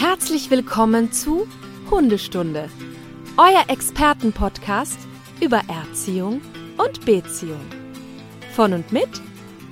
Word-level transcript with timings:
Herzlich 0.00 0.48
willkommen 0.48 1.10
zu 1.10 1.48
Hundestunde, 1.90 2.68
euer 3.36 3.64
Expertenpodcast 3.66 4.96
über 5.40 5.60
Erziehung 5.66 6.40
und 6.76 7.04
Beziehung. 7.04 7.58
Von 8.54 8.74
und 8.74 8.92
mit 8.92 9.08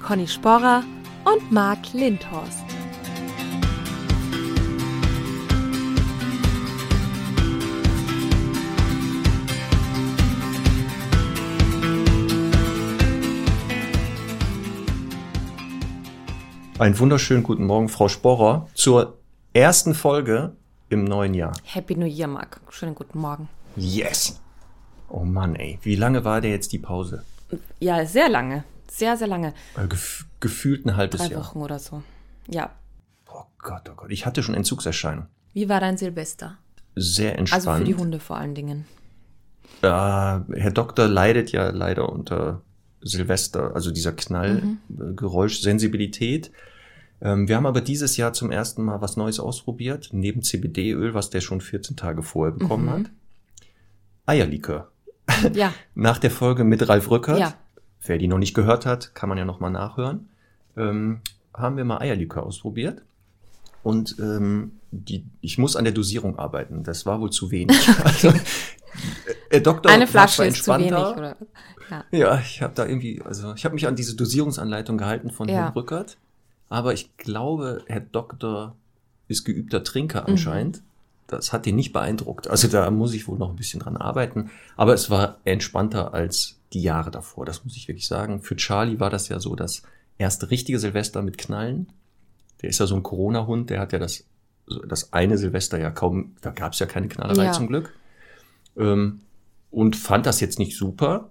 Conny 0.04 0.26
Sporrer 0.26 0.82
und 1.24 1.52
Marc 1.52 1.92
Lindhorst. 1.92 2.64
Einen 16.80 16.98
wunderschönen 16.98 17.44
guten 17.44 17.66
Morgen, 17.66 17.88
Frau 17.88 18.08
Sporrer, 18.08 18.66
zur 18.74 19.18
ersten 19.56 19.94
Folge 19.94 20.52
im 20.90 21.04
neuen 21.04 21.32
Jahr. 21.34 21.52
Happy 21.64 21.96
New 21.96 22.06
Year, 22.06 22.28
Marc. 22.28 22.60
Schönen 22.70 22.94
guten 22.94 23.18
Morgen. 23.18 23.48
Yes! 23.74 24.38
Oh 25.08 25.24
Mann, 25.24 25.56
ey. 25.56 25.78
Wie 25.82 25.96
lange 25.96 26.24
war 26.24 26.40
der 26.42 26.50
jetzt 26.50 26.72
die 26.72 26.78
Pause? 26.78 27.24
Ja, 27.80 28.04
sehr 28.04 28.28
lange. 28.28 28.64
Sehr, 28.90 29.16
sehr 29.16 29.28
lange. 29.28 29.54
Äh, 29.76 29.86
gef 29.88 30.26
gefühlt 30.40 30.84
ein 30.84 30.96
halbes 30.96 31.22
Drei 31.22 31.28
Jahr. 31.28 31.40
Wochen 31.40 31.62
oder 31.62 31.78
so. 31.78 32.02
Ja. 32.48 32.70
Oh 33.28 33.44
Gott, 33.58 33.88
oh 33.90 33.94
Gott. 33.96 34.10
Ich 34.10 34.26
hatte 34.26 34.42
schon 34.42 34.54
Entzugserscheinungen. 34.54 35.30
Wie 35.54 35.70
war 35.70 35.80
dein 35.80 35.96
Silvester? 35.96 36.58
Sehr 36.94 37.38
entspannt. 37.38 37.66
Also 37.66 37.78
für 37.78 37.84
die 37.84 37.94
Hunde 37.94 38.20
vor 38.20 38.36
allen 38.36 38.54
Dingen. 38.54 38.84
Äh, 39.82 39.86
Herr 39.86 40.70
Doktor 40.72 41.08
leidet 41.08 41.52
ja 41.52 41.70
leider 41.70 42.10
unter 42.10 42.60
Silvester, 43.00 43.74
also 43.74 43.90
dieser 43.90 44.12
Knallgeräuschsensibilität. 44.12 46.48
Ähm, 46.48 46.52
wir 47.20 47.56
haben 47.56 47.66
aber 47.66 47.80
dieses 47.80 48.16
Jahr 48.18 48.32
zum 48.34 48.50
ersten 48.50 48.82
Mal 48.84 49.00
was 49.00 49.16
Neues 49.16 49.40
ausprobiert, 49.40 50.10
neben 50.12 50.42
CBD-Öl, 50.42 51.14
was 51.14 51.30
der 51.30 51.40
schon 51.40 51.60
14 51.62 51.96
Tage 51.96 52.22
vorher 52.22 52.52
bekommen 52.54 52.84
Mhm. 52.86 52.90
hat. 52.90 53.10
Eierlikör. 54.26 54.90
Ja. 55.54 55.72
Nach 55.94 56.18
der 56.18 56.30
Folge 56.30 56.64
mit 56.64 56.88
Ralf 56.88 57.10
Rückert, 57.10 57.38
Ja. 57.38 57.54
wer 58.04 58.18
die 58.18 58.28
noch 58.28 58.38
nicht 58.38 58.54
gehört 58.54 58.86
hat, 58.86 59.14
kann 59.14 59.28
man 59.28 59.38
ja 59.38 59.44
noch 59.44 59.60
mal 59.60 59.70
nachhören, 59.70 60.28
ähm, 60.76 61.20
haben 61.54 61.76
wir 61.76 61.84
mal 61.84 61.98
Eierlikör 62.00 62.42
ausprobiert. 62.44 63.02
Und 63.82 64.16
ähm, 64.18 64.72
die, 64.90 65.24
ich 65.40 65.58
muss 65.58 65.76
an 65.76 65.84
der 65.84 65.92
Dosierung 65.92 66.38
arbeiten. 66.38 66.82
Das 66.82 67.06
war 67.06 67.20
wohl 67.20 67.30
zu 67.30 67.50
wenig. 67.52 67.88
also, 68.04 68.32
Herr 69.50 69.60
Doktor 69.60 69.90
Eine 69.92 70.06
Flasche 70.06 70.44
ist 70.44 70.64
zu 70.64 70.72
wenig, 70.72 70.92
oder? 70.92 71.36
Ja. 71.90 72.04
Ja, 72.10 72.38
ich 72.40 72.62
habe 72.62 72.74
da 72.74 72.84
irgendwie, 72.84 73.22
also 73.24 73.54
ich 73.54 73.64
habe 73.64 73.74
mich 73.74 73.86
an 73.86 73.94
diese 73.94 74.16
Dosierungsanleitung 74.16 74.98
gehalten 74.98 75.30
von 75.30 75.48
Ja. 75.48 75.54
Herrn 75.56 75.72
Rückert, 75.74 76.16
aber 76.68 76.92
ich 76.92 77.16
glaube, 77.16 77.82
Herr 77.86 78.00
Doktor 78.00 78.76
ist 79.28 79.44
geübter 79.44 79.82
Trinker 79.84 80.28
anscheinend. 80.28 80.82
Das 81.26 81.52
hat 81.52 81.66
ihn 81.66 81.74
nicht 81.76 81.92
beeindruckt. 81.92 82.48
Also 82.48 82.68
da 82.68 82.88
muss 82.90 83.12
ich 83.12 83.26
wohl 83.26 83.38
noch 83.38 83.50
ein 83.50 83.56
bisschen 83.56 83.80
dran 83.80 83.96
arbeiten. 83.96 84.50
Aber 84.76 84.94
es 84.94 85.10
war 85.10 85.38
entspannter 85.44 86.14
als 86.14 86.56
die 86.72 86.82
Jahre 86.82 87.10
davor, 87.10 87.44
das 87.44 87.64
muss 87.64 87.76
ich 87.76 87.88
wirklich 87.88 88.06
sagen. 88.06 88.40
Für 88.42 88.56
Charlie 88.56 89.00
war 89.00 89.10
das 89.10 89.28
ja 89.28 89.40
so 89.40 89.56
das 89.56 89.82
erste 90.18 90.50
richtige 90.50 90.78
Silvester 90.78 91.22
mit 91.22 91.38
Knallen. 91.38 91.88
Der 92.62 92.70
ist 92.70 92.78
ja 92.78 92.86
so 92.86 92.94
ein 92.96 93.02
Corona-Hund, 93.02 93.70
der 93.70 93.80
hat 93.80 93.92
ja 93.92 93.98
das, 93.98 94.24
das 94.88 95.12
eine 95.12 95.38
Silvester 95.38 95.78
ja 95.78 95.90
kaum, 95.90 96.36
da 96.40 96.50
gab 96.50 96.72
es 96.72 96.78
ja 96.78 96.86
keine 96.86 97.08
Knallerei 97.08 97.46
Ja. 97.46 97.52
zum 97.52 97.66
Glück. 97.68 97.92
Ähm, 98.76 99.20
und 99.70 99.96
fand 99.96 100.26
das 100.26 100.40
jetzt 100.40 100.58
nicht 100.58 100.76
super, 100.76 101.30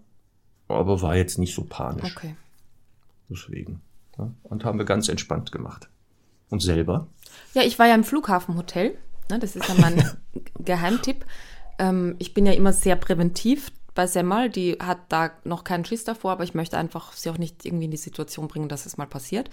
aber 0.68 1.02
war 1.02 1.16
jetzt 1.16 1.38
nicht 1.38 1.56
so 1.56 1.64
panisch. 1.64 2.16
Okay. 2.16 2.36
Deswegen. 3.30 3.82
Ja. 4.18 4.32
Und 4.44 4.66
haben 4.66 4.78
wir 4.78 4.86
ganz 4.86 5.10
entspannt 5.10 5.52
gemacht. 5.52 5.90
Und 6.50 6.62
selber? 6.62 7.08
Ja, 7.54 7.64
ich 7.64 7.80
war 7.80 7.88
ja 7.88 7.96
im 7.96 8.04
Flughafenhotel. 8.04 8.98
Ne, 9.30 9.40
das 9.40 9.56
ist 9.56 9.68
ja 9.68 9.76
mein 9.80 10.04
Geheimtipp. 10.60 11.26
Ähm, 11.80 12.16
ich 12.20 12.34
bin 12.34 12.46
ja 12.46 12.54
immer 12.54 12.74
sehr 12.74 12.96
präventiv 12.96 13.72
bei 13.96 14.08
Semmel. 14.08 14.50
Die 14.50 14.74
hat 14.74 15.00
da 15.10 15.32
noch 15.44 15.64
keinen 15.64 15.86
Schiss 15.86 16.04
davor, 16.04 16.34
aber 16.34 16.44
ich 16.44 16.54
möchte 16.54 16.78
einfach 16.78 17.14
sie 17.14 17.30
auch 17.30 17.38
nicht 17.38 17.66
irgendwie 17.66 17.86
in 17.86 17.92
die 17.92 17.98
Situation 17.98 18.48
bringen, 18.48 18.70
dass 18.70 18.86
es 18.86 18.98
mal 18.98 19.08
passiert. 19.08 19.50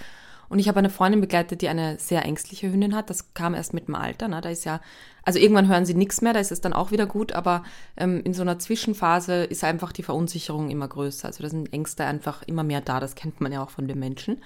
Und 0.53 0.59
ich 0.59 0.69
habe 0.69 0.81
eine 0.81 0.91
Freundin 0.91 1.23
begleitet, 1.23 1.63
die 1.63 1.71
eine 1.71 1.99
sehr 1.99 2.27
ängstliche 2.27 2.71
Hündin 2.71 2.95
hat. 2.95 3.09
Das 3.09 3.33
kam 3.33 3.55
erst 3.55 3.73
mit 3.73 3.89
dem 3.89 3.95
Alter. 3.95 4.29
Ne? 4.29 4.39
Da 4.43 4.51
ist 4.51 4.67
ja, 4.67 4.83
also 5.23 5.39
irgendwann 5.39 5.67
hören 5.67 5.87
sie 5.87 5.95
nichts 5.95 6.21
mehr, 6.21 6.35
da 6.35 6.41
ist 6.41 6.53
es 6.53 6.61
dann 6.61 6.75
auch 6.75 6.91
wieder 6.91 7.07
gut, 7.07 7.33
aber 7.33 7.63
ähm, 7.97 8.21
in 8.23 8.35
so 8.35 8.43
einer 8.43 8.59
Zwischenphase 8.59 9.45
ist 9.45 9.65
einfach 9.65 9.93
die 9.93 10.03
Verunsicherung 10.03 10.69
immer 10.69 10.87
größer. 10.89 11.27
Also 11.27 11.43
da 11.43 11.49
sind 11.49 11.73
Ängste 11.73 12.05
einfach 12.05 12.43
immer 12.43 12.65
mehr 12.65 12.83
da. 12.83 13.01
Das 13.01 13.15
kennt 13.15 13.41
man 13.41 13.51
ja 13.51 13.65
auch 13.65 13.71
von 13.71 13.89
den 13.89 13.99
Menschen. 13.99 14.43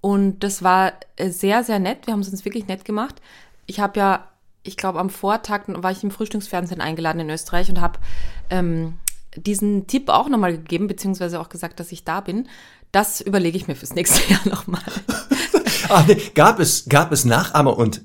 Und 0.00 0.40
das 0.40 0.64
war 0.64 0.94
äh, 1.14 1.30
sehr, 1.30 1.62
sehr 1.62 1.78
nett. 1.78 2.08
Wir 2.08 2.12
haben 2.12 2.22
es 2.22 2.28
uns 2.28 2.44
wirklich 2.44 2.66
nett 2.66 2.84
gemacht. 2.84 3.22
Ich 3.66 3.78
habe 3.78 4.00
ja, 4.00 4.28
ich 4.64 4.76
glaube, 4.76 4.98
am 4.98 5.10
Vortag 5.10 5.62
war 5.68 5.92
ich 5.92 6.02
im 6.02 6.10
Frühstücksfernsehen 6.10 6.80
eingeladen 6.80 7.20
in 7.20 7.30
Österreich 7.30 7.70
und 7.70 7.80
habe 7.80 8.00
ähm, 8.50 8.94
diesen 9.36 9.86
Tipp 9.86 10.08
auch 10.08 10.28
nochmal 10.28 10.56
gegeben, 10.56 10.88
beziehungsweise 10.88 11.40
auch 11.40 11.50
gesagt, 11.50 11.78
dass 11.78 11.92
ich 11.92 12.02
da 12.02 12.20
bin. 12.20 12.48
Das 12.92 13.20
überlege 13.20 13.56
ich 13.56 13.68
mir 13.68 13.76
fürs 13.76 13.94
nächste 13.94 14.20
Jahr 14.32 14.46
nochmal. 14.48 14.82
Ah, 15.88 16.04
nee, 16.06 16.22
gab 16.36 16.60
es, 16.60 16.88
gab 16.88 17.10
es 17.10 17.24
Nachahmer 17.24 17.76
und 17.76 18.02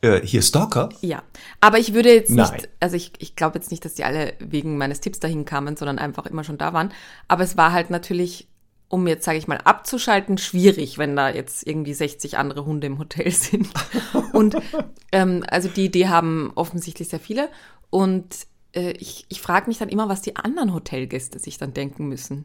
äh, 0.00 0.20
hier 0.20 0.42
Stalker? 0.42 0.88
Ja, 1.00 1.22
aber 1.60 1.78
ich 1.78 1.94
würde 1.94 2.12
jetzt 2.12 2.30
Nein. 2.30 2.52
nicht, 2.52 2.68
also 2.80 2.96
ich, 2.96 3.12
ich 3.18 3.36
glaube 3.36 3.58
jetzt 3.58 3.70
nicht, 3.70 3.84
dass 3.84 3.94
die 3.94 4.04
alle 4.04 4.34
wegen 4.40 4.76
meines 4.76 5.00
Tipps 5.00 5.20
dahin 5.20 5.44
kamen, 5.44 5.76
sondern 5.76 5.98
einfach 5.98 6.26
immer 6.26 6.42
schon 6.42 6.58
da 6.58 6.72
waren. 6.72 6.92
Aber 7.28 7.44
es 7.44 7.56
war 7.56 7.72
halt 7.72 7.90
natürlich, 7.90 8.48
um 8.88 9.06
jetzt, 9.06 9.24
sage 9.24 9.38
ich 9.38 9.46
mal, 9.48 9.58
abzuschalten, 9.58 10.38
schwierig, 10.38 10.98
wenn 10.98 11.14
da 11.14 11.30
jetzt 11.30 11.66
irgendwie 11.66 11.94
60 11.94 12.38
andere 12.38 12.64
Hunde 12.64 12.86
im 12.86 12.98
Hotel 12.98 13.30
sind. 13.32 13.68
Und 14.32 14.56
ähm, 15.12 15.44
also 15.48 15.68
die 15.68 15.86
Idee 15.86 16.08
haben 16.08 16.52
offensichtlich 16.54 17.08
sehr 17.08 17.20
viele. 17.20 17.48
Und 17.90 18.46
äh, 18.74 18.92
ich, 18.92 19.26
ich 19.28 19.40
frage 19.40 19.66
mich 19.68 19.78
dann 19.78 19.88
immer, 19.88 20.08
was 20.08 20.22
die 20.22 20.36
anderen 20.36 20.74
Hotelgäste 20.74 21.38
sich 21.38 21.58
dann 21.58 21.74
denken 21.74 22.08
müssen. 22.08 22.44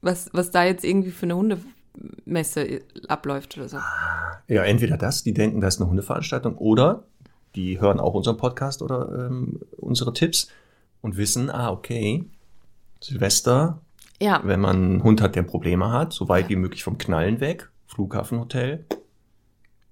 Was, 0.00 0.30
was 0.32 0.50
da 0.50 0.64
jetzt 0.64 0.84
irgendwie 0.84 1.10
für 1.10 1.26
eine 1.26 1.36
Hundemesse 1.36 2.82
abläuft 3.08 3.56
oder 3.56 3.68
so. 3.68 3.78
Ja, 4.46 4.62
entweder 4.64 4.96
das, 4.96 5.22
die 5.24 5.34
denken, 5.34 5.60
das 5.60 5.74
ist 5.74 5.80
eine 5.80 5.90
Hundeveranstaltung, 5.90 6.56
oder 6.56 7.04
die 7.54 7.80
hören 7.80 7.98
auch 7.98 8.14
unseren 8.14 8.36
Podcast 8.36 8.82
oder 8.82 9.26
ähm, 9.26 9.60
unsere 9.76 10.12
Tipps 10.12 10.48
und 11.00 11.16
wissen, 11.16 11.50
ah, 11.50 11.70
okay, 11.70 12.24
Silvester, 13.02 13.80
Ja, 14.20 14.40
wenn 14.44 14.60
man 14.60 14.76
einen 14.76 15.02
Hund 15.02 15.20
hat, 15.20 15.34
der 15.36 15.42
Probleme 15.42 15.90
hat, 15.92 16.12
so 16.12 16.28
weit 16.28 16.48
wie 16.48 16.56
möglich 16.56 16.84
vom 16.84 16.98
Knallen 16.98 17.40
weg, 17.40 17.68
Flughafenhotel, 17.86 18.84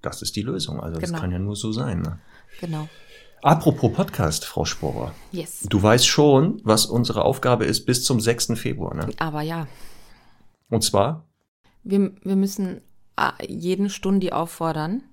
das 0.02 0.22
ist 0.22 0.36
die 0.36 0.42
Lösung. 0.42 0.80
Also 0.80 1.00
das 1.00 1.10
Genau. 1.10 1.20
kann 1.20 1.32
ja 1.32 1.38
nur 1.38 1.56
so 1.56 1.72
sein. 1.72 2.02
Ne? 2.02 2.18
genau. 2.60 2.88
Apropos 3.42 3.92
Podcast, 3.92 4.44
Frau 4.44 4.64
Sporer. 4.64 5.12
Yes. 5.30 5.66
Du 5.68 5.80
weißt 5.80 6.06
schon, 6.06 6.60
was 6.64 6.86
unsere 6.86 7.24
Aufgabe 7.24 7.64
ist 7.64 7.84
bis 7.86 8.02
zum 8.02 8.20
6. 8.20 8.52
Februar. 8.56 8.94
Ne? 8.94 9.08
Aber 9.18 9.42
ja, 9.42 9.68
Und 10.68 10.82
zwar, 10.82 11.28
Wir, 11.84 12.12
wir 12.22 12.36
müssen 12.36 12.80
ah, 13.16 13.34
jeden 13.46 13.88
Stundi 13.88 14.32
auffordern, 14.32 15.04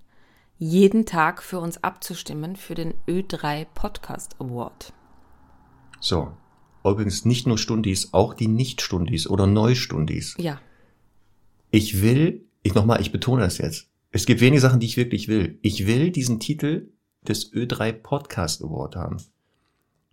jeden 0.57 1.05
Tag 1.05 1.43
für 1.43 1.59
uns 1.59 1.83
abzustimmen 1.83 2.55
für 2.55 2.75
den 2.75 2.93
Ö3 3.07 3.65
Podcast 3.73 4.35
Award. 4.39 4.93
so, 5.99 6.31
übrigens 6.83 7.25
nicht 7.25 7.47
nur 7.47 7.57
Stundis, 7.57 8.13
auch 8.13 8.33
die 8.33 8.47
Nicht-Stundis 8.47 9.27
oder 9.29 9.47
Neustundis. 9.47 10.35
Ja, 10.37 10.59
Ich 11.71 12.01
will, 12.01 12.45
ich 12.61 12.73
nochmal, 12.75 13.01
ich 13.01 13.11
betone 13.11 13.41
das 13.43 13.57
jetzt. 13.57 13.89
Es 14.11 14.25
gibt 14.25 14.41
wenige 14.41 14.61
Sachen, 14.61 14.79
die 14.79 14.85
ich 14.85 14.97
wirklich 14.97 15.27
will. 15.27 15.57
Ich 15.63 15.87
will 15.87 16.11
diesen 16.11 16.39
Titel 16.39 16.91
des 17.27 17.51
Ö3 17.51 17.93
Podcast 17.93 18.63
Award 18.63 18.95
haben. 18.95 19.17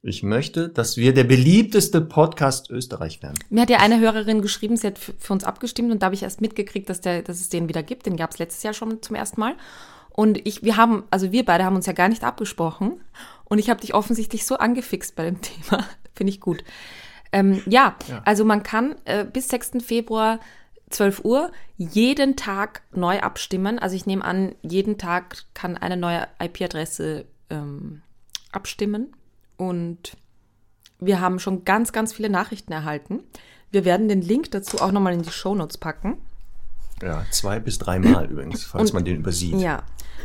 Ich 0.03 0.23
möchte, 0.23 0.69
dass 0.71 0.97
wir 0.97 1.13
der 1.13 1.25
beliebteste 1.25 2.01
Podcast 2.01 2.71
Österreich 2.71 3.23
werden. 3.23 3.39
mir 3.51 3.63
hat 3.63 3.71
ja 3.71 3.79
eine 3.79 4.01
Hörerin 4.01 4.41
geschrieben, 4.41 4.77
sie 4.77 4.87
hat 4.87 4.99
für, 4.99 5.33
uns 5.33 5.45
abgestimmt 5.45 5.93
und 5.93 6.01
da 6.01 6.07
habe 6.07 6.15
ich 6.15 6.23
erst 6.23 6.41
mitgekriegt, 6.41 6.89
dass, 6.89 7.01
der, 7.03 7.23
dass 7.23 7.41
es 7.41 7.51
den 7.51 7.69
wieder 7.69 7.83
gibt. 7.83 8.07
Den 8.07 8.17
gab 8.17 8.31
es 8.31 8.39
letztes 8.39 8.63
Jahr 8.63 8.73
schon 8.73 9.03
zum 9.03 9.17
ersten 9.17 9.41
Mal. 9.41 9.55
Und 10.11 10.47
ich, 10.47 10.63
wir 10.63 10.77
haben, 10.77 11.05
also 11.11 11.33
wir 11.33 11.45
beide 11.45 11.65
haben 11.65 11.77
uns 11.77 11.87
ja 11.87 11.93
gar 11.93 12.09
nicht 12.09 12.25
abgesprochen. 12.25 13.01
Und 13.45 13.59
ich 13.59 13.69
habe 13.69 13.81
dich 13.81 13.95
offensichtlich 13.95 14.47
so 14.47 14.57
angefixt 14.57 15.17
bei 15.17 15.25
dem 15.25 15.41
Thema. 15.43 15.85
Finde 16.15 16.33
ich 16.33 16.41
gut. 16.41 16.65
Ähm, 17.33 17.63
ja, 17.67 17.97
Ja. 18.09 18.23
also 18.25 18.45
man 18.45 18.63
kann 18.63 18.97
äh, 19.05 19.25
bis 19.25 19.49
6. 19.49 19.73
Februar 19.85 20.41
12 20.89 21.25
Uhr 21.25 21.53
jeden 21.77 22.37
Tag 22.37 22.83
neu 22.93 23.21
abstimmen. 23.21 23.79
Also 23.79 23.95
ich 23.97 24.07
nehme 24.07 24.25
an, 24.25 24.55
jeden 24.63 24.99
Tag 24.99 25.45
kann 25.55 25.77
eine 25.77 25.97
neue 25.97 26.27
IP-Adresse 26.43 27.27
ähm, 27.51 28.03
abstimmen. 28.51 29.15
Und 29.61 30.17
wir 31.01 31.21
haben 31.21 31.39
schon 31.39 31.67
ganz, 31.67 31.93
ganz 31.93 32.15
viele 32.15 32.31
Nachrichten 32.31 32.73
erhalten. 32.73 33.21
Wir 33.71 33.85
werden 33.85 34.09
den 34.09 34.23
Link 34.23 34.51
dazu 34.53 34.79
auch 34.81 34.91
nochmal 34.91 35.13
in 35.13 35.21
die 35.21 35.31
Shownotes 35.31 35.77
packen. 35.77 36.17
Ja, 37.03 37.27
zwei 37.31 37.61
bis 37.61 37.79
dreimal 37.79 38.25
übrigens, 38.31 38.65
falls 38.65 38.91
Und- 38.91 38.95
man 38.95 39.05
den 39.05 39.19
übersieht. 39.19 39.57
Ja. 39.61 39.83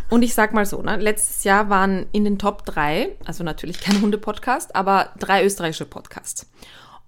Und 0.10 0.22
ich 0.22 0.34
sag 0.34 0.54
mal 0.54 0.66
so, 0.66 0.82
ne, 0.82 0.96
letztes 0.96 1.44
Jahr 1.44 1.70
waren 1.70 2.06
in 2.14 2.24
den 2.24 2.40
Top 2.40 2.66
3, 2.66 3.18
also 3.26 3.44
natürlich 3.44 3.82
kein 3.82 4.02
Hunde-Podcast, 4.02 4.74
aber 4.74 5.10
drei 5.20 5.44
österreichische 5.44 5.86
Podcasts. 5.86 6.48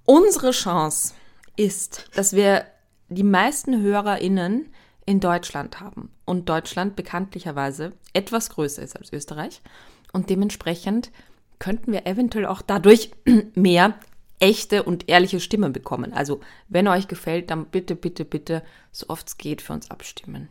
Unsere 0.03 0.51
Chance 0.51 1.13
ist, 1.55 2.09
dass 2.15 2.33
wir 2.33 2.65
die 3.07 3.23
meisten 3.23 3.81
HörerInnen 3.81 4.73
in 5.05 5.21
Deutschland 5.21 5.79
haben. 5.79 6.11
Und 6.25 6.49
Deutschland 6.49 6.97
bekanntlicherweise 6.97 7.93
etwas 8.11 8.49
größer 8.49 8.81
ist 8.81 8.97
als 8.97 9.13
Österreich. 9.13 9.61
Und 10.11 10.29
dementsprechend 10.29 11.11
könnten 11.59 11.91
wir 11.91 12.05
eventuell 12.05 12.45
auch 12.45 12.61
dadurch 12.61 13.11
mehr 13.55 13.95
echte 14.39 14.83
und 14.83 15.09
ehrliche 15.09 15.39
Stimmen 15.39 15.73
bekommen. 15.73 16.13
Also, 16.13 16.41
wenn 16.69 16.87
euch 16.87 17.07
gefällt, 17.07 17.49
dann 17.49 17.65
bitte, 17.65 17.95
bitte, 17.95 18.25
bitte, 18.25 18.63
so 18.91 19.07
oft 19.09 19.27
es 19.27 19.37
geht, 19.37 19.61
für 19.61 19.73
uns 19.73 19.89
abstimmen. 19.89 20.49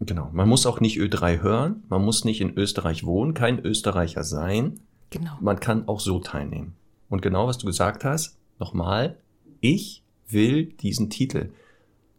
Genau. 0.00 0.30
Man 0.32 0.48
muss 0.48 0.66
auch 0.66 0.80
nicht 0.80 0.98
Ö3 0.98 1.40
hören. 1.40 1.82
Man 1.88 2.04
muss 2.04 2.24
nicht 2.24 2.40
in 2.40 2.56
Österreich 2.56 3.04
wohnen, 3.04 3.34
kein 3.34 3.58
Österreicher 3.64 4.24
sein. 4.24 4.80
Genau. 5.10 5.32
Man 5.40 5.60
kann 5.60 5.88
auch 5.88 6.00
so 6.00 6.20
teilnehmen. 6.20 6.74
Und 7.08 7.22
genau, 7.22 7.46
was 7.46 7.58
du 7.58 7.66
gesagt 7.66 8.04
hast, 8.04 8.36
nochmal, 8.58 9.16
ich 9.60 10.02
will 10.28 10.66
diesen 10.66 11.10
Titel. 11.10 11.50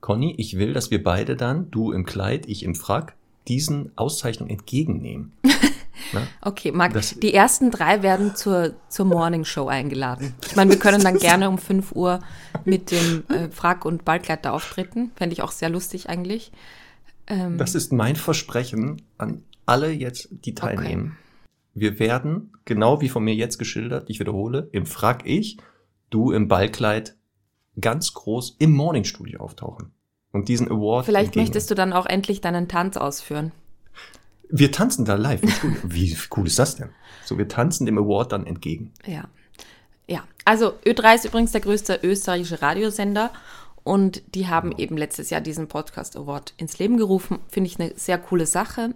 Conny, 0.01 0.33
ich 0.38 0.57
will, 0.57 0.74
dass 0.74 0.91
wir 0.91 1.03
beide 1.03 1.36
dann, 1.36 1.69
du 1.71 1.91
im 1.91 2.06
Kleid, 2.06 2.47
ich 2.47 2.63
im 2.63 2.75
Frack, 2.75 3.15
diesen 3.47 3.91
Auszeichnung 3.97 4.50
entgegennehmen. 4.50 5.33
Na? 6.14 6.22
Okay, 6.42 6.72
Marc, 6.72 6.94
die 7.22 7.34
ersten 7.34 7.72
drei 7.72 8.04
werden 8.04 8.36
zur, 8.36 8.76
zur 8.88 9.06
Morning 9.06 9.46
Show 9.46 9.68
eingeladen. 9.68 10.36
Ich 10.46 10.56
meine, 10.56 10.72
wir 10.72 10.80
können 10.80 11.04
dann 11.04 11.18
gerne 11.18 11.50
um 11.50 11.58
5 11.58 11.92
Uhr 11.94 12.20
mit 12.66 12.92
dem 12.92 13.24
äh, 13.30 13.50
Frack 13.50 13.86
und 13.86 14.06
Ballkleid 14.06 14.46
da 14.46 14.52
auftreten. 14.52 15.12
Fände 15.16 15.34
ich 15.34 15.42
auch 15.42 15.52
sehr 15.52 15.70
lustig 15.70 16.10
eigentlich. 16.10 16.52
Ähm, 17.28 17.58
das 17.58 17.76
ist 17.76 17.94
mein 17.94 18.16
Versprechen 18.16 19.02
an 19.18 19.44
alle 19.66 19.92
jetzt, 19.92 20.30
die 20.32 20.56
teilnehmen. 20.56 21.18
Okay. 21.18 21.26
Wir 21.76 22.00
werden, 22.00 22.54
genau 22.66 23.02
wie 23.02 23.10
von 23.10 23.24
mir 23.24 23.36
jetzt 23.36 23.60
geschildert, 23.60 24.10
ich 24.10 24.20
wiederhole, 24.20 24.70
im 24.72 24.86
Frack 24.86 25.22
ich, 25.26 25.58
du 26.10 26.32
im 26.32 26.48
Ballkleid 26.48 27.16
ganz 27.80 28.14
groß 28.14 28.56
im 28.60 28.72
Morningstudio 28.72 29.40
auftauchen 29.40 29.92
und 30.32 30.50
diesen 30.50 30.70
Award. 30.70 31.06
Vielleicht 31.06 31.36
möchtest 31.36 31.70
du 31.72 31.76
dann 31.76 31.94
auch 31.94 32.06
endlich 32.06 32.42
deinen 32.42 32.68
Tanz 32.68 32.98
ausführen. 32.98 33.52
Wir 34.50 34.72
tanzen 34.72 35.06
da 35.06 35.16
live 35.16 35.44
im 35.44 35.50
Studio. 35.50 35.78
Wie 35.84 36.18
cool 36.36 36.48
ist 36.48 36.57
das 36.60 36.75
denn? 36.75 36.90
So, 37.24 37.38
wir 37.38 37.48
tanzen 37.48 37.86
dem 37.86 37.98
Award 37.98 38.31
dann 38.31 38.48
entgegen. 38.48 38.92
Ja. 39.06 39.25
Ja. 40.07 40.24
Also 40.44 40.74
Ö3 40.86 41.16
ist 41.16 41.25
übrigens 41.25 41.51
der 41.51 41.62
größte 41.62 42.00
österreichische 42.01 42.62
Radiosender 42.62 43.31
und 43.84 44.24
die 44.34 44.48
haben 44.48 44.72
eben 44.75 44.98
letztes 44.98 45.30
Jahr 45.30 45.42
diesen 45.42 45.68
Podcast 45.68 46.18
Award 46.18 46.54
ins 46.57 46.80
Leben 46.80 46.98
gerufen. 46.98 47.40
Finde 47.48 47.69
ich 47.69 47.80
eine 47.80 47.94
sehr 47.96 48.18
coole 48.18 48.48
Sache. 48.48 48.96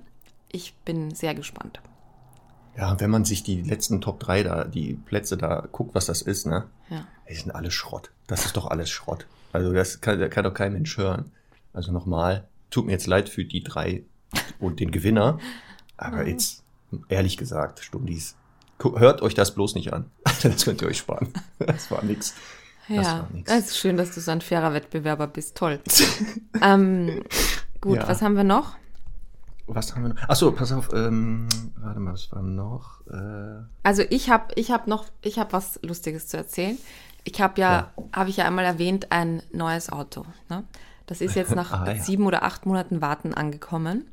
Ich 0.51 0.73
bin 0.85 1.13
sehr 1.13 1.35
gespannt. 1.35 1.81
Ja, 2.75 2.99
wenn 2.99 3.11
man 3.11 3.23
sich 3.23 3.43
die 3.43 3.61
letzten 3.61 4.01
Top 4.01 4.19
3 4.19 4.43
da, 4.43 4.63
die 4.63 4.95
Plätze 4.95 5.37
da 5.37 5.67
guckt, 5.71 5.93
was 5.93 6.07
das 6.07 6.23
ist, 6.23 6.47
ne? 6.47 6.65
Ja. 6.89 7.05
Die 7.29 7.35
sind 7.35 7.51
alles 7.51 7.75
Schrott. 7.75 8.09
Das 8.25 8.45
ist 8.45 8.57
doch 8.57 8.67
alles 8.67 8.89
Schrott. 8.89 9.27
Also 9.51 9.71
das 9.71 10.01
kann, 10.01 10.27
kann 10.31 10.43
doch 10.43 10.53
kein 10.53 10.73
Mensch 10.73 10.97
hören. 10.97 11.31
Also 11.73 11.91
nochmal, 11.91 12.47
tut 12.71 12.87
mir 12.87 12.93
jetzt 12.93 13.05
leid 13.05 13.29
für 13.29 13.45
die 13.45 13.63
drei 13.63 14.03
und 14.59 14.79
den 14.79 14.91
Gewinner. 14.91 15.39
Aber 15.97 16.27
jetzt, 16.27 16.63
ehrlich 17.09 17.37
gesagt, 17.37 17.79
Stundis, 17.79 18.35
hört 18.79 19.21
euch 19.21 19.33
das 19.33 19.53
bloß 19.55 19.75
nicht 19.75 19.93
an. 19.93 20.09
Das 20.43 20.65
könnt 20.65 20.81
ihr 20.81 20.89
euch 20.89 20.97
sparen. 20.97 21.29
Das 21.57 21.89
war 21.89 22.03
nix. 22.03 22.35
Das 22.89 23.05
ja, 23.05 23.29
es 23.45 23.67
ist 23.67 23.77
schön, 23.77 23.95
dass 23.95 24.13
du 24.13 24.19
so 24.19 24.31
ein 24.31 24.41
fairer 24.41 24.73
Wettbewerber 24.73 25.27
bist. 25.27 25.55
Toll. 25.55 25.79
ähm, 26.61 27.23
gut, 27.79 27.97
ja. 27.97 28.07
was 28.09 28.21
haben 28.21 28.35
wir 28.35 28.43
noch? 28.43 28.75
Was 29.67 29.95
haben 29.95 30.03
wir 30.03 30.09
noch? 30.09 30.29
Achso, 30.29 30.51
pass 30.51 30.73
auf, 30.73 30.89
ähm, 30.93 31.47
warte 31.77 31.99
mal, 32.01 32.13
was 32.13 32.29
war 32.33 32.41
noch? 32.41 32.99
Äh, 33.07 33.63
also 33.83 34.03
ich 34.09 34.29
habe 34.29 34.53
ich 34.55 34.71
hab 34.71 34.87
noch, 34.87 35.05
ich 35.21 35.39
habe 35.39 35.53
was 35.53 35.79
Lustiges 35.81 36.27
zu 36.27 36.35
erzählen. 36.35 36.77
Ich 37.23 37.39
habe 37.39 37.61
ja, 37.61 37.71
ja. 37.95 38.03
habe 38.11 38.29
ich 38.29 38.37
ja 38.37 38.45
einmal 38.45 38.65
erwähnt, 38.65 39.13
ein 39.13 39.41
neues 39.53 39.89
Auto. 39.89 40.25
Ne? 40.49 40.65
Das 41.05 41.21
ist 41.21 41.35
jetzt 41.35 41.55
nach 41.55 41.71
ah, 41.71 41.93
ja. 41.93 42.03
sieben 42.03 42.25
oder 42.25 42.43
acht 42.43 42.65
Monaten 42.65 43.01
Warten 43.01 43.33
angekommen. 43.33 44.09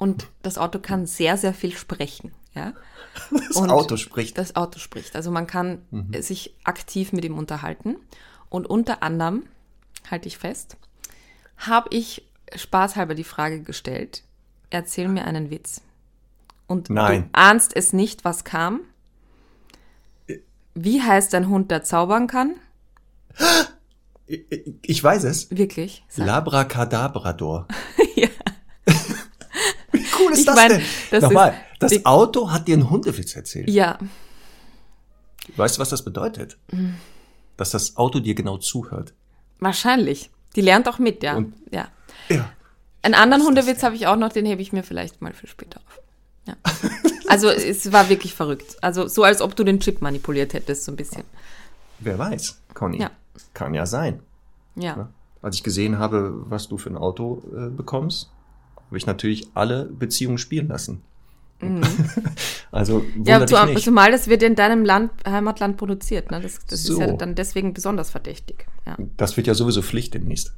Und 0.00 0.28
das 0.40 0.56
Auto 0.56 0.78
kann 0.78 1.04
sehr, 1.04 1.36
sehr 1.36 1.52
viel 1.52 1.76
sprechen. 1.76 2.32
Ja? 2.54 2.72
Das 3.30 3.56
und 3.56 3.70
Auto 3.70 3.96
spricht. 3.96 4.38
Das 4.38 4.56
Auto 4.56 4.78
spricht. 4.78 5.14
Also 5.14 5.30
man 5.30 5.46
kann 5.46 5.82
mhm. 5.90 6.22
sich 6.22 6.54
aktiv 6.64 7.12
mit 7.12 7.24
ihm 7.24 7.36
unterhalten. 7.36 7.96
Und 8.48 8.66
unter 8.66 9.02
anderem, 9.02 9.44
halte 10.10 10.26
ich 10.26 10.38
fest, 10.38 10.78
habe 11.58 11.88
ich 11.92 12.24
spaßhalber 12.54 13.14
die 13.14 13.24
Frage 13.24 13.62
gestellt, 13.62 14.22
erzähl 14.70 15.08
mir 15.08 15.24
einen 15.26 15.50
Witz. 15.50 15.82
Und 16.66 16.88
Nein. 16.88 17.24
du 17.24 17.28
ahnst 17.32 17.76
es 17.76 17.92
nicht, 17.92 18.24
was 18.24 18.44
kam. 18.44 18.80
Wie 20.74 21.02
heißt 21.02 21.34
ein 21.34 21.48
Hund, 21.48 21.70
der 21.70 21.82
zaubern 21.84 22.26
kann? 22.26 22.54
Ich 24.82 25.02
weiß 25.02 25.24
es. 25.24 25.50
Wirklich? 25.50 26.04
Sag. 26.06 26.24
Labracadabrador. 26.24 27.66
ja. 28.14 28.28
Cool 30.30 30.34
ist 30.34 30.40
ich 30.40 30.46
das 30.46 30.56
mein, 30.56 30.68
denn? 30.70 30.82
Das 31.10 31.22
Nochmal, 31.24 31.54
das 31.78 32.06
Auto 32.06 32.50
hat 32.50 32.68
dir 32.68 32.74
einen 32.74 32.90
Hundewitz 32.90 33.34
erzählt. 33.36 33.68
Ja. 33.68 33.98
Weißt 35.56 35.76
du, 35.76 35.80
was 35.80 35.88
das 35.88 36.04
bedeutet? 36.04 36.56
Mhm. 36.72 36.94
Dass 37.56 37.70
das 37.70 37.96
Auto 37.96 38.20
dir 38.20 38.34
genau 38.34 38.58
zuhört. 38.58 39.12
Wahrscheinlich. 39.58 40.30
Die 40.56 40.60
lernt 40.60 40.88
auch 40.88 40.98
mit, 40.98 41.22
ja. 41.22 41.36
Und, 41.36 41.54
ja. 41.70 41.88
Ja. 42.28 42.50
Einen 43.02 43.14
anderen 43.14 43.44
Hundewitz 43.44 43.82
habe 43.82 43.94
ich 43.94 44.06
auch 44.06 44.16
noch, 44.16 44.32
den 44.32 44.46
hebe 44.46 44.62
ich 44.62 44.72
mir 44.72 44.82
vielleicht 44.82 45.22
mal 45.22 45.32
für 45.32 45.46
später 45.46 45.80
auf. 45.86 46.00
Ja. 46.46 46.54
Also 47.28 47.48
es 47.48 47.92
war 47.92 48.08
wirklich 48.08 48.34
verrückt. 48.34 48.76
Also 48.80 49.06
so, 49.06 49.22
als 49.22 49.40
ob 49.40 49.54
du 49.54 49.62
den 49.62 49.78
Chip 49.78 50.02
manipuliert 50.02 50.52
hättest, 50.52 50.84
so 50.84 50.92
ein 50.92 50.96
bisschen. 50.96 51.22
Wer 52.00 52.18
weiß, 52.18 52.60
Conny. 52.74 53.00
Ja. 53.00 53.10
Kann 53.54 53.72
ja 53.72 53.86
sein. 53.86 54.20
Ja. 54.74 54.96
Ne? 54.96 55.08
Als 55.42 55.56
ich 55.56 55.62
gesehen 55.62 55.98
habe, 55.98 56.32
was 56.50 56.68
du 56.68 56.76
für 56.76 56.90
ein 56.90 56.96
Auto 56.96 57.42
äh, 57.56 57.68
bekommst, 57.70 58.30
habe 58.90 58.98
ich 58.98 59.06
natürlich 59.06 59.46
alle 59.54 59.84
Beziehungen 59.84 60.36
spielen 60.36 60.66
lassen. 60.66 61.02
Mhm. 61.60 61.82
also 62.72 63.04
ja, 63.24 63.46
zu, 63.46 63.54
zumal 63.76 64.10
das 64.10 64.26
wird 64.26 64.42
in 64.42 64.56
deinem 64.56 64.84
Land, 64.84 65.12
Heimatland 65.24 65.76
produziert. 65.76 66.32
Ne? 66.32 66.40
Das, 66.40 66.58
das 66.66 66.82
so. 66.82 66.94
ist 66.94 66.98
ja 66.98 67.12
dann 67.12 67.36
deswegen 67.36 67.72
besonders 67.72 68.10
verdächtig. 68.10 68.66
Ja. 68.86 68.96
Das 69.16 69.36
wird 69.36 69.46
ja 69.46 69.54
sowieso 69.54 69.80
Pflicht 69.80 70.14
demnächst. 70.14 70.54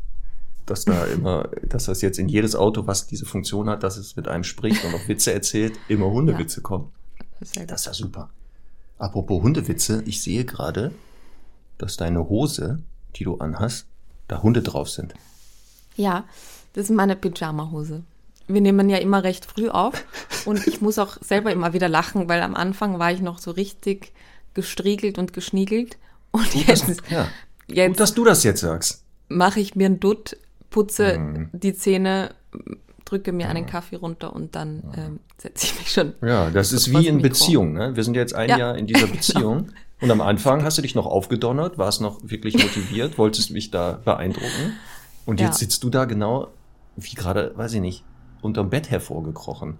Dass 0.65 0.87
da 0.87 1.05
immer, 1.13 1.51
dass 1.63 1.85
das 1.85 2.01
jetzt 2.01 2.19
in 2.19 2.31
jedes 2.31 2.57
Auto, 2.57 2.87
was 2.87 3.07
diese 3.07 3.27
Funktion 3.27 3.69
hat, 3.69 3.83
dass 3.83 3.99
es 3.99 4.17
mit 4.17 4.29
einem 4.29 4.45
spricht 4.45 4.83
und 4.87 4.95
auch 4.95 5.09
Witze 5.09 5.35
erzählt, 5.35 5.75
immer 5.89 6.11
Hundewitze 6.11 6.61
ja. 6.61 6.63
kommen. 6.63 6.91
Das 7.39 7.51
ist, 7.51 7.71
das 7.71 7.81
ist 7.83 7.87
ja 7.87 7.93
super. 7.93 8.31
Apropos 8.97 9.43
Hundewitze, 9.43 10.03
ich 10.07 10.23
sehe 10.23 10.47
gerade, 10.47 10.93
dass 11.77 11.99
deine 11.99 12.31
Hose, 12.31 12.81
die 13.17 13.25
du 13.25 13.37
anhast, 13.37 13.87
da 14.29 14.43
Hunde 14.43 14.63
drauf 14.63 14.89
sind. 14.89 15.13
Ja, 15.97 16.25
das 16.73 16.85
ist 16.85 16.97
meine 16.97 17.17
Pyjama-Hose. 17.17 18.05
Wir 18.49 18.61
nehmen 18.61 18.89
ja 18.89 18.99
immer 18.99 19.25
recht 19.25 19.45
früh 19.45 19.69
auf 19.69 20.05
und 20.45 20.67
ich 20.67 20.81
muss 20.81 20.99
auch 20.99 21.17
selber 21.21 21.53
immer 21.53 21.73
wieder 21.73 21.89
lachen, 21.89 22.29
weil 22.29 22.43
am 22.43 22.55
Anfang 22.55 22.99
war 22.99 23.13
ich 23.13 23.21
noch 23.21 23.39
so 23.39 23.51
richtig 23.51 24.13
gestriegelt 24.55 25.19
und 25.19 25.33
geschniegelt. 25.33 25.99
Und 26.31 26.51
Gut, 26.51 26.67
jetzt, 26.67 26.89
dass, 26.89 26.97
ja. 27.11 27.29
jetzt 27.69 27.89
Gut, 27.89 28.01
dass 28.01 28.15
du 28.15 28.25
das 28.25 28.45
jetzt 28.45 28.61
sagst. 28.61 29.05
Mache 29.29 29.61
ich 29.61 29.75
mir 29.75 29.87
einen 29.87 30.01
Dutt, 30.01 30.37
putze 30.71 31.19
mhm. 31.19 31.51
die 31.53 31.75
Zähne, 31.75 32.35
drücke 33.05 33.33
mir 33.33 33.49
einen 33.49 33.67
Kaffee 33.67 33.97
runter 33.97 34.35
und 34.35 34.55
dann 34.55 34.83
ähm, 34.97 35.21
setze 35.39 35.67
ich 35.67 35.79
mich 35.79 35.93
schon. 35.93 36.15
Ja, 36.23 36.51
das 36.51 36.73
ist 36.73 36.91
wie 36.93 37.07
in 37.07 37.23
Beziehung. 37.23 37.73
Ne? 37.73 37.95
Wir 37.95 38.05
sind 38.05 38.15
jetzt 38.15 38.35
ein 38.35 38.49
ja. 38.49 38.59
Jahr 38.59 38.77
in 38.77 38.87
dieser 38.87 39.07
Beziehung. 39.09 39.67
genau. 39.67 39.77
Und 40.01 40.11
am 40.11 40.21
Anfang 40.21 40.65
hast 40.65 40.79
du 40.79 40.83
dich 40.83 40.95
noch 40.95 41.07
aufgedonnert, 41.07 41.79
warst 41.79 42.01
noch 42.01 42.19
wirklich 42.23 42.55
motiviert, 42.63 43.19
wolltest 43.19 43.51
mich 43.51 43.71
da 43.71 44.01
beeindrucken. 44.05 44.75
Und 45.27 45.41
jetzt 45.41 45.61
ja. 45.61 45.67
sitzt 45.67 45.85
du 45.85 45.91
da 45.91 46.07
genau 46.07 46.49
wie 46.97 47.15
gerade, 47.15 47.53
weiß 47.57 47.75
ich 47.75 47.81
nicht, 47.81 48.05
unterm 48.43 48.71
Bett 48.71 48.91
hervorgekrochen. 48.91 49.79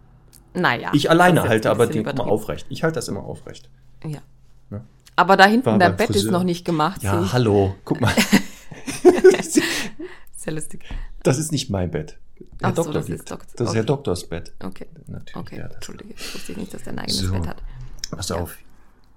Naja. 0.55 0.91
Ich 0.93 1.11
alleine 1.11 1.43
halte 1.43 1.71
aber 1.71 1.87
die 1.87 1.99
immer 1.99 2.27
aufrecht. 2.27 2.67
Ich 2.69 2.83
halte 2.83 2.97
das 2.97 3.09
immer 3.09 3.25
aufrecht. 3.25 3.69
Ja. 4.05 4.21
ja. 4.71 4.81
Aber 5.17 5.37
da 5.37 5.47
hinten 5.47 5.79
dein 5.79 5.97
Bett 5.97 6.09
Friseur. 6.09 6.25
ist 6.25 6.31
noch 6.31 6.45
nicht 6.45 6.65
gemacht. 6.65 7.03
Ja, 7.03 7.33
hallo. 7.33 7.75
Guck 7.85 8.01
mal. 8.01 8.15
Sehr 10.37 10.53
lustig. 10.53 10.85
Das 11.23 11.39
ist 11.39 11.53
nicht 11.53 11.71
mein 11.71 11.91
Bett. 11.91 12.19
Herr 12.61 12.71
Ach 12.71 12.75
Doktor 12.75 12.93
so, 12.93 12.99
das 12.99 13.09
liegt. 13.09 13.21
ist, 13.21 13.31
Doktor. 13.31 13.47
das 13.53 13.61
ist 13.61 13.69
okay. 13.69 13.77
Herr 13.77 13.85
Doktors 13.85 14.29
Bett. 14.29 14.53
Okay. 14.63 14.87
Natürlich. 15.07 15.37
Okay. 15.37 15.59
Ja, 15.59 15.67
Entschuldige, 15.67 16.15
ich 16.15 16.35
wusste 16.35 16.53
nicht, 16.53 16.75
dass 16.75 16.83
der 16.83 16.93
ein 16.95 16.99
eigenes 16.99 17.19
so. 17.19 17.33
Bett 17.33 17.47
hat. 17.47 17.63
Pass 18.11 18.29
ja. 18.31 18.37
auf. 18.37 18.57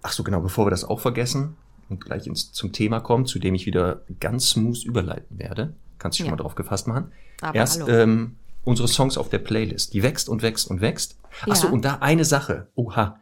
Ach 0.03 0.11
so, 0.11 0.23
genau, 0.23 0.41
bevor 0.41 0.67
wir 0.67 0.69
das 0.69 0.83
auch 0.83 0.99
vergessen 0.99 1.57
und 1.89 2.03
gleich 2.03 2.27
ins, 2.27 2.51
zum 2.51 2.71
Thema 2.71 2.99
kommen, 2.99 3.25
zu 3.25 3.39
dem 3.39 3.55
ich 3.55 3.65
wieder 3.65 4.01
ganz 4.19 4.51
smooth 4.51 4.83
überleiten 4.85 5.39
werde. 5.39 5.73
Kannst 5.97 6.19
du 6.19 6.23
schon 6.23 6.27
ja. 6.27 6.31
mal 6.35 6.41
drauf 6.41 6.55
gefasst 6.55 6.87
machen. 6.87 7.11
Aber 7.41 7.55
Erst 7.55 7.87
ähm, 7.87 8.35
unsere 8.65 8.87
Songs 8.87 9.17
auf 9.17 9.29
der 9.29 9.39
Playlist. 9.39 9.93
Die 9.93 10.03
wächst 10.03 10.27
und 10.27 10.41
wächst 10.41 10.69
und 10.69 10.81
wächst. 10.81 11.17
Ja. 11.45 11.53
Ach 11.53 11.55
so, 11.55 11.67
und 11.67 11.85
da 11.85 11.95
eine 11.95 12.25
Sache. 12.25 12.67
Oha. 12.75 13.19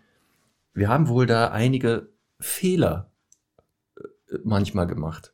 Wir 0.74 0.90
haben 0.90 1.08
wohl 1.08 1.28
da 1.28 1.52
einige 1.52 2.10
Fehler 2.40 3.12
äh, 3.96 4.38
manchmal 4.44 4.88
gemacht. 4.88 5.34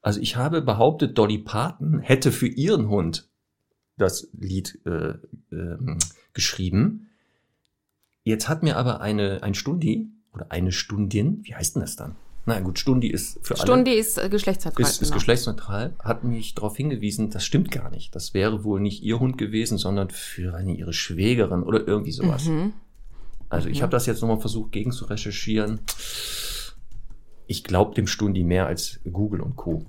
Also 0.00 0.20
ich 0.20 0.36
habe 0.36 0.62
behauptet, 0.62 1.18
Dolly 1.18 1.38
Parton 1.38 1.98
hätte 1.98 2.32
für 2.32 2.46
ihren 2.46 2.88
Hund 2.88 3.28
das 3.98 4.28
Lied 4.32 4.80
äh, 4.86 5.14
äh, 5.54 5.98
geschrieben. 6.32 7.08
Jetzt 8.22 8.48
hat 8.48 8.62
mir 8.62 8.76
aber 8.76 9.00
eine, 9.00 9.42
ein 9.42 9.54
Stundi 9.54 10.08
oder 10.32 10.50
eine 10.50 10.72
Stundin, 10.72 11.40
wie 11.44 11.54
heißt 11.54 11.76
denn 11.76 11.82
das 11.82 11.96
dann? 11.96 12.16
Na 12.48 12.60
gut, 12.60 12.78
Stundi 12.78 13.08
ist 13.08 13.40
für 13.42 13.54
alle. 13.54 13.62
Stundi 13.62 13.92
ist 13.92 14.18
äh, 14.18 14.28
geschlechtsneutral. 14.28 14.82
Ist, 14.82 15.02
ist 15.02 15.08
genau. 15.08 15.14
geschlechtsneutral, 15.14 15.94
hat 16.02 16.22
mich 16.22 16.54
darauf 16.54 16.76
hingewiesen, 16.76 17.28
das 17.30 17.44
stimmt 17.44 17.72
gar 17.72 17.90
nicht. 17.90 18.14
Das 18.14 18.34
wäre 18.34 18.62
wohl 18.62 18.80
nicht 18.80 19.02
ihr 19.02 19.18
Hund 19.18 19.36
gewesen, 19.36 19.78
sondern 19.78 20.10
für 20.10 20.54
eine 20.54 20.72
ihre 20.72 20.92
Schwägerin 20.92 21.64
oder 21.64 21.86
irgendwie 21.86 22.12
sowas. 22.12 22.44
Mhm. 22.44 22.72
Also 23.48 23.68
ich 23.68 23.82
habe 23.82 23.90
das 23.90 24.06
jetzt 24.06 24.20
nochmal 24.22 24.40
versucht, 24.40 24.72
gegen 24.72 24.92
zu 24.92 25.06
recherchieren. 25.06 25.80
Ich 27.48 27.64
glaube 27.64 27.94
dem 27.94 28.06
Stundi 28.06 28.44
mehr 28.44 28.66
als 28.66 29.00
Google 29.10 29.40
und 29.40 29.56
Co. 29.56 29.84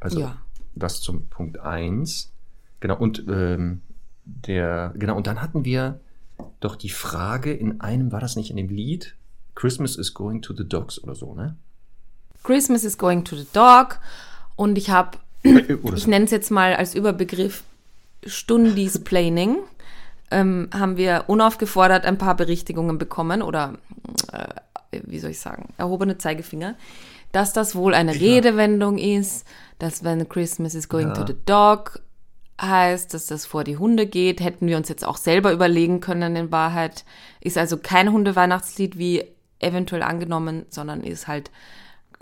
Also 0.00 0.20
Ja. 0.20 0.38
das 0.74 1.00
zum 1.00 1.26
Punkt 1.28 1.58
eins. 1.58 2.32
Genau, 2.80 2.96
und 2.96 3.24
ähm, 3.28 3.82
der, 4.24 4.92
genau, 4.96 5.16
und 5.16 5.26
dann 5.26 5.42
hatten 5.42 5.64
wir 5.64 6.00
doch 6.60 6.76
die 6.76 6.90
Frage 6.90 7.52
in 7.52 7.80
einem, 7.80 8.12
war 8.12 8.20
das 8.20 8.36
nicht 8.36 8.50
in 8.50 8.56
dem 8.56 8.68
Lied? 8.68 9.14
Christmas 9.56 9.96
is 9.96 10.14
going 10.14 10.40
to 10.42 10.54
the 10.56 10.62
dogs 10.68 11.02
oder 11.02 11.16
so, 11.16 11.34
ne? 11.34 11.56
Christmas 12.44 12.84
is 12.84 12.96
going 12.96 13.24
to 13.24 13.34
the 13.34 13.46
dog. 13.52 13.98
Und 14.54 14.78
ich 14.78 14.90
habe, 14.90 15.18
Oder 15.82 15.96
ich 15.96 16.04
so. 16.04 16.10
nenne 16.10 16.24
es 16.26 16.30
jetzt 16.30 16.50
mal 16.52 16.74
als 16.76 16.94
Überbegriff 16.94 17.64
Stundis 18.24 19.02
Planning, 19.02 19.58
ähm, 20.30 20.68
haben 20.72 20.96
wir 20.96 21.24
unaufgefordert 21.26 22.04
ein 22.06 22.18
paar 22.18 22.36
Berichtigungen 22.36 22.98
bekommen 22.98 23.42
oder, 23.42 23.74
äh, 24.32 25.00
wie 25.04 25.18
soll 25.18 25.30
ich 25.30 25.40
sagen, 25.40 25.72
erhobene 25.78 26.18
Zeigefinger, 26.18 26.74
dass 27.32 27.52
das 27.52 27.74
wohl 27.74 27.94
eine 27.94 28.14
Redewendung 28.14 28.98
ist, 28.98 29.44
dass 29.78 30.02
wenn 30.04 30.28
Christmas 30.28 30.74
is 30.74 30.88
going 30.88 31.08
Ja. 31.08 31.14
to 31.14 31.26
the 31.26 31.36
dog 31.44 32.00
heißt, 32.60 33.12
dass 33.12 33.26
das 33.26 33.44
vor 33.46 33.64
die 33.64 33.76
Hunde 33.76 34.06
geht, 34.06 34.40
hätten 34.40 34.66
wir 34.66 34.76
uns 34.78 34.88
jetzt 34.88 35.04
auch 35.06 35.18
selber 35.18 35.52
überlegen 35.52 36.00
können 36.00 36.34
in 36.36 36.50
Wahrheit. 36.50 37.04
Ist 37.40 37.58
also 37.58 37.76
kein 37.76 38.10
Hundeweihnachtslied 38.12 38.96
wie 38.98 39.24
eventuell 39.58 40.02
angenommen, 40.02 40.66
sondern 40.68 41.02
ist 41.02 41.28
halt 41.28 41.50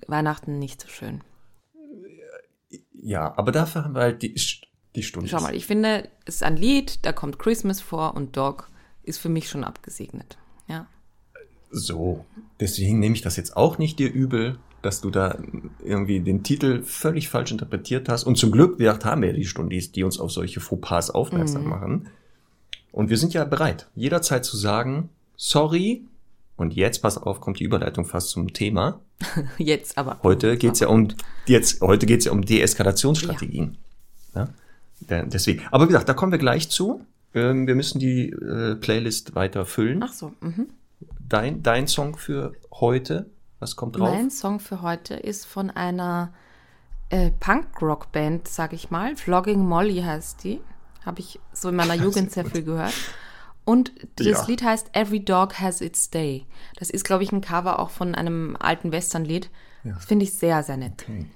Weihnachten 0.07 0.59
nicht 0.59 0.81
so 0.81 0.89
schön. 0.89 1.23
Ja, 2.93 3.37
aber 3.37 3.53
dafür 3.53 3.85
haben 3.85 3.95
wir 3.95 4.03
halt 4.03 4.23
die, 4.23 4.35
die 4.95 5.03
Stunde. 5.03 5.29
Schau 5.29 5.41
mal, 5.41 5.55
ich 5.55 5.67
finde, 5.67 6.09
es 6.25 6.37
ist 6.37 6.43
ein 6.43 6.57
Lied, 6.57 7.05
da 7.05 7.13
kommt 7.13 7.39
Christmas 7.39 7.81
vor 7.81 8.15
und 8.15 8.37
Dog 8.37 8.71
ist 9.03 9.19
für 9.19 9.29
mich 9.29 9.49
schon 9.49 9.65
abgesegnet. 9.65 10.39
Ja. 10.69 10.87
So, 11.71 12.25
deswegen 12.61 12.99
nehme 12.99 13.15
ich 13.15 13.23
das 13.23 13.37
jetzt 13.37 13.57
auch 13.57 13.79
nicht 13.79 13.99
dir 13.99 14.11
übel, 14.11 14.59
dass 14.81 15.01
du 15.01 15.11
da 15.11 15.39
irgendwie 15.83 16.21
den 16.21 16.43
Titel 16.43 16.83
völlig 16.83 17.29
falsch 17.29 17.53
interpretiert 17.53 18.09
hast. 18.09 18.25
Und 18.25 18.37
zum 18.37 18.53
Glück, 18.53 18.79
wie 18.79 18.85
gesagt, 18.85 19.05
haben 19.05 19.23
wir 19.23 19.29
ja 19.29 19.35
die 19.35 19.47
Stundis, 19.47 19.93
die 19.93 20.05
uns 20.05 20.19
auf 20.19 20.31
solche 20.31 20.61
Fauxpas 20.61 21.11
aufmerksam 21.11 21.67
machen. 21.67 22.09
Und 22.93 23.11
wir 23.11 23.17
sind 23.17 23.35
ja 23.35 23.45
bereit, 23.45 23.89
jederzeit 23.95 24.45
zu 24.45 24.57
sagen, 24.57 25.11
sorry. 25.37 26.05
Und 26.57 26.75
jetzt, 26.75 27.03
pass 27.03 27.19
auf, 27.19 27.41
kommt 27.41 27.59
die 27.59 27.65
Überleitung 27.65 28.05
fast 28.05 28.31
zum 28.31 28.53
Thema. 28.53 29.01
Jetzt 29.59 29.99
aber. 29.99 30.19
Heute 30.23 30.57
geht's 30.57 30.79
ja 30.81 30.87
um 30.89 31.09
jetzt 31.47 31.81
heute 31.81 32.07
geht's 32.07 32.27
ja 32.27 32.33
um 32.33 32.43
Deeskalationsstrategien. 32.45 33.77
Ja. 34.35 34.49
Da- 35.01 35.23
Deswegen. 35.25 35.63
Aber 35.73 35.85
wie 35.85 35.89
gesagt, 35.89 36.09
da 36.09 36.15
kommen 36.15 36.31
wir 36.33 36.39
gleich 36.39 36.69
zu. 36.71 37.05
Ähm, 37.35 37.67
wir 37.67 37.75
müssen 37.75 37.99
die 37.99 38.29
äh, 38.31 38.77
Playlist 38.77 39.35
weiter 39.35 39.67
füllen. 39.67 40.03
Ach 40.05 40.13
so. 40.13 40.33
Mhm. 40.41 40.69
Dein, 41.29 41.63
dein 41.63 41.89
Song 41.89 42.17
für 42.17 42.53
heute, 42.73 43.27
was 43.59 43.75
kommt 43.77 43.97
drauf? 43.97 44.09
Mein 44.11 44.31
Song 44.31 44.61
für 44.61 44.81
heute 44.83 45.15
ist 45.15 45.47
von 45.47 45.71
einer 45.71 46.33
äh, 47.09 47.31
Punk-Rock-Band, 47.41 48.47
sag 48.47 48.73
ich 48.73 48.91
mal. 48.91 49.17
Flogging 49.17 49.67
Molly 49.67 50.03
heißt 50.03 50.45
die. 50.45 50.61
Habe 51.05 51.21
ich 51.21 51.41
so 51.53 51.69
in 51.71 51.77
meiner 51.77 51.95
Jugend 52.03 52.31
sehr 52.31 52.45
viel 52.45 52.63
gehört. 52.63 52.95
Und 53.65 53.93
das 54.17 54.27
Ja. 54.27 54.45
Lied 54.47 54.63
heißt 54.63 54.89
Every 54.95 55.21
Dog 55.25 55.59
Has 55.61 55.81
Its 55.81 56.11
Day. 56.11 56.47
Das 56.79 56.91
ist, 56.91 57.05
glaube 57.05 57.23
ich, 57.23 57.33
ein 57.33 57.41
Cover 57.41 57.79
auch 57.79 57.91
von 57.91 58.15
einem 58.15 58.57
alten 58.61 58.93
Western-Lied. 58.93 59.51
Das 59.85 60.05
finde 60.05 60.25
ich 60.25 60.35
sehr, 60.35 60.63
sehr 60.63 60.77
nett. 60.77 61.05
Okay. 61.09 61.27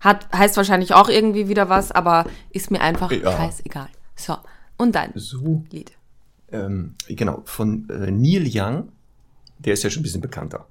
Hat, 0.00 0.28
heißt 0.36 0.56
wahrscheinlich 0.58 0.92
auch 0.92 1.08
irgendwie 1.08 1.48
wieder 1.48 1.68
was, 1.70 1.90
aber 1.92 2.26
ist 2.50 2.70
mir 2.70 2.80
einfach 2.80 3.10
Ja. 3.10 3.32
scheißegal. 3.36 3.88
So, 4.16 4.36
und 4.76 4.94
dein 4.94 5.12
So, 5.14 5.64
Lied. 5.70 5.92
ähm, 6.52 6.94
genau, 7.08 7.40
von 7.46 7.88
äh, 7.88 8.10
Neil 8.10 8.46
Young, 8.52 8.92
der 9.58 9.72
ist 9.74 9.82
ja 9.82 9.88
schon 9.90 10.00
ein 10.00 10.02
bisschen 10.04 10.20
bekannter. 10.20 10.66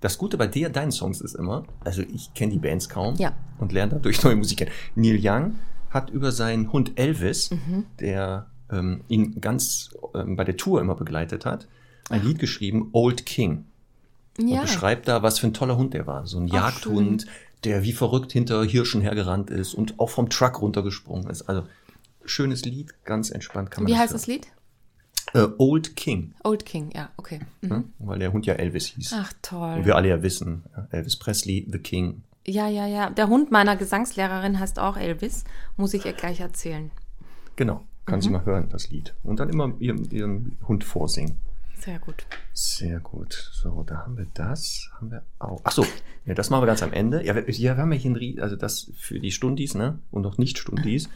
Das 0.00 0.18
Gute 0.18 0.36
bei 0.36 0.48
dir, 0.48 0.68
deinen 0.68 0.90
Songs 0.90 1.20
ist 1.20 1.34
immer, 1.36 1.64
also 1.84 2.02
ich 2.02 2.34
kenne 2.34 2.52
die 2.52 2.58
Bands 2.58 2.88
kaum 2.88 3.14
Ja. 3.16 3.32
und 3.58 3.70
lerne 3.70 3.92
dadurch 3.92 4.20
neue 4.24 4.34
Musik 4.34 4.58
kennen. 4.58 4.72
Neil 4.96 5.20
Young 5.22 5.54
hat 5.90 6.10
über 6.10 6.32
seinen 6.32 6.72
Hund 6.72 6.98
Elvis, 6.98 7.50
Mhm. 7.52 7.86
der 8.00 8.46
ähm, 8.70 9.02
ihn 9.08 9.40
ganz 9.40 9.90
ähm, 10.14 10.36
bei 10.36 10.44
der 10.44 10.56
Tour 10.56 10.80
immer 10.80 10.94
begleitet 10.94 11.44
hat, 11.44 11.66
ein 12.10 12.24
Lied 12.24 12.38
geschrieben, 12.38 12.88
Old 12.92 13.26
King. 13.26 13.64
und 14.38 14.48
Ja, 14.48 14.62
beschreibt 14.62 15.08
da, 15.08 15.22
was 15.22 15.38
für 15.38 15.46
ein 15.46 15.54
toller 15.54 15.76
Hund 15.76 15.94
der 15.94 16.06
war. 16.06 16.26
So 16.26 16.38
ein 16.38 16.48
Ach, 16.50 16.54
Jagdhund, 16.54 17.26
der 17.64 17.82
wie 17.82 17.92
verrückt 17.92 18.32
hinter 18.32 18.64
Hirschen 18.64 19.00
hergerannt 19.00 19.50
ist 19.50 19.74
und 19.74 19.98
auch 20.00 20.10
vom 20.10 20.28
Truck 20.30 20.60
runtergesprungen 20.60 21.28
ist. 21.30 21.42
Also 21.42 21.64
schönes 22.24 22.64
Lied, 22.64 22.92
ganz 23.04 23.30
entspannt 23.30 23.70
kann 23.70 23.84
man 23.84 23.92
wie 23.92 23.98
heißt 23.98 24.12
das 24.12 24.22
das 24.22 24.26
Lied? 24.28 24.46
hören. 25.32 25.52
Äh, 25.52 25.54
Old 25.58 25.96
King, 25.96 26.34
Old 26.44 26.66
King, 26.66 26.90
ja, 26.94 27.10
okay. 27.16 27.40
Mhm. 27.62 27.68
ne? 27.68 27.84
weil 28.00 28.18
der 28.18 28.32
Hund 28.32 28.44
ja 28.44 28.54
Elvis 28.54 28.86
hieß. 28.86 29.14
Ach, 29.16 29.32
toll. 29.40 29.78
Und 29.78 29.86
wir 29.86 29.96
alle 29.96 30.08
ja 30.08 30.22
wissen, 30.22 30.64
ja, 30.76 30.88
Elvis 30.90 31.16
Presley, 31.16 31.66
The 31.70 31.78
King. 31.78 32.22
Ja, 32.44 32.68
ja, 32.68 32.86
ja. 32.86 33.08
Der 33.08 33.28
Hund 33.28 33.50
meiner 33.52 33.76
Gesangslehrerin 33.76 34.58
heißt 34.58 34.78
auch 34.78 34.96
Elvis. 34.96 35.44
Muss 35.76 35.94
ich 35.94 36.04
ihr 36.04 36.12
gleich 36.12 36.40
erzählen. 36.40 36.90
Genau, 37.56 37.84
kann 38.06 38.20
sie 38.20 38.30
mal 38.30 38.44
hören, 38.44 38.68
das 38.70 38.90
Lied. 38.90 39.14
Und 39.22 39.40
dann 39.40 39.48
immer 39.48 39.72
ihrem, 39.78 40.08
ihrem 40.10 40.56
Hund 40.66 40.84
vorsingen. 40.84 41.36
Sehr 41.78 41.98
gut. 41.98 42.26
Sehr 42.52 43.00
gut. 43.00 43.50
So, 43.52 43.82
da 43.84 43.98
haben 43.98 44.16
wir 44.16 44.26
das. 44.34 44.88
Haben 44.96 45.10
wir 45.10 45.22
auch. 45.40 45.60
Ach 45.64 45.72
so, 45.72 45.84
ja, 46.26 46.34
das 46.34 46.48
machen 46.48 46.62
wir 46.62 46.66
ganz 46.66 46.82
am 46.82 46.92
Ende. 46.92 47.24
Ja, 47.24 47.34
wir, 47.34 47.50
ja, 47.50 47.76
wir 47.76 47.82
haben 47.82 47.92
ja 47.92 47.98
hier 47.98 48.12
ein, 48.12 48.40
also 48.40 48.54
das 48.54 48.92
für 48.96 49.18
die 49.18 49.32
Stundis, 49.32 49.74
ne? 49.74 49.98
Und 50.12 50.22
noch 50.22 50.38
nicht 50.38 50.58
Stundis. 50.58 51.08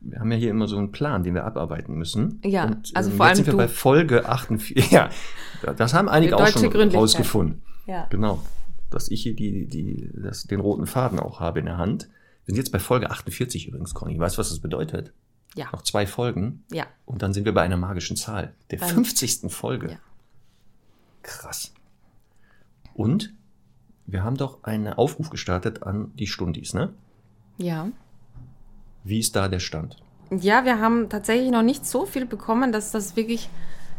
Wir 0.00 0.20
haben 0.20 0.30
ja 0.30 0.36
hier 0.36 0.50
immer 0.50 0.68
so 0.68 0.76
einen 0.76 0.92
Plan, 0.92 1.22
den 1.22 1.34
wir 1.34 1.44
abarbeiten 1.44 1.94
müssen. 1.94 2.40
Ja, 2.44 2.66
Und, 2.66 2.90
also 2.94 3.10
ähm, 3.10 3.16
vor 3.16 3.26
jetzt 3.26 3.30
allem 3.30 3.36
sind 3.36 3.46
wir 3.46 3.52
du. 3.52 3.56
bei 3.56 3.68
Folge 3.68 4.28
48. 4.28 4.90
Ja, 4.90 5.10
das 5.76 5.94
haben 5.94 6.08
einige 6.08 6.36
auch 6.36 6.46
schon 6.48 6.66
rausgefunden. 6.66 7.62
Ja. 7.86 8.06
Genau. 8.10 8.42
Dass 8.90 9.10
ich 9.10 9.22
hier 9.22 9.34
die, 9.34 9.66
die, 9.66 10.10
das, 10.14 10.44
den 10.44 10.60
roten 10.60 10.86
Faden 10.86 11.20
auch 11.20 11.40
habe 11.40 11.60
in 11.60 11.66
der 11.66 11.78
Hand. 11.78 12.08
Wir 12.44 12.54
sind 12.54 12.56
jetzt 12.56 12.72
bei 12.72 12.80
Folge 12.80 13.10
48 13.10 13.68
übrigens, 13.68 13.94
Conny. 13.94 14.18
Weißt 14.18 14.36
du, 14.36 14.40
was 14.40 14.50
das 14.50 14.58
bedeutet? 14.58 15.12
Ja. 15.54 15.68
Noch 15.72 15.82
zwei 15.82 16.06
Folgen. 16.06 16.64
Ja. 16.72 16.86
Und 17.04 17.22
dann 17.22 17.32
sind 17.34 17.44
wir 17.44 17.52
bei 17.54 17.62
einer 17.62 17.76
magischen 17.76 18.16
Zahl. 18.16 18.54
Der 18.70 18.78
Beim- 18.78 18.88
50. 18.88 19.50
Folge. 19.52 19.90
Ja. 19.92 19.98
Krass. 21.22 21.72
Und 22.94 23.32
wir 24.06 24.24
haben 24.24 24.36
doch 24.36 24.64
einen 24.64 24.92
Aufruf 24.92 25.30
gestartet 25.30 25.82
an 25.82 26.12
die 26.16 26.26
Stundis, 26.26 26.74
ne? 26.74 26.92
Ja. 27.58 27.88
Wie 29.04 29.18
ist 29.18 29.36
da 29.36 29.48
der 29.48 29.60
Stand? 29.60 29.96
Ja, 30.30 30.64
wir 30.64 30.80
haben 30.80 31.08
tatsächlich 31.08 31.50
noch 31.50 31.62
nicht 31.62 31.86
so 31.86 32.06
viel 32.06 32.24
bekommen, 32.26 32.72
dass 32.72 32.90
das 32.90 33.16
wirklich 33.16 33.48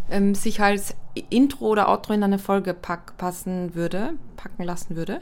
ähm, 0.09 0.35
sich 0.35 0.59
als 0.61 0.95
Intro 1.29 1.67
oder 1.67 1.87
Outro 1.89 2.13
in 2.13 2.23
eine 2.23 2.39
Folge 2.39 2.73
pack 2.73 3.17
passen 3.17 3.75
würde, 3.75 4.13
packen 4.35 4.63
lassen 4.63 4.95
würde. 4.95 5.21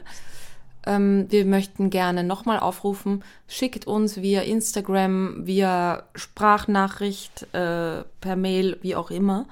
Ähm, 0.84 1.26
wir 1.30 1.44
möchten 1.44 1.90
gerne 1.90 2.24
nochmal 2.24 2.58
aufrufen, 2.58 3.22
schickt 3.46 3.86
uns 3.86 4.20
via 4.20 4.42
Instagram, 4.42 5.46
via 5.46 6.04
Sprachnachricht, 6.14 7.42
äh, 7.54 8.02
per 8.20 8.36
Mail, 8.36 8.78
wie 8.82 8.96
auch 8.96 9.10
immer, 9.10 9.46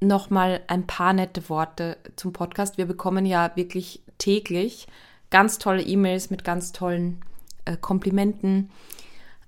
nochmal 0.00 0.60
ein 0.68 0.86
paar 0.86 1.12
nette 1.12 1.48
Worte 1.48 1.96
zum 2.16 2.32
Podcast. 2.32 2.78
Wir 2.78 2.86
bekommen 2.86 3.26
ja 3.26 3.50
wirklich 3.54 4.02
täglich 4.18 4.86
ganz 5.30 5.58
tolle 5.58 5.82
E-Mails 5.82 6.30
mit 6.30 6.44
ganz 6.44 6.72
tollen 6.72 7.20
äh, 7.64 7.76
Komplimenten. 7.76 8.70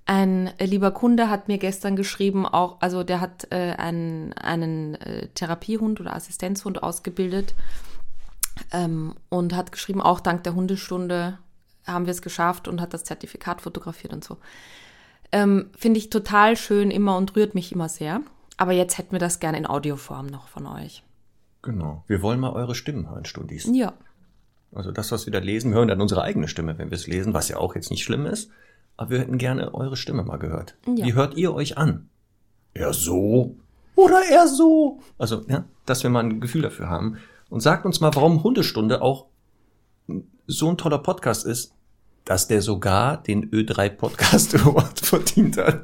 Ein 0.05 0.51
äh, 0.57 0.65
lieber 0.65 0.91
Kunde 0.91 1.29
hat 1.29 1.47
mir 1.47 1.57
gestern 1.57 1.95
geschrieben, 1.95 2.45
auch, 2.45 2.77
also 2.81 3.03
der 3.03 3.21
hat 3.21 3.47
äh, 3.51 3.73
einen, 3.77 4.33
einen 4.33 4.95
äh, 4.95 5.27
Therapiehund 5.29 6.01
oder 6.01 6.15
Assistenzhund 6.15 6.83
ausgebildet 6.83 7.53
ähm, 8.71 9.15
und 9.29 9.55
hat 9.55 9.71
geschrieben, 9.71 10.01
auch 10.01 10.19
dank 10.19 10.43
der 10.43 10.55
Hundestunde 10.55 11.37
haben 11.85 12.05
wir 12.05 12.11
es 12.11 12.21
geschafft 12.21 12.67
und 12.67 12.79
hat 12.81 12.93
das 12.93 13.03
Zertifikat 13.03 13.61
fotografiert 13.61 14.13
und 14.13 14.23
so. 14.23 14.37
Ähm, 15.31 15.69
Finde 15.77 15.99
ich 15.99 16.09
total 16.09 16.55
schön 16.55 16.91
immer 16.91 17.17
und 17.17 17.35
rührt 17.35 17.55
mich 17.55 17.71
immer 17.71 17.89
sehr. 17.89 18.21
Aber 18.57 18.71
jetzt 18.71 18.97
hätten 18.97 19.11
wir 19.13 19.19
das 19.19 19.39
gerne 19.39 19.57
in 19.57 19.65
Audioform 19.65 20.27
noch 20.27 20.47
von 20.47 20.67
euch. 20.67 21.03
Genau. 21.63 22.03
Wir 22.07 22.21
wollen 22.21 22.39
mal 22.39 22.53
eure 22.53 22.75
Stimmen 22.75 23.09
hören, 23.09 23.25
Stundis. 23.25 23.67
Ja, 23.73 23.93
Also 24.73 24.91
das, 24.91 25.11
was 25.11 25.25
wir 25.25 25.33
da 25.33 25.39
lesen, 25.39 25.71
wir 25.71 25.77
hören 25.77 25.87
dann 25.87 26.01
unsere 26.01 26.21
eigene 26.21 26.47
Stimme, 26.47 26.77
wenn 26.77 26.91
wir 26.91 26.95
es 26.95 27.07
lesen, 27.07 27.33
was 27.33 27.49
ja 27.49 27.57
auch 27.57 27.75
jetzt 27.75 27.89
nicht 27.89 28.03
schlimm 28.03 28.25
ist. 28.25 28.51
Aber 28.95 29.09
wir 29.09 29.19
hätten 29.19 29.37
gerne 29.39 29.73
eure 29.73 29.97
Stimme 29.97 30.23
mal 30.23 30.37
gehört. 30.37 30.75
Ja. 30.85 31.05
Wie 31.05 31.13
hört 31.13 31.35
ihr 31.35 31.53
euch 31.53 31.77
an? 31.77 32.09
Er 32.73 32.93
so 32.93 33.55
oder 33.95 34.21
er 34.31 34.47
so? 34.47 34.99
Also, 35.17 35.43
ja, 35.47 35.65
dass 35.85 36.03
wir 36.03 36.09
mal 36.09 36.23
ein 36.23 36.41
Gefühl 36.41 36.61
dafür 36.61 36.89
haben. 36.89 37.17
Und 37.53 37.59
sagt 37.59 37.85
uns 37.85 37.99
mal, 37.99 38.15
warum 38.15 38.41
Hundestunde 38.41 39.03
auch 39.03 39.27
so 40.47 40.69
ein 40.71 40.75
toller 40.75 40.97
Podcast 40.97 41.45
ist, 41.45 41.71
dass 42.25 42.47
der 42.47 42.63
sogar 42.63 43.21
den 43.21 43.51
Ö3 43.51 43.89
Podcast 43.89 44.55
Award 44.59 44.99
verdient 44.99 45.57
hat. 45.57 45.83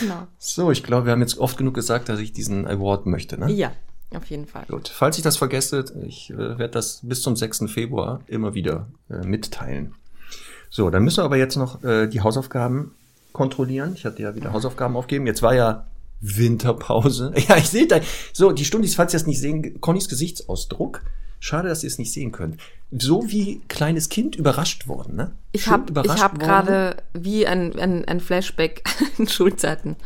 genau. 0.00 0.28
So, 0.38 0.70
ich 0.70 0.82
glaube, 0.82 1.04
wir 1.04 1.12
haben 1.12 1.20
jetzt 1.20 1.36
oft 1.36 1.58
genug 1.58 1.74
gesagt, 1.74 2.08
dass 2.08 2.20
ich 2.20 2.32
diesen 2.32 2.66
Award 2.66 3.04
möchte. 3.04 3.38
Ne? 3.38 3.52
Ja, 3.52 3.70
auf 4.16 4.30
jeden 4.30 4.46
Fall. 4.46 4.64
Gut, 4.70 4.88
falls 4.88 5.18
ich 5.18 5.22
das 5.22 5.36
vergesse, 5.36 5.84
ich 6.06 6.30
äh, 6.30 6.38
werde 6.38 6.70
das 6.70 7.00
bis 7.02 7.20
zum 7.20 7.36
6. 7.36 7.64
Februar 7.66 8.22
immer 8.26 8.54
wieder 8.54 8.86
äh, 9.10 9.18
mitteilen. 9.18 9.94
So, 10.70 10.88
dann 10.88 11.04
müssen 11.04 11.18
wir 11.18 11.24
aber 11.24 11.36
jetzt 11.36 11.56
noch 11.56 11.84
äh, 11.84 12.06
die 12.06 12.22
Hausaufgaben 12.22 12.94
kontrollieren. 13.34 13.92
Ich 13.94 14.06
hatte 14.06 14.22
ja 14.22 14.34
wieder 14.34 14.54
Hausaufgaben 14.54 14.96
aufgeben. 14.96 15.26
Jetzt 15.26 15.42
war 15.42 15.54
ja 15.54 15.84
Winterpause. 16.20 17.32
Ja, 17.48 17.56
ich 17.56 17.68
sehe 17.68 17.86
da. 17.86 18.00
So, 18.32 18.52
die 18.52 18.64
Stundis, 18.64 18.94
falls 18.94 19.12
ihr 19.14 19.18
das 19.18 19.26
nicht 19.26 19.40
sehen, 19.40 19.80
Connys 19.80 20.08
Gesichtsausdruck. 20.08 21.02
Schade, 21.42 21.68
dass 21.68 21.82
ihr 21.82 21.86
es 21.88 21.98
nicht 21.98 22.12
sehen 22.12 22.32
könnt. 22.32 22.58
So 22.90 23.24
wie 23.30 23.60
kleines 23.68 24.10
Kind 24.10 24.36
überrascht 24.36 24.88
worden, 24.88 25.16
ne? 25.16 25.32
Ich 25.52 25.68
habe 25.68 25.92
hab 26.02 26.38
gerade 26.38 26.96
wie 27.14 27.46
ein, 27.46 27.78
ein, 27.78 28.04
ein 28.04 28.20
Flashback 28.20 28.82
in 29.18 29.26
Schulzeiten. 29.26 29.96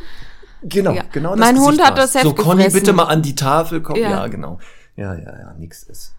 Genau, 0.63 0.93
Ja. 0.93 1.03
genau 1.11 1.31
das 1.31 1.39
Mein 1.39 1.57
Hund 1.57 1.71
Gesicht 1.71 1.85
hat 1.85 1.97
war's. 1.97 2.13
das 2.13 2.23
Heft 2.23 2.37
So, 2.37 2.43
Conny, 2.43 2.63
gefressen. 2.63 2.79
bitte 2.79 2.93
mal 2.93 3.03
an 3.03 3.21
die 3.21 3.35
Tafel 3.35 3.81
kommen. 3.81 4.01
Ja, 4.01 4.09
Ja. 4.11 4.27
genau. 4.27 4.59
Ja, 4.95 5.13
ja, 5.13 5.37
ja, 5.39 5.53
nix 5.59 5.83
ist. 5.83 6.13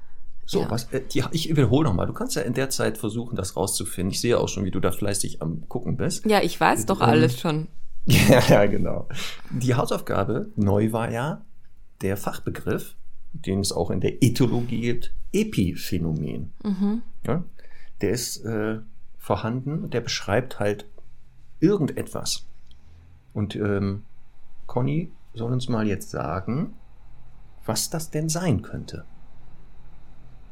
So, 0.45 0.61
Ja. 0.61 0.71
was, 0.71 0.85
äh, 0.93 1.01
die, 1.01 1.25
ich 1.33 1.49
wiederhole 1.49 1.89
nochmal. 1.89 2.07
Du 2.07 2.13
kannst 2.13 2.37
ja 2.37 2.43
in 2.43 2.53
der 2.53 2.69
Zeit 2.69 2.99
versuchen, 2.99 3.37
das 3.37 3.57
rauszufinden. 3.57 4.13
Ich 4.13 4.21
sehe 4.21 4.39
auch 4.39 4.49
schon, 4.49 4.65
wie 4.67 4.71
du 4.71 4.81
da 4.81 4.93
fleißig 4.93 5.41
am 5.41 5.67
Gucken 5.69 5.97
bist. 5.97 6.27
Ja, 6.27 6.43
ich 6.43 6.61
weiß 6.61 6.85
doch 6.87 7.01
Ähm, 7.01 7.07
alles 7.09 7.41
schon. 7.41 7.69
Ja, 8.29 8.41
ja, 8.49 8.67
genau. 8.67 9.09
Die 9.51 9.75
Hausaufgabe 9.75 10.53
neu 10.55 10.93
war 10.93 11.11
ja 11.11 11.43
der 12.03 12.17
Fachbegriff, 12.17 12.95
den 13.33 13.61
es 13.61 13.73
auch 13.73 13.91
in 13.91 14.01
der 14.01 14.23
Ethologie 14.23 14.81
gibt, 14.81 15.13
Epiphänomen. 15.33 16.53
Ja, 17.27 17.43
der 18.01 18.11
ist 18.11 18.45
äh, 18.45 18.79
vorhanden 19.19 19.83
und 19.83 19.93
der 19.93 20.03
beschreibt 20.03 20.61
halt 20.61 20.87
irgendetwas. 21.59 22.47
Und 23.35 23.57
ähm, 23.57 24.05
Conny 24.67 25.11
soll 25.35 25.53
uns 25.53 25.69
mal 25.69 25.87
jetzt 25.87 26.11
sagen, 26.11 26.75
was 27.65 27.91
das 27.91 28.11
denn 28.11 28.29
sein 28.29 28.63
könnte. 28.63 29.05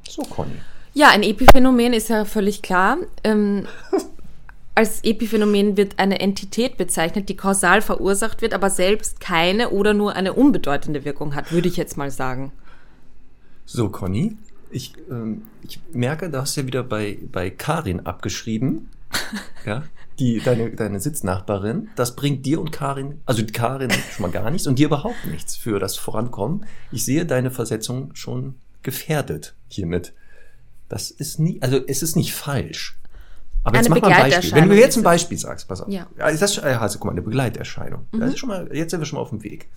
So, 0.08 0.22
Conny. 0.22 0.56
Ja, 0.92 1.10
ein 1.10 1.22
Epiphänomen 1.22 1.92
ist 1.92 2.08
ja 2.08 2.24
völlig 2.24 2.62
klar. 2.62 2.98
Ähm, 3.22 3.66
als 4.74 5.04
Epiphänomen 5.04 5.76
wird 5.76 5.98
eine 5.98 6.20
Entität 6.20 6.76
bezeichnet, 6.76 7.28
die 7.28 7.36
kausal 7.36 7.80
verursacht 7.80 8.42
wird, 8.42 8.54
aber 8.54 8.70
selbst 8.70 9.20
keine 9.20 9.70
oder 9.70 9.94
nur 9.94 10.16
eine 10.16 10.32
unbedeutende 10.32 11.04
Wirkung 11.04 11.34
hat, 11.34 11.52
würde 11.52 11.68
ich 11.68 11.76
jetzt 11.76 11.96
mal 11.96 12.10
sagen. 12.10 12.52
So, 13.64 13.88
Conny, 13.88 14.36
ich, 14.70 14.94
ähm, 15.10 15.42
ich 15.62 15.80
merke, 15.92 16.28
du 16.28 16.40
hast 16.40 16.56
ja 16.56 16.66
wieder 16.66 16.82
bei, 16.82 17.18
bei 17.30 17.50
Karin 17.50 18.00
abgeschrieben. 18.00 18.88
ja, 19.64 19.84
die, 20.18 20.40
deine, 20.40 20.70
deine 20.70 20.98
Sitznachbarin. 20.98 21.88
Das 21.94 22.16
bringt 22.16 22.44
dir 22.44 22.60
und 22.60 22.72
Karin, 22.72 23.20
also 23.26 23.44
Karin 23.52 23.90
schon 23.90 24.22
mal 24.22 24.32
gar 24.32 24.50
nichts 24.50 24.66
und 24.66 24.78
dir 24.78 24.86
überhaupt 24.86 25.26
nichts 25.30 25.56
für 25.56 25.78
das 25.78 25.96
Vorankommen. 25.96 26.66
Ich 26.90 27.04
sehe 27.04 27.24
deine 27.24 27.52
Versetzung 27.52 28.10
schon 28.14 28.56
gefährdet 28.82 29.54
hiermit. 29.68 30.12
Das 30.88 31.10
ist 31.10 31.38
nie, 31.38 31.62
also 31.62 31.80
es 31.86 32.02
ist 32.02 32.16
nicht 32.16 32.34
falsch. 32.34 32.98
Aber 33.64 33.76
jetzt 33.76 33.86
Eine 33.86 34.00
mach 34.00 34.08
mal 34.08 34.12
ein 34.12 34.30
Beispiel. 34.30 34.52
Wenn 34.52 34.68
du 34.68 34.68
Begleiterscheinung 34.68 34.78
jetzt 34.78 34.96
ein. 34.98 35.02
Beispiel 35.02 35.38
sagst, 35.38 35.68
pass 35.68 35.80
auf. 35.80 35.88
Ja. 35.88 36.06
das 36.16 36.42
ist, 36.42 36.58
also 36.60 36.98
guck 36.98 37.06
mal, 37.06 37.12
eine 37.12 37.22
Begleiterscheinung. 37.22 38.06
Das 38.12 38.30
ist 38.30 38.38
schon 38.38 38.50
mal, 38.50 38.70
jetzt 38.72 38.90
sind 38.90 39.00
wir 39.00 39.06
schon 39.06 39.16
mal 39.16 39.22
auf 39.22 39.30
dem 39.30 39.42
Weg. 39.42 39.68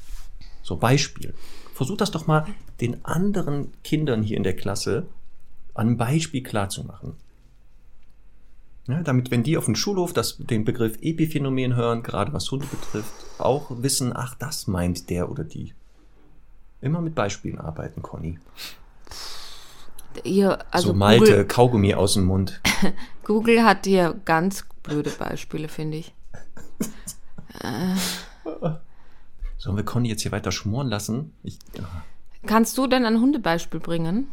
So, 0.62 0.75
Beispiel. 0.75 1.34
Versuch 1.74 1.98
das 1.98 2.12
doch 2.12 2.27
mal 2.27 2.46
den 2.82 3.03
anderen 3.06 3.72
Kindern 3.84 4.24
hier 4.24 4.38
in 4.38 4.44
der 4.44 4.56
Klasse 4.56 5.08
an 5.74 5.88
einem 5.88 5.98
Beispiel 5.98 6.44
klarzumachen. 6.44 7.13
Ja, 8.88 9.01
damit, 9.03 9.32
wenn 9.32 9.44
die 9.44 9.58
auf 9.58 9.65
dem 9.65 9.75
Schulhof 9.75 10.13
das, 10.13 10.38
den 10.38 10.65
Begriff 10.65 10.98
Epiphänomen 11.01 11.75
hören, 11.75 12.03
gerade 12.03 12.34
was 12.34 12.50
Hunde 12.51 12.65
betrifft, 12.67 13.13
auch 13.38 13.70
wissen, 13.70 14.12
ach, 14.15 14.36
das 14.36 14.67
meint 14.67 15.10
der 15.10 15.29
oder 15.29 15.44
die. 15.44 15.74
Immer 16.82 17.01
mit 17.01 17.15
Beispielen 17.15 17.60
arbeiten, 17.60 18.01
Conny. 18.01 18.39
Hier, 20.24 20.59
also 20.71 20.89
so 20.89 20.93
Malte, 20.93 21.25
Google, 21.25 21.45
Kaugummi 21.45 21.93
aus 21.93 22.13
dem 22.13 22.25
Mund. 22.25 22.62
Google 23.24 23.63
hat 23.63 23.86
hier 23.86 24.15
ganz 24.25 24.65
blöde 24.83 25.09
Beispiele, 25.09 25.67
finde 25.67 25.97
ich. 25.97 26.13
Sollen 29.57 29.75
wir 29.75 29.83
Conny 29.83 30.09
jetzt 30.09 30.21
hier 30.21 30.31
weiter 30.31 30.51
schmoren 30.51 30.88
lassen? 30.88 31.33
Ich, 31.43 31.59
Kannst 32.45 32.77
du 32.77 32.88
denn 32.88 33.05
ein 33.05 33.19
Hundebeispiel 33.19 33.79
bringen? 33.79 34.27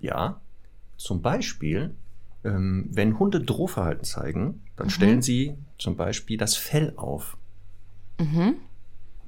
Ja, 0.00 0.40
zum 0.96 1.22
Beispiel, 1.22 1.94
ähm, 2.44 2.88
wenn 2.90 3.18
Hunde 3.18 3.40
Drohverhalten 3.40 4.04
zeigen, 4.04 4.62
dann 4.76 4.90
stellen 4.90 5.22
sie 5.22 5.56
zum 5.78 5.96
Beispiel 5.96 6.36
das 6.36 6.56
Fell 6.56 6.94
auf. 6.96 7.36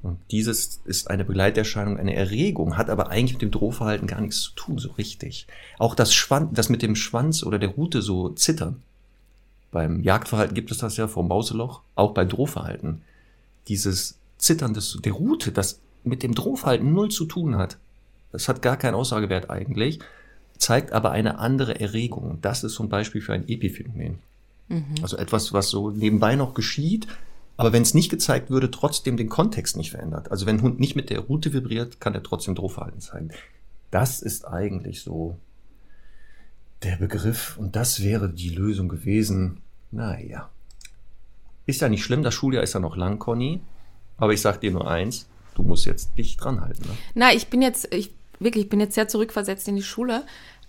Und 0.03 0.19
dieses 0.31 0.81
ist 0.85 1.11
eine 1.11 1.25
Begleiterscheinung, 1.25 1.99
eine 1.99 2.15
Erregung, 2.15 2.77
hat 2.77 2.91
aber 2.91 3.09
eigentlich 3.11 3.35
mit 3.35 3.43
dem 3.43 3.51
Drohverhalten 3.51 4.07
gar 4.07 4.21
nichts 4.21 4.41
zu 4.41 4.53
tun, 4.55 4.79
so 4.79 4.93
richtig. 4.93 5.47
Auch 5.79 5.95
das, 5.95 6.15
Schwan 6.15 6.55
das 6.55 6.69
mit 6.69 6.83
dem 6.83 6.95
Schwanz 6.97 7.43
oder 7.43 7.59
der 7.59 7.71
Rute 7.71 8.03
so 8.03 8.29
zittern. 8.31 8.83
Beim 9.73 10.03
Jagdverhalten 10.03 10.55
gibt 10.55 10.71
es 10.71 10.79
das 10.79 10.97
ja 10.97 11.09
vom 11.09 11.29
Mauseloch, 11.29 11.83
auch 11.97 12.13
beim 12.13 12.29
Drohverhalten. 12.29 13.03
Dieses 13.69 14.17
Zittern 14.39 14.75
des, 14.75 14.99
der 15.05 15.13
Rute, 15.13 15.51
das 15.51 15.81
mit 16.05 16.23
dem 16.23 16.35
Drohverhalten 16.35 16.93
null 16.93 17.11
zu 17.11 17.25
tun 17.25 17.57
hat. 17.57 17.77
Das 18.33 18.49
hat 18.49 18.63
gar 18.63 18.77
keinen 18.77 18.95
Aussagewert 18.95 19.51
eigentlich, 19.51 19.99
zeigt 20.57 20.93
aber 20.93 21.11
eine 21.11 21.39
andere 21.39 21.81
Erregung. 21.81 22.39
Das 22.43 22.65
ist 22.65 22.75
so 22.75 22.85
ein 22.85 22.89
Beispiel 22.89 23.21
für 23.21 23.33
ein 23.33 23.49
Epiphänomen. 23.49 24.19
Also 25.03 25.17
etwas, 25.17 25.53
was 25.53 25.69
so 25.69 25.91
nebenbei 25.91 26.37
noch 26.37 26.55
geschieht, 26.55 27.07
aber 27.57 27.73
wenn 27.73 27.83
es 27.83 27.95
nicht 27.95 28.11
gezeigt 28.11 28.51
würde, 28.51 28.71
trotzdem 28.71 29.17
den 29.17 29.29
Kontext 29.29 29.77
nicht 29.77 29.91
verändert. 29.91 30.31
Also 30.31 30.47
wenn 30.47 30.57
ein 30.57 30.63
Hund 30.63 30.81
nicht 30.81 30.97
mit 30.97 31.11
der 31.11 31.21
Rute 31.21 31.53
vibriert, 31.53 32.01
kann 32.01 32.15
er 32.15 32.23
trotzdem 32.23 32.55
Drohverhalten 32.55 33.01
zeigen. 33.01 33.31
Das 33.91 34.21
ist 34.21 34.47
eigentlich 34.47 35.03
so 35.03 35.39
der 36.83 36.97
Begriff 36.97 37.57
und 37.57 37.75
das 37.77 38.03
wäre 38.03 38.29
die 38.29 38.51
Lösung 38.51 38.89
gewesen. 38.89 39.63
Naja. 39.91 40.51
Ist 41.65 41.81
ja 41.81 41.89
nicht 41.89 42.05
schlimm, 42.05 42.23
das 42.23 42.35
Schuljahr 42.35 42.63
ist 42.63 42.75
ja 42.75 42.81
noch 42.81 42.97
lang, 42.97 43.19
Conny. 43.19 43.61
Aber 44.19 44.33
ich 44.33 44.41
sag 44.41 44.61
dir 44.61 44.71
nur 44.71 44.89
eins, 44.89 45.27
du 45.55 45.63
musst 45.63 45.87
jetzt 45.87 46.17
dich 46.17 46.37
dran 46.37 46.61
halten. 46.61 46.83
Ne? 46.87 46.97
Na, 47.15 47.33
ich 47.33 47.49
bin 47.49 47.63
jetzt, 47.63 47.93
ich 47.93 48.13
wirklich, 48.39 48.65
ich 48.65 48.71
bin 48.71 48.81
jetzt 48.81 48.95
sehr 48.95 49.09
zurückversetzt 49.09 49.67
in 49.69 49.77
die 49.77 49.83
Schule, 49.83 50.25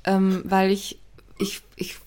ähm, 0.05 0.41
weil 0.45 0.71
ich, 0.71 0.99
ich, 1.37 1.61
ich, 1.75 1.97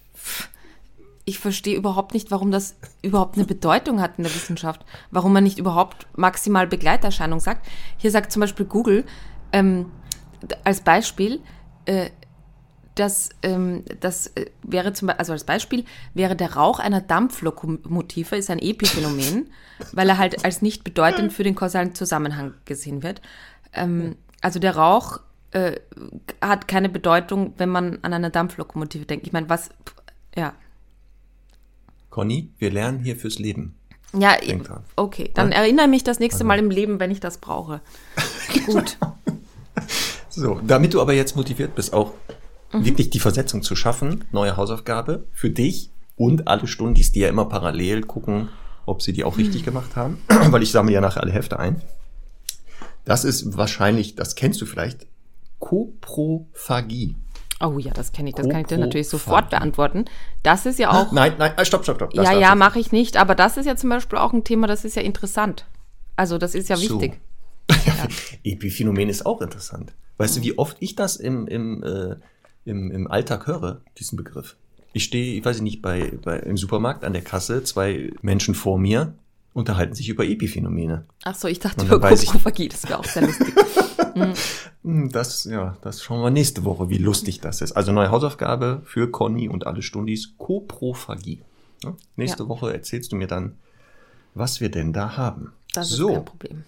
ich 1.31 1.39
verstehe 1.39 1.77
überhaupt 1.77 2.13
nicht, 2.13 2.31
warum 2.31 2.51
das 2.51 2.77
überhaupt 3.03 3.37
eine 3.37 3.47
Bedeutung 3.47 4.01
hat 4.01 4.19
in 4.19 4.25
der 4.25 4.35
Wissenschaft. 4.35 4.85
Warum 5.11 5.33
man 5.33 5.45
nicht 5.45 5.59
überhaupt 5.59 6.07
maximal 6.17 6.67
Begleiterscheinung 6.67 7.41
sagt. 7.41 7.67
Hier 7.97 8.11
sagt 8.11 8.33
zum 8.33 8.41
Beispiel 8.41 8.67
Google 8.67 9.05
ähm, 9.53 9.91
als 10.65 10.81
Beispiel, 10.81 11.41
äh, 11.85 12.11
das, 12.97 13.31
ähm, 13.43 13.85
das 14.01 14.27
äh, 14.29 14.47
wäre 14.63 14.93
zum 14.93 15.11
also 15.11 15.33
als 15.33 15.45
Beispiel 15.45 15.85
wäre 16.13 16.35
der 16.35 16.55
Rauch 16.55 16.81
einer 16.81 17.01
Dampflokomotive 17.01 18.37
ist 18.37 18.51
ein 18.51 18.59
Epiphänomen, 18.59 19.51
weil 19.93 20.09
er 20.09 20.19
halt 20.19 20.45
als 20.45 20.61
nicht 20.61 20.83
bedeutend 20.83 21.33
für 21.33 21.45
den 21.45 21.55
kausalen 21.55 21.95
Zusammenhang 21.95 22.55
gesehen 22.65 23.03
wird. 23.03 23.23
Ähm, 23.73 24.17
also 24.41 24.59
der 24.59 24.77
Rauch 24.77 25.21
äh, 25.53 25.77
hat 26.41 26.67
keine 26.67 26.89
Bedeutung, 26.89 27.55
wenn 27.57 27.69
man 27.69 28.01
an 28.03 28.13
eine 28.13 28.31
Dampflokomotive 28.31 29.07
denkt. 29.07 29.27
Ich 29.27 29.33
meine, 29.33 29.49
was, 29.49 29.71
ja. 30.37 30.55
Conny, 32.11 32.51
wir 32.59 32.71
lernen 32.71 32.99
hier 33.01 33.17
fürs 33.17 33.39
Leben. 33.39 33.77
Ja, 34.13 34.37
Denk 34.37 34.65
dran. 34.65 34.83
okay. 34.97 35.31
Dann 35.35 35.53
erinnere 35.53 35.87
mich 35.87 36.03
das 36.03 36.19
nächste 36.19 36.43
Mal 36.43 36.59
im 36.59 36.71
Leben, 36.71 36.99
wenn 36.99 37.13
ich 37.13 37.21
das 37.21 37.39
brauche. 37.39 37.81
Gut. 38.67 38.99
So, 40.29 40.61
damit 40.67 40.95
du 40.95 41.01
aber 41.01 41.13
jetzt 41.13 41.37
motiviert 41.37 41.75
bist, 41.77 41.93
auch 41.93 42.13
wirklich 42.73 43.11
die 43.11 43.21
Versetzung 43.21 43.63
zu 43.63 43.77
schaffen, 43.77 44.25
neue 44.33 44.57
Hausaufgabe 44.57 45.27
für 45.33 45.51
dich 45.51 45.91
und 46.17 46.49
alle 46.49 46.67
Stundis, 46.67 47.13
die 47.13 47.21
ja 47.21 47.29
immer 47.29 47.45
parallel 47.45 48.03
gucken, 48.03 48.49
ob 48.87 49.03
sie 49.03 49.13
die 49.13 49.25
auch 49.25 49.39
richtig 49.39 49.65
gemacht 49.65 49.97
haben, 49.97 50.19
weil 50.29 50.63
ich 50.63 50.73
sammle 50.73 50.93
ja 50.93 51.01
nachher 51.01 51.23
alle 51.23 51.33
Hefte 51.33 51.59
ein. 51.59 51.81
Das 53.05 53.25
ist 53.25 53.57
wahrscheinlich, 53.57 54.17
das 54.17 54.35
kennst 54.35 54.61
du 54.61 54.67
vielleicht, 54.67 55.07
Koprophagie. 55.59 57.17
Oh 57.63 57.79
ja, 57.79 57.93
das 57.93 58.13
kenne 58.13 58.31
ich. 58.31 58.35
Das 58.35 58.49
kann 58.49 58.63
ich 58.63 58.69
dir 58.69 58.79
natürlich 58.79 59.09
sofort 59.09 59.51
beantworten. 59.51 60.07
Das 60.43 60.65
ist 60.65 60.79
ja 60.79 60.91
auch. 60.91 61.13
Nein, 61.13 61.35
nein, 61.39 61.53
stopp, 61.63 61.83
stopp, 61.83 61.97
stopp. 61.97 62.15
das 62.15 62.25
ja, 62.25 62.33
ja, 62.39 62.55
mache 62.55 62.79
ich 62.79 62.91
nicht. 62.91 63.19
Aber 63.19 63.35
das 63.35 63.59
ist 63.59 63.67
ja 63.67 63.77
zum 63.77 63.91
Beispiel 63.91 64.19
auch 64.19 64.33
ein 64.33 64.45
Thema, 64.45 64.67
das 64.67 64.85
ist 64.85 64.97
ja 64.97 65.03
interessant. 65.03 65.67
Also 66.17 66.39
das 66.39 66.55
ist 66.55 66.69
ja 66.71 66.77
So. 66.77 67.01
wichtig. 67.01 67.21
Epiphänomen 68.45 69.09
ist 69.09 69.27
auch 69.27 69.43
interessant. 69.43 69.93
Weißt 70.17 70.37
du, 70.39 70.43
wie 70.43 70.59
oft 70.59 70.77
ich 70.81 70.97
das 70.97 71.17
im, 71.17 71.47
im, 71.47 71.83
äh, 71.83 72.17
im, 72.65 72.91
im 72.91 73.11
Alltag 73.11 73.47
höre, 73.47 73.83
diesen 73.99 74.17
Begriff? 74.17 74.57
Ich 74.93 75.05
stehe, 75.05 75.39
ich 75.39 75.45
weiß 75.45 75.61
nicht, 75.61 75.83
bei, 75.83 76.13
bei, 76.23 76.39
im 76.41 76.57
Supermarkt 76.57 77.05
an 77.05 77.13
der 77.13 77.23
Kasse, 77.23 77.63
zwei 77.63 78.11
Menschen 78.23 78.55
vor 78.55 78.79
mir 78.79 79.15
unterhalten 79.53 79.95
sich 79.95 80.09
über 80.09 80.25
Epiphänomene. 80.25 81.05
Ach 81.25 81.35
so, 81.35 81.49
ich 81.49 81.59
dachte 81.59 81.85
über 81.85 82.01
Koprophagie. 82.09 82.69
Das 82.69 82.89
wäre 82.89 82.99
auch 82.99 83.05
sehr 83.05 83.23
lustig. 83.23 83.55
Hm, 84.83 85.11
Das, 85.13 85.45
ja, 85.45 85.77
das 85.83 86.03
schauen 86.03 86.23
wir 86.23 86.31
nächste 86.31 86.65
Woche, 86.65 86.89
wie 86.89 86.99
lustig 86.99 87.41
das 87.41 87.61
ist. 87.61 87.73
Also 87.73 87.93
neue 87.93 88.11
Hausaufgabe 88.11 88.83
für 88.85 89.11
Conny 89.11 89.49
und 89.49 89.67
alle 89.67 89.83
Stundis, 89.83 90.35
Koprophagie. 90.39 91.43
Ja, 91.85 91.95
nächste 92.17 92.45
Ja. 92.45 92.49
Woche 92.49 92.73
erzählst 92.73 93.13
du 93.13 93.17
mir 93.17 93.27
dann, 93.27 93.57
was 94.35 94.61
wir 94.61 94.71
denn 94.71 94.93
da 94.93 95.17
haben. 95.17 95.53
Das 95.75 95.91
ist 95.91 95.97
so, 95.99 96.13
kein 96.15 96.25
Problem. 96.25 96.65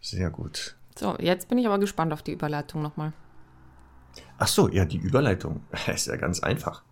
sehr 0.00 0.30
gut. 0.30 0.76
So, 0.98 1.16
jetzt 1.18 1.48
bin 1.48 1.58
ich 1.58 1.66
aber 1.66 1.78
gespannt 1.78 2.12
auf 2.12 2.22
die 2.22 2.32
Überleitung 2.32 2.82
nochmal. 2.82 3.12
Ach 4.38 4.48
so, 4.48 4.68
ja, 4.68 4.84
die 4.84 4.98
Überleitung 4.98 5.60
ist 5.94 6.06
ja 6.06 6.16
ganz 6.16 6.40
einfach. 6.40 6.82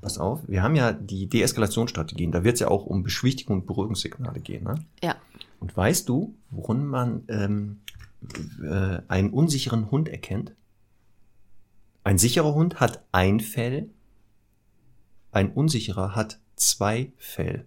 Pass 0.00 0.18
auf, 0.18 0.40
wir 0.48 0.64
haben 0.64 0.74
ja 0.74 0.92
die 0.92 1.28
Deeskalationsstrategien. 1.28 2.32
Da 2.32 2.42
wird 2.42 2.54
es 2.54 2.60
ja 2.60 2.68
auch 2.68 2.84
um 2.86 3.04
Beschwichtigung 3.04 3.60
und 3.60 3.66
Beruhigungssignale 3.66 4.40
gehen. 4.40 4.64
Ne? 4.64 4.74
Ja. 5.02 5.14
Und 5.60 5.76
weißt 5.76 6.08
du, 6.08 6.34
woran 6.50 6.86
man 6.86 7.22
ähm, 7.28 7.78
äh, 8.62 9.00
einen 9.08 9.30
unsicheren 9.30 9.90
Hund 9.90 10.08
erkennt? 10.08 10.54
Ein 12.04 12.18
sicherer 12.18 12.54
Hund 12.54 12.78
hat 12.80 13.04
ein 13.12 13.40
Fell, 13.40 13.90
ein 15.32 15.52
unsicherer 15.52 16.14
hat 16.14 16.38
zwei 16.54 17.12
Fell. 17.16 17.66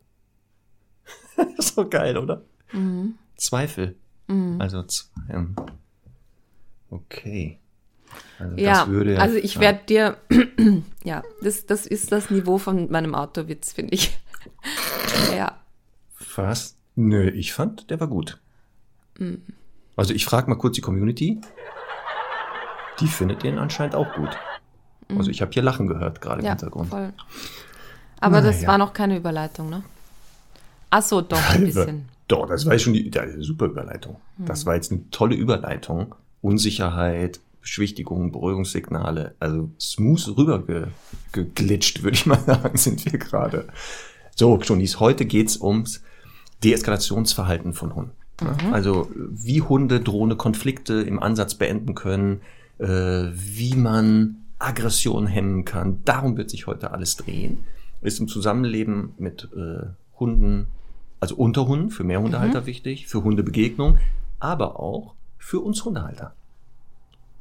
doch 1.75 1.89
geil, 1.89 2.17
oder? 2.17 2.43
Mhm. 2.71 3.15
Zweifel. 3.35 3.95
Mhm. 4.27 4.59
Also 4.61 4.83
zwei. 4.83 5.33
ähm, 5.33 5.55
Okay. 6.89 7.59
Also 8.39 8.57
Ja, 8.57 8.71
das 8.73 8.87
würde 8.87 9.19
also 9.19 9.35
ich 9.37 9.55
ja. 9.55 9.61
werde 9.61 9.85
dir, 9.85 10.17
ja, 11.03 11.23
das, 11.41 11.65
das 11.65 11.85
ist 11.85 12.11
das 12.11 12.29
Niveau 12.31 12.57
von 12.57 12.89
meinem 12.91 13.13
Autowitz, 13.13 13.73
finde 13.73 13.93
ich. 13.93 14.17
ja, 15.35 15.61
Was? 16.35 16.77
Nö, 16.95 17.29
ich 17.29 17.53
fand, 17.53 17.89
der 17.89 17.99
war 17.99 18.07
gut. 18.07 18.41
Mhm. 19.19 19.43
Also 19.99 20.13
ich 20.13 20.23
frage 20.25 20.49
mal 20.49 20.55
kurz 20.55 20.75
die 20.75 20.81
Community. 20.81 21.41
Die 23.01 23.07
findet 23.07 23.43
den 23.43 23.57
anscheinend 23.59 23.95
auch 23.95 24.13
gut. 24.13 24.29
Also 25.17 25.29
ich 25.29 25.41
habe 25.41 25.51
hier 25.51 25.61
Lachen 25.61 25.87
gehört 25.87 26.21
gerade 26.21 26.37
im 26.39 26.43
Mhm. 26.43 26.45
ja, 26.45 26.51
Hintergrund. 26.51 26.89
voll. 26.89 27.13
Aber 28.21 28.41
das 28.41 28.57
Naja. 28.57 28.67
war 28.69 28.77
noch 28.77 28.93
keine 28.93 29.17
Überleitung, 29.17 29.69
ne? 29.69 29.83
Ach 30.89 31.01
so, 31.01 31.19
doch, 31.21 31.49
ein 31.49 31.65
bisschen. 31.65 32.07
Doch, 32.29 32.47
das 32.47 32.65
war 32.65 32.77
schon 32.79 32.93
die, 32.93 33.09
die 33.11 33.19
super 33.43 33.65
Überleitung. 33.65 34.17
Mhm. 34.37 34.45
Das 34.45 34.65
war 34.65 34.75
jetzt 34.75 34.91
eine 34.91 35.09
tolle 35.11 35.35
Überleitung. 35.35 36.15
Unsicherheit, 36.41 37.39
Beschwichtigung, 37.61 38.31
Beruhigungssignale, 38.31 39.35
also 39.41 39.69
smooth 39.81 40.37
rüber 40.37 40.59
ge, 40.59 40.87
geglitscht, 41.33 42.03
würde 42.03 42.15
ich 42.15 42.25
mal 42.25 42.39
sagen, 42.45 42.77
sind 42.77 43.03
wir 43.11 43.19
gerade. 43.19 43.67
So, 44.35 44.57
Jonis, 44.59 45.01
heute 45.01 45.25
geht's 45.25 45.57
ums 45.59 46.01
Deeskalationsverhalten 46.63 47.73
von 47.73 47.95
Hunden. 47.95 48.11
Ja, 48.41 48.71
Also 48.71 49.09
wie 49.15 49.61
Hunde 49.61 49.99
drohende 49.99 50.35
Konflikte 50.35 51.01
im 51.01 51.21
Ansatz 51.21 51.55
beenden 51.55 51.95
können, 51.95 52.41
äh, 52.77 52.85
wie 53.33 53.75
man 53.75 54.37
Aggression 54.59 55.27
hemmen 55.27 55.65
kann. 55.65 56.03
Darum 56.05 56.37
wird 56.37 56.49
sich 56.49 56.67
heute 56.67 56.91
alles 56.91 57.15
drehen. 57.15 57.65
Ist 58.01 58.19
im 58.19 58.27
Zusammenleben 58.27 59.13
mit 59.17 59.49
äh, 59.55 59.87
Hunden, 60.19 60.67
also 61.19 61.35
Unterhunden, 61.35 61.89
für 61.89 62.03
Mehrhundehalter 62.03 62.65
wichtig, 62.65 63.07
für 63.07 63.23
Hundebegegnung, 63.23 63.97
aber 64.39 64.79
auch 64.79 65.15
für 65.37 65.59
uns 65.59 65.83
Hundehalter. 65.83 66.33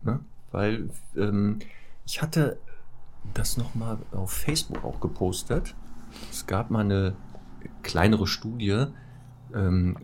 Ne? 0.03 0.21
Weil 0.51 0.91
ähm, 1.17 1.59
ich 2.07 2.23
hatte 2.23 2.59
das 3.35 3.57
nochmal 3.57 3.99
auf 4.13 4.31
Facebook 4.31 4.85
auch 4.85 5.01
gepostet. 5.01 5.75
Es 6.31 6.47
gab 6.47 6.71
mal 6.71 6.81
eine 6.81 7.15
kleinere 7.83 8.27
Studie, 8.27 8.87
ähm, 9.55 9.97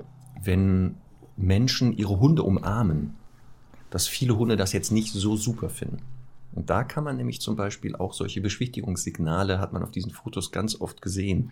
wenn 0.44 0.96
Menschen 1.36 1.96
ihre 1.96 2.20
Hunde 2.20 2.42
umarmen, 2.42 3.14
dass 3.90 4.06
viele 4.06 4.36
Hunde 4.36 4.56
das 4.56 4.72
jetzt 4.72 4.92
nicht 4.92 5.12
so 5.12 5.36
super 5.36 5.68
finden. 5.68 5.98
Und 6.54 6.70
da 6.70 6.84
kann 6.84 7.02
man 7.02 7.16
nämlich 7.16 7.40
zum 7.40 7.56
Beispiel 7.56 7.96
auch 7.96 8.14
solche 8.14 8.40
Beschwichtigungssignale, 8.40 9.58
hat 9.58 9.72
man 9.72 9.82
auf 9.82 9.90
diesen 9.90 10.12
Fotos 10.12 10.52
ganz 10.52 10.80
oft 10.80 11.02
gesehen. 11.02 11.50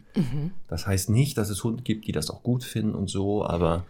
Das 0.68 0.87
heißt 0.87 1.11
nicht, 1.11 1.37
dass 1.38 1.50
es 1.50 1.64
Hunde 1.64 1.83
gibt, 1.83 2.07
die 2.07 2.12
das 2.12 2.31
auch 2.31 2.42
gut 2.44 2.62
finden 2.62 2.94
und 2.94 3.11
so, 3.11 3.44
aber 3.44 3.85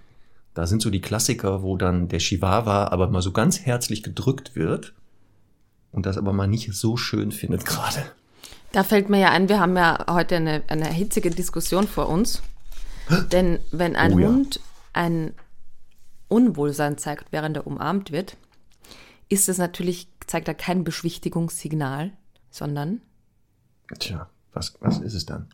da 0.55 0.67
sind 0.67 0.81
so 0.81 0.91
die 0.91 1.01
Klassiker, 1.01 1.62
wo 1.62 1.77
dann 1.77 2.09
der 2.09 2.19
Chihuahua 2.19 2.88
aber 2.88 3.09
mal 3.09 3.23
so 3.23 3.33
ganz 3.33 3.61
herzlich 3.61 4.03
gedrückt 4.03 4.57
wird 4.57 4.95
und 5.93 6.07
das 6.07 6.17
aber 6.17 6.33
mal 6.33 6.47
nicht 6.47 6.73
so 6.73 6.97
schön 6.97 7.31
findet 7.31 7.67
gerade. 7.67 8.03
Da 8.73 8.83
fällt 8.83 9.11
mir 9.11 9.21
ja 9.21 9.31
ein, 9.31 9.51
wir 9.51 9.61
haben 9.61 9.77
ja 9.77 10.07
heute 10.09 10.37
eine, 10.37 10.62
eine 10.69 10.88
hitzige 10.88 11.31
Diskussion 11.31 11.87
vor 11.87 12.09
uns. 12.09 12.43
Denn 13.33 13.59
wenn 13.71 13.97
ein 13.97 14.15
Oh 14.15 14.19
ja. 14.19 14.29
Ein 14.92 15.35
Unwohlsein 16.28 16.98
zeigt, 16.98 17.33
während 17.33 17.57
er 17.57 17.66
umarmt 17.66 18.11
wird, 18.12 18.37
ist 19.28 19.48
es 19.48 19.59
natürlich, 19.59 20.09
zeigt 20.26 20.48
er 20.48 20.55
kein 20.55 20.85
Beschwichtigungssignal, 20.85 22.12
sondern 22.50 23.00
Tja, 23.98 24.28
was, 24.52 24.76
was 24.81 24.98
ist 24.98 25.14
es 25.14 25.26
dann? 25.26 25.48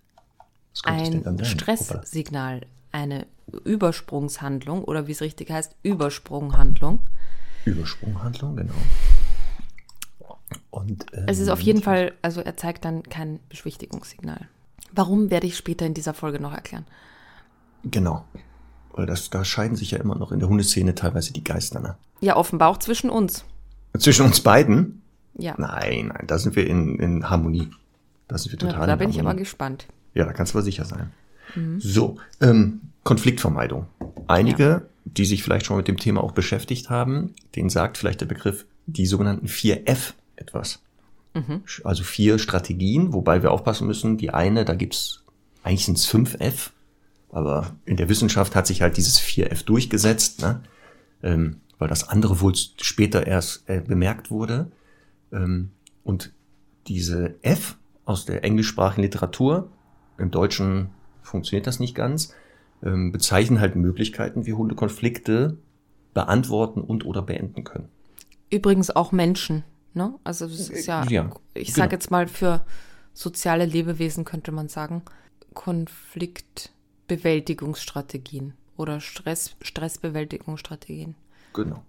Was 0.73 0.83
könnte 0.83 1.03
es 1.03 1.11
denn 1.11 1.27
ein 1.27 1.37
dann? 1.39 1.45
Stresssignal, 1.45 2.67
eine 2.93 3.27
Übersprungshandlung 3.65 4.85
oder 4.85 5.07
wie 5.07 5.13
es 5.13 5.21
richtig 5.21 5.51
heißt, 5.51 5.75
Übersprunghandlung. 5.83 7.01
Übersprunghandlung, 7.65 8.57
genau. 8.57 8.75
Und, 10.71 11.07
ähm, 11.13 11.25
Es 11.27 11.39
ist 11.39 11.49
auf 11.49 11.61
jeden 11.61 11.83
Fall, 11.83 12.15
also 12.23 12.41
er 12.41 12.57
zeigt 12.57 12.85
dann 12.85 13.03
kein 13.03 13.41
Beschwichtigungssignal. 13.49 14.49
Warum 14.93 15.31
werde 15.31 15.47
ich 15.47 15.57
später 15.57 15.85
in 15.87 15.95
dieser 15.95 16.15
Folge 16.15 16.41
noch 16.41 16.53
erklären? 16.53 16.87
Genau. 17.85 18.25
Weil 18.93 19.07
das, 19.07 19.31
da 19.31 19.45
scheiden 19.45 19.77
sich 19.77 19.93
ja 19.93 19.99
immer 19.99 20.17
noch 20.17 20.33
in 20.33 20.41
der 20.41 20.49
Hundeszene 20.49 20.95
teilweise 20.95 21.33
die 21.33 21.45
Geister. 21.45 21.81
Ne? 21.81 21.97
Ja, 22.21 22.37
offenbar 22.37 22.69
auch 22.71 22.79
zwischen 22.79 23.11
uns. 23.11 23.45
Zwischen 23.97 24.27
uns 24.27 24.41
beiden? 24.41 25.03
Ja, 25.37 25.55
Nein, 25.57 26.09
nein, 26.09 26.25
da 26.27 26.39
sind 26.39 26.57
wir 26.57 26.67
in, 26.67 26.99
in 26.99 27.31
Harmonie. 27.31 27.69
Da 28.27 28.37
sind 28.39 28.53
wir 28.53 28.59
ja 28.59 28.73
total 28.73 28.87
da 28.89 28.93
in 28.95 28.99
bin 28.99 29.11
ich 29.11 29.19
Harmonie. 29.19 29.39
gespannt. 29.39 29.87
Ja, 30.15 30.25
da 30.25 30.33
kannst 30.33 30.53
du 30.53 30.59
aber 30.59 30.65
sicher 30.65 30.85
sein. 30.85 31.13
So, 31.79 32.19
ähm, 32.41 32.81
Konfliktvermeidung. 33.05 33.87
Einige, 34.27 34.87
die 35.05 35.25
sich 35.25 35.43
vielleicht 35.43 35.65
schon 35.65 35.77
mit 35.79 35.89
dem 35.89 35.97
Thema 35.97 36.23
auch 36.23 36.33
beschäftigt 36.33 36.91
haben, 36.91 37.35
denen 37.57 37.71
sagt 37.71 37.97
vielleicht 37.97 38.21
der 38.21 38.27
Begriff 38.27 38.67
die 38.87 39.07
sogenannten 39.07 39.47
4F 39.47 40.13
etwas. 40.37 40.81
Also 41.85 42.03
vier 42.03 42.39
Strategien, 42.41 43.13
wobei 43.13 43.43
wir 43.45 43.53
aufpassen 43.53 43.87
müssen. 43.87 44.19
Die 44.19 44.31
eine, 44.31 44.65
da 44.65 44.75
gibt's 44.75 45.23
eigentlich 45.63 45.85
sind 45.85 45.97
es 45.97 46.09
5F, 46.13 46.71
aber 47.31 47.77
in 47.85 47.97
der 47.97 48.09
Wissenschaft 48.09 48.55
hat 48.55 48.67
sich 48.67 48.83
halt 48.83 48.97
dieses 48.97 49.21
4F 49.21 49.65
durchgesetzt, 49.65 50.41
ne? 50.41 50.63
ähm, 51.23 51.61
weil 51.79 51.89
das 51.89 52.09
andere 52.09 52.41
wohl 52.41 52.55
später 52.55 53.27
erst 53.27 53.69
äh, 53.69 53.81
bemerkt 53.81 54.31
wurde. 54.31 54.71
Ähm, 55.33 55.71
und 56.05 56.33
diese 56.87 57.35
F 57.43 57.77
aus 58.05 58.25
der 58.25 58.45
englischsprachigen 58.45 59.03
Literatur, 59.03 59.71
im 60.17 60.31
Deutschen 60.31 60.91
funktioniert 61.23 61.67
das 61.67 61.79
nicht 61.81 61.95
ganz, 61.95 62.35
ähm, 62.83 63.13
bezeichnen 63.13 63.61
halt 63.61 63.77
Möglichkeiten, 63.77 64.47
wie 64.47 64.55
Hunde 64.55 64.75
Konflikte 64.75 65.59
beantworten 66.15 66.81
und 66.81 67.05
oder 67.05 67.23
beenden 67.23 67.65
können. 67.65 67.89
Übrigens 68.51 68.91
auch 68.91 69.13
Menschen. 69.13 69.65
Ne? 69.95 70.15
Also 70.25 70.47
das 70.47 70.71
ist 70.71 70.87
ja, 70.87 71.05
Ja, 71.05 71.31
ich 71.55 71.69
genau. 71.69 71.77
sage 71.77 71.97
jetzt 71.97 72.11
mal 72.11 72.27
für 72.27 72.65
soziale 73.13 73.67
Lebewesen 73.67 74.25
könnte 74.25 74.53
man 74.53 74.69
sagen, 74.69 75.03
Konfliktbewältigungsstrategien 77.09 78.53
oder 78.77 79.01
Stress, 79.01 79.57
Stressbewältigungsstrategien. 79.63 81.15
Genau. 81.55 81.83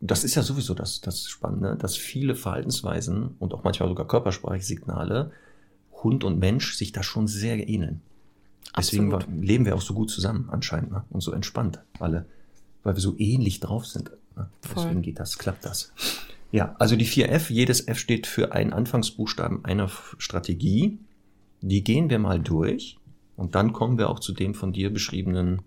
Das 0.00 0.24
ist 0.24 0.34
ja 0.34 0.42
sowieso 0.42 0.74
das, 0.74 1.00
das 1.00 1.28
Spannende, 1.28 1.76
dass 1.76 1.96
viele 1.96 2.34
Verhaltensweisen 2.34 3.36
und 3.38 3.54
auch 3.54 3.62
manchmal 3.62 3.88
sogar 3.88 4.08
körpersprachliche 4.08 4.64
Signale 4.64 5.30
Hund 6.02 6.24
und 6.24 6.40
Mensch 6.40 6.74
sich 6.74 6.90
da 6.90 7.02
schon 7.04 7.28
sehr 7.28 7.68
ähneln. 7.68 8.00
Deswegen 8.76 9.12
war, 9.12 9.24
leben 9.28 9.66
wir 9.66 9.76
auch 9.76 9.82
so 9.82 9.94
gut 9.94 10.10
zusammen 10.10 10.48
anscheinend 10.50 10.90
ne? 10.90 11.04
und 11.10 11.20
so 11.20 11.32
entspannt 11.32 11.80
alle, 12.00 12.24
weil 12.82 12.96
wir 12.96 13.00
so 13.00 13.14
ähnlich 13.18 13.60
drauf 13.60 13.86
sind. 13.86 14.10
Ne? 14.34 14.48
Deswegen 14.74 15.02
geht 15.02 15.20
das, 15.20 15.38
klappt 15.38 15.64
das. 15.64 15.92
Ja, 16.50 16.74
also 16.78 16.96
die 16.96 17.06
4F, 17.06 17.52
jedes 17.52 17.86
F 17.86 17.98
steht 17.98 18.26
für 18.26 18.52
einen 18.52 18.72
Anfangsbuchstaben 18.72 19.64
einer 19.64 19.90
Strategie. 20.18 20.98
Die 21.60 21.84
gehen 21.84 22.10
wir 22.10 22.18
mal 22.18 22.40
durch 22.40 22.98
und 23.36 23.54
dann 23.54 23.72
kommen 23.72 23.98
wir 23.98 24.08
auch 24.10 24.20
zu 24.20 24.32
dem 24.32 24.54
von 24.54 24.72
dir 24.72 24.92
beschriebenen 24.92 25.62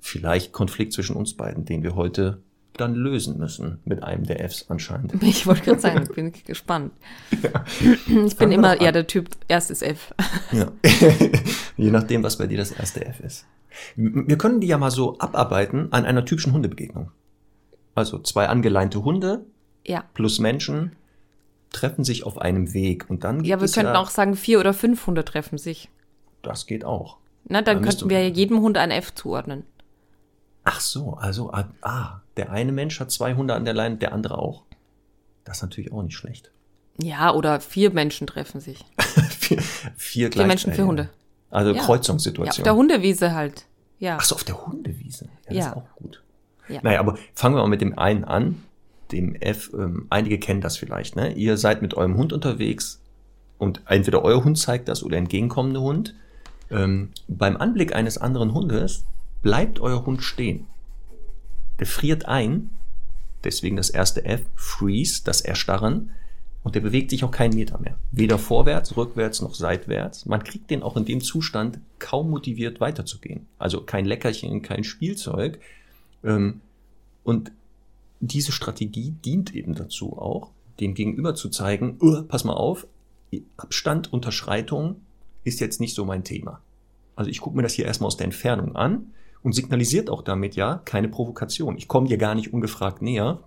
vielleicht 0.00 0.52
Konflikt 0.52 0.92
zwischen 0.92 1.16
uns 1.16 1.34
beiden, 1.34 1.64
den 1.64 1.82
wir 1.82 1.94
heute 1.94 2.42
dann 2.76 2.94
lösen 2.94 3.38
müssen 3.38 3.78
mit 3.84 4.02
einem 4.02 4.24
der 4.24 4.40
Fs 4.48 4.66
anscheinend. 4.68 5.14
Ich 5.22 5.46
wollte 5.46 5.62
gerade 5.62 5.80
sagen, 5.80 6.08
bin 6.14 6.32
ich 6.34 6.44
gespannt. 6.44 6.92
Ich 8.26 8.36
bin 8.36 8.52
immer 8.52 8.80
eher 8.80 8.92
der 8.92 9.06
Typ 9.06 9.28
erstes 9.48 9.80
F. 9.80 10.12
Ja. 10.52 10.72
Je 11.76 11.90
nachdem, 11.90 12.22
was 12.22 12.36
bei 12.36 12.46
dir 12.46 12.58
das 12.58 12.72
erste 12.72 13.04
F 13.06 13.20
ist. 13.20 13.46
Wir 13.96 14.38
können 14.38 14.60
die 14.60 14.66
ja 14.66 14.78
mal 14.78 14.90
so 14.90 15.18
abarbeiten 15.18 15.92
an 15.92 16.04
einer 16.04 16.24
typischen 16.24 16.52
Hundebegegnung. 16.52 17.10
Also 17.94 18.18
zwei 18.18 18.48
angeleinte 18.48 19.04
Hunde 19.04 19.44
Ja. 19.86 20.04
plus 20.14 20.38
Menschen 20.38 20.92
treffen 21.70 22.04
sich 22.04 22.24
auf 22.24 22.38
einem 22.38 22.72
Weg 22.72 23.06
und 23.08 23.24
dann 23.24 23.38
gibt 23.38 23.48
Ja, 23.48 23.58
wir 23.60 23.64
es 23.64 23.72
könnten 23.74 23.94
ja, 23.94 23.98
auch 24.00 24.10
sagen, 24.10 24.36
vier 24.36 24.60
oder 24.60 24.72
fünf 24.74 25.06
Hunde 25.06 25.24
treffen 25.24 25.58
sich. 25.58 25.88
Das 26.44 26.66
geht 26.66 26.84
auch. 26.84 27.18
Na, 27.46 27.60
dann 27.62 27.76
Dann 27.76 27.84
könnten 27.84 28.08
wir 28.08 28.28
jedem 28.28 28.60
Hund 28.60 28.78
ein 28.78 28.90
F 28.90 29.14
zuordnen. 29.14 29.64
Ach 30.64 30.80
so, 30.80 31.14
also 31.14 31.50
ah, 31.52 31.68
ah, 31.82 32.20
der 32.36 32.50
eine 32.50 32.72
Mensch 32.72 32.98
hat 33.00 33.10
zwei 33.10 33.34
Hunde 33.34 33.54
an 33.54 33.64
der 33.66 33.74
Leine, 33.74 33.96
der 33.96 34.12
andere 34.12 34.38
auch. 34.38 34.62
Das 35.44 35.58
ist 35.58 35.62
natürlich 35.62 35.92
auch 35.92 36.02
nicht 36.02 36.16
schlecht. 36.16 36.50
Ja, 37.02 37.34
oder 37.34 37.60
vier 37.60 37.90
Menschen 37.90 38.26
treffen 38.26 38.60
sich. 38.60 38.84
vier, 39.28 39.60
vier, 39.96 40.32
Vier 40.32 40.46
Menschen, 40.46 40.72
vier. 40.72 40.86
Hunde. 40.86 41.10
Also 41.50 41.70
Ja. 41.70 41.76
Ja, 41.76 41.80
auf 41.82 41.86
Kreuzungssituation. 41.86 42.64
der 42.64 42.74
Hundewiese 42.74 43.34
halt. 43.34 43.66
Ja. 43.98 44.16
Ach 44.18 44.24
so, 44.24 44.36
auf 44.36 44.44
der 44.44 44.66
Hundewiese. 44.66 45.26
Ja, 45.26 45.30
das 45.48 45.56
Ja. 45.56 45.66
ist 45.70 45.76
auch 45.76 45.96
gut. 45.96 46.22
Ja. 46.68 46.80
Naja, 46.82 47.00
aber 47.00 47.18
fangen 47.34 47.56
wir 47.56 47.62
mal 47.62 47.68
mit 47.68 47.82
dem 47.82 47.98
einen 47.98 48.24
an, 48.24 48.62
dem 49.12 49.34
F. 49.34 49.70
Ähm, 49.74 50.06
einige 50.08 50.38
kennen 50.38 50.62
das 50.62 50.78
vielleicht. 50.78 51.14
Ne? 51.14 51.32
Ihr 51.34 51.58
seid 51.58 51.82
mit 51.82 51.94
eurem 51.94 52.16
Hund 52.16 52.32
unterwegs 52.32 53.02
und 53.58 53.82
entweder 53.86 54.24
euer 54.24 54.42
Hund 54.44 54.58
zeigt 54.58 54.88
das 54.88 55.02
oder 55.02 55.18
entgegenkommende 55.18 55.80
Hund. 55.80 56.14
Ähm, 56.70 57.10
beim 57.28 57.56
Anblick 57.56 57.94
eines 57.94 58.18
anderen 58.18 58.54
Hundes 58.54 59.04
bleibt 59.42 59.80
euer 59.80 60.04
Hund 60.06 60.22
stehen. 60.22 60.66
Der 61.78 61.86
friert 61.86 62.26
ein, 62.26 62.70
deswegen 63.42 63.76
das 63.76 63.90
erste 63.90 64.24
F, 64.24 64.42
freeze, 64.56 65.22
das 65.24 65.40
Erstarren. 65.40 66.10
Und 66.62 66.74
der 66.74 66.80
bewegt 66.80 67.10
sich 67.10 67.24
auch 67.24 67.30
keinen 67.30 67.54
Meter 67.54 67.78
mehr. 67.78 67.98
Weder 68.10 68.38
vorwärts, 68.38 68.96
rückwärts 68.96 69.42
noch 69.42 69.54
seitwärts. 69.54 70.24
Man 70.24 70.42
kriegt 70.42 70.70
den 70.70 70.82
auch 70.82 70.96
in 70.96 71.04
dem 71.04 71.20
Zustand 71.20 71.78
kaum 71.98 72.30
motiviert 72.30 72.80
weiterzugehen. 72.80 73.46
Also 73.58 73.82
kein 73.82 74.06
Leckerchen, 74.06 74.62
kein 74.62 74.82
Spielzeug. 74.82 75.60
Ähm, 76.24 76.62
und 77.22 77.52
diese 78.20 78.52
Strategie 78.52 79.10
dient 79.10 79.54
eben 79.54 79.74
dazu 79.74 80.16
auch, 80.16 80.52
dem 80.80 80.94
Gegenüber 80.94 81.34
zu 81.34 81.50
zeigen, 81.50 81.98
pass 82.28 82.44
mal 82.44 82.54
auf, 82.54 82.86
Abstand, 83.58 84.12
Unterschreitung 84.12 84.96
ist 85.44 85.60
jetzt 85.60 85.80
nicht 85.80 85.94
so 85.94 86.04
mein 86.04 86.24
Thema. 86.24 86.60
Also 87.16 87.30
ich 87.30 87.40
gucke 87.40 87.56
mir 87.56 87.62
das 87.62 87.74
hier 87.74 87.86
erstmal 87.86 88.08
aus 88.08 88.16
der 88.16 88.24
Entfernung 88.24 88.76
an 88.76 89.12
und 89.42 89.54
signalisiert 89.54 90.10
auch 90.10 90.22
damit 90.22 90.56
ja 90.56 90.80
keine 90.84 91.08
Provokation. 91.08 91.76
Ich 91.76 91.86
komme 91.88 92.08
dir 92.08 92.18
gar 92.18 92.34
nicht 92.34 92.52
ungefragt 92.52 93.02
näher. 93.02 93.40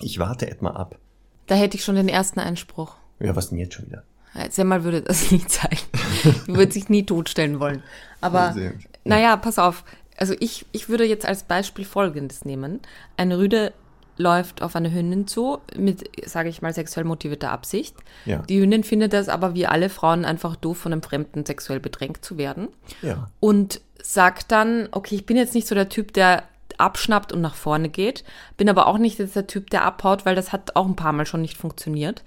Ich 0.00 0.18
warte 0.18 0.50
etwa 0.50 0.70
ab. 0.70 0.98
Da 1.46 1.54
hätte 1.54 1.76
ich 1.76 1.84
schon 1.84 1.96
den 1.96 2.08
ersten 2.08 2.40
Einspruch. 2.40 2.94
Ja, 3.20 3.36
was 3.36 3.50
denn 3.50 3.58
jetzt 3.58 3.74
schon 3.74 3.86
wieder? 3.86 4.02
Semmel 4.50 4.84
würde 4.84 5.02
das 5.02 5.30
nie 5.30 5.44
zeigen. 5.46 5.78
würde 6.46 6.72
sich 6.72 6.88
nie 6.88 7.04
totstellen 7.04 7.60
wollen. 7.60 7.82
Aber 8.20 8.54
naja, 9.04 9.36
pass 9.36 9.58
auf. 9.58 9.84
Also 10.16 10.34
ich, 10.38 10.64
ich 10.72 10.88
würde 10.88 11.04
jetzt 11.04 11.26
als 11.26 11.42
Beispiel 11.42 11.84
Folgendes 11.84 12.44
nehmen. 12.44 12.80
Eine 13.16 13.38
Rüde 13.38 13.72
läuft 14.16 14.62
auf 14.62 14.76
eine 14.76 14.92
Hündin 14.92 15.26
zu 15.26 15.58
mit, 15.76 16.10
sage 16.26 16.48
ich 16.48 16.62
mal, 16.62 16.72
sexuell 16.72 17.04
motivierter 17.04 17.50
Absicht. 17.50 17.96
Ja. 18.24 18.38
Die 18.42 18.60
Hündin 18.60 18.84
findet 18.84 19.12
das 19.12 19.28
aber 19.28 19.54
wie 19.54 19.66
alle 19.66 19.88
Frauen 19.88 20.24
einfach 20.24 20.56
doof, 20.56 20.78
von 20.78 20.92
einem 20.92 21.02
Fremden 21.02 21.44
sexuell 21.44 21.80
bedrängt 21.80 22.24
zu 22.24 22.38
werden. 22.38 22.68
Ja. 23.02 23.28
Und 23.40 23.80
sagt 24.02 24.52
dann, 24.52 24.88
okay, 24.92 25.14
ich 25.14 25.26
bin 25.26 25.36
jetzt 25.36 25.54
nicht 25.54 25.66
so 25.66 25.74
der 25.74 25.88
Typ, 25.88 26.12
der 26.12 26.44
abschnappt 26.78 27.32
und 27.32 27.40
nach 27.40 27.54
vorne 27.54 27.88
geht, 27.88 28.24
bin 28.56 28.68
aber 28.68 28.86
auch 28.86 28.98
nicht 28.98 29.18
jetzt 29.18 29.36
der 29.36 29.46
Typ, 29.46 29.70
der 29.70 29.84
abhaut, 29.84 30.26
weil 30.26 30.34
das 30.34 30.52
hat 30.52 30.76
auch 30.76 30.86
ein 30.86 30.96
paar 30.96 31.12
Mal 31.12 31.26
schon 31.26 31.40
nicht 31.40 31.56
funktioniert. 31.56 32.22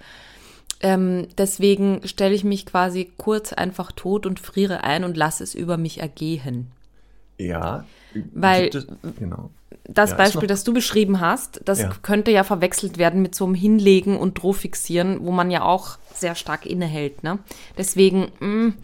Ähm, 0.80 1.28
deswegen 1.36 2.06
stelle 2.06 2.34
ich 2.34 2.44
mich 2.44 2.64
quasi 2.64 3.10
kurz 3.16 3.52
einfach 3.52 3.92
tot 3.92 4.26
und 4.26 4.40
friere 4.40 4.84
ein 4.84 5.04
und 5.04 5.16
lasse 5.16 5.42
es 5.42 5.54
über 5.54 5.76
mich 5.76 6.00
ergehen. 6.00 6.70
Ja. 7.36 7.84
Weil 8.32 8.68
es, 8.68 8.86
genau. 9.18 9.50
das 9.84 10.10
ja, 10.10 10.16
Beispiel, 10.16 10.48
das 10.48 10.64
du 10.64 10.72
beschrieben 10.72 11.20
hast, 11.20 11.60
das 11.64 11.80
ja. 11.80 11.90
könnte 12.02 12.30
ja 12.30 12.44
verwechselt 12.44 12.98
werden 12.98 13.22
mit 13.22 13.34
so 13.34 13.44
einem 13.44 13.54
Hinlegen 13.54 14.16
und 14.16 14.42
Drohfixieren, 14.42 15.24
wo 15.24 15.30
man 15.30 15.50
ja 15.50 15.62
auch 15.62 15.98
sehr 16.14 16.34
stark 16.34 16.66
innehält. 16.66 17.22
Ne? 17.22 17.38
Deswegen 17.76 18.28
mh, 18.40 18.46
mm, 18.46 18.74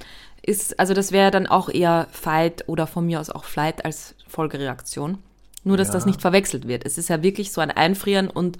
ist, 0.42 0.78
also 0.78 0.94
das 0.94 1.12
wäre 1.12 1.30
dann 1.30 1.46
auch 1.46 1.68
eher 1.68 2.06
Fight 2.12 2.68
oder 2.68 2.87
von 2.87 3.06
mir 3.06 3.20
aus 3.20 3.30
auch 3.30 3.44
Flight 3.44 3.84
als 3.84 4.14
Folgereaktion. 4.28 5.18
Nur, 5.64 5.78
dass 5.78 5.88
ja. 5.88 5.94
das 5.94 6.04
nicht 6.04 6.20
verwechselt 6.20 6.68
wird. 6.68 6.84
Es 6.84 6.98
ist 6.98 7.08
ja 7.08 7.22
wirklich 7.22 7.50
so 7.50 7.62
ein 7.62 7.70
Einfrieren 7.70 8.28
und 8.28 8.58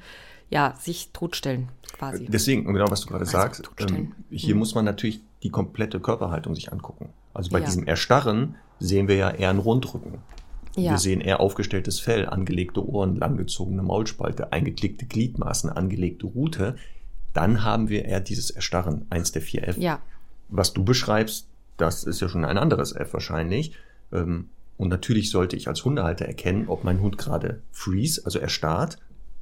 ja, 0.49 0.75
sich 0.81 1.11
totstellen 1.13 1.69
quasi. 1.93 2.27
Deswegen, 2.27 2.65
genau 2.73 2.91
was 2.91 3.03
du 3.03 3.09
gerade 3.09 3.21
also 3.21 3.33
sagst, 3.33 3.71
ähm, 3.79 4.13
hier 4.31 4.55
mhm. 4.55 4.61
muss 4.61 4.75
man 4.75 4.85
natürlich 4.85 5.21
die 5.43 5.51
komplette 5.51 6.01
Körperhaltung 6.01 6.55
sich 6.55 6.73
angucken. 6.73 7.11
Also 7.35 7.51
bei 7.51 7.59
ja. 7.59 7.67
diesem 7.67 7.87
Erstarren 7.87 8.57
sehen 8.79 9.09
wir 9.09 9.17
ja 9.17 9.31
eher 9.31 9.51
einen 9.51 9.59
Rundrücken. 9.59 10.19
Ja. 10.77 10.93
Wir 10.93 10.99
sehen 10.99 11.21
eher 11.21 11.41
aufgestelltes 11.41 12.01
Fell, 12.01 12.27
angelegte 12.27 12.87
Ohren, 12.87 13.17
langgezogene 13.17 13.83
Maulspalte, 13.83 14.53
eingeklickte 14.53 15.07
Gliedmaßen, 15.07 15.71
angelegte 15.71 16.27
Rute. 16.27 16.77
Dann 17.33 17.65
haben 17.65 17.89
wir 17.89 18.05
eher 18.05 18.21
dieses 18.21 18.51
Erstarren, 18.51 19.07
eins 19.11 19.33
der 19.33 19.43
vier 19.43 19.69
F. 19.69 19.79
Ja. 19.79 20.01
Was 20.49 20.73
du 20.73 20.85
beschreibst, 20.85 21.47
das 21.77 22.05
ist 22.05 22.21
ja 22.21 22.29
schon 22.29 22.45
ein 22.45 22.59
anderes 22.59 22.93
F 22.93 23.13
wahrscheinlich. 23.13 23.73
Ähm, 24.13 24.49
und 24.77 24.89
natürlich 24.89 25.31
sollte 25.31 25.57
ich 25.57 25.69
als 25.69 25.85
Hundehalter 25.85 26.27
erkennen, 26.27 26.69
ob 26.69 26.83
mein 26.83 27.01
Hund 27.01 27.19
gerade 27.19 27.63
freeze, 27.71 28.23
also 28.25 28.39
erstarrt, 28.39 28.99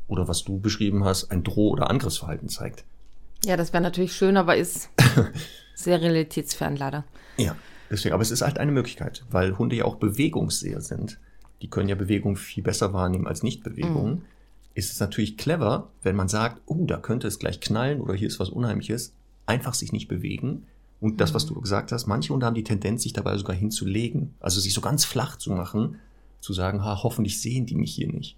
oder 0.09 0.29
was 0.29 0.45
du 0.45 0.59
beschrieben 0.59 1.05
hast, 1.05 1.31
ein 1.31 1.43
Droh- 1.43 1.71
oder 1.71 1.89
Angriffsverhalten 1.89 2.49
zeigt. 2.49 2.85
Ja, 3.45 3.57
das 3.57 3.73
wäre 3.73 3.83
natürlich 3.83 4.15
schön, 4.15 4.37
aber 4.37 4.57
ist 4.57 4.91
sehr 5.75 6.01
realitätsfern 6.01 6.77
leider. 6.77 7.05
Ja, 7.39 7.57
deswegen. 7.93 8.15
Aber 8.15 8.23
es 8.23 8.31
ist 8.31 8.43
halt 8.43 8.59
eine 8.59 8.73
Möglichkeit, 8.73 9.25
weil 9.31 9.59
Hunde 9.59 9.77
ja 9.77 9.85
auch 9.85 9.97
bewegungsseher 9.97 10.81
sind. 10.81 11.21
Die 11.61 11.69
können 11.69 11.89
ja 11.89 11.95
Bewegung 11.95 12.37
viel 12.37 12.65
besser 12.65 12.93
wahrnehmen 12.93 13.29
als 13.29 13.43
Nichtbewegung. 13.43 14.11
Mhm. 14.11 14.23
Ist 14.75 14.91
es 14.91 15.01
natürlich 15.01 15.37
clever, 15.37 15.91
wenn 16.03 16.17
man 16.17 16.29
sagt, 16.29 16.61
oh, 16.67 16.87
da 16.87 16.97
könnte 16.97 17.29
es 17.29 17.39
gleich 17.39 17.61
knallen 17.61 18.01
oder 18.01 18.15
hier 18.15 18.27
ist 18.27 18.41
was 18.41 18.49
Unheimliches, 18.49 19.15
einfach 19.47 19.75
sich 19.75 19.93
nicht 19.93 20.09
bewegen 20.09 20.65
und 21.03 21.21
das, 21.21 21.35
was 21.35 21.51
mhm. 21.51 21.55
du 21.55 21.61
gesagt 21.61 21.91
hast, 21.91 22.07
manche 22.07 22.33
Hunde 22.33 22.47
haben 22.47 22.55
die 22.55 22.63
Tendenz, 22.63 23.03
sich 23.03 23.13
dabei 23.13 23.37
sogar 23.37 23.57
hinzulegen. 23.57 24.35
Also 24.39 24.61
sich 24.61 24.73
so 24.73 24.81
ganz 24.81 25.05
flach 25.05 25.37
zu 25.37 25.51
machen, 25.51 25.99
zu 26.39 26.53
sagen, 26.53 26.85
ha, 26.85 27.03
hoffentlich 27.03 27.41
sehen 27.41 27.67
die 27.67 27.75
mich 27.75 27.93
hier 27.93 28.07
nicht. 28.07 28.37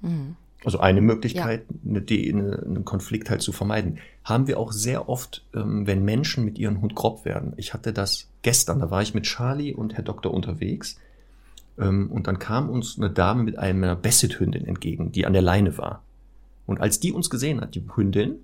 Mhm. 0.00 0.34
Also 0.64 0.80
eine 0.80 1.02
Möglichkeit, 1.02 1.66
ja. 1.68 1.90
eine, 1.90 2.04
eine, 2.08 2.62
einen 2.62 2.84
Konflikt 2.86 3.28
halt 3.28 3.42
zu 3.42 3.52
vermeiden. 3.52 3.98
Haben 4.30 4.46
wir 4.46 4.58
auch 4.58 4.72
sehr 4.72 5.08
oft, 5.08 5.44
ähm, 5.54 5.86
wenn 5.86 6.04
Menschen 6.04 6.44
mit 6.44 6.58
ihrem 6.58 6.80
Hund 6.80 6.94
grob 6.94 7.24
werden. 7.24 7.52
Ich 7.56 7.74
hatte 7.74 7.92
das 7.92 8.28
gestern, 8.42 8.78
da 8.78 8.90
war 8.90 9.02
ich 9.02 9.12
mit 9.12 9.24
Charlie 9.24 9.74
und 9.74 9.94
Herr 9.94 10.04
Doktor 10.04 10.32
unterwegs. 10.32 10.98
Ähm, 11.78 12.10
und 12.10 12.26
dann 12.26 12.38
kam 12.38 12.70
uns 12.70 12.96
eine 12.96 13.10
Dame 13.10 13.42
mit 13.42 13.58
einer 13.58 13.96
Basset-Hündin 13.96 14.66
entgegen, 14.66 15.12
die 15.12 15.26
an 15.26 15.32
der 15.32 15.42
Leine 15.42 15.76
war. 15.76 16.02
Und 16.66 16.80
als 16.80 17.00
die 17.00 17.12
uns 17.12 17.28
gesehen 17.28 17.60
hat, 17.60 17.74
die 17.74 17.84
Hündin, 17.94 18.36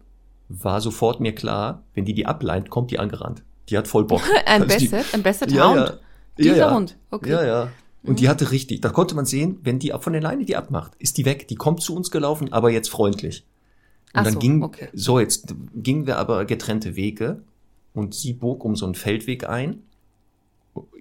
war 0.49 0.81
sofort 0.81 1.21
mir 1.21 1.35
klar, 1.35 1.83
wenn 1.95 2.05
die 2.05 2.15
die 2.15 2.27
ableint, 2.27 2.71
kommt 2.71 2.91
die 2.91 2.99
angerannt. 2.99 3.43
Die 3.69 3.79
hat 3.79 3.89
voll 3.89 4.05
Bock. 4.05 4.23
ein 4.47 4.63
also 4.63 4.75
Basset? 4.75 5.15
Ein 5.15 5.23
Basset 5.23 5.53
ja, 5.53 5.69
Hound? 5.69 5.77
Ja. 5.79 5.95
Dieser 6.39 6.57
ja, 6.57 6.75
Hund? 6.75 6.97
Okay. 7.11 7.31
Ja, 7.31 7.45
ja. 7.45 7.69
Und 8.03 8.13
mhm. 8.13 8.17
die 8.17 8.29
hatte 8.29 8.51
richtig, 8.53 8.81
da 8.81 8.91
konnte 8.91 9.15
man 9.15 9.27
sehen, 9.27 9.59
wenn 9.63 9.79
die 9.79 9.93
von 9.99 10.13
der 10.13 10.23
Leine 10.23 10.45
die 10.45 10.57
abmacht, 10.57 10.93
ist 10.99 11.19
die 11.19 11.25
weg. 11.25 11.49
Die 11.49 11.57
kommt 11.57 11.83
zu 11.83 11.95
uns 11.95 12.11
gelaufen, 12.11 12.53
aber 12.53 12.71
jetzt 12.71 12.91
freundlich. 12.91 13.45
Und 14.13 14.21
Ach 14.21 14.25
dann 14.25 14.35
so, 14.35 14.39
ging, 14.39 14.63
okay. 14.63 14.89
so 14.93 15.21
jetzt 15.21 15.55
gingen 15.75 16.07
wir 16.07 16.19
aber 16.19 16.45
getrennte 16.45 16.97
Wege 16.97 17.43
und 17.93 18.15
sie 18.15 18.33
bog 18.33 18.65
um 18.65 18.77
so 18.77 18.87
einen 18.87 18.95
Feldweg 18.95 19.49
ein. 19.49 19.83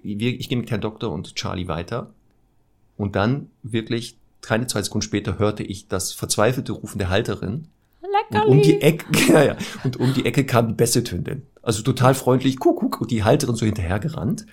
Ich 0.02 0.48
ging 0.48 0.60
mit 0.60 0.70
Herrn 0.70 0.80
Doktor 0.80 1.12
und 1.12 1.34
Charlie 1.34 1.68
weiter. 1.68 2.10
Und 2.96 3.16
dann 3.16 3.50
wirklich 3.62 4.16
keine 4.40 4.66
zwei 4.66 4.82
Sekunden 4.82 5.02
später 5.02 5.38
hörte 5.38 5.62
ich 5.62 5.88
das 5.88 6.12
verzweifelte 6.12 6.72
Rufen 6.72 6.98
der 6.98 7.10
Halterin 7.10 7.68
Leckerli. 8.16 8.50
Und 8.50 8.56
um 8.58 8.62
die 8.62 8.80
Ecke, 8.80 9.06
ja, 9.32 9.44
ja, 9.44 9.56
und 9.84 9.96
um 9.98 10.14
die 10.14 10.24
Ecke 10.24 10.44
kam 10.44 10.68
die 10.68 10.74
Basset-Hündin. 10.74 11.42
Also 11.62 11.82
total 11.82 12.14
freundlich, 12.14 12.58
Kuckuck, 12.58 13.00
und 13.00 13.10
die 13.10 13.24
Halterin 13.24 13.56
so 13.56 13.66
hinterhergerannt. 13.66 14.46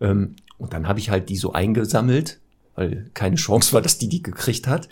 Ähm, 0.00 0.36
und 0.58 0.72
dann 0.72 0.88
habe 0.88 0.98
ich 0.98 1.10
halt 1.10 1.28
die 1.28 1.36
so 1.36 1.52
eingesammelt, 1.52 2.40
weil 2.74 3.10
keine 3.14 3.36
Chance 3.36 3.72
war, 3.72 3.82
dass 3.82 3.98
die 3.98 4.08
die 4.08 4.22
gekriegt 4.22 4.66
hat. 4.66 4.88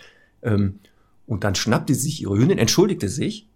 Und 1.25 1.43
dann 1.43 1.55
schnappte 1.55 1.93
sie 1.93 2.01
sich 2.01 2.21
ihre 2.21 2.37
Hündin, 2.37 2.57
entschuldigte 2.57 3.09
sich, 3.09 3.47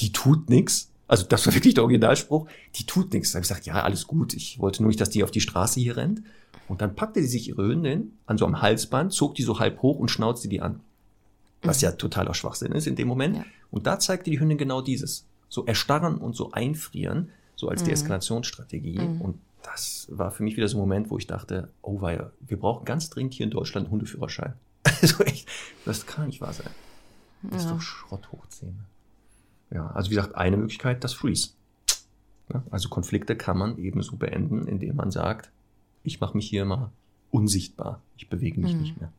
die 0.00 0.12
tut 0.12 0.50
nix. 0.50 0.90
Also 1.06 1.24
das 1.24 1.46
war 1.46 1.54
wirklich 1.54 1.74
der 1.74 1.84
Originalspruch, 1.84 2.48
die 2.74 2.84
tut 2.84 3.12
nix. 3.12 3.32
Da 3.32 3.36
habe 3.36 3.44
ich 3.44 3.48
gesagt, 3.48 3.66
ja, 3.66 3.82
alles 3.82 4.06
gut, 4.06 4.34
ich 4.34 4.58
wollte 4.58 4.82
nur 4.82 4.88
nicht, 4.88 5.00
dass 5.00 5.10
die 5.10 5.22
auf 5.22 5.30
die 5.30 5.40
Straße 5.40 5.80
hier 5.80 5.96
rennt. 5.96 6.22
Und 6.68 6.80
dann 6.80 6.94
packte 6.94 7.20
sie 7.20 7.28
sich 7.28 7.48
ihre 7.48 7.66
Hündin 7.66 8.12
an 8.26 8.38
so 8.38 8.46
einem 8.46 8.62
Halsband, 8.62 9.12
zog 9.12 9.34
die 9.34 9.42
so 9.42 9.58
halb 9.58 9.82
hoch 9.82 9.98
und 9.98 10.10
schnauzte 10.10 10.48
die 10.48 10.60
an 10.60 10.80
was 11.62 11.80
ja 11.80 11.92
totaler 11.92 12.34
Schwachsinn 12.34 12.72
ist 12.72 12.86
in 12.86 12.96
dem 12.96 13.08
Moment. 13.08 13.36
Ja. 13.36 13.44
Und 13.70 13.86
da 13.86 13.98
zeigte 13.98 14.30
die 14.30 14.40
Hündin 14.40 14.58
genau 14.58 14.82
dieses. 14.82 15.26
So 15.48 15.64
erstarren 15.66 16.18
und 16.18 16.34
so 16.34 16.52
einfrieren, 16.52 17.30
so 17.56 17.68
als 17.68 17.82
mhm. 17.82 17.88
Deeskalationsstrategie. 17.88 18.98
Mhm. 18.98 19.20
Und 19.20 19.38
das 19.62 20.06
war 20.10 20.30
für 20.30 20.42
mich 20.42 20.56
wieder 20.56 20.68
so 20.68 20.76
ein 20.76 20.80
Moment, 20.80 21.10
wo 21.10 21.18
ich 21.18 21.26
dachte, 21.26 21.68
oh 21.82 22.00
weia, 22.00 22.32
wir 22.40 22.58
brauchen 22.58 22.84
ganz 22.84 23.10
dringend 23.10 23.34
hier 23.34 23.44
in 23.44 23.50
Deutschland 23.50 23.86
einen 23.86 23.92
Hundeführerschein. 23.92 24.54
also 25.02 25.22
echt, 25.24 25.48
das 25.84 26.06
kann 26.06 26.26
nicht 26.26 26.40
wahr 26.40 26.52
sein. 26.52 26.70
Das 27.42 27.64
ja. 27.64 27.70
ist 27.70 27.74
doch 27.76 27.80
Schrott 27.80 28.30
hochzähne. 28.32 28.84
Ja, 29.70 29.88
also 29.88 30.10
wie 30.10 30.14
gesagt, 30.14 30.34
eine 30.34 30.56
Möglichkeit, 30.56 31.02
das 31.02 31.14
Freeze. 31.14 31.50
Ja, 32.52 32.62
also 32.70 32.88
Konflikte 32.88 33.36
kann 33.36 33.56
man 33.56 33.78
ebenso 33.78 34.16
beenden, 34.16 34.66
indem 34.68 34.96
man 34.96 35.10
sagt, 35.10 35.50
ich 36.04 36.20
mache 36.20 36.36
mich 36.36 36.48
hier 36.48 36.64
mal 36.64 36.90
unsichtbar. 37.30 38.00
Ich 38.16 38.28
bewege 38.28 38.60
mich 38.60 38.74
mhm. 38.74 38.80
nicht 38.80 39.00
mehr. 39.00 39.12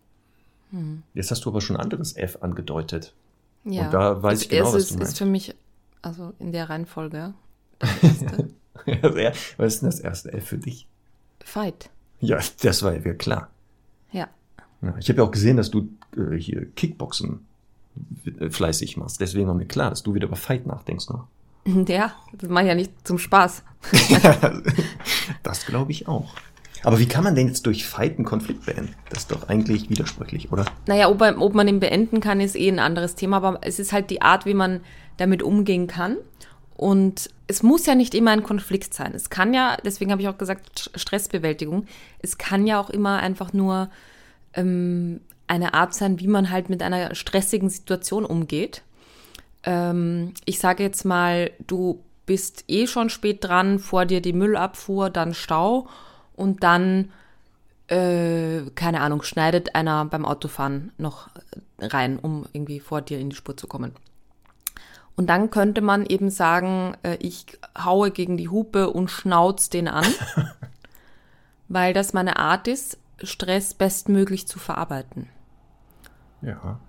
Hm. 0.72 1.04
Jetzt 1.14 1.32
hast 1.32 1.46
du 1.46 1.50
aber 1.50 1.62
schon 1.62 1.78
ein 1.78 1.82
anderes 1.82 2.16
F 2.16 2.40
angedeutet. 2.42 3.14
Ja. 3.64 3.86
Und 3.86 3.94
da 3.94 4.22
weiß 4.22 4.40
das 4.40 4.42
ich 4.44 4.50
genau, 4.50 4.74
was 4.74 4.88
du 4.88 4.96
meinst. 4.96 5.12
ist 5.14 5.18
für 5.18 5.26
mich, 5.26 5.56
also 6.02 6.34
in 6.40 6.52
der 6.52 6.70
Reihenfolge, 6.70 7.34
ja, 8.86 9.34
was 9.58 9.76
ist 9.76 9.82
denn 9.82 9.90
das 9.90 10.00
erste 10.00 10.34
F 10.34 10.46
für 10.46 10.58
dich? 10.58 10.88
Fight. 11.44 11.90
Ja, 12.20 12.40
das 12.62 12.84
war 12.84 12.94
ja 12.94 13.14
klar. 13.14 13.50
Ja. 14.12 14.30
ja 14.82 14.98
ich 14.98 15.10
habe 15.10 15.20
ja 15.20 15.24
auch 15.26 15.32
gesehen, 15.32 15.58
dass 15.58 15.72
du 15.72 15.90
äh, 16.16 16.36
hier 16.36 16.66
Kickboxen 16.72 17.46
fleißig 18.50 18.98
machst. 18.98 19.20
Deswegen 19.22 19.48
war 19.48 19.54
mir 19.54 19.66
klar, 19.66 19.90
dass 19.90 20.04
du 20.04 20.14
wieder 20.14 20.28
über 20.28 20.36
Fight 20.36 20.66
nachdenkst 20.66 21.10
noch. 21.10 21.28
Ja, 21.88 22.14
das 22.34 22.50
mache 22.50 22.66
ich 22.66 22.70
ja 22.70 22.76
nicht 22.76 22.92
zum 23.08 23.18
Spaß. 23.18 23.64
das 25.44 25.66
glaube 25.66 25.92
ich 25.92 26.08
auch. 26.08 26.34
Aber 26.84 27.00
wie 27.00 27.06
kann 27.06 27.24
man 27.24 27.36
denn 27.36 27.48
jetzt 27.48 27.66
durch 27.66 27.86
Fight 27.86 28.18
einen 28.18 28.26
Konflikt 28.26 28.66
beenden? 28.66 28.94
Das 29.10 29.20
ist 29.20 29.32
doch 29.32 29.48
eigentlich 29.48 29.90
widersprüchlich, 29.90 30.52
oder? 30.52 30.66
Naja, 30.86 31.08
ob, 31.08 31.22
ob 31.22 31.54
man 31.54 31.68
ihn 31.68 31.80
beenden 31.80 32.20
kann, 32.20 32.42
ist 32.42 32.58
eh 32.58 32.68
ein 32.68 32.80
anderes 32.80 33.16
Thema, 33.16 33.38
aber 33.38 33.60
es 33.62 33.80
ist 33.80 33.94
halt 33.94 34.10
die 34.10 34.22
Art, 34.22 34.46
wie 34.46 34.54
man 34.54 34.82
damit 35.16 35.42
umgehen 35.42 35.88
kann. 35.88 36.18
Und 36.76 37.30
es 37.48 37.64
muss 37.64 37.86
ja 37.86 37.96
nicht 37.96 38.14
immer 38.16 38.32
ein 38.32 38.44
Konflikt 38.44 38.94
sein. 38.94 39.14
Es 39.16 39.30
kann 39.30 39.54
ja, 39.54 39.78
deswegen 39.86 40.12
habe 40.12 40.22
ich 40.22 40.28
auch 40.28 40.38
gesagt, 40.38 40.92
Stressbewältigung, 40.96 41.86
es 42.20 42.38
kann 42.38 42.68
ja 42.68 42.82
auch 42.82 42.90
immer 42.90 43.20
einfach 43.20 43.54
nur 43.54 43.90
ähm, 44.54 45.22
eine 45.54 45.76
Art 45.76 45.94
sein, 45.94 46.20
wie 46.20 46.28
man 46.28 46.50
halt 46.50 46.70
mit 46.70 46.82
einer 46.82 47.14
stressigen 47.14 47.70
Situation 47.70 48.26
umgeht. 48.26 48.82
Ähm, 49.64 50.34
ich 50.46 50.58
sage 50.58 50.82
jetzt 50.82 51.06
mal, 51.06 51.52
du 51.68 52.04
bist 52.26 52.64
eh 52.68 52.88
schon 52.88 53.10
spät 53.10 53.44
dran, 53.44 53.78
vor 53.78 54.06
dir 54.06 54.20
die 54.20 54.34
Müllabfuhr, 54.34 55.12
dann 55.12 55.36
Stau 55.36 55.88
und 56.36 56.64
dann, 56.64 57.12
äh, 57.88 58.62
keine 58.74 59.02
Ahnung, 59.02 59.22
schneidet 59.22 59.76
einer 59.76 60.06
beim 60.06 60.26
Autofahren 60.26 60.92
noch 60.98 61.30
rein, 61.80 62.18
um 62.18 62.48
irgendwie 62.52 62.80
vor 62.80 63.02
dir 63.02 63.20
in 63.20 63.30
die 63.30 63.36
Spur 63.36 63.56
zu 63.56 63.68
kommen. 63.68 63.94
Und 65.16 65.28
dann 65.28 65.52
könnte 65.52 65.82
man 65.82 66.04
eben 66.04 66.32
sagen, 66.32 66.98
äh, 67.04 67.18
ich 67.20 67.46
haue 67.78 68.10
gegen 68.10 68.38
die 68.38 68.50
Hupe 68.50 68.90
und 68.90 69.12
schnauz 69.12 69.70
den 69.70 69.88
an, 69.88 70.08
weil 71.68 71.94
das 71.94 72.14
meine 72.14 72.38
Art 72.38 72.68
ist, 72.68 72.98
Stress 73.22 73.76
bestmöglich 73.76 74.48
zu 74.48 74.58
verarbeiten. 74.58 75.30
Ja. 76.44 76.80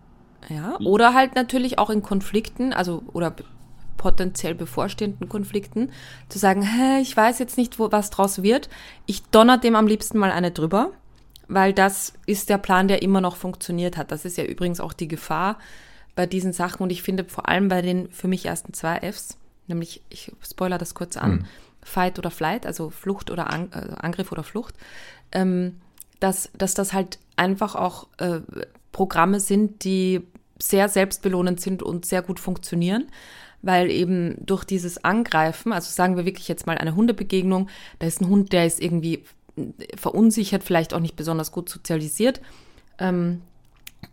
Ja, 0.49 0.77
oder 0.81 1.15
halt 1.15 1.35
natürlich 1.37 1.79
auch 1.79 1.89
in 1.89 2.03
Konflikten, 2.03 2.73
also 2.75 3.03
oder 3.13 3.35
potenziell 3.97 4.55
bevorstehenden 4.55 5.29
Konflikten, 5.29 5.91
zu 6.29 6.39
sagen, 6.39 6.63
hä, 6.63 7.01
ich 7.01 7.17
weiß 7.17 7.39
jetzt 7.39 7.57
nicht, 7.57 7.79
wo 7.79 7.91
was 7.91 8.11
draus 8.11 8.43
wird. 8.43 8.69
Ich 9.07 9.23
donner 9.23 9.57
dem 9.57 9.77
am 9.77 9.87
liebsten 9.87 10.19
mal 10.19 10.31
eine 10.31 10.51
drüber, 10.51 10.91
weil 11.49 11.73
das 11.73 12.13
ist 12.27 12.51
der 12.51 12.59
Plan, 12.59 12.89
der 12.89 13.01
immer 13.01 13.23
noch 13.23 13.37
funktioniert 13.37 13.97
hat. 13.97 14.11
Das 14.13 14.27
ist 14.27 14.37
ja 14.37 14.45
übrigens 14.45 14.81
auch 14.81 14.93
die 14.93 15.09
Gefahr 15.09 15.59
bei 16.15 16.27
diesen 16.27 16.53
Sachen 16.53 16.83
und 16.83 16.91
ich 16.91 17.03
finde 17.03 17.25
vor 17.25 17.49
allem 17.49 17.69
bei 17.69 17.81
den 17.81 18.11
für 18.11 18.29
mich 18.29 18.45
ersten 18.45 18.75
zwei 18.75 19.01
Fs, 19.11 19.39
nämlich, 19.67 20.03
ich 20.11 20.31
spoiler 20.43 20.77
das 20.77 20.95
kurz 20.95 21.17
an, 21.17 21.33
mhm. 21.33 21.45
Fight 21.83 22.19
oder 22.19 22.31
Flight, 22.31 22.67
also 22.67 22.91
Flucht 22.91 23.31
oder 23.31 23.51
An 23.51 23.71
äh, 23.73 23.95
Angriff 23.97 24.33
oder 24.33 24.43
Flucht, 24.43 24.75
ähm, 25.33 25.81
dass, 26.21 26.51
dass 26.57 26.75
das 26.75 26.93
halt 26.93 27.19
einfach 27.37 27.75
auch 27.75 28.07
äh, 28.19 28.41
Programme 28.95 29.41
sind, 29.41 29.85
die 29.85 30.23
sehr 30.59 30.89
selbstbelohnend 30.89 31.61
sind 31.61 31.83
und 31.83 32.07
sehr 32.07 32.23
gut 32.23 32.41
funktionieren, 32.41 33.09
weil 33.61 33.91
eben 33.91 34.37
durch 34.47 34.65
dieses 34.65 35.05
Angreifen, 35.05 35.73
also 35.73 35.91
sagen 35.91 36.17
wir 36.17 36.25
wirklich 36.25 36.49
jetzt 36.49 36.67
mal 36.67 36.79
eine 36.79 36.95
Hundebegegnung, 36.95 37.69
da 37.99 38.07
ist 38.07 38.23
ein 38.23 38.29
Hund, 38.29 38.55
der 38.55 38.65
ist 38.65 38.81
irgendwie 38.81 39.25
verunsichert, 39.97 40.63
vielleicht 40.63 40.95
auch 40.95 41.01
nicht 41.01 41.17
besonders 41.17 41.53
gut 41.53 41.69
sozialisiert. 41.69 42.41
Ähm, 42.99 43.43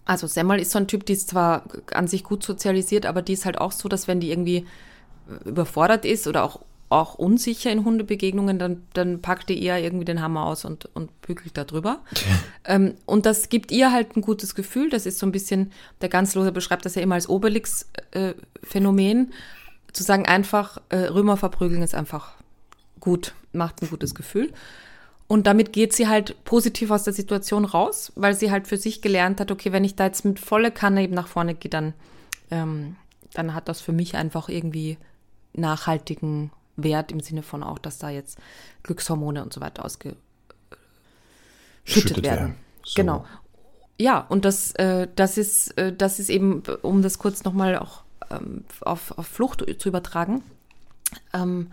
also 0.03 0.27
Semmel 0.27 0.59
ist 0.59 0.71
so 0.71 0.79
ein 0.79 0.87
Typ, 0.87 1.05
die 1.05 1.13
ist 1.13 1.29
zwar 1.29 1.63
an 1.93 2.07
sich 2.07 2.23
gut 2.23 2.43
sozialisiert, 2.43 3.05
aber 3.05 3.21
die 3.21 3.33
ist 3.33 3.45
halt 3.45 3.59
auch 3.59 3.71
so, 3.71 3.87
dass 3.87 4.07
wenn 4.07 4.19
die 4.19 4.31
irgendwie 4.31 4.65
überfordert 5.45 6.05
ist 6.05 6.27
oder 6.27 6.43
auch 6.43 6.59
auch 6.91 7.15
unsicher 7.15 7.71
in 7.71 7.85
Hundebegegnungen, 7.85 8.59
dann, 8.59 8.83
dann 8.93 9.21
packt 9.21 9.49
die 9.49 9.63
eher 9.63 9.81
irgendwie 9.81 10.05
den 10.05 10.21
Hammer 10.21 10.45
aus 10.45 10.65
und, 10.65 10.89
und 10.93 11.21
bügelt 11.21 11.57
da 11.57 11.63
drüber. 11.63 12.01
ähm, 12.65 12.95
und 13.05 13.25
das 13.25 13.49
gibt 13.49 13.71
ihr 13.71 13.91
halt 13.91 14.17
ein 14.17 14.21
gutes 14.21 14.55
Gefühl. 14.55 14.89
Das 14.89 15.05
ist 15.05 15.19
so 15.19 15.25
ein 15.25 15.31
bisschen, 15.31 15.71
der 16.01 16.09
Ganzlose 16.09 16.51
beschreibt 16.51 16.85
das 16.85 16.95
ja 16.95 17.01
immer 17.01 17.15
als 17.15 17.29
Obelix-Phänomen. 17.29 19.29
Äh, 19.29 19.33
zu 19.93 20.03
sagen 20.03 20.25
einfach, 20.25 20.79
äh, 20.89 20.97
Römer 20.97 21.37
verprügeln 21.37 21.81
ist 21.81 21.95
einfach 21.95 22.33
gut, 22.99 23.33
macht 23.51 23.81
ein 23.81 23.89
gutes 23.89 24.15
Gefühl. 24.15 24.51
Und 25.27 25.47
damit 25.47 25.71
geht 25.71 25.93
sie 25.93 26.09
halt 26.09 26.43
positiv 26.43 26.91
aus 26.91 27.03
der 27.03 27.13
Situation 27.13 27.63
raus, 27.63 28.11
weil 28.15 28.33
sie 28.33 28.51
halt 28.51 28.67
für 28.67 28.77
sich 28.77 29.01
gelernt 29.01 29.39
hat, 29.39 29.49
okay, 29.49 29.71
wenn 29.71 29.85
ich 29.85 29.95
da 29.95 30.05
jetzt 30.05 30.25
mit 30.25 30.39
volle 30.39 30.71
Kanne 30.71 31.03
eben 31.03 31.13
nach 31.13 31.27
vorne 31.27 31.55
gehe, 31.55 31.69
dann, 31.69 31.93
ähm, 32.51 32.97
dann 33.33 33.53
hat 33.53 33.69
das 33.69 33.79
für 33.79 33.93
mich 33.93 34.17
einfach 34.17 34.49
irgendwie 34.49 34.97
nachhaltigen 35.53 36.51
Wert 36.83 37.11
im 37.11 37.19
Sinne 37.19 37.43
von 37.43 37.63
auch, 37.63 37.79
dass 37.79 37.97
da 37.97 38.09
jetzt 38.09 38.37
Glückshormone 38.83 39.43
und 39.43 39.53
so 39.53 39.61
weiter 39.61 39.85
ausgeschüttet 39.85 40.17
werden. 41.85 42.23
werden. 42.23 42.55
So. 42.83 42.93
Genau. 42.95 43.25
Ja, 43.99 44.25
und 44.29 44.45
das, 44.45 44.71
äh, 44.73 45.07
das, 45.15 45.37
ist, 45.37 45.77
äh, 45.77 45.93
das 45.95 46.19
ist 46.19 46.29
eben, 46.29 46.63
um 46.81 47.01
das 47.01 47.19
kurz 47.19 47.43
nochmal 47.43 47.77
auch 47.77 48.01
ähm, 48.31 48.65
auf, 48.81 49.17
auf 49.17 49.27
Flucht 49.27 49.63
zu 49.79 49.89
übertragen. 49.89 50.43
Ähm, 51.33 51.71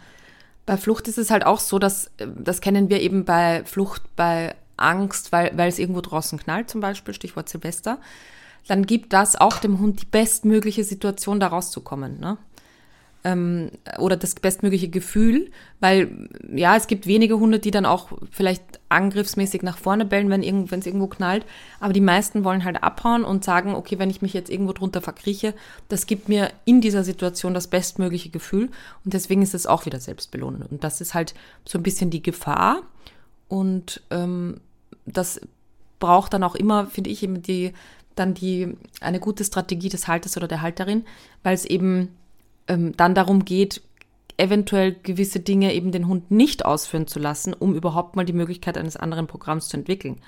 bei 0.66 0.77
Flucht 0.77 1.09
ist 1.09 1.16
es 1.16 1.31
halt 1.31 1.47
auch 1.47 1.61
so, 1.61 1.79
dass, 1.79 2.09
äh, 2.18 2.27
das 2.37 2.61
kennen 2.61 2.90
wir 2.90 3.01
eben 3.01 3.25
bei 3.25 3.64
Flucht, 3.64 4.03
bei 4.16 4.55
Angst, 4.77 5.33
weil, 5.33 5.57
weil 5.57 5.68
es 5.68 5.79
irgendwo 5.79 6.03
draußen 6.03 6.38
knallt, 6.38 6.68
zum 6.68 6.81
Beispiel, 6.81 7.14
Stichwort 7.14 7.49
Silvester, 7.49 7.99
dann 8.66 8.85
gibt 8.85 9.12
das 9.14 9.37
auch 9.37 9.59
dem 9.59 9.79
Hund 9.79 10.03
die 10.03 10.07
bestmögliche 10.07 10.85
Situation, 10.85 11.40
da 11.40 11.47
rauszukommen. 11.47 12.21
Ne? 12.21 12.37
Ähm, 13.24 13.70
oder 13.98 14.16
das 14.16 14.35
bestmögliche 14.35 14.88
Gefühl, 14.88 15.50
weil 15.81 16.28
ja, 16.54 16.76
es 16.76 16.87
gibt 16.87 17.07
wenige 17.07 17.38
Hunde, 17.38 17.59
die 17.59 17.70
dann 17.70 17.87
auch 17.87 18.12
vielleicht 18.31 18.62
angriffsmäßig 18.88 19.62
nach 19.62 19.76
vorne 19.76 20.04
bellen, 20.04 20.31
wenn 20.31 20.42
es 20.42 20.87
irgendwo 20.87 21.09
knallt, 21.09 21.44
aber 21.81 21.92
die 21.92 22.00
meisten 22.00 22.44
wollen 22.44 22.64
halt 22.64 22.83
abhauen 22.83 23.24
und 23.24 23.44
sagen, 23.44 23.74
okay, 23.74 23.98
wenn 23.98 24.11
ich 24.11 24.22
mich 24.22 24.33
jetzt 24.33 24.50
irgendwo 24.50 24.72
drunter 24.72 25.00
verkrieche, 25.00 25.54
das 25.88 26.07
gibt 26.07 26.28
mir 26.28 26.50
in 26.64 26.81
dieser 26.81 27.04
Situation 27.04 27.54
das 27.54 27.68
bestmögliche 27.68 28.31
Gefühl. 28.31 28.70
Und 29.04 29.14
deswegen 29.14 29.42
ist 29.42 29.54
es 29.54 29.66
auch 29.66 29.85
wieder 29.87 30.00
selbstbelohnend. 30.00 30.70
Und 30.70 30.85
das 30.85 31.00
ist 31.00 31.14
halt 31.14 31.35
so 31.64 31.78
ein 31.78 31.83
bisschen 31.83 32.11
die 32.11 32.22
Gefahr. 32.22 32.83
Und 33.48 34.02
ähm, 34.11 34.61
das 35.07 35.40
braucht 35.98 36.33
dann 36.33 36.44
auch 36.44 36.54
immer, 36.54 36.87
finde 36.87 37.11
ich, 37.11 37.22
eben 37.22 37.42
die 37.42 37.72
dann 38.14 38.35
die 38.35 38.76
eine 39.00 39.20
gute 39.20 39.44
Strategie 39.44 39.88
des 39.88 40.09
Halters 40.09 40.37
oder 40.37 40.48
der 40.48 40.61
Halterin, 40.61 41.04
weil 41.42 41.54
es 41.54 41.64
eben 41.64 42.16
ähm, 42.68 42.96
dann 42.96 43.14
darum 43.14 43.44
geht, 43.44 43.83
eventuell 44.37 44.94
gewisse 44.94 45.40
Dinge 45.40 45.74
eben 45.74 45.90
den 45.90 46.07
Hund 46.07 46.31
nicht 46.31 46.64
ausführen 46.64 47.07
zu 47.07 47.18
lassen, 47.18 47.52
um 47.52 47.74
überhaupt 47.74 48.14
mal 48.14 48.24
die 48.24 48.33
Möglichkeit 48.33 48.78
eines 48.78 48.96
anderen 48.96 49.26
Programms 49.26 49.68
zu 49.68 49.76
entwickeln. 49.76 50.20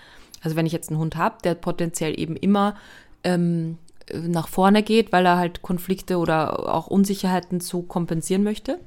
Also 0.43 0.57
wenn 0.57 0.67
ich 0.67 0.73
jetzt 0.73 0.91
einen 0.91 0.99
Hund 0.99 1.17
habe, 1.17 1.37
der 1.45 1.55
potenziell 1.55 2.19
eben 2.19 2.37
immer 2.37 2.75
ähm, 3.23 3.79
nach 4.13 4.49
vorne 4.49 4.83
geht, 4.83 5.13
weil 5.13 5.25
er 5.27 5.39
halt 5.39 5.63
Konflikte 5.63 6.19
oder 6.19 6.75
auch 6.75 6.89
Unsicherheiten 6.89 7.61
so 7.61 7.83
kompensieren 7.83 8.43
möchte, 8.43 8.81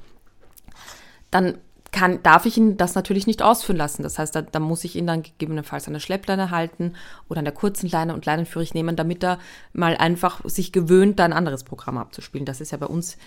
dann 1.31 1.57
kann, 1.93 2.21
darf 2.23 2.45
ich 2.45 2.57
ihn 2.57 2.75
das 2.75 2.95
natürlich 2.95 3.27
nicht 3.27 3.41
ausführen 3.41 3.77
lassen. 3.77 4.03
Das 4.03 4.19
heißt, 4.19 4.35
da, 4.35 4.41
da 4.41 4.59
muss 4.59 4.83
ich 4.83 4.97
ihn 4.97 5.07
dann 5.07 5.23
gegebenenfalls 5.23 5.87
an 5.87 5.93
der 5.93 6.01
Schleppleine 6.01 6.51
halten 6.51 6.93
oder 7.29 7.39
an 7.39 7.45
der 7.45 7.53
kurzen 7.53 7.87
Leine 7.89 8.13
und 8.13 8.25
leinenführig 8.25 8.73
nehmen, 8.73 8.97
damit 8.97 9.23
er 9.23 9.39
mal 9.71 9.95
einfach 9.95 10.41
sich 10.43 10.73
gewöhnt, 10.73 11.19
da 11.19 11.25
ein 11.25 11.33
anderes 11.33 11.63
Programm 11.63 11.97
abzuspielen. 11.97 12.45
Das 12.45 12.59
ist 12.59 12.71
ja 12.71 12.77
bei 12.77 12.87
uns 12.87 13.17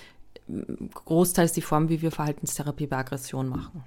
großteils 0.93 1.53
die 1.53 1.63
Form, 1.63 1.89
wie 1.89 2.03
wir 2.03 2.11
Verhaltenstherapie 2.11 2.87
bei 2.87 2.99
Aggression 2.99 3.49
machen. 3.49 3.83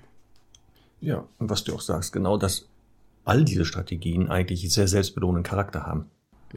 Ja, 1.02 1.26
und 1.38 1.50
was 1.50 1.64
du 1.64 1.76
auch 1.76 1.82
sagst, 1.82 2.12
genau, 2.12 2.38
dass 2.38 2.66
all 3.26 3.46
diese 3.46 3.66
Strategien 3.66 4.30
eigentlich 4.30 4.72
sehr 4.74 4.88
selbstbelohnenden 4.88 5.44
Charakter 5.44 5.86
haben. 5.86 6.06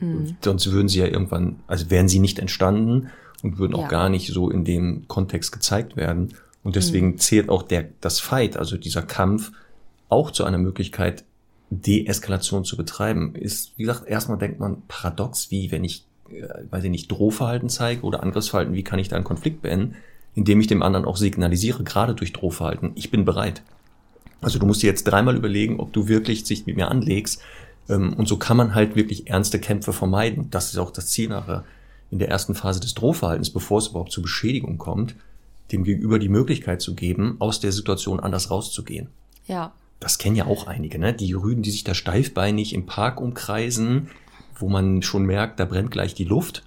Mhm. 0.01 0.37
Sonst 0.41 0.71
würden 0.73 0.89
sie 0.89 1.01
ja 1.01 1.07
irgendwann, 1.07 1.61
also 1.67 1.91
wären 1.91 2.09
sie 2.09 2.19
nicht 2.19 2.39
entstanden 2.39 3.11
und 3.43 3.59
würden 3.59 3.75
auch 3.75 3.83
ja. 3.83 3.89
gar 3.89 4.09
nicht 4.09 4.33
so 4.33 4.51
in 4.51 4.65
dem 4.65 5.07
Kontext 5.09 5.53
gezeigt 5.53 5.97
werden. 5.97 6.35
Und 6.63 6.77
deswegen 6.77 7.09
mhm. 7.09 7.19
zählt 7.19 7.49
auch 7.49 7.63
der, 7.63 7.89
das 8.01 8.21
Fight, 8.21 8.57
also 8.57 8.77
dieser 8.77 9.03
Kampf, 9.03 9.53
auch 10.09 10.31
zu 10.31 10.45
einer 10.45 10.59
Möglichkeit, 10.59 11.25
Deeskalation 11.71 12.65
zu 12.65 12.77
betreiben. 12.77 13.35
Ist, 13.35 13.73
wie 13.77 13.85
gesagt, 13.85 14.07
erstmal 14.07 14.39
denkt 14.39 14.61
man 14.61 14.83
paradox, 14.87 15.51
wie 15.51 15.71
wenn 15.71 15.85
ich 15.85 16.05
äh, 16.33 16.65
weiß 16.71 16.85
ich 16.85 16.91
nicht, 16.91 17.11
Drohverhalten 17.11 17.69
zeige 17.69 18.03
oder 18.03 18.23
Angriffsverhalten, 18.23 18.75
wie 18.75 18.85
kann 18.85 18.99
ich 18.99 19.09
da 19.09 19.17
einen 19.17 19.25
Konflikt 19.25 19.63
beenden, 19.63 19.97
indem 20.35 20.61
ich 20.61 20.67
dem 20.67 20.83
anderen 20.83 21.05
auch 21.05 21.17
signalisiere, 21.17 21.85
gerade 21.85 22.15
durch 22.15 22.33
Drohverhalten, 22.33 22.93
ich 22.95 23.11
bin 23.11 23.25
bereit. 23.25 23.63
Also 24.41 24.59
du 24.59 24.67
musst 24.67 24.83
dir 24.83 24.89
jetzt 24.89 25.05
dreimal 25.05 25.37
überlegen, 25.37 25.79
ob 25.79 25.93
du 25.93 26.09
wirklich 26.09 26.45
sich 26.47 26.67
mit 26.67 26.77
mir 26.77 26.91
anlegst. 26.91 27.43
Ähm, 27.89 28.15
und 28.15 28.29
so 28.29 28.39
kann 28.39 28.57
man 28.57 28.75
halt 28.75 28.97
wirklich 28.97 29.29
ernste 29.29 29.61
Kämpfe 29.61 29.93
vermeiden. 29.93 30.49
Das 30.51 30.71
ist 30.71 30.79
auch 30.79 30.91
das 30.91 31.09
Ziel 31.09 31.29
nachher 31.29 31.65
in 32.11 32.19
der 32.19 32.29
ersten 32.29 32.55
Phase 32.55 32.81
des 32.81 32.95
Drohverhaltens, 32.95 33.51
bevor 33.51 33.79
es 33.79 33.89
überhaupt 33.89 34.13
zur 34.13 34.23
Beschädigung 34.23 34.79
kommt, 34.79 35.15
dem 35.73 35.85
Gegenüber 35.85 36.19
die 36.19 36.29
Möglichkeit 36.29 36.83
zu 36.83 36.95
geben, 36.95 37.37
aus 37.39 37.61
der 37.61 37.73
Situation 37.73 38.21
anders 38.21 38.51
rauszugehen. 38.51 39.09
Ja. 39.47 39.73
Das 40.01 40.19
kennen 40.19 40.37
ja 40.37 40.47
auch 40.47 40.67
einige, 40.67 40.99
ne? 40.99 41.15
Die 41.15 41.33
Rüden, 41.33 41.63
die 41.63 41.71
sich 41.71 41.85
da 41.85 41.95
steifbeinig 41.95 42.75
im 42.75 42.87
Park 42.87 43.21
umkreisen, 43.21 44.09
wo 44.57 44.69
man 44.69 45.03
schon 45.03 45.25
merkt, 45.25 45.61
da 45.61 45.65
brennt 45.65 45.91
gleich 45.91 46.15
die 46.15 46.25
Luft. 46.25 46.65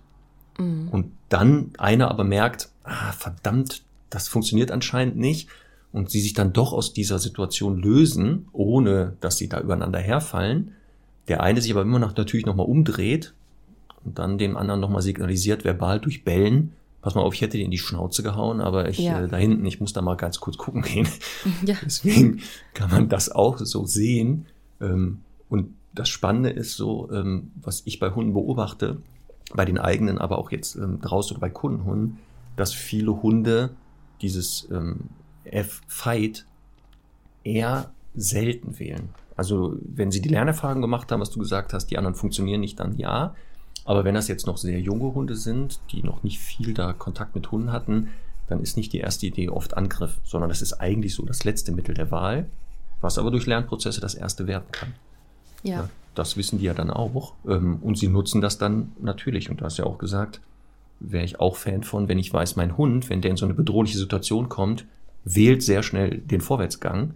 Mhm. 0.57 0.89
Und 0.89 1.11
dann 1.29 1.71
einer 1.77 2.09
aber 2.09 2.23
merkt, 2.23 2.69
ah, 2.83 3.11
verdammt, 3.11 3.83
das 4.09 4.27
funktioniert 4.27 4.71
anscheinend 4.71 5.17
nicht. 5.17 5.49
Und 5.91 6.09
sie 6.09 6.19
sich 6.19 6.33
dann 6.33 6.53
doch 6.53 6.73
aus 6.73 6.93
dieser 6.93 7.19
Situation 7.19 7.77
lösen, 7.77 8.47
ohne 8.51 9.15
dass 9.21 9.37
sie 9.37 9.47
da 9.47 9.61
übereinander 9.61 9.99
herfallen. 9.99 10.73
Der 11.27 11.41
eine 11.41 11.61
sich 11.61 11.71
aber 11.71 11.81
immer 11.81 11.99
noch 11.99 12.15
natürlich 12.15 12.45
nochmal 12.45 12.65
umdreht 12.67 13.33
und 14.03 14.19
dann 14.19 14.37
dem 14.37 14.57
anderen 14.57 14.79
nochmal 14.79 15.01
signalisiert, 15.01 15.63
verbal 15.63 15.99
durch 15.99 16.23
Bellen, 16.23 16.73
pass 17.05 17.13
mal 17.13 17.21
auf, 17.21 17.35
ich 17.35 17.41
hätte 17.41 17.57
dir 17.57 17.65
in 17.65 17.69
die 17.69 17.77
Schnauze 17.77 18.23
gehauen, 18.23 18.61
aber 18.61 18.89
ich 18.89 18.97
ja. 18.97 19.21
äh, 19.21 19.27
da 19.27 19.37
hinten, 19.37 19.63
ich 19.67 19.79
muss 19.79 19.93
da 19.93 20.01
mal 20.01 20.15
ganz 20.15 20.39
kurz 20.39 20.57
gucken 20.57 20.81
gehen. 20.81 21.07
Ja. 21.63 21.75
Deswegen 21.85 22.41
kann 22.73 22.89
man 22.89 23.09
das 23.09 23.29
auch 23.29 23.59
so 23.59 23.85
sehen. 23.85 24.47
Ähm, 24.81 25.19
und 25.47 25.75
das 25.93 26.09
Spannende 26.09 26.49
ist 26.49 26.75
so, 26.75 27.07
ähm, 27.11 27.51
was 27.61 27.83
ich 27.85 27.99
bei 27.99 28.09
Hunden 28.09 28.33
beobachte, 28.33 29.03
bei 29.53 29.65
den 29.65 29.77
eigenen, 29.77 30.17
aber 30.17 30.39
auch 30.39 30.51
jetzt 30.51 30.77
ähm, 30.77 30.99
draußen 30.99 31.37
oder 31.37 31.41
bei 31.41 31.51
Kundenhunden, 31.51 32.17
dass 32.55 32.73
viele 32.73 33.21
Hunde 33.21 33.75
dieses 34.23 34.67
ähm, 34.71 35.01
F-Fight 35.43 36.47
eher 37.43 37.91
selten 38.15 38.79
wählen. 38.79 39.09
Also 39.35 39.77
wenn 39.79 40.09
sie 40.09 40.21
die 40.21 40.29
Lernerfahrung 40.29 40.81
gemacht 40.81 41.11
haben, 41.11 41.21
was 41.21 41.29
du 41.29 41.37
gesagt 41.37 41.71
hast, 41.71 41.91
die 41.91 41.99
anderen 41.99 42.15
funktionieren 42.15 42.61
nicht, 42.61 42.79
dann 42.79 42.97
ja. 42.97 43.35
Aber 43.85 44.03
wenn 44.03 44.15
das 44.15 44.27
jetzt 44.27 44.47
noch 44.47 44.57
sehr 44.57 44.79
junge 44.79 45.13
Hunde 45.13 45.35
sind, 45.35 45.79
die 45.91 46.03
noch 46.03 46.23
nicht 46.23 46.39
viel 46.39 46.73
da 46.73 46.91
Kontakt 46.91 47.35
mit 47.35 47.51
Hunden 47.51 47.71
hatten, 47.71 48.09
dann 48.47 48.59
ist 48.61 48.77
nicht 48.77 48.93
die 48.93 48.99
erste 48.99 49.27
Idee 49.27 49.49
oft 49.49 49.77
Angriff, 49.77 50.19
sondern 50.23 50.49
das 50.49 50.61
ist 50.61 50.73
eigentlich 50.73 51.15
so 51.15 51.23
das 51.25 51.43
letzte 51.43 51.71
Mittel 51.71 51.95
der 51.95 52.11
Wahl, 52.11 52.47
was 53.01 53.17
aber 53.17 53.31
durch 53.31 53.45
Lernprozesse 53.45 54.01
das 54.01 54.15
erste 54.15 54.47
werden 54.47 54.65
kann. 54.71 54.93
Ja. 55.63 55.75
Ja, 55.75 55.89
das 56.13 56.37
wissen 56.37 56.59
die 56.59 56.65
ja 56.65 56.73
dann 56.73 56.89
auch. 56.89 57.33
Ähm, 57.47 57.77
Und 57.81 57.97
sie 57.97 58.07
nutzen 58.07 58.41
das 58.41 58.57
dann 58.57 58.91
natürlich. 59.01 59.49
Und 59.49 59.61
du 59.61 59.65
hast 59.65 59.77
ja 59.77 59.85
auch 59.85 59.97
gesagt, 59.97 60.41
wäre 60.99 61.25
ich 61.25 61.39
auch 61.39 61.55
Fan 61.55 61.83
von, 61.83 62.07
wenn 62.07 62.19
ich 62.19 62.31
weiß, 62.31 62.55
mein 62.55 62.77
Hund, 62.77 63.09
wenn 63.09 63.21
der 63.21 63.31
in 63.31 63.37
so 63.37 63.45
eine 63.45 63.53
bedrohliche 63.53 63.97
Situation 63.97 64.49
kommt, 64.49 64.85
wählt 65.23 65.63
sehr 65.63 65.83
schnell 65.83 66.19
den 66.19 66.41
Vorwärtsgang, 66.41 67.15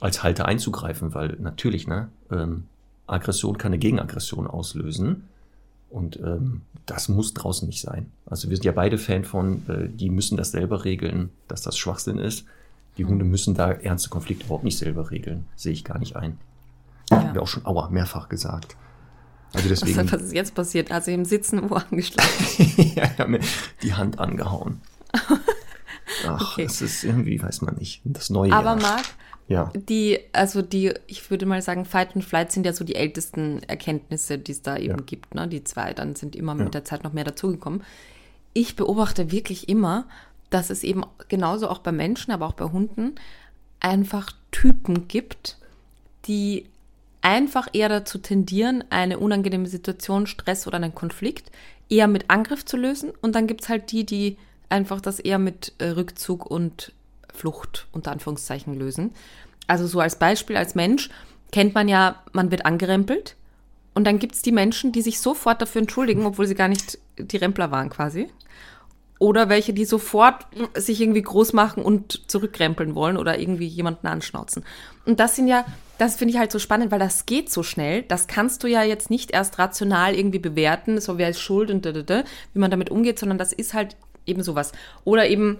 als 0.00 0.22
Halter 0.22 0.46
einzugreifen, 0.46 1.12
weil 1.14 1.36
natürlich, 1.40 1.88
ne, 1.88 2.08
ähm, 2.30 2.64
Aggression 3.08 3.58
kann 3.58 3.72
eine 3.72 3.78
Gegenaggression 3.78 4.46
auslösen. 4.46 5.24
Und 5.90 6.16
ähm, 6.18 6.62
das 6.86 7.08
muss 7.08 7.34
draußen 7.34 7.66
nicht 7.68 7.80
sein. 7.80 8.10
Also 8.26 8.48
wir 8.50 8.56
sind 8.56 8.64
ja 8.64 8.72
beide 8.72 8.98
Fan 8.98 9.24
von, 9.24 9.62
äh, 9.68 9.88
die 9.88 10.10
müssen 10.10 10.36
das 10.36 10.50
selber 10.50 10.84
regeln, 10.84 11.30
dass 11.48 11.62
das 11.62 11.76
Schwachsinn 11.78 12.18
ist. 12.18 12.44
Die 12.96 13.04
Hunde 13.04 13.24
müssen 13.24 13.54
da 13.54 13.70
ernste 13.72 14.08
Konflikte 14.10 14.44
überhaupt 14.46 14.64
nicht 14.64 14.76
selber 14.78 15.10
regeln. 15.10 15.46
Sehe 15.56 15.72
ich 15.72 15.84
gar 15.84 15.98
nicht 15.98 16.16
ein. 16.16 16.38
Ja. 17.10 17.18
Haben 17.22 17.34
wir 17.34 17.42
auch 17.42 17.48
schon 17.48 17.64
aua 17.64 17.88
mehrfach 17.90 18.28
gesagt. 18.28 18.76
Also 19.54 19.70
Was, 19.70 19.80
deswegen. 19.80 20.12
was 20.12 20.20
ist 20.22 20.32
jetzt 20.34 20.54
passiert? 20.54 20.90
Also 20.90 21.10
im 21.10 21.24
Sitzen 21.24 21.70
wo 21.70 21.76
angeschlagen. 21.76 22.28
ja, 22.96 23.04
ich 23.04 23.18
habe 23.18 23.30
mir 23.30 23.40
die 23.82 23.94
Hand 23.94 24.18
angehauen. 24.18 24.80
Ach, 26.26 26.52
Okay. 26.52 26.64
es 26.64 26.82
ist 26.82 27.04
irgendwie, 27.04 27.40
weiß 27.40 27.60
man 27.62 27.76
nicht, 27.76 28.00
das 28.04 28.30
neue 28.30 28.52
Aber 28.52 28.70
Jahr. 28.70 28.80
Marc, 28.80 29.04
ja, 29.48 29.72
die, 29.74 30.18
also 30.32 30.62
die, 30.62 30.92
ich 31.06 31.30
würde 31.30 31.46
mal 31.46 31.60
sagen, 31.62 31.84
Fight 31.84 32.14
und 32.14 32.22
Flight 32.22 32.52
sind 32.52 32.66
ja 32.66 32.72
so 32.72 32.84
die 32.84 32.94
ältesten 32.94 33.62
Erkenntnisse, 33.64 34.38
die 34.38 34.52
es 34.52 34.62
da 34.62 34.76
eben 34.76 34.98
Ja. 34.98 35.04
gibt. 35.04 35.34
Ne? 35.34 35.48
Die 35.48 35.64
zwei, 35.64 35.94
dann 35.94 36.14
sind 36.14 36.36
immer 36.36 36.56
Ja. 36.56 36.64
mit 36.64 36.74
der 36.74 36.84
Zeit 36.84 37.02
noch 37.04 37.12
mehr 37.14 37.24
dazugekommen. 37.24 37.82
Ich 38.52 38.76
beobachte 38.76 39.30
wirklich 39.32 39.68
immer, 39.68 40.06
dass 40.50 40.70
es 40.70 40.84
eben 40.84 41.02
genauso 41.28 41.68
auch 41.68 41.78
bei 41.78 41.92
Menschen, 41.92 42.30
aber 42.32 42.46
auch 42.46 42.52
bei 42.54 42.66
Hunden 42.66 43.14
einfach 43.80 44.32
Typen 44.50 45.08
gibt, 45.08 45.56
die 46.26 46.66
einfach 47.20 47.68
eher 47.72 47.88
dazu 47.88 48.18
tendieren, 48.18 48.84
eine 48.90 49.18
unangenehme 49.18 49.66
Situation, 49.66 50.26
Stress 50.26 50.66
oder 50.66 50.76
einen 50.76 50.94
Konflikt 50.94 51.50
eher 51.88 52.06
mit 52.06 52.30
Angriff 52.30 52.64
zu 52.64 52.76
lösen. 52.76 53.10
Und 53.22 53.34
dann 53.34 53.46
gibt 53.46 53.62
es 53.62 53.68
halt 53.68 53.90
die, 53.92 54.04
die 54.04 54.36
einfach 54.68 55.00
das 55.00 55.18
eher 55.20 55.38
mit 55.38 55.72
äh, 55.78 55.86
Rückzug 55.88 56.46
und 56.46 56.92
Flucht 57.38 57.86
unter 57.92 58.10
Anführungszeichen 58.10 58.74
lösen. 58.74 59.12
Also 59.66 59.86
so 59.86 60.00
als 60.00 60.18
Beispiel, 60.18 60.56
als 60.56 60.74
Mensch 60.74 61.10
kennt 61.52 61.74
man 61.74 61.88
ja, 61.88 62.22
man 62.32 62.50
wird 62.50 62.66
angerempelt. 62.66 63.36
Und 63.94 64.04
dann 64.04 64.18
gibt 64.18 64.34
es 64.34 64.42
die 64.42 64.52
Menschen, 64.52 64.92
die 64.92 65.02
sich 65.02 65.20
sofort 65.20 65.60
dafür 65.60 65.80
entschuldigen, 65.80 66.26
obwohl 66.26 66.46
sie 66.46 66.54
gar 66.54 66.68
nicht 66.68 66.98
die 67.18 67.36
Rempler 67.36 67.70
waren 67.70 67.90
quasi. 67.90 68.28
Oder 69.18 69.48
welche, 69.48 69.72
die 69.72 69.84
sofort 69.84 70.46
sich 70.74 71.00
irgendwie 71.00 71.22
groß 71.22 71.52
machen 71.52 71.82
und 71.82 72.30
zurückrempeln 72.30 72.94
wollen 72.94 73.16
oder 73.16 73.40
irgendwie 73.40 73.66
jemanden 73.66 74.06
anschnauzen. 74.06 74.64
Und 75.04 75.18
das 75.18 75.34
sind 75.34 75.48
ja, 75.48 75.66
das 75.98 76.14
finde 76.14 76.34
ich 76.34 76.38
halt 76.38 76.52
so 76.52 76.60
spannend, 76.60 76.92
weil 76.92 77.00
das 77.00 77.26
geht 77.26 77.50
so 77.50 77.64
schnell. 77.64 78.02
Das 78.02 78.28
kannst 78.28 78.62
du 78.62 78.68
ja 78.68 78.84
jetzt 78.84 79.10
nicht 79.10 79.32
erst 79.32 79.58
rational 79.58 80.14
irgendwie 80.14 80.38
bewerten, 80.38 81.00
so 81.00 81.18
wer 81.18 81.30
ist 81.30 81.40
schuld 81.40 81.72
und 81.72 81.84
da, 81.84 81.90
da, 81.90 82.02
da, 82.02 82.24
wie 82.52 82.60
man 82.60 82.70
damit 82.70 82.90
umgeht, 82.90 83.18
sondern 83.18 83.38
das 83.38 83.52
ist 83.52 83.74
halt 83.74 83.96
eben 84.24 84.44
sowas. 84.44 84.70
Oder 85.04 85.28
eben, 85.28 85.58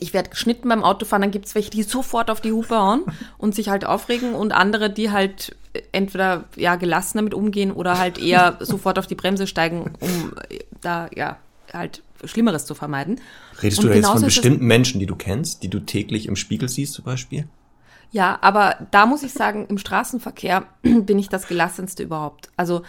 ich 0.00 0.14
werde 0.14 0.30
geschnitten 0.30 0.68
beim 0.68 0.82
Autofahren, 0.82 1.22
dann 1.22 1.30
gibt 1.30 1.46
es 1.46 1.54
welche, 1.54 1.70
die 1.70 1.82
sofort 1.82 2.30
auf 2.30 2.40
die 2.40 2.52
Hupe 2.52 2.76
hauen 2.76 3.04
und 3.38 3.54
sich 3.54 3.68
halt 3.68 3.84
aufregen 3.84 4.34
und 4.34 4.52
andere, 4.52 4.90
die 4.90 5.10
halt 5.10 5.56
entweder 5.92 6.44
ja 6.56 6.76
gelassen 6.76 7.18
damit 7.18 7.34
umgehen 7.34 7.72
oder 7.72 7.98
halt 7.98 8.18
eher 8.18 8.56
sofort 8.60 8.98
auf 8.98 9.06
die 9.06 9.14
Bremse 9.14 9.46
steigen, 9.46 9.92
um 10.00 10.34
äh, 10.48 10.60
da 10.80 11.08
ja 11.14 11.38
halt 11.72 12.02
Schlimmeres 12.24 12.66
zu 12.66 12.74
vermeiden. 12.74 13.20
redest 13.62 13.78
Und 13.78 13.86
du 13.86 13.88
da 13.90 13.96
jetzt 13.96 14.08
von 14.08 14.22
bestimmten 14.22 14.66
Menschen, 14.66 15.00
die 15.00 15.06
du 15.06 15.16
kennst, 15.16 15.62
die 15.62 15.68
du 15.68 15.80
täglich 15.80 16.26
im 16.26 16.36
Spiegel 16.36 16.68
siehst 16.68 16.94
zum 16.94 17.04
Beispiel? 17.04 17.48
Ja, 18.10 18.38
aber 18.42 18.76
da 18.90 19.06
muss 19.06 19.22
ich 19.22 19.32
sagen, 19.32 19.66
im 19.68 19.78
Straßenverkehr 19.78 20.66
bin 20.82 21.18
ich 21.18 21.28
das 21.28 21.48
gelassenste 21.48 22.02
überhaupt. 22.02 22.50
Also 22.56 22.82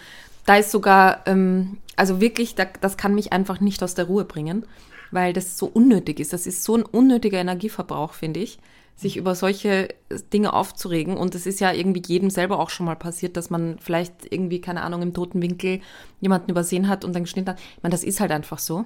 da 0.46 0.56
ist 0.56 0.70
sogar, 0.70 1.26
ähm, 1.26 1.78
also 1.96 2.20
wirklich, 2.20 2.54
da, 2.54 2.66
das 2.80 2.96
kann 2.96 3.14
mich 3.14 3.32
einfach 3.32 3.60
nicht 3.60 3.82
aus 3.82 3.94
der 3.94 4.04
Ruhe 4.04 4.24
bringen, 4.24 4.66
weil 5.10 5.32
das 5.32 5.58
so 5.58 5.66
unnötig 5.66 6.20
ist. 6.20 6.32
Das 6.32 6.46
ist 6.46 6.64
so 6.64 6.76
ein 6.76 6.82
unnötiger 6.82 7.38
Energieverbrauch, 7.38 8.12
finde 8.12 8.40
ich, 8.40 8.58
sich 8.96 9.16
über 9.16 9.34
solche 9.34 9.88
Dinge 10.32 10.52
aufzuregen. 10.52 11.16
Und 11.16 11.34
es 11.34 11.46
ist 11.46 11.60
ja 11.60 11.72
irgendwie 11.72 12.02
jedem 12.06 12.30
selber 12.30 12.58
auch 12.58 12.70
schon 12.70 12.86
mal 12.86 12.96
passiert, 12.96 13.36
dass 13.36 13.50
man 13.50 13.78
vielleicht 13.80 14.32
irgendwie, 14.32 14.60
keine 14.60 14.82
Ahnung, 14.82 15.02
im 15.02 15.14
toten 15.14 15.42
Winkel 15.42 15.80
jemanden 16.20 16.50
übersehen 16.50 16.88
hat 16.88 17.04
und 17.04 17.14
dann 17.14 17.24
geschnitten 17.24 17.50
hat. 17.50 17.60
Ich 17.76 17.82
meine, 17.82 17.92
das 17.92 18.04
ist 18.04 18.20
halt 18.20 18.30
einfach 18.30 18.58
so 18.58 18.84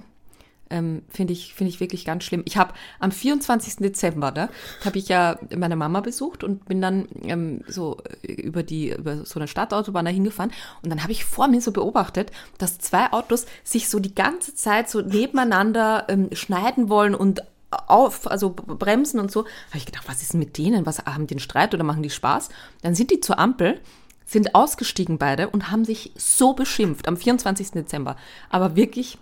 ähm, 0.69 1.03
finde 1.09 1.33
ich, 1.33 1.53
finde 1.53 1.69
ich 1.69 1.79
wirklich 1.79 2.05
ganz 2.05 2.23
schlimm. 2.23 2.43
Ich 2.45 2.57
habe 2.57 2.73
am 2.99 3.11
24. 3.11 3.77
Dezember, 3.77 4.31
da 4.31 4.49
habe 4.85 4.97
ich 4.97 5.07
ja 5.07 5.37
meine 5.55 5.75
Mama 5.75 6.01
besucht 6.01 6.43
und 6.43 6.65
bin 6.65 6.81
dann 6.81 7.07
ähm, 7.23 7.61
so 7.67 7.97
über 8.21 8.63
die 8.63 8.91
über 8.91 9.25
so 9.25 9.39
eine 9.39 9.47
Stadtautobahn 9.47 10.05
da 10.05 10.11
hingefahren 10.11 10.51
und 10.81 10.89
dann 10.89 11.01
habe 11.03 11.11
ich 11.11 11.25
vor 11.25 11.47
mir 11.47 11.61
so 11.61 11.71
beobachtet, 11.71 12.31
dass 12.57 12.79
zwei 12.79 13.11
Autos 13.11 13.45
sich 13.63 13.89
so 13.89 13.99
die 13.99 14.15
ganze 14.15 14.55
Zeit 14.55 14.89
so 14.89 15.01
nebeneinander 15.01 16.05
ähm, 16.09 16.29
schneiden 16.33 16.89
wollen 16.89 17.15
und 17.15 17.41
auf, 17.71 18.29
also 18.29 18.51
bremsen 18.51 19.19
und 19.19 19.31
so. 19.31 19.41
Habe 19.69 19.77
ich 19.77 19.85
gedacht, 19.85 20.07
was 20.07 20.21
ist 20.21 20.33
denn 20.33 20.39
mit 20.39 20.57
denen? 20.57 20.85
Was 20.85 20.99
haben 20.99 21.27
die 21.27 21.35
einen 21.35 21.39
Streit 21.39 21.73
oder 21.73 21.83
machen 21.83 22.03
die 22.03 22.09
Spaß? 22.09 22.49
Dann 22.81 22.95
sind 22.95 23.11
die 23.11 23.19
zur 23.19 23.37
Ampel, 23.37 23.79
sind 24.25 24.55
ausgestiegen 24.55 25.17
beide 25.17 25.49
und 25.49 25.71
haben 25.71 25.85
sich 25.85 26.11
so 26.15 26.53
beschimpft 26.53 27.07
am 27.07 27.17
24. 27.17 27.71
Dezember. 27.71 28.15
Aber 28.49 28.75
wirklich 28.75 29.17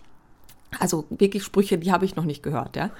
also 0.78 1.06
wirklich 1.10 1.44
Sprüche, 1.44 1.78
die 1.78 1.92
habe 1.92 2.04
ich 2.04 2.16
noch 2.16 2.24
nicht 2.24 2.42
gehört, 2.42 2.76
ja. 2.76 2.90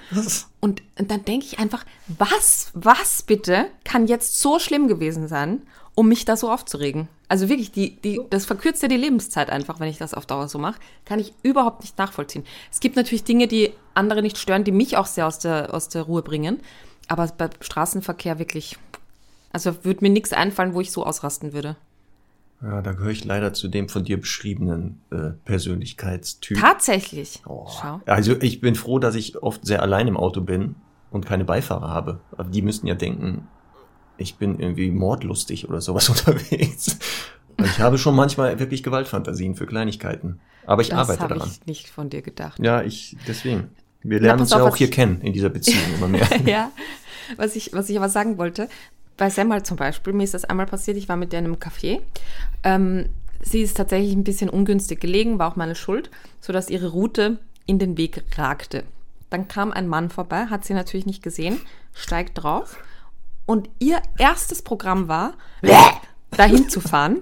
Und 0.59 0.81
dann 0.95 1.23
denke 1.25 1.45
ich 1.45 1.59
einfach, 1.59 1.85
was, 2.07 2.71
was 2.73 3.21
bitte 3.21 3.67
kann 3.83 4.07
jetzt 4.07 4.39
so 4.39 4.59
schlimm 4.59 4.87
gewesen 4.87 5.27
sein, 5.27 5.61
um 5.95 6.07
mich 6.07 6.25
da 6.25 6.35
so 6.35 6.51
aufzuregen? 6.51 7.07
Also 7.27 7.47
wirklich, 7.47 7.71
die, 7.71 7.95
die, 8.01 8.19
das 8.29 8.45
verkürzt 8.45 8.81
ja 8.81 8.87
die 8.87 8.97
Lebenszeit 8.97 9.49
einfach, 9.49 9.79
wenn 9.79 9.89
ich 9.89 9.97
das 9.97 10.13
auf 10.13 10.25
Dauer 10.25 10.47
so 10.47 10.57
mache. 10.57 10.79
Kann 11.05 11.19
ich 11.19 11.33
überhaupt 11.43 11.81
nicht 11.81 11.97
nachvollziehen. 11.97 12.43
Es 12.71 12.79
gibt 12.79 12.95
natürlich 12.95 13.23
Dinge, 13.23 13.47
die 13.47 13.71
andere 13.93 14.21
nicht 14.21 14.37
stören, 14.37 14.63
die 14.63 14.71
mich 14.71 14.97
auch 14.97 15.05
sehr 15.05 15.27
aus 15.27 15.39
der, 15.39 15.73
aus 15.73 15.89
der 15.89 16.03
Ruhe 16.03 16.23
bringen. 16.23 16.59
Aber 17.07 17.27
bei 17.27 17.49
Straßenverkehr 17.59 18.39
wirklich, 18.39 18.77
also 19.51 19.83
würde 19.83 20.03
mir 20.03 20.09
nichts 20.09 20.33
einfallen, 20.33 20.73
wo 20.73 20.81
ich 20.81 20.91
so 20.91 21.05
ausrasten 21.05 21.53
würde. 21.53 21.75
Ja, 22.61 22.81
da 22.81 22.91
gehöre 22.91 23.11
ich 23.11 23.23
leider 23.23 23.53
zu 23.53 23.69
dem 23.69 23.87
von 23.87 24.03
dir 24.03 24.19
beschriebenen 24.19 25.01
äh, 25.11 25.31
Persönlichkeitstyp. 25.45 26.59
Tatsächlich. 26.59 27.41
Oh. 27.45 27.67
Schau. 27.69 28.01
Also 28.05 28.35
ich 28.41 28.59
bin 28.59 28.75
froh, 28.75 28.99
dass 28.99 29.15
ich 29.15 29.41
oft 29.41 29.65
sehr 29.65 29.81
allein 29.81 30.07
im 30.07 30.17
Auto 30.17 30.41
bin 30.41 30.75
und 31.09 31.25
keine 31.25 31.45
Beifahrer 31.45 31.87
habe. 31.89 32.19
Aber 32.37 32.49
die 32.49 32.61
müssten 32.61 32.85
ja 32.87 32.95
denken, 32.95 33.47
ich 34.17 34.35
bin 34.35 34.59
irgendwie 34.59 34.91
mordlustig 34.91 35.69
oder 35.69 35.79
sowas 35.79 36.09
unterwegs. 36.09 36.99
Ich 37.63 37.79
habe 37.79 37.97
schon 37.97 38.15
manchmal 38.15 38.59
wirklich 38.59 38.83
Gewaltfantasien 38.83 39.55
für 39.55 39.65
Kleinigkeiten. 39.65 40.39
Aber 40.65 40.81
ich 40.81 40.89
Das 40.89 40.99
arbeite 40.99 41.21
habe 41.21 41.33
daran. 41.35 41.49
ich 41.49 41.65
nicht 41.65 41.89
von 41.89 42.09
dir 42.09 42.21
gedacht. 42.21 42.59
Ja, 42.59 42.81
ich, 42.81 43.17
deswegen. 43.27 43.69
Wir 44.01 44.19
lernen 44.19 44.39
pass 44.39 44.53
uns 44.53 44.61
ja 44.61 44.67
auch 44.67 44.75
hier 44.77 44.89
kennen 44.89 45.19
in 45.21 45.33
dieser 45.33 45.49
Beziehung 45.49 45.83
immer 45.97 46.07
mehr. 46.07 46.27
ja, 46.45 46.71
was 47.35 47.55
ich, 47.55 47.73
was 47.73 47.89
ich 47.89 47.97
aber 47.97 48.07
sagen 48.07 48.37
wollte, 48.37 48.69
bei 49.19 49.29
Semmel 49.29 49.61
zum 49.63 49.77
Beispiel, 49.77 50.13
mir 50.13 50.23
ist 50.23 50.33
das 50.33 50.45
einmal 50.45 50.65
passiert, 50.65 50.97
ich 50.97 51.09
war 51.09 51.17
mit 51.17 51.33
der 51.33 51.39
in 51.39 51.45
einem 51.45 51.55
Café. 51.55 52.01
Ähm, 52.63 53.09
sie 53.41 53.61
ist 53.61 53.77
tatsächlich 53.77 54.13
ein 54.13 54.23
bisschen 54.23 54.49
ungünstig 54.49 54.99
gelegen, 54.99 55.37
war 55.37 55.51
auch 55.51 55.57
meine 55.57 55.75
Schuld, 55.75 56.09
sodass 56.41 56.69
ihre 56.69 56.87
Route 56.87 57.37
in 57.65 57.79
den 57.79 57.97
Weg 57.97 58.23
ragte. 58.37 58.83
Dann 59.29 59.47
kam 59.47 59.71
ein 59.71 59.87
Mann 59.87 60.09
vorbei, 60.09 60.45
hat 60.45 60.65
sie 60.65 60.73
natürlich 60.73 61.05
nicht 61.05 61.21
gesehen, 61.21 61.59
steigt 61.93 62.41
drauf 62.41 62.77
und 63.45 63.69
ihr 63.77 64.01
erstes 64.17 64.61
Programm 64.61 65.07
war, 65.07 65.33
dahin 66.31 66.69
zu 66.69 66.79
fahren 66.79 67.21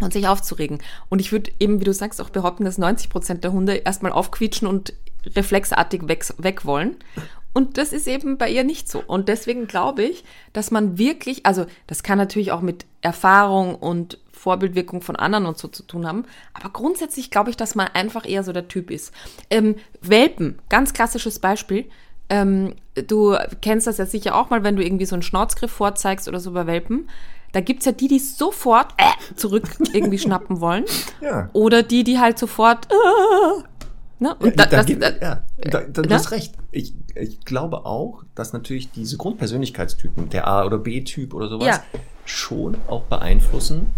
und 0.00 0.12
sich 0.12 0.28
aufzuregen. 0.28 0.78
Und 1.08 1.20
ich 1.20 1.32
würde 1.32 1.50
eben, 1.58 1.80
wie 1.80 1.84
du 1.84 1.92
sagst, 1.92 2.20
auch 2.20 2.30
behaupten, 2.30 2.64
dass 2.64 2.78
90 2.78 3.10
Prozent 3.10 3.44
der 3.44 3.52
Hunde 3.52 3.74
erstmal 3.74 4.12
aufquietschen 4.12 4.68
und 4.68 4.94
reflexartig 5.26 6.08
weg, 6.08 6.24
weg 6.38 6.64
wollen. 6.64 6.96
Und 7.52 7.78
das 7.78 7.92
ist 7.92 8.08
eben 8.08 8.38
bei 8.38 8.48
ihr 8.48 8.64
nicht 8.64 8.88
so. 8.88 9.02
Und 9.06 9.28
deswegen 9.28 9.66
glaube 9.66 10.02
ich, 10.02 10.24
dass 10.52 10.70
man 10.70 10.98
wirklich, 10.98 11.44
also 11.44 11.66
das 11.86 12.02
kann 12.02 12.18
natürlich 12.18 12.52
auch 12.52 12.62
mit 12.62 12.86
Erfahrung 13.02 13.74
und 13.74 14.18
Vorbildwirkung 14.32 15.02
von 15.02 15.16
anderen 15.16 15.46
und 15.46 15.58
so 15.58 15.68
zu 15.68 15.84
tun 15.84 16.06
haben. 16.06 16.24
Aber 16.54 16.70
grundsätzlich 16.70 17.30
glaube 17.30 17.50
ich, 17.50 17.56
dass 17.56 17.74
man 17.74 17.88
einfach 17.88 18.28
eher 18.28 18.42
so 18.42 18.52
der 18.52 18.68
Typ 18.68 18.90
ist. 18.90 19.12
Ähm, 19.50 19.76
Welpen, 20.00 20.58
ganz 20.68 20.92
klassisches 20.92 21.38
Beispiel. 21.38 21.84
Ähm, 22.28 22.74
du 22.94 23.36
kennst 23.60 23.86
das 23.86 23.98
ja 23.98 24.06
sicher 24.06 24.34
auch 24.34 24.50
mal, 24.50 24.64
wenn 24.64 24.76
du 24.76 24.84
irgendwie 24.84 25.04
so 25.04 25.14
einen 25.14 25.22
Schnauzgriff 25.22 25.70
vorzeigst 25.70 26.26
oder 26.26 26.40
so 26.40 26.52
bei 26.52 26.66
Welpen. 26.66 27.08
Da 27.52 27.60
gibt's 27.60 27.84
ja 27.84 27.92
die, 27.92 28.08
die 28.08 28.18
sofort 28.18 28.94
äh, 28.96 29.34
zurück 29.36 29.64
irgendwie 29.92 30.18
schnappen 30.18 30.60
wollen. 30.60 30.86
Ja. 31.20 31.50
Oder 31.52 31.82
die, 31.82 32.02
die 32.02 32.18
halt 32.18 32.38
sofort, 32.38 32.88
äh, 32.90 33.62
Ne? 34.22 34.36
Und 34.36 34.58
da, 34.58 34.66
da, 34.66 34.84
das, 34.84 34.86
da, 34.86 35.10
ja, 35.20 35.44
da, 35.58 35.80
da, 35.80 36.02
du 36.02 36.02
ne? 36.02 36.14
hast 36.14 36.30
recht. 36.30 36.54
Ich, 36.70 36.94
ich 37.16 37.44
glaube 37.44 37.84
auch, 37.84 38.22
dass 38.36 38.52
natürlich 38.52 38.92
diese 38.92 39.16
Grundpersönlichkeitstypen, 39.16 40.30
der 40.30 40.46
A- 40.46 40.64
oder 40.64 40.78
B-Typ 40.78 41.34
oder 41.34 41.48
sowas, 41.48 41.66
Ja. 41.66 41.82
schon 42.24 42.76
auch 42.86 43.02
beeinflussen, 43.02 43.88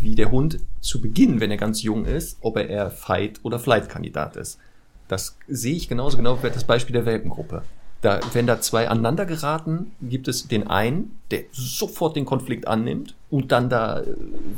wie 0.00 0.16
der 0.16 0.32
Hund 0.32 0.58
zu 0.80 1.00
Beginn, 1.00 1.38
wenn 1.40 1.52
er 1.52 1.56
ganz 1.58 1.82
jung 1.84 2.06
ist, 2.06 2.38
ob 2.40 2.56
er 2.56 2.68
eher 2.68 2.90
Fight- 2.90 3.38
oder 3.44 3.60
Flight-Kandidat 3.60 4.34
ist. 4.34 4.58
Das 5.06 5.36
sehe 5.46 5.76
ich 5.76 5.88
genauso 5.88 6.16
genau 6.16 6.42
wie 6.42 6.50
das 6.50 6.64
Beispiel 6.64 6.94
der 6.94 7.06
Welpengruppe. 7.06 7.62
Da, 8.00 8.18
wenn 8.32 8.46
da 8.48 8.60
zwei 8.60 8.88
aneinander 8.88 9.26
geraten, 9.26 9.92
gibt 10.02 10.26
es 10.26 10.48
den 10.48 10.66
einen, 10.66 11.18
der 11.30 11.44
sofort 11.52 12.16
den 12.16 12.24
Konflikt 12.24 12.66
annimmt 12.66 13.14
und 13.30 13.52
dann 13.52 13.70
da, 13.70 14.00
äh, 14.00 14.06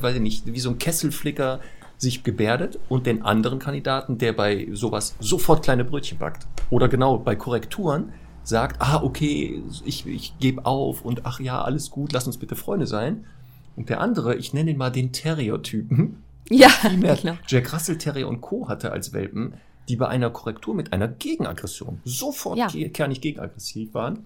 weiß 0.00 0.16
ich 0.16 0.22
nicht, 0.22 0.46
wie 0.46 0.60
so 0.60 0.70
ein 0.70 0.78
Kesselflicker 0.78 1.60
sich 2.00 2.24
gebärdet 2.24 2.78
und 2.88 3.06
den 3.06 3.22
anderen 3.22 3.58
Kandidaten, 3.58 4.18
der 4.18 4.32
bei 4.32 4.68
sowas 4.72 5.14
sofort 5.20 5.62
kleine 5.62 5.84
Brötchen 5.84 6.18
backt. 6.18 6.46
Oder 6.70 6.88
genau 6.88 7.18
bei 7.18 7.36
Korrekturen 7.36 8.12
sagt, 8.42 8.80
ah, 8.80 9.02
okay, 9.02 9.62
ich, 9.84 10.06
ich 10.06 10.38
gebe 10.38 10.64
auf 10.64 11.04
und 11.04 11.26
ach 11.26 11.40
ja, 11.40 11.62
alles 11.62 11.90
gut, 11.90 12.12
lass 12.12 12.26
uns 12.26 12.38
bitte 12.38 12.56
Freunde 12.56 12.86
sein. 12.86 13.26
Und 13.76 13.90
der 13.90 14.00
andere, 14.00 14.34
ich 14.36 14.54
nenne 14.54 14.70
ihn 14.70 14.78
mal 14.78 14.90
den 14.90 15.12
Terrier-Typen, 15.12 16.22
ja, 16.50 16.70
genau. 16.82 17.36
Jack 17.46 17.72
Russell 17.72 17.98
Terrier 17.98 18.26
und 18.28 18.40
Co. 18.40 18.68
hatte 18.68 18.90
als 18.92 19.12
Welpen, 19.12 19.54
die 19.88 19.96
bei 19.96 20.08
einer 20.08 20.30
Korrektur 20.30 20.74
mit 20.74 20.92
einer 20.92 21.06
Gegenaggression 21.06 22.00
sofort 22.04 22.58
Ja. 22.58 22.68
kernig 22.88 23.20
gegenaggressiv 23.20 23.92
waren. 23.94 24.24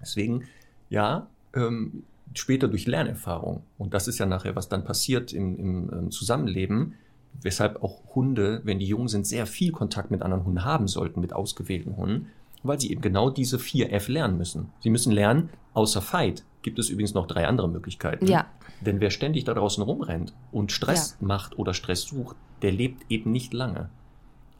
Deswegen, 0.00 0.44
ja, 0.90 1.26
ähm, 1.54 2.04
später 2.34 2.68
durch 2.68 2.86
Lernerfahrung. 2.86 3.62
Und 3.78 3.94
das 3.94 4.06
ist 4.06 4.18
ja 4.18 4.26
nachher, 4.26 4.54
was 4.54 4.68
dann 4.68 4.84
passiert 4.84 5.32
im, 5.32 5.58
im 5.58 5.90
ähm, 5.92 6.10
Zusammenleben, 6.10 6.94
weshalb 7.42 7.82
auch 7.82 8.14
Hunde, 8.14 8.60
wenn 8.64 8.78
die 8.78 8.86
jung 8.86 9.08
sind, 9.08 9.26
sehr 9.26 9.46
viel 9.46 9.72
Kontakt 9.72 10.10
mit 10.10 10.22
anderen 10.22 10.44
Hunden 10.44 10.64
haben 10.64 10.88
sollten, 10.88 11.20
mit 11.20 11.32
ausgewählten 11.32 11.96
Hunden, 11.96 12.30
weil 12.62 12.80
sie 12.80 12.90
eben 12.90 13.00
genau 13.00 13.30
diese 13.30 13.58
4F 13.58 14.10
lernen 14.10 14.38
müssen. 14.38 14.70
Sie 14.80 14.90
müssen 14.90 15.12
lernen, 15.12 15.50
außer 15.74 16.02
Fight 16.02 16.44
gibt 16.62 16.78
es 16.78 16.88
übrigens 16.88 17.14
noch 17.14 17.26
drei 17.26 17.46
andere 17.46 17.68
Möglichkeiten. 17.68 18.26
Ja. 18.26 18.46
Denn 18.80 19.00
wer 19.00 19.10
ständig 19.10 19.44
da 19.44 19.54
draußen 19.54 19.82
rumrennt 19.82 20.34
und 20.50 20.72
Stress 20.72 21.16
macht 21.20 21.58
oder 21.58 21.74
Stress 21.74 22.02
sucht, 22.02 22.36
der 22.62 22.72
lebt 22.72 23.10
eben 23.10 23.30
nicht 23.30 23.54
lange. 23.54 23.88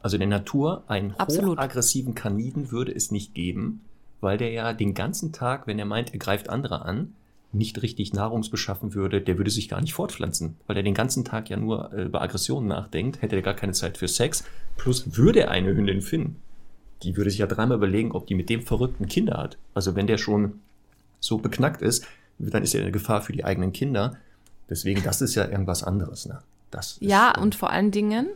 Also 0.01 0.15
in 0.15 0.21
der 0.21 0.39
Natur, 0.39 0.83
einen 0.87 1.11
Absolut. 1.15 1.57
hochaggressiven 1.57 2.15
Kaniden 2.15 2.71
würde 2.71 2.93
es 2.93 3.11
nicht 3.11 3.33
geben, 3.33 3.81
weil 4.21 4.37
der 4.37 4.51
ja 4.51 4.73
den 4.73 4.93
ganzen 4.93 5.33
Tag, 5.33 5.67
wenn 5.67 5.79
er 5.79 5.85
meint, 5.85 6.13
er 6.13 6.19
greift 6.19 6.49
andere 6.49 6.83
an, 6.83 7.13
nicht 7.51 7.81
richtig 7.81 8.13
nahrungsbeschaffen 8.13 8.93
würde, 8.93 9.21
der 9.21 9.37
würde 9.37 9.51
sich 9.51 9.69
gar 9.69 9.81
nicht 9.81 9.93
fortpflanzen, 9.93 10.57
weil 10.67 10.77
er 10.77 10.83
den 10.83 10.93
ganzen 10.93 11.23
Tag 11.23 11.49
ja 11.49 11.57
nur 11.57 11.93
äh, 11.93 12.03
über 12.03 12.21
Aggressionen 12.21 12.67
nachdenkt, 12.67 13.21
hätte 13.21 13.35
er 13.35 13.41
gar 13.41 13.53
keine 13.53 13.73
Zeit 13.73 13.97
für 13.97 14.07
Sex. 14.07 14.43
Plus 14.75 15.17
würde 15.17 15.41
er 15.41 15.51
eine 15.51 15.75
Hündin 15.75 16.01
finden, 16.01 16.37
die 17.03 17.15
würde 17.15 17.29
sich 17.29 17.39
ja 17.39 17.47
dreimal 17.47 17.77
überlegen, 17.77 18.11
ob 18.11 18.27
die 18.27 18.35
mit 18.35 18.49
dem 18.49 18.61
verrückten 18.61 19.07
Kinder 19.07 19.37
hat. 19.37 19.57
Also 19.73 19.95
wenn 19.95 20.07
der 20.07 20.17
schon 20.17 20.59
so 21.19 21.37
beknackt 21.37 21.81
ist, 21.81 22.05
dann 22.39 22.63
ist 22.63 22.75
er 22.75 22.81
eine 22.81 22.91
Gefahr 22.91 23.21
für 23.21 23.33
die 23.33 23.45
eigenen 23.45 23.71
Kinder. 23.71 24.17
Deswegen, 24.69 25.03
das 25.03 25.21
ist 25.21 25.35
ja 25.35 25.47
irgendwas 25.47 25.83
anderes. 25.83 26.25
Ne? 26.27 26.39
Das 26.71 26.93
ist, 26.93 27.01
Ja, 27.01 27.33
äh, 27.35 27.39
und 27.39 27.55
vor 27.55 27.69
allen 27.69 27.91
Dingen 27.91 28.27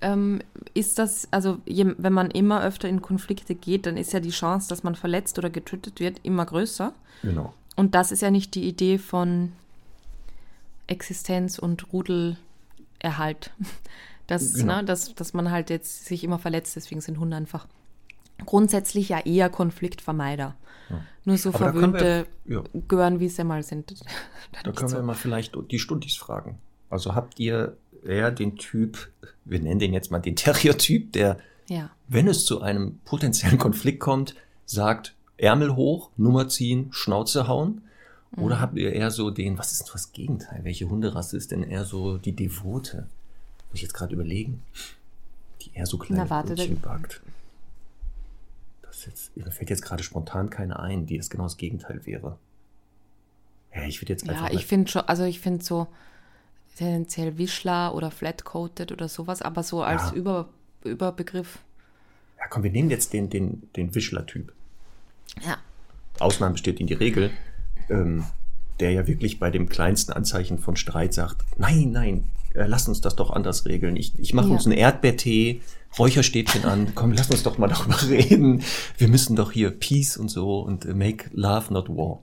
ähm, 0.00 0.40
ist 0.74 0.98
das, 0.98 1.28
also 1.30 1.58
je, 1.66 1.94
wenn 1.98 2.12
man 2.12 2.30
immer 2.30 2.62
öfter 2.62 2.88
in 2.88 3.02
Konflikte 3.02 3.54
geht, 3.54 3.86
dann 3.86 3.96
ist 3.96 4.12
ja 4.12 4.20
die 4.20 4.30
Chance, 4.30 4.68
dass 4.68 4.82
man 4.82 4.94
verletzt 4.94 5.38
oder 5.38 5.50
getötet 5.50 6.00
wird, 6.00 6.20
immer 6.22 6.44
größer. 6.44 6.92
Genau. 7.22 7.54
Und 7.78 7.94
das 7.94 8.12
ist 8.12 8.22
ja 8.22 8.30
nicht 8.30 8.54
die 8.54 8.66
Idee 8.68 8.98
von 8.98 9.52
Existenz 10.86 11.58
und 11.58 11.92
Rudelerhalt. 11.92 13.50
Das, 14.26 14.52
Genau. 14.52 14.76
ne, 14.76 14.84
dass, 14.84 15.14
dass 15.14 15.32
man 15.32 15.50
halt 15.50 15.70
jetzt 15.70 16.04
sich 16.04 16.22
immer 16.22 16.38
verletzt, 16.38 16.76
deswegen 16.76 17.00
sind 17.00 17.18
Hunde 17.18 17.34
einfach 17.34 17.66
grundsätzlich 18.44 19.08
ja 19.08 19.20
eher 19.20 19.48
Konfliktvermeider. 19.48 20.54
Nur 21.24 21.38
so 21.38 21.48
Aber 21.48 21.58
verwöhnte 21.58 22.26
wir- 22.44 22.56
ja. 22.58 22.80
Gören, 22.88 23.20
wie 23.20 23.30
sie 23.30 23.42
mal 23.44 23.62
sind. 23.62 23.94
Da 24.64 24.72
können 24.72 24.92
wir 24.92 25.02
mal 25.02 25.14
vielleicht 25.14 25.56
die 25.70 25.78
Stundis 25.78 26.16
fragen. 26.16 26.58
Also 26.90 27.14
habt 27.14 27.40
ihr 27.40 27.78
eher 28.04 28.30
den 28.30 28.56
Typ, 28.56 29.10
wir 29.46 29.60
nennen 29.60 29.78
den 29.80 29.94
jetzt 29.94 30.10
mal 30.10 30.18
den 30.18 30.36
Terrier-Typ, 30.36 31.10
der, 31.14 31.38
ja. 31.70 31.88
wenn 32.08 32.28
es 32.28 32.44
zu 32.44 32.60
einem 32.60 32.98
potenziellen 33.06 33.56
Konflikt 33.56 33.98
kommt, 34.00 34.34
sagt, 34.66 35.14
Ärmel 35.38 35.76
hoch, 35.76 36.10
Nummer 36.16 36.48
ziehen, 36.48 36.88
Schnauze 36.90 37.48
hauen? 37.48 37.82
Mhm. 38.36 38.42
Oder 38.42 38.60
habt 38.60 38.76
ihr 38.76 38.92
eher 38.92 39.10
so 39.10 39.30
den, 39.30 39.56
was 39.56 39.72
ist 39.72 39.84
denn 39.84 39.92
das 39.92 40.12
Gegenteil? 40.12 40.64
Welche 40.64 40.88
Hunderasse 40.90 41.36
ist 41.36 41.50
denn 41.52 41.62
eher 41.62 41.84
so 41.84 42.18
die 42.18 42.32
Devote? 42.32 43.08
Muss 43.70 43.76
ich 43.76 43.82
jetzt 43.82 43.94
gerade 43.94 44.14
überlegen. 44.14 44.62
Die 45.62 45.74
eher 45.74 45.86
so 45.86 45.98
kleine 45.98 46.24
Na, 46.24 46.30
warte, 46.30 46.54
Brötchen 46.54 46.80
backt. 46.80 47.22
Das 48.82 49.06
jetzt, 49.06 49.36
mir 49.36 49.50
fällt 49.50 49.70
jetzt 49.70 49.82
gerade 49.82 50.02
spontan 50.02 50.50
keine 50.50 50.78
ein, 50.78 51.06
die 51.06 51.16
es 51.16 51.30
genau 51.30 51.44
das 51.44 51.56
Gegenteil 51.56 52.04
wäre. 52.04 52.36
Ja, 53.74 53.84
ich 53.84 54.00
würde 54.00 54.12
jetzt 54.12 54.28
einfach 54.28 54.50
Ja, 54.50 54.54
ich 54.54 54.66
finde 54.66 54.90
schon, 54.90 55.02
also 55.02 55.24
ich 55.24 55.40
finde 55.40 55.64
so 55.64 55.86
tendenziell 56.76 57.38
Wischler 57.38 57.94
oder 57.94 58.10
Flat-Coated 58.10 58.92
oder 58.92 59.08
sowas, 59.08 59.42
aber 59.42 59.62
so 59.62 59.82
als 59.82 60.10
Ja. 60.10 60.12
Über, 60.12 60.48
Überbegriff. 60.84 61.58
Ja, 62.38 62.46
komm, 62.48 62.62
wir 62.62 62.70
nehmen 62.70 62.90
jetzt 62.90 63.12
den, 63.12 63.30
den, 63.30 63.68
den 63.76 63.94
Wischler-Typ. 63.94 64.52
Ja. 65.46 65.56
Ausnahmen 66.18 66.54
besteht 66.54 66.80
in 66.80 66.86
die 66.86 66.94
Regel, 66.94 67.30
ähm, 67.90 68.24
der 68.80 68.92
ja 68.92 69.06
wirklich 69.06 69.38
bei 69.38 69.50
dem 69.50 69.68
kleinsten 69.68 70.12
Anzeichen 70.12 70.58
von 70.58 70.76
Streit 70.76 71.14
sagt, 71.14 71.42
nein, 71.56 71.90
nein, 71.92 72.24
äh, 72.54 72.66
lass 72.66 72.88
uns 72.88 73.00
das 73.00 73.16
doch 73.16 73.30
anders 73.30 73.66
regeln. 73.66 73.96
Ich, 73.96 74.18
ich 74.18 74.34
mache 74.34 74.48
Ja. 74.48 74.54
uns 74.54 74.66
einen 74.66 74.76
Erdbeertee, 74.76 75.60
Räucherstäbchen 75.98 76.64
an, 76.64 76.92
komm, 76.94 77.12
lass 77.12 77.30
uns 77.30 77.42
doch 77.42 77.56
mal 77.58 77.68
darüber 77.68 78.00
reden. 78.08 78.62
Wir 78.96 79.08
müssen 79.08 79.36
doch 79.36 79.52
hier 79.52 79.70
Peace 79.70 80.16
und 80.16 80.28
so 80.28 80.60
und 80.60 80.84
äh, 80.84 80.94
make 80.94 81.30
love, 81.32 81.72
not 81.72 81.88
war. 81.88 82.22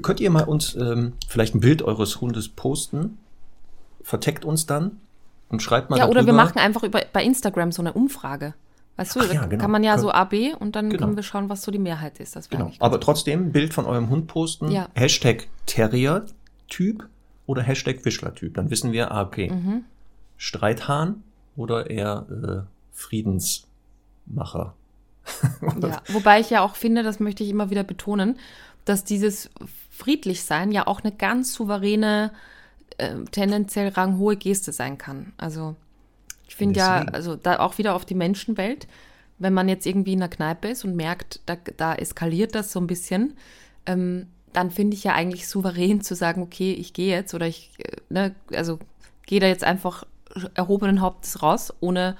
Könnt 0.00 0.20
ihr 0.20 0.30
mal 0.30 0.44
uns 0.44 0.74
ähm, 0.76 1.14
vielleicht 1.26 1.54
ein 1.56 1.60
Bild 1.60 1.82
eures 1.82 2.20
Hundes 2.20 2.48
posten? 2.48 3.18
Verteckt 4.02 4.44
uns 4.44 4.66
dann 4.66 5.00
und 5.48 5.60
schreibt 5.60 5.90
mal 5.90 5.98
Ja, 5.98 6.04
oder 6.06 6.20
wir 6.20 6.26
darüber. 6.32 6.44
machen 6.44 6.58
einfach 6.58 6.84
über, 6.84 7.02
bei 7.12 7.24
Instagram 7.24 7.72
so 7.72 7.82
eine 7.82 7.92
Umfrage. 7.92 8.54
Weißt 8.96 9.14
du, 9.14 9.20
Ach 9.20 9.32
ja, 9.32 9.44
genau. 9.46 9.60
kann 9.60 9.70
man 9.70 9.84
ja 9.84 9.98
so 9.98 10.10
AB 10.10 10.54
und 10.58 10.74
dann 10.74 10.88
Genau. 10.90 11.04
können 11.04 11.16
wir 11.16 11.22
schauen, 11.22 11.48
was 11.50 11.62
so 11.62 11.70
die 11.70 11.78
Mehrheit 11.78 12.18
ist. 12.18 12.34
Das 12.34 12.48
Genau. 12.48 12.72
Aber 12.78 12.98
trotzdem, 12.98 13.52
Bild 13.52 13.74
von 13.74 13.84
eurem 13.84 14.08
Hund 14.08 14.26
posten. 14.26 14.70
Ja. 14.70 14.88
Hashtag 14.94 15.48
Terrier-Typ 15.66 17.06
oder 17.46 17.62
Hashtag 17.62 18.04
Wischler-Typ. 18.04 18.54
Dann 18.54 18.70
wissen 18.70 18.92
wir, 18.92 19.12
ah, 19.12 19.22
okay. 19.22 19.50
Mhm. 19.50 19.84
Streithahn 20.38 21.22
oder 21.56 21.90
eher 21.90 22.26
äh, 22.30 22.62
Friedensmacher. 22.92 24.74
Ja, 25.82 26.02
wobei 26.08 26.38
ich 26.40 26.50
ja 26.50 26.62
auch 26.62 26.76
finde, 26.76 27.02
das 27.02 27.18
möchte 27.18 27.42
ich 27.42 27.50
immer 27.50 27.68
wieder 27.68 27.82
betonen, 27.82 28.38
dass 28.84 29.02
dieses 29.02 29.50
Friedlichsein 29.90 30.70
ja 30.70 30.86
auch 30.86 31.02
eine 31.02 31.12
ganz 31.12 31.52
souveräne, 31.52 32.30
äh, 32.98 33.16
tendenziell 33.32 33.88
ranghohe 33.88 34.36
Geste 34.36 34.70
sein 34.70 34.98
kann. 34.98 35.32
Also 35.36 35.74
ich 36.46 36.54
finde 36.54 36.78
ja, 36.78 37.04
also 37.12 37.36
da 37.36 37.58
auch 37.60 37.78
wieder 37.78 37.94
auf 37.94 38.04
die 38.04 38.14
Menschenwelt, 38.14 38.86
wenn 39.38 39.52
man 39.52 39.68
jetzt 39.68 39.86
irgendwie 39.86 40.12
in 40.12 40.22
einer 40.22 40.28
Kneipe 40.28 40.68
ist 40.68 40.84
und 40.84 40.96
merkt, 40.96 41.40
da, 41.46 41.56
da 41.76 41.94
eskaliert 41.94 42.54
das 42.54 42.72
so 42.72 42.80
ein 42.80 42.86
bisschen, 42.86 43.34
ähm, 43.84 44.26
dann 44.52 44.70
finde 44.70 44.96
ich 44.96 45.04
ja 45.04 45.14
eigentlich 45.14 45.48
souverän 45.48 46.00
zu 46.00 46.14
sagen, 46.14 46.42
okay, 46.42 46.72
ich 46.72 46.92
gehe 46.92 47.14
jetzt 47.14 47.34
oder 47.34 47.46
ich, 47.46 47.72
äh, 47.78 47.96
ne, 48.08 48.34
also 48.54 48.78
gehe 49.26 49.40
da 49.40 49.46
jetzt 49.46 49.64
einfach 49.64 50.04
erhobenen 50.54 51.00
Hauptes 51.00 51.42
raus, 51.42 51.72
ohne 51.80 52.16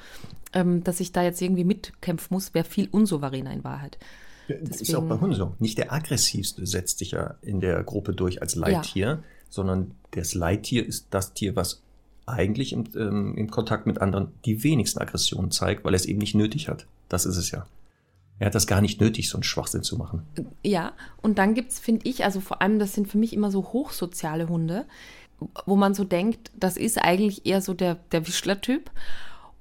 ähm, 0.53 0.85
dass 0.85 1.01
ich 1.01 1.13
da 1.13 1.23
jetzt 1.23 1.41
irgendwie 1.41 1.65
mitkämpfen 1.65 2.35
muss, 2.35 2.55
wäre 2.55 2.65
viel 2.65 2.89
unsouveräner 2.91 3.53
in 3.53 3.65
Wahrheit. 3.65 3.99
Das 4.49 4.81
ist 4.81 4.95
auch 4.95 5.03
bei 5.03 5.19
Hunden 5.19 5.35
so. 5.35 5.55
Nicht 5.59 5.79
der 5.79 5.93
aggressivste 5.93 6.67
setzt 6.67 6.99
sich 6.99 7.13
ja 7.13 7.35
in 7.43 7.61
der 7.61 7.83
Gruppe 7.83 8.13
durch 8.13 8.43
als 8.43 8.55
Leittier, 8.55 9.23
sondern 9.49 9.93
das 10.13 10.35
Leittier 10.35 10.87
ist 10.87 11.09
das 11.11 11.35
Tier, 11.35 11.57
was 11.57 11.83
eigentlich 12.27 12.73
im, 12.73 12.85
ähm, 12.97 13.37
im 13.37 13.51
Kontakt 13.51 13.87
mit 13.87 14.01
anderen 14.01 14.33
die 14.45 14.63
wenigsten 14.65 15.01
Aggressionen 15.01 15.51
zeigt, 15.51 15.85
weil 15.85 15.95
er 15.95 15.97
es 15.97 16.07
eben 16.07 16.19
nicht 16.19 16.35
nötig 16.35 16.69
hat. 16.69 16.87
Das 17.09 17.25
ist 17.25 17.37
es 17.37 17.53
ja. 17.53 17.67
Er 18.39 18.47
hat 18.47 18.55
das 18.55 18.67
gar 18.67 18.81
nicht 18.81 19.01
nötig, 19.01 19.31
so 19.31 19.39
einen 19.39 19.45
Schwachsinn 19.45 19.83
zu 19.83 19.97
machen. 19.97 20.23
Ja, 20.63 20.93
und 21.23 21.39
dann 21.39 21.55
gibt's, 21.55 21.79
finde 21.79 22.07
ich, 22.09 22.25
also 22.25 22.41
vor 22.41 22.61
allem, 22.61 22.79
das 22.79 22.93
sind 22.93 23.09
für 23.09 23.17
mich 23.17 23.33
immer 23.33 23.51
so 23.51 23.73
hochsoziale 23.73 24.49
Hunde, 24.49 24.85
wo 25.65 25.77
man 25.77 25.95
so 25.95 26.05
denkt, 26.05 26.51
das 26.55 26.77
ist 26.77 26.99
eigentlich 26.99 27.47
eher 27.47 27.63
so 27.63 27.73
der, 27.73 27.95
der 28.13 28.27
Wischler-Typ. 28.27 28.91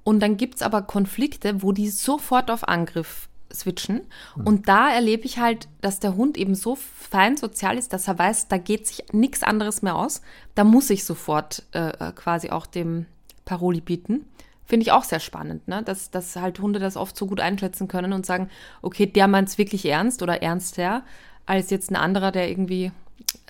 Und 0.04 0.20
dann 0.20 0.36
gibt's 0.36 0.62
aber 0.62 0.82
Konflikte, 0.82 1.62
wo 1.62 1.72
die 1.72 1.88
sofort 1.88 2.50
auf 2.50 2.68
Angriff 2.68 3.28
switchen. 3.52 4.02
Und 4.44 4.68
da 4.68 4.90
erlebe 4.90 5.24
ich 5.24 5.38
halt, 5.38 5.68
dass 5.80 6.00
der 6.00 6.16
Hund 6.16 6.36
eben 6.36 6.54
so 6.54 6.76
fein 6.76 7.36
sozial 7.36 7.78
ist, 7.78 7.92
dass 7.92 8.08
er 8.08 8.18
weiß, 8.18 8.48
da 8.48 8.58
geht 8.58 8.86
sich 8.86 9.04
nichts 9.12 9.42
anderes 9.42 9.82
mehr 9.82 9.96
aus. 9.96 10.22
Da 10.54 10.64
muss 10.64 10.90
ich 10.90 11.04
sofort 11.04 11.62
äh, 11.72 11.88
äh, 11.88 12.12
quasi 12.12 12.50
auch 12.50 12.66
dem 12.66 13.06
Paroli 13.44 13.80
bieten. 13.80 14.26
Finde 14.64 14.82
ich 14.82 14.92
auch 14.92 15.04
sehr 15.04 15.20
spannend, 15.20 15.68
ne? 15.68 15.82
dass, 15.84 16.10
dass 16.10 16.34
halt 16.34 16.58
Hunde 16.58 16.80
das 16.80 16.96
oft 16.96 17.16
so 17.16 17.26
gut 17.26 17.40
einschätzen 17.40 17.86
können 17.86 18.12
und 18.12 18.26
sagen, 18.26 18.50
okay, 18.82 19.06
der 19.06 19.28
meint 19.28 19.48
es 19.48 19.58
wirklich 19.58 19.86
ernst 19.86 20.22
oder 20.22 20.42
ernster, 20.42 21.04
als 21.46 21.70
jetzt 21.70 21.90
ein 21.92 21.96
anderer, 21.96 22.32
der 22.32 22.50
irgendwie 22.50 22.90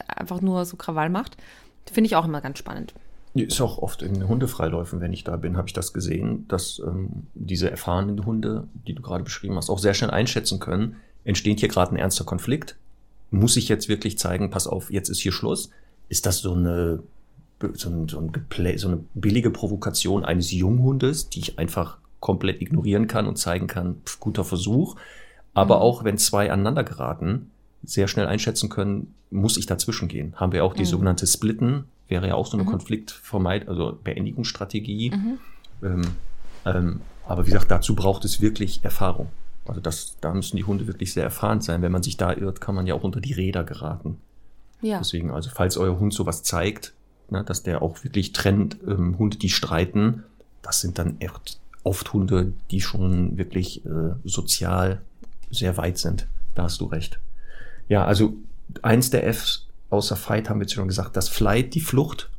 einfach 0.07 0.43
nur 0.43 0.67
so 0.67 0.77
Krawall 0.77 1.09
macht. 1.09 1.39
Finde 1.91 2.07
ich 2.07 2.17
auch 2.17 2.27
immer 2.27 2.43
ganz 2.43 2.59
spannend. 2.59 2.93
Ist 3.45 3.61
auch 3.61 3.79
oft 3.79 4.03
in 4.03 4.27
Hundefreiläufen, 4.27 5.01
wenn 5.01 5.13
ich 5.13 5.25
da 5.25 5.37
bin, 5.37 5.57
habe 5.57 5.69
ich 5.69 5.75
das 5.75 5.93
gesehen, 5.93 6.47
dass 6.49 6.81
ähm, 6.85 7.27
diese 7.35 7.71
erfahrenen 7.71 8.25
Hunde, 8.25 8.69
die 8.87 8.95
du 8.95 9.03
gerade 9.03 9.25
beschrieben 9.25 9.57
hast, 9.57 9.71
auch 9.71 9.79
sehr 9.79 9.95
schnell 9.95 10.11
einschätzen 10.11 10.61
können, 10.61 10.97
entsteht 11.25 11.61
hier 11.61 11.69
gerade 11.69 11.93
ein 11.93 11.97
ernster 11.97 12.25
Konflikt. 12.25 12.77
Muss 13.31 13.57
ich 13.57 13.69
jetzt 13.69 13.89
wirklich 13.89 14.19
zeigen, 14.19 14.51
pass 14.51 14.67
auf, 14.67 14.91
jetzt 14.91 15.09
ist 15.09 15.21
hier 15.21 15.33
Schluss? 15.33 15.71
Ist 16.09 16.27
das 16.27 16.39
so 16.39 16.55
eine, 16.55 17.03
so, 17.75 17.91
ein, 17.91 18.09
so, 18.09 18.19
ein 18.19 18.79
so 18.79 18.89
eine 18.89 19.01
billige 19.15 19.51
Provokation 19.51 20.25
eines 20.25 20.53
Junghundes, 20.53 21.29
die 21.29 21.41
ich 21.41 21.59
einfach 21.59 21.99
komplett 22.21 22.63
ignorieren 22.63 23.07
kann 23.09 23.27
und 23.27 23.37
zeigen 23.37 23.67
kann, 23.67 23.97
pf, 24.05 24.21
guter 24.21 24.45
Versuch. 24.45 24.97
Aber 25.55 25.77
mhm. 25.77 25.83
auch 25.83 26.05
wenn 26.05 26.19
zwei 26.19 26.51
aneinander 26.53 26.85
geraten, 26.85 27.51
sehr 27.83 28.09
schnell 28.09 28.27
einschätzen 28.27 28.69
können, 28.69 29.15
muss 29.31 29.57
ich 29.57 29.67
dazwischen 29.67 30.09
gehen. 30.09 30.35
Haben 30.37 30.53
wir 30.53 30.65
auch 30.65 30.75
die 30.75 30.83
mhm. 30.83 30.87
sogenannte 30.87 31.27
Splitten, 31.27 31.85
wäre 32.09 32.29
ja 32.29 32.35
auch 32.35 32.47
so 32.47 32.57
eine 32.57 32.65
mhm. 32.65 32.71
Konfliktvermeid, 32.71 33.69
also 33.69 33.99
Beendigungsstrategie. 34.03 35.11
Mhm. 35.11 35.39
Ähm, 35.83 36.03
ähm, 36.65 37.01
aber 37.27 37.47
wie 37.47 37.51
gesagt, 37.51 37.71
dazu 37.71 37.95
braucht 37.95 38.25
es 38.25 38.41
wirklich 38.41 38.85
Erfahrung. 38.85 39.29
Also 39.67 39.81
das, 39.81 40.17
da 40.21 40.33
müssen 40.33 40.57
die 40.57 40.65
Hunde 40.65 40.87
wirklich 40.87 41.13
sehr 41.13 41.25
erfahren 41.25 41.61
sein. 41.61 41.83
Wenn 41.83 41.93
man 41.93 42.03
sich 42.03 42.17
da 42.17 42.33
irrt, 42.33 42.61
kann 42.61 42.75
man 42.75 42.87
ja 42.87 42.95
auch 42.95 43.03
unter 43.03 43.21
die 43.21 43.33
Räder 43.33 43.65
geraten. 43.65 44.19
Ja. 44.81 44.99
Deswegen, 44.99 45.31
also 45.31 45.51
falls 45.53 45.77
euer 45.77 45.99
Hund 45.99 46.13
sowas 46.13 46.43
zeigt, 46.43 46.93
ne, 47.31 47.43
dass 47.43 47.63
der 47.63 47.83
auch 47.83 48.05
wirklich 48.05 48.33
trennt, 48.33 48.77
ähm, 48.87 49.19
Hunde, 49.19 49.39
die 49.39 49.49
streiten, 49.49 50.23
das 50.63 50.81
sind 50.81 50.99
dann 50.99 51.21
echt 51.21 51.59
oft 51.83 52.13
Hunde, 52.13 52.53
die 52.71 52.81
schon 52.81 53.39
wirklich 53.39 53.85
äh, 53.87 54.15
sozial 54.25 55.01
sehr 55.51 55.77
weit 55.77 55.99
sind. 55.99 56.27
Da 56.55 56.65
hast 56.65 56.81
du 56.81 56.87
recht. 56.87 57.19
Ja, 57.89 58.05
also 58.05 58.35
eins 58.83 59.11
der 59.11 59.33
Fs 59.33 59.66
außer 59.91 60.17
Fight 60.17 60.49
haben 60.49 60.61
wir 60.61 60.65
jetzt 60.65 60.75
schon 60.75 60.89
gesagt, 60.89 61.17
das 61.17 61.29
Flight, 61.29 61.75
die 61.75 61.81
Flucht, 61.81 62.31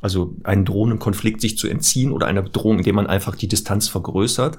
also 0.00 0.34
einen 0.44 0.64
drohenden 0.64 0.98
Konflikt 0.98 1.40
sich 1.40 1.56
zu 1.56 1.68
entziehen 1.68 2.12
oder 2.12 2.26
einer 2.26 2.42
Bedrohung, 2.42 2.78
indem 2.78 2.96
man 2.96 3.06
einfach 3.06 3.36
die 3.36 3.48
Distanz 3.48 3.88
vergrößert. 3.88 4.58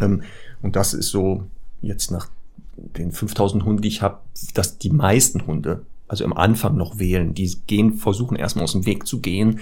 Ähm, 0.00 0.22
und 0.62 0.76
das 0.76 0.94
ist 0.94 1.08
so 1.08 1.44
jetzt 1.80 2.10
nach 2.10 2.28
den 2.76 3.10
5000 3.12 3.64
Hunden, 3.64 3.82
die 3.82 3.88
ich 3.88 4.02
habe, 4.02 4.20
dass 4.54 4.78
die 4.78 4.90
meisten 4.90 5.46
Hunde, 5.46 5.84
also 6.06 6.24
im 6.24 6.36
Anfang 6.36 6.76
noch 6.76 6.98
wählen, 6.98 7.34
die 7.34 7.50
gehen, 7.66 7.94
versuchen 7.94 8.36
erstmal 8.36 8.64
aus 8.64 8.72
dem 8.72 8.86
Weg 8.86 9.06
zu 9.06 9.20
gehen, 9.20 9.60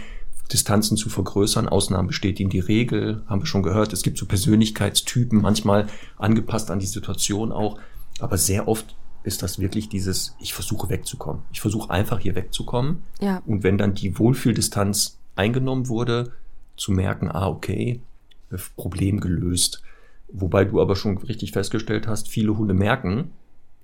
Distanzen 0.52 0.96
zu 0.96 1.08
vergrößern. 1.08 1.68
Ausnahmen 1.68 2.08
bestätigen 2.08 2.50
die 2.50 2.60
Regel, 2.60 3.22
haben 3.26 3.42
wir 3.42 3.46
schon 3.46 3.62
gehört. 3.62 3.92
Es 3.92 4.02
gibt 4.02 4.18
so 4.18 4.26
Persönlichkeitstypen, 4.26 5.40
manchmal 5.40 5.86
angepasst 6.18 6.70
an 6.70 6.78
die 6.78 6.86
Situation 6.86 7.52
auch. 7.52 7.78
Aber 8.20 8.38
sehr 8.38 8.68
oft 8.68 8.94
ist 9.26 9.42
das 9.42 9.58
wirklich 9.58 9.88
dieses, 9.88 10.36
ich 10.40 10.54
versuche 10.54 10.88
wegzukommen. 10.88 11.42
Ich 11.52 11.60
versuche 11.60 11.90
einfach 11.90 12.20
hier 12.20 12.34
wegzukommen. 12.34 13.02
Ja. 13.20 13.42
Und 13.44 13.64
wenn 13.64 13.76
dann 13.76 13.94
die 13.94 14.18
Wohlfühldistanz 14.18 15.18
eingenommen 15.34 15.88
wurde, 15.88 16.32
zu 16.76 16.92
merken, 16.92 17.28
ah, 17.30 17.48
okay, 17.48 18.00
Problem 18.76 19.20
gelöst. 19.20 19.82
Wobei 20.28 20.64
du 20.64 20.80
aber 20.80 20.96
schon 20.96 21.18
richtig 21.18 21.52
festgestellt 21.52 22.06
hast, 22.06 22.28
viele 22.28 22.56
Hunde 22.56 22.74
merken, 22.74 23.32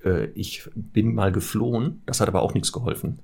äh, 0.04 0.26
ich 0.34 0.68
bin 0.74 1.14
mal 1.14 1.32
geflohen, 1.32 2.02
das 2.06 2.20
hat 2.20 2.28
aber 2.28 2.42
auch 2.42 2.54
nichts 2.54 2.72
geholfen. 2.72 3.18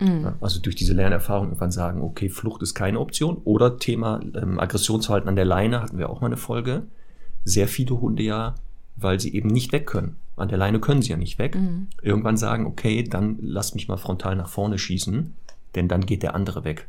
Mhm. 0.00 0.34
Also 0.40 0.60
durch 0.60 0.76
diese 0.76 0.94
Lernerfahrung 0.94 1.48
irgendwann 1.48 1.72
sagen, 1.72 2.02
okay, 2.02 2.28
Flucht 2.28 2.62
ist 2.62 2.74
keine 2.74 3.00
Option. 3.00 3.38
Oder 3.44 3.78
Thema 3.78 4.20
ähm, 4.34 4.58
Aggressionsverhalten 4.58 5.28
an 5.28 5.36
der 5.36 5.44
Leine 5.44 5.82
hatten 5.82 5.98
wir 5.98 6.10
auch 6.10 6.20
mal 6.20 6.28
eine 6.28 6.36
Folge. 6.36 6.84
Sehr 7.44 7.68
viele 7.68 8.00
Hunde 8.00 8.22
ja, 8.22 8.54
weil 8.96 9.20
sie 9.20 9.34
eben 9.34 9.48
nicht 9.48 9.72
weg 9.72 9.86
können. 9.86 10.16
An 10.36 10.48
der 10.48 10.58
Leine 10.58 10.80
können 10.80 11.02
sie 11.02 11.10
ja 11.10 11.16
nicht 11.16 11.38
weg. 11.38 11.56
Mhm. 11.56 11.88
Irgendwann 12.00 12.36
sagen, 12.36 12.66
okay, 12.66 13.02
dann 13.02 13.38
lass 13.40 13.74
mich 13.74 13.88
mal 13.88 13.96
frontal 13.96 14.36
nach 14.36 14.48
vorne 14.48 14.78
schießen, 14.78 15.34
denn 15.74 15.88
dann 15.88 16.06
geht 16.06 16.22
der 16.22 16.34
andere 16.34 16.64
weg. 16.64 16.88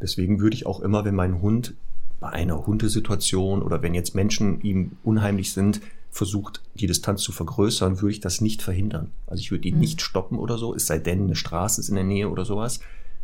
Deswegen 0.00 0.40
würde 0.40 0.54
ich 0.54 0.66
auch 0.66 0.80
immer, 0.80 1.04
wenn 1.04 1.14
mein 1.14 1.40
Hund 1.40 1.74
bei 2.20 2.30
einer 2.30 2.66
Hundesituation 2.66 3.62
oder 3.62 3.82
wenn 3.82 3.94
jetzt 3.94 4.14
Menschen 4.14 4.60
ihm 4.62 4.92
unheimlich 5.02 5.52
sind, 5.52 5.80
versucht, 6.10 6.62
die 6.74 6.86
Distanz 6.86 7.22
zu 7.22 7.32
vergrößern, 7.32 8.00
würde 8.00 8.12
ich 8.12 8.20
das 8.20 8.40
nicht 8.40 8.62
verhindern. 8.62 9.10
Also 9.26 9.40
ich 9.40 9.50
würde 9.50 9.66
ihn 9.66 9.74
mhm. 9.74 9.80
nicht 9.80 10.00
stoppen 10.00 10.38
oder 10.38 10.56
so, 10.58 10.74
es 10.74 10.86
sei 10.86 10.98
denn, 10.98 11.24
eine 11.24 11.36
Straße 11.36 11.80
ist 11.80 11.88
in 11.88 11.96
der 11.96 12.04
Nähe 12.04 12.28
oder 12.28 12.44
sowas. 12.44 12.80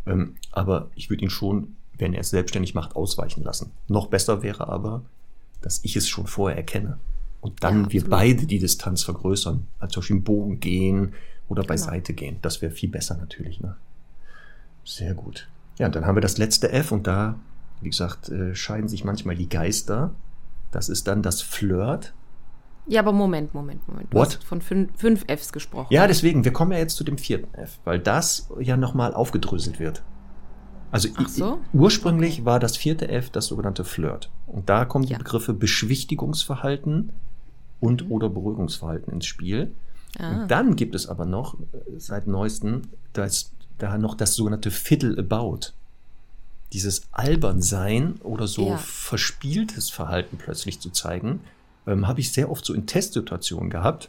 Ähm, 0.07 0.35
aber 0.51 0.89
ich 0.97 1.09
würde 1.09 1.23
ihn 1.23 1.31
schon, 1.31 1.77
wenn 1.97 2.15
er 2.15 2.21
es 2.21 2.31
selbstständig 2.31 2.75
macht, 2.75 2.97
ausweichen 2.97 3.45
lassen. 3.45 3.71
Noch 3.87 4.09
besser 4.09 4.43
wäre 4.43 4.69
aber, 4.69 5.03
dass 5.61 5.81
ich 5.85 5.97
es 5.97 6.09
schon 6.09 6.27
vorher 6.27 6.57
erkenne. 6.57 6.99
Und 7.41 7.63
dann 7.63 7.85
ja, 7.85 7.93
wir 7.93 8.09
beide 8.09 8.47
die 8.47 8.59
Distanz 8.59 9.03
vergrößern. 9.03 9.67
Also 9.79 9.95
zum 9.95 10.01
Beispiel 10.01 10.17
im 10.17 10.25
Bogen 10.25 10.61
gehen 10.61 11.15
oder 11.49 11.63
genau. 11.63 11.73
beiseite 11.73 12.13
gehen. 12.13 12.39
Das 12.43 12.61
wäre 12.63 12.73
viel 12.73 12.91
besser 12.91 13.17
natürlich. 13.17 13.61
Ne? 13.61 13.77
Sehr 14.85 15.15
gut. 15.15 15.49
Ja, 15.79 15.89
dann 15.89 16.05
haben 16.07 16.17
wir 16.17 16.23
das 16.23 16.39
letzte 16.39 16.71
F 16.73 16.93
und 16.93 17.07
da, 17.07 17.39
wie 17.81 17.89
gesagt, 17.89 18.29
äh, 18.29 18.55
scheiden 18.55 18.89
sich 18.89 19.05
manchmal 19.05 19.37
die 19.37 19.49
Geister. 19.49 20.15
Das 20.71 20.89
ist 20.89 21.09
dann 21.09 21.23
das 21.23 21.41
Flirt. 21.41 22.13
Ja, 22.87 23.01
aber 23.01 23.13
Moment, 23.13 23.55
Moment, 23.55 23.87
Moment. 23.89 24.13
Du 24.13 24.19
What? 24.19 24.29
hast 24.29 24.45
von 24.45 24.61
fünf, 24.61 24.91
fünf 24.97 25.25
Fs 25.27 25.53
gesprochen. 25.53 25.89
Ja, 25.91 26.07
deswegen, 26.07 26.45
wir 26.45 26.53
kommen 26.53 26.73
ja 26.73 26.79
jetzt 26.79 26.97
zu 26.97 27.05
dem 27.05 27.19
vierten 27.19 27.55
F, 27.55 27.79
weil 27.85 27.99
das 27.99 28.49
ja 28.59 28.77
nochmal 28.77 29.15
aufgedröselt 29.15 29.79
wird. 29.79 30.03
Also 30.91 31.09
so? 31.29 31.61
ursprünglich 31.73 32.45
war 32.45 32.59
das 32.59 32.77
vierte 32.77 33.09
F 33.09 33.31
das 33.31 33.47
sogenannte 33.47 33.85
Flirt. 33.85 34.31
Und 34.47 34.69
da 34.69 34.85
kommen 34.85 35.07
die 35.07 35.13
ja. 35.13 35.19
Begriffe 35.19 35.55
Beschwichtigungsverhalten 35.55 37.13
und 37.81 38.07
mhm. 38.07 38.13
oder 38.13 38.29
Beruhigungsverhalten 38.29 39.13
ins 39.13 39.27
Spiel. 39.27 39.73
Ah. 40.19 40.43
Und 40.43 40.51
dann 40.51 40.77
gibt 40.77 40.95
es 40.95 41.07
aber 41.07 41.25
noch 41.25 41.55
äh, 41.55 41.99
seit 41.99 42.27
neuestem 42.27 42.83
das, 43.13 43.53
da 43.79 43.99
noch 43.99 44.15
das 44.15 44.35
sogenannte 44.35 44.71
Fiddle 44.71 45.19
About. 45.19 45.73
Dieses 46.73 47.09
Albernsein 47.11 48.17
oder 48.23 48.47
so 48.47 48.69
ja. 48.69 48.77
verspieltes 48.77 49.91
Verhalten 49.91 50.37
plötzlich 50.39 50.81
zu 50.81 50.91
zeigen 50.91 51.41
ähm, 51.87 52.07
habe 52.07 52.21
ich 52.21 52.33
sehr 52.33 52.51
oft 52.51 52.65
so 52.65 52.75
in 52.75 52.87
Testsituationen 52.87 53.71
gehabt, 53.71 54.09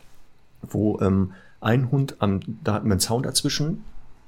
wo 0.62 1.00
ähm, 1.00 1.34
ein 1.60 1.92
Hund, 1.92 2.18
am, 2.20 2.40
da 2.64 2.74
hatten 2.74 2.88
wir 2.88 2.94
einen 2.94 3.00
Zaun 3.00 3.24
dazwischen, 3.24 3.84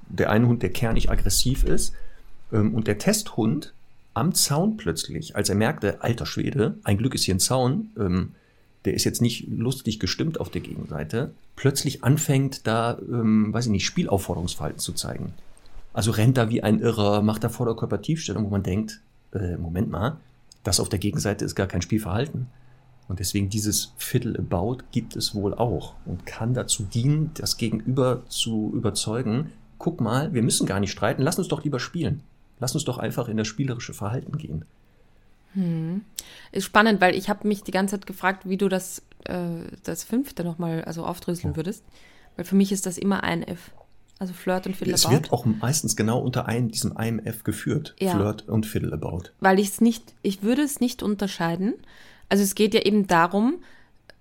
der 0.08 0.30
eine 0.30 0.46
Hund, 0.46 0.62
der 0.62 0.70
kernig 0.70 1.10
aggressiv 1.10 1.64
ist, 1.64 1.94
ähm, 2.52 2.74
und 2.74 2.86
der 2.86 2.98
Testhund 2.98 3.74
am 4.14 4.32
Zaun 4.34 4.76
plötzlich, 4.76 5.36
als 5.36 5.48
er 5.48 5.56
merkte, 5.56 6.02
alter 6.02 6.26
Schwede, 6.26 6.78
ein 6.84 6.98
Glück 6.98 7.14
ist 7.14 7.24
hier 7.24 7.34
ein 7.34 7.40
Zaun, 7.40 7.90
ähm, 7.98 8.32
der 8.84 8.94
ist 8.94 9.04
jetzt 9.04 9.22
nicht 9.22 9.48
lustig 9.48 9.98
gestimmt 9.98 10.40
auf 10.40 10.50
der 10.50 10.60
Gegenseite, 10.60 11.32
plötzlich 11.56 12.04
anfängt 12.04 12.66
da, 12.66 12.98
ähm, 13.00 13.52
weiß 13.52 13.66
ich 13.66 13.72
nicht, 13.72 13.86
Spielaufforderungsverhalten 13.86 14.78
zu 14.78 14.92
zeigen. 14.92 15.34
Also 15.92 16.10
rennt 16.10 16.36
da 16.36 16.50
wie 16.50 16.62
ein 16.62 16.80
Irrer, 16.80 17.22
macht 17.22 17.44
da 17.44 17.48
Vorderkörper-Tiefstellung, 17.48 18.44
wo 18.44 18.50
man 18.50 18.62
denkt, 18.62 19.00
äh, 19.32 19.56
Moment 19.56 19.90
mal, 19.90 20.18
das 20.64 20.80
auf 20.80 20.88
der 20.88 20.98
Gegenseite 20.98 21.44
ist 21.44 21.54
gar 21.54 21.66
kein 21.66 21.82
Spielverhalten. 21.82 22.48
Und 23.06 23.20
deswegen 23.20 23.50
dieses 23.50 23.92
Fiddle 23.96 24.38
About 24.38 24.78
gibt 24.90 25.14
es 25.14 25.34
wohl 25.34 25.54
auch 25.54 25.94
und 26.06 26.24
kann 26.26 26.54
dazu 26.54 26.84
dienen, 26.84 27.30
das 27.34 27.58
Gegenüber 27.58 28.22
zu 28.28 28.72
überzeugen, 28.74 29.52
guck 29.78 30.00
mal, 30.00 30.32
wir 30.32 30.42
müssen 30.42 30.66
gar 30.66 30.80
nicht 30.80 30.92
streiten, 30.92 31.22
lass 31.22 31.38
uns 31.38 31.48
doch 31.48 31.62
lieber 31.64 31.80
spielen. 31.80 32.22
Lass 32.60 32.74
uns 32.74 32.84
doch 32.84 32.98
einfach 32.98 33.28
in 33.28 33.36
das 33.36 33.46
spielerische 33.46 33.92
Verhalten 33.92 34.38
gehen. 34.38 34.64
Hm. 35.54 36.02
Ist 36.52 36.64
spannend, 36.64 37.00
weil 37.00 37.14
ich 37.14 37.28
habe 37.28 37.46
mich 37.48 37.62
die 37.62 37.70
ganze 37.70 37.96
Zeit 37.98 38.06
gefragt, 38.06 38.48
wie 38.48 38.56
du 38.56 38.68
das, 38.68 39.02
äh, 39.24 39.48
das 39.82 40.04
fünfte 40.04 40.44
nochmal 40.44 40.84
also 40.84 41.04
aufdröseln 41.04 41.52
oh. 41.52 41.56
würdest. 41.56 41.84
Weil 42.36 42.44
für 42.44 42.56
mich 42.56 42.72
ist 42.72 42.86
das 42.86 42.98
immer 42.98 43.22
ein 43.22 43.42
F. 43.42 43.72
Also 44.18 44.32
Flirt 44.32 44.66
und 44.66 44.76
Fiddle 44.76 44.94
es 44.94 45.04
About. 45.04 45.14
Es 45.14 45.22
wird 45.22 45.32
auch 45.32 45.44
meistens 45.44 45.96
genau 45.96 46.20
unter 46.20 46.46
einem, 46.46 46.70
diesem 46.70 46.96
einem 46.96 47.18
F 47.18 47.42
geführt. 47.42 47.96
Ja. 47.98 48.12
Flirt 48.14 48.48
und 48.48 48.64
Fiddle 48.64 48.92
About. 48.92 49.30
Weil 49.40 49.58
ich 49.58 49.68
es 49.68 49.80
nicht, 49.80 50.14
ich 50.22 50.42
würde 50.42 50.62
es 50.62 50.80
nicht 50.80 51.02
unterscheiden, 51.02 51.74
also 52.28 52.42
es 52.42 52.54
geht 52.54 52.74
ja 52.74 52.82
eben 52.82 53.06
darum, 53.06 53.62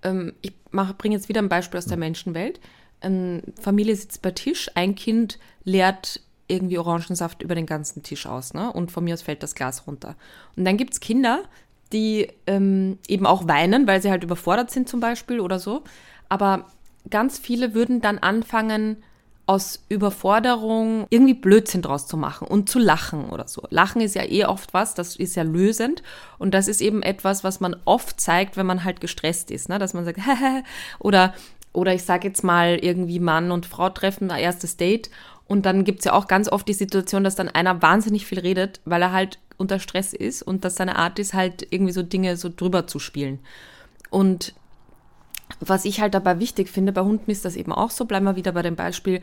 ähm, 0.02 0.34
ich 0.42 0.54
bringe 0.98 1.16
jetzt 1.16 1.30
wieder 1.30 1.42
ein 1.42 1.50
Beispiel 1.50 1.78
aus 1.78 1.86
der 1.86 1.98
Menschenwelt. 1.98 2.60
Eine 3.02 3.44
Familie 3.60 3.96
sitzt 3.96 4.22
bei 4.22 4.32
Tisch, 4.32 4.70
ein 4.76 4.96
Kind 4.96 5.40
leert 5.64 6.22
irgendwie 6.48 6.78
Orangensaft 6.78 7.42
über 7.42 7.56
den 7.56 7.66
ganzen 7.66 8.04
Tisch 8.04 8.26
aus, 8.26 8.54
ne? 8.54 8.72
Und 8.72 8.92
von 8.92 9.04
mir 9.04 9.14
aus 9.14 9.22
fällt 9.22 9.44
das 9.44 9.56
Glas 9.56 9.88
runter. 9.88 10.16
Und 10.56 10.66
dann 10.66 10.78
gibt 10.78 10.94
es 10.94 11.00
Kinder, 11.00 11.44
die 11.92 12.28
ähm, 12.48 12.98
eben 13.08 13.26
auch 13.26 13.48
weinen, 13.48 13.88
weil 13.88 14.02
sie 14.02 14.12
halt 14.12 14.24
überfordert 14.24 14.72
sind 14.72 14.90
zum 14.90 15.00
Beispiel 15.00 15.40
oder 15.40 15.60
so. 15.60 15.84
Aber 16.30 16.66
ganz 17.10 17.38
viele 17.40 17.74
würden 17.74 18.02
dann 18.02 18.18
anfangen, 18.18 18.98
aus 19.46 19.84
Überforderung 19.90 21.06
irgendwie 21.10 21.34
Blödsinn 21.34 21.82
draus 21.82 22.08
zu 22.08 22.16
machen 22.16 22.48
und 22.48 22.70
zu 22.70 22.80
lachen 22.80 23.30
oder 23.30 23.48
so. 23.48 23.64
Lachen 23.70 24.02
ist 24.02 24.16
ja 24.16 24.24
eh 24.24 24.46
oft 24.46 24.74
was, 24.74 24.94
das 24.96 25.18
ist 25.18 25.36
ja 25.36 25.44
lösend 25.44 26.02
und 26.40 26.54
das 26.54 26.70
ist 26.70 26.80
eben 26.80 27.04
etwas, 27.04 27.44
was 27.44 27.60
man 27.60 27.76
oft 27.84 28.22
zeigt, 28.22 28.56
wenn 28.56 28.66
man 28.66 28.86
halt 28.86 29.02
gestresst 29.02 29.52
ist, 29.52 29.68
ne? 29.68 29.80
dass 29.80 29.94
man 29.94 30.06
sagt, 30.06 30.20
oder 31.00 31.34
oder 31.74 31.94
ich 31.94 32.04
sage 32.04 32.28
jetzt 32.28 32.44
mal 32.44 32.78
irgendwie 32.78 33.20
Mann 33.20 33.52
und 33.52 33.66
Frau 33.66 33.90
treffen, 33.90 34.30
erstes 34.30 34.78
Date 34.78 35.10
und 35.54 35.68
dann 35.68 35.84
gibt's 35.84 36.06
ja 36.06 36.14
auch 36.14 36.28
ganz 36.28 36.50
oft 36.50 36.68
die 36.68 36.74
Situation, 36.74 37.24
dass 37.24 37.36
dann 37.36 37.48
einer 37.48 37.80
wahnsinnig 37.84 38.26
viel 38.26 38.40
redet, 38.40 38.82
weil 38.86 39.04
er 39.04 39.12
halt 39.12 39.38
unter 39.58 39.78
Stress 39.78 40.12
ist 40.12 40.42
und 40.42 40.66
dass 40.66 40.78
seine 40.78 40.96
Art 40.96 41.20
ist, 41.20 41.36
halt 41.36 41.68
irgendwie 41.70 41.92
so 41.92 42.02
Dinge 42.02 42.38
so 42.38 42.50
drüber 42.50 42.88
zu 42.88 42.98
spielen. 42.98 43.38
Und 44.10 44.56
was 45.60 45.86
ich 45.86 46.02
halt 46.02 46.16
dabei 46.16 46.40
wichtig 46.40 46.72
finde, 46.72 46.92
bei 46.92 47.02
Hunden 47.02 47.30
ist 47.30 47.46
das 47.46 47.56
eben 47.56 47.72
auch 47.72 47.92
so, 47.92 48.06
bleiben 48.06 48.26
wir 48.26 48.36
wieder 48.36 48.54
bei 48.54 48.64
dem 48.64 48.76
Beispiel, 48.76 49.22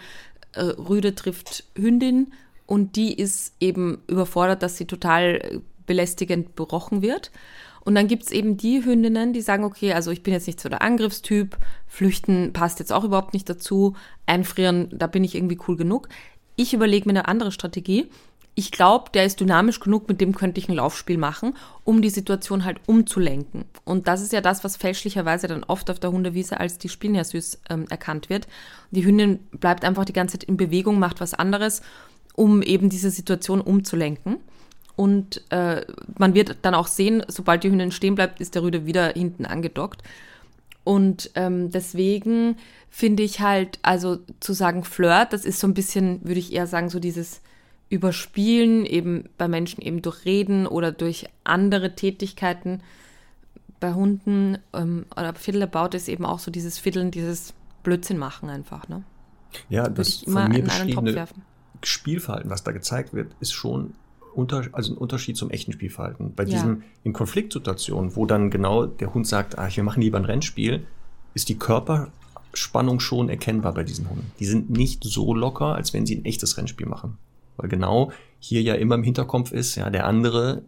äh, 0.52 0.62
Rüde 0.62 1.16
trifft 1.16 1.64
Hündin 1.74 2.32
und 2.64 2.94
die 2.94 3.12
ist 3.12 3.56
eben 3.58 4.00
überfordert, 4.06 4.62
dass 4.62 4.76
sie 4.76 4.86
total 4.86 5.60
belästigend 5.90 6.54
berochen 6.54 7.02
wird. 7.02 7.32
Und 7.80 7.96
dann 7.96 8.06
gibt 8.06 8.22
es 8.22 8.30
eben 8.30 8.56
die 8.56 8.84
Hündinnen, 8.84 9.32
die 9.32 9.40
sagen, 9.40 9.64
okay, 9.64 9.92
also 9.92 10.12
ich 10.12 10.22
bin 10.22 10.32
jetzt 10.32 10.46
nicht 10.46 10.60
so 10.60 10.68
der 10.68 10.82
Angriffstyp, 10.82 11.58
flüchten 11.88 12.52
passt 12.52 12.78
jetzt 12.78 12.92
auch 12.92 13.02
überhaupt 13.02 13.34
nicht 13.34 13.50
dazu, 13.50 13.96
einfrieren, 14.24 14.88
da 14.92 15.08
bin 15.08 15.24
ich 15.24 15.34
irgendwie 15.34 15.58
cool 15.66 15.76
genug. 15.76 16.08
Ich 16.54 16.74
überlege 16.74 17.08
mir 17.08 17.18
eine 17.18 17.26
andere 17.26 17.50
Strategie. 17.50 18.08
Ich 18.54 18.70
glaube, 18.70 19.10
der 19.12 19.24
ist 19.24 19.40
dynamisch 19.40 19.80
genug, 19.80 20.08
mit 20.08 20.20
dem 20.20 20.32
könnte 20.32 20.60
ich 20.60 20.68
ein 20.68 20.76
Laufspiel 20.76 21.18
machen, 21.18 21.56
um 21.82 22.02
die 22.02 22.10
Situation 22.10 22.64
halt 22.64 22.78
umzulenken. 22.86 23.64
Und 23.84 24.06
das 24.06 24.20
ist 24.20 24.32
ja 24.32 24.40
das, 24.40 24.62
was 24.62 24.76
fälschlicherweise 24.76 25.48
dann 25.48 25.64
oft 25.64 25.90
auf 25.90 25.98
der 25.98 26.12
Hundewiese 26.12 26.60
als 26.60 26.78
die 26.78 26.88
spielen 26.88 27.16
ja 27.16 27.24
süß 27.24 27.62
ähm, 27.68 27.86
erkannt 27.90 28.28
wird. 28.28 28.46
Die 28.92 29.04
Hündin 29.04 29.40
bleibt 29.50 29.84
einfach 29.84 30.04
die 30.04 30.12
ganze 30.12 30.38
Zeit 30.38 30.48
in 30.48 30.56
Bewegung, 30.56 31.00
macht 31.00 31.20
was 31.20 31.34
anderes, 31.34 31.82
um 32.36 32.62
eben 32.62 32.90
diese 32.90 33.10
Situation 33.10 33.60
umzulenken. 33.60 34.36
Und 35.00 35.40
äh, 35.48 35.86
man 36.18 36.34
wird 36.34 36.58
dann 36.60 36.74
auch 36.74 36.86
sehen, 36.86 37.22
sobald 37.26 37.64
die 37.64 37.70
Hündin 37.70 37.90
stehen 37.90 38.16
bleibt, 38.16 38.38
ist 38.38 38.54
der 38.54 38.62
Rüde 38.62 38.84
wieder 38.84 39.14
hinten 39.14 39.46
angedockt. 39.46 40.02
Und 40.84 41.30
ähm, 41.36 41.70
deswegen 41.70 42.58
finde 42.90 43.22
ich 43.22 43.40
halt, 43.40 43.78
also 43.80 44.18
zu 44.40 44.52
sagen 44.52 44.84
Flirt, 44.84 45.32
das 45.32 45.46
ist 45.46 45.58
so 45.58 45.66
ein 45.66 45.72
bisschen, 45.72 46.20
würde 46.22 46.38
ich 46.38 46.52
eher 46.52 46.66
sagen, 46.66 46.90
so 46.90 47.00
dieses 47.00 47.40
Überspielen, 47.88 48.84
eben 48.84 49.30
bei 49.38 49.48
Menschen 49.48 49.80
eben 49.80 50.02
durch 50.02 50.26
Reden 50.26 50.66
oder 50.66 50.92
durch 50.92 51.28
andere 51.44 51.94
Tätigkeiten. 51.94 52.82
Bei 53.80 53.94
Hunden 53.94 54.58
ähm, 54.74 55.06
oder 55.12 55.32
Fiddle-About 55.32 55.96
ist 55.96 56.10
eben 56.10 56.26
auch 56.26 56.40
so 56.40 56.50
dieses 56.50 56.78
Fiddeln, 56.78 57.10
dieses 57.10 57.54
Blödsinn 57.84 58.18
machen 58.18 58.50
einfach, 58.50 58.86
ne? 58.86 59.02
Ja, 59.70 59.88
das 59.88 60.24
von 60.24 60.50
mir 60.50 60.62
beschriebene 60.62 61.26
Spielverhalten, 61.82 62.50
was 62.50 62.64
da 62.64 62.72
gezeigt 62.72 63.14
wird, 63.14 63.32
ist 63.40 63.54
schon 63.54 63.94
unter, 64.34 64.68
also 64.72 64.92
ein 64.92 64.98
Unterschied 64.98 65.36
zum 65.36 65.50
echten 65.50 65.72
Spielverhalten. 65.72 66.34
Bei 66.34 66.44
ja. 66.44 66.50
diesem 66.50 66.82
in 67.04 67.12
Konfliktsituationen, 67.12 68.16
wo 68.16 68.26
dann 68.26 68.50
genau 68.50 68.86
der 68.86 69.14
Hund 69.14 69.26
sagt, 69.26 69.58
ach, 69.58 69.74
wir 69.74 69.82
machen 69.82 70.02
lieber 70.02 70.18
ein 70.18 70.24
Rennspiel, 70.24 70.86
ist 71.34 71.48
die 71.48 71.58
Körperspannung 71.58 73.00
schon 73.00 73.28
erkennbar 73.28 73.74
bei 73.74 73.84
diesen 73.84 74.08
Hunden. 74.08 74.32
Die 74.38 74.46
sind 74.46 74.70
nicht 74.70 75.04
so 75.04 75.34
locker, 75.34 75.74
als 75.74 75.92
wenn 75.92 76.06
sie 76.06 76.16
ein 76.16 76.24
echtes 76.24 76.56
Rennspiel 76.56 76.86
machen. 76.86 77.18
Weil 77.56 77.68
genau 77.68 78.12
hier 78.38 78.62
ja 78.62 78.74
immer 78.74 78.94
im 78.94 79.02
Hinterkopf 79.02 79.52
ist, 79.52 79.74
ja, 79.74 79.90
der 79.90 80.06
andere 80.06 80.62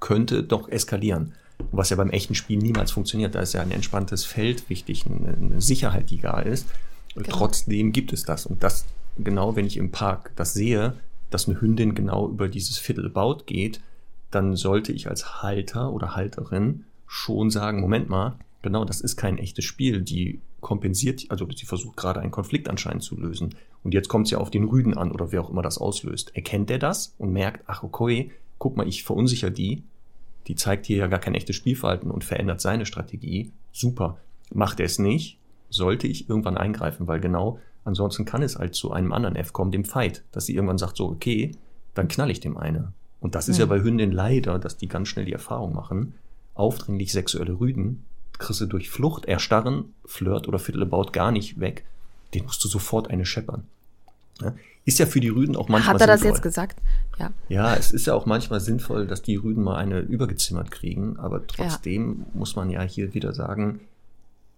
könnte 0.00 0.42
doch 0.42 0.68
eskalieren. 0.68 1.34
Was 1.70 1.90
ja 1.90 1.96
beim 1.96 2.10
echten 2.10 2.34
Spiel 2.34 2.58
niemals 2.58 2.90
funktioniert. 2.90 3.34
Da 3.36 3.40
ist 3.40 3.52
ja 3.52 3.62
ein 3.62 3.70
entspanntes 3.70 4.24
Feld 4.24 4.68
wichtig, 4.68 5.04
eine 5.06 5.60
Sicherheit, 5.60 6.10
die 6.10 6.18
da 6.18 6.40
ist. 6.40 6.66
Genau. 7.14 7.28
Trotzdem 7.28 7.92
gibt 7.92 8.12
es 8.12 8.24
das. 8.24 8.46
Und 8.46 8.62
das, 8.64 8.84
genau 9.16 9.54
wenn 9.54 9.66
ich 9.66 9.76
im 9.76 9.92
Park 9.92 10.32
das 10.34 10.54
sehe, 10.54 10.94
dass 11.34 11.48
eine 11.48 11.60
Hündin 11.60 11.94
genau 11.94 12.28
über 12.28 12.48
dieses 12.48 12.78
Fiddlebaut 12.78 13.46
geht, 13.46 13.80
dann 14.30 14.56
sollte 14.56 14.92
ich 14.92 15.08
als 15.08 15.42
Halter 15.42 15.92
oder 15.92 16.16
Halterin 16.16 16.84
schon 17.06 17.50
sagen, 17.50 17.80
Moment 17.80 18.08
mal, 18.08 18.38
genau, 18.62 18.84
das 18.84 19.00
ist 19.00 19.16
kein 19.16 19.38
echtes 19.38 19.64
Spiel. 19.64 20.00
Die 20.00 20.40
kompensiert, 20.60 21.26
also 21.28 21.46
sie 21.54 21.66
versucht 21.66 21.96
gerade 21.96 22.20
einen 22.20 22.30
Konflikt 22.30 22.68
anscheinend 22.68 23.02
zu 23.02 23.16
lösen. 23.16 23.54
Und 23.82 23.94
jetzt 23.94 24.08
kommt 24.08 24.26
es 24.26 24.30
ja 24.30 24.38
auf 24.38 24.50
den 24.50 24.64
Rüden 24.64 24.96
an 24.96 25.12
oder 25.12 25.32
wer 25.32 25.42
auch 25.42 25.50
immer 25.50 25.62
das 25.62 25.78
auslöst. 25.78 26.34
Erkennt 26.34 26.70
er 26.70 26.78
das 26.78 27.14
und 27.18 27.32
merkt, 27.32 27.64
ach 27.66 27.82
okay, 27.82 28.30
guck 28.58 28.76
mal, 28.76 28.88
ich 28.88 29.04
verunsichere 29.04 29.50
die. 29.50 29.82
Die 30.46 30.54
zeigt 30.54 30.86
hier 30.86 30.96
ja 30.96 31.06
gar 31.08 31.18
kein 31.18 31.34
echtes 31.34 31.56
Spielverhalten 31.56 32.10
und 32.10 32.24
verändert 32.24 32.60
seine 32.60 32.86
Strategie. 32.86 33.52
Super. 33.72 34.18
Macht 34.52 34.80
er 34.80 34.86
es 34.86 34.98
nicht, 34.98 35.38
sollte 35.68 36.06
ich 36.06 36.28
irgendwann 36.28 36.56
eingreifen, 36.56 37.06
weil 37.06 37.20
genau 37.20 37.58
Ansonsten 37.84 38.24
kann 38.24 38.42
es 38.42 38.56
halt 38.56 38.74
zu 38.74 38.92
einem 38.92 39.12
anderen 39.12 39.36
F 39.36 39.52
kommen, 39.52 39.72
dem 39.72 39.84
Fight, 39.84 40.22
dass 40.32 40.46
sie 40.46 40.54
irgendwann 40.54 40.78
sagt 40.78 40.96
so, 40.96 41.06
okay, 41.08 41.52
dann 41.94 42.08
knall 42.08 42.30
ich 42.30 42.40
dem 42.40 42.56
eine. 42.56 42.92
Und 43.20 43.34
das 43.34 43.48
ist 43.48 43.58
ja, 43.58 43.64
ja 43.64 43.68
bei 43.68 43.82
Hündinnen 43.82 44.14
leider, 44.14 44.58
dass 44.58 44.76
die 44.76 44.88
ganz 44.88 45.08
schnell 45.08 45.24
die 45.24 45.32
Erfahrung 45.32 45.74
machen, 45.74 46.14
aufdringlich 46.54 47.12
sexuelle 47.12 47.58
Rüden 47.58 48.04
kriegst 48.38 48.60
du 48.60 48.66
durch 48.66 48.90
Flucht, 48.90 49.26
Erstarren, 49.26 49.94
Flirt 50.04 50.48
oder 50.48 50.58
Fiddleabout 50.58 51.12
gar 51.12 51.30
nicht 51.30 51.60
weg. 51.60 51.84
Den 52.34 52.44
musst 52.44 52.62
du 52.64 52.68
sofort 52.68 53.10
eine 53.10 53.24
scheppern. 53.24 53.64
Ja? 54.40 54.54
Ist 54.84 54.98
ja 54.98 55.06
für 55.06 55.20
die 55.20 55.28
Rüden 55.28 55.54
auch 55.54 55.68
manchmal 55.68 55.94
Hat 55.94 56.00
er 56.00 56.18
sinnvoll. 56.18 56.30
das 56.30 56.36
jetzt 56.38 56.42
gesagt? 56.42 56.82
Ja. 57.18 57.30
Ja, 57.48 57.76
es 57.76 57.92
ist 57.92 58.06
ja 58.06 58.14
auch 58.14 58.26
manchmal 58.26 58.60
sinnvoll, 58.60 59.06
dass 59.06 59.22
die 59.22 59.36
Rüden 59.36 59.62
mal 59.62 59.76
eine 59.76 60.00
übergezimmert 60.00 60.70
kriegen, 60.70 61.18
aber 61.18 61.46
trotzdem 61.46 62.18
ja. 62.18 62.26
muss 62.34 62.56
man 62.56 62.68
ja 62.68 62.82
hier 62.82 63.14
wieder 63.14 63.32
sagen, 63.32 63.80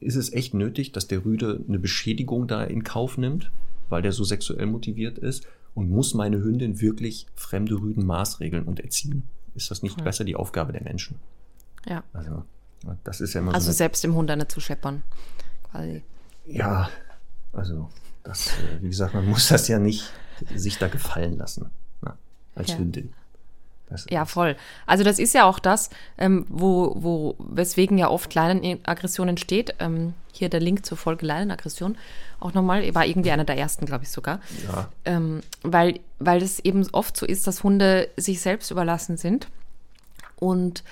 ist 0.01 0.17
es 0.17 0.33
echt 0.33 0.55
nötig, 0.55 0.93
dass 0.93 1.07
der 1.07 1.25
Rüde 1.25 1.65
eine 1.69 1.79
Beschädigung 1.79 2.47
da 2.47 2.65
in 2.65 2.85
Kauf 2.85 3.17
nimmt, 3.19 3.51
weil 3.89 4.03
der 4.03 4.13
so 4.13 4.25
sexuell 4.25 4.67
motiviert 4.67 5.19
ist? 5.19 5.47
Und 5.75 5.91
muss 5.91 6.15
meine 6.15 6.39
Hündin 6.39 6.81
wirklich 6.81 7.27
fremde 7.35 7.75
Rüden 7.75 8.07
maßregeln 8.07 8.65
und 8.65 8.79
erziehen? 8.79 9.25
Ist 9.57 9.71
das 9.71 9.83
nicht 9.83 9.99
ja. 9.99 10.05
besser 10.05 10.25
die 10.25 10.37
Aufgabe 10.37 10.73
der 10.73 10.83
Menschen? 10.83 11.19
Ja. 11.87 12.05
Also, 12.13 12.45
das 13.03 13.21
ist 13.21 13.35
ja 13.35 13.41
immer 13.41 13.55
Also 13.55 13.67
so 13.67 13.73
selbst 13.73 14.05
dem 14.05 14.15
Hund 14.15 14.31
eine 14.31 14.47
zu 14.47 14.61
scheppern. 14.61 15.03
Quasi. 15.71 16.03
Ja, 16.47 16.91
also, 17.53 17.89
das, 18.23 18.49
äh, 18.49 18.83
wie 18.83 18.89
gesagt, 18.89 19.15
man 19.15 19.27
muss 19.27 19.49
das 19.49 19.67
ja 19.69 19.79
nicht 19.79 20.13
sich 20.55 20.79
da 20.79 20.89
gefallen 20.89 21.39
lassen, 21.39 21.71
na, 22.03 22.11
ne, 22.11 22.19
als 22.55 22.71
ja. 22.71 22.79
Hündin. 22.79 23.13
Ja, 24.11 24.25
voll. 24.25 24.57
Also 24.87 25.05
das 25.05 25.19
ist 25.19 25.35
ja 25.35 25.45
auch 25.45 25.59
das, 25.59 25.91
ähm, 26.19 26.47
wo, 26.49 26.95
wo, 26.97 27.37
weswegen 27.39 27.99
ja 27.99 28.09
oft 28.09 28.35
Leinenaggression 28.35 29.29
entsteht. 29.29 29.75
Ähm, 29.79 30.15
hier 30.33 30.49
der 30.49 30.61
Link 30.61 30.85
zur 30.85 30.99
Folge 30.99 31.27
Leinenaggression. 31.27 31.97
Auch 32.41 32.55
nochmal, 32.55 32.95
war 32.95 33.07
irgendwie 33.07 33.31
einer 33.31 33.45
der 33.45 33.57
ersten, 33.57 33.87
glaube 33.87 34.05
ich 34.05 34.11
sogar. 34.11 34.41
Ja. 34.67 34.89
Ähm, 35.05 35.41
weil, 35.63 36.01
weil 36.19 36.43
es 36.43 36.59
eben 36.61 36.87
oft 36.93 37.17
so 37.17 37.27
ist, 37.27 37.47
dass 37.47 37.63
Hunde 37.63 38.09
sich 38.17 38.41
selbst 38.41 38.71
überlassen 38.71 39.17
sind 39.17 39.49
und 40.37 40.83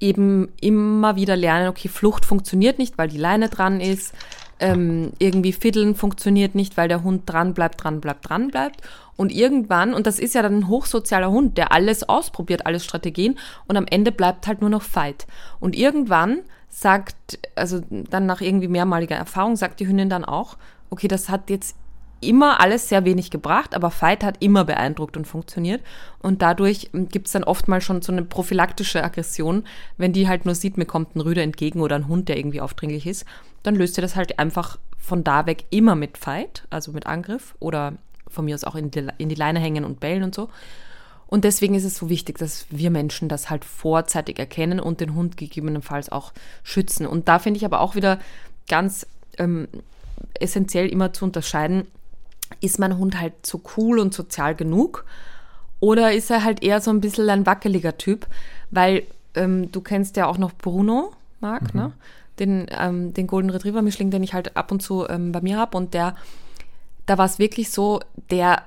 eben 0.00 0.48
immer 0.60 1.16
wieder 1.16 1.36
lernen, 1.36 1.68
okay, 1.68 1.88
Flucht 1.88 2.24
funktioniert 2.24 2.78
nicht, 2.78 2.98
weil 2.98 3.08
die 3.08 3.18
Leine 3.18 3.48
dran 3.48 3.80
ist. 3.80 4.14
Ähm, 4.62 5.12
irgendwie 5.18 5.52
Fiddeln 5.52 5.96
funktioniert 5.96 6.54
nicht, 6.54 6.76
weil 6.76 6.86
der 6.86 7.02
Hund 7.02 7.22
dran 7.26 7.52
bleibt, 7.52 7.82
dran 7.82 8.00
bleibt, 8.00 8.28
dran 8.28 8.48
bleibt. 8.48 8.80
Und 9.16 9.32
irgendwann, 9.32 9.92
und 9.92 10.06
das 10.06 10.20
ist 10.20 10.36
ja 10.36 10.42
dann 10.42 10.58
ein 10.58 10.68
hochsozialer 10.68 11.32
Hund, 11.32 11.58
der 11.58 11.72
alles 11.72 12.08
ausprobiert, 12.08 12.64
alles 12.64 12.84
Strategien, 12.84 13.38
und 13.66 13.76
am 13.76 13.86
Ende 13.86 14.12
bleibt 14.12 14.46
halt 14.46 14.60
nur 14.60 14.70
noch 14.70 14.82
Fight. 14.82 15.26
Und 15.58 15.74
irgendwann 15.76 16.38
sagt, 16.68 17.40
also 17.56 17.80
dann 17.90 18.26
nach 18.26 18.40
irgendwie 18.40 18.68
mehrmaliger 18.68 19.16
Erfahrung, 19.16 19.56
sagt 19.56 19.80
die 19.80 19.88
Hündin 19.88 20.08
dann 20.08 20.24
auch, 20.24 20.56
okay, 20.90 21.08
das 21.08 21.28
hat 21.28 21.50
jetzt 21.50 21.76
immer 22.22 22.60
alles 22.60 22.88
sehr 22.88 23.04
wenig 23.04 23.30
gebracht, 23.30 23.74
aber 23.74 23.90
Fight 23.90 24.24
hat 24.24 24.36
immer 24.40 24.64
beeindruckt 24.64 25.16
und 25.16 25.26
funktioniert. 25.26 25.82
Und 26.20 26.42
dadurch 26.42 26.90
gibt 26.92 27.26
es 27.26 27.32
dann 27.32 27.44
oft 27.44 27.68
mal 27.68 27.80
schon 27.80 28.02
so 28.02 28.12
eine 28.12 28.22
prophylaktische 28.22 29.02
Aggression, 29.02 29.64
wenn 29.96 30.12
die 30.12 30.28
halt 30.28 30.44
nur 30.44 30.54
sieht, 30.54 30.78
mir 30.78 30.86
kommt 30.86 31.16
ein 31.16 31.20
Rüde 31.20 31.42
entgegen 31.42 31.80
oder 31.80 31.96
ein 31.96 32.08
Hund, 32.08 32.28
der 32.28 32.38
irgendwie 32.38 32.60
aufdringlich 32.60 33.06
ist, 33.06 33.24
dann 33.62 33.74
löst 33.74 33.98
ihr 33.98 34.02
das 34.02 34.16
halt 34.16 34.38
einfach 34.38 34.78
von 34.98 35.24
da 35.24 35.46
weg 35.46 35.64
immer 35.70 35.94
mit 35.94 36.16
Fight, 36.16 36.64
also 36.70 36.92
mit 36.92 37.06
Angriff 37.06 37.54
oder 37.58 37.94
von 38.28 38.44
mir 38.44 38.54
aus 38.54 38.64
auch 38.64 38.76
in 38.76 38.90
die, 38.90 39.06
in 39.18 39.28
die 39.28 39.34
Leine 39.34 39.60
hängen 39.60 39.84
und 39.84 40.00
bellen 40.00 40.22
und 40.22 40.34
so. 40.34 40.48
Und 41.26 41.44
deswegen 41.44 41.74
ist 41.74 41.84
es 41.84 41.96
so 41.96 42.10
wichtig, 42.10 42.38
dass 42.38 42.66
wir 42.68 42.90
Menschen 42.90 43.28
das 43.28 43.48
halt 43.48 43.64
vorzeitig 43.64 44.38
erkennen 44.38 44.78
und 44.80 45.00
den 45.00 45.14
Hund 45.14 45.36
gegebenenfalls 45.38 46.12
auch 46.12 46.32
schützen. 46.62 47.06
Und 47.06 47.26
da 47.26 47.38
finde 47.38 47.56
ich 47.56 47.64
aber 47.64 47.80
auch 47.80 47.94
wieder 47.94 48.18
ganz 48.68 49.06
ähm, 49.38 49.66
essentiell 50.38 50.88
immer 50.88 51.12
zu 51.12 51.24
unterscheiden, 51.24 51.86
ist 52.60 52.78
mein 52.78 52.98
Hund 52.98 53.20
halt 53.20 53.46
so 53.46 53.60
cool 53.76 53.98
und 53.98 54.14
sozial 54.14 54.54
genug 54.54 55.04
oder 55.80 56.12
ist 56.12 56.30
er 56.30 56.44
halt 56.44 56.62
eher 56.62 56.80
so 56.80 56.90
ein 56.90 57.00
bisschen 57.00 57.28
ein 57.28 57.46
wackeliger 57.46 57.98
Typ, 57.98 58.26
weil 58.70 59.04
ähm, 59.34 59.72
du 59.72 59.80
kennst 59.80 60.16
ja 60.16 60.26
auch 60.26 60.38
noch 60.38 60.52
Bruno, 60.52 61.12
Marc, 61.40 61.74
mhm. 61.74 61.80
ne? 61.80 61.92
Den, 62.38 62.66
ähm, 62.70 63.12
den 63.12 63.26
Golden 63.26 63.50
Retriever 63.50 63.82
Mischling, 63.82 64.10
den 64.10 64.22
ich 64.22 64.32
halt 64.32 64.56
ab 64.56 64.72
und 64.72 64.80
zu 64.80 65.06
ähm, 65.06 65.32
bei 65.32 65.42
mir 65.42 65.58
habe 65.58 65.76
und 65.76 65.92
der 65.92 66.14
da 67.06 67.18
war 67.18 67.26
es 67.26 67.38
wirklich 67.38 67.70
so, 67.70 68.00
der, 68.30 68.62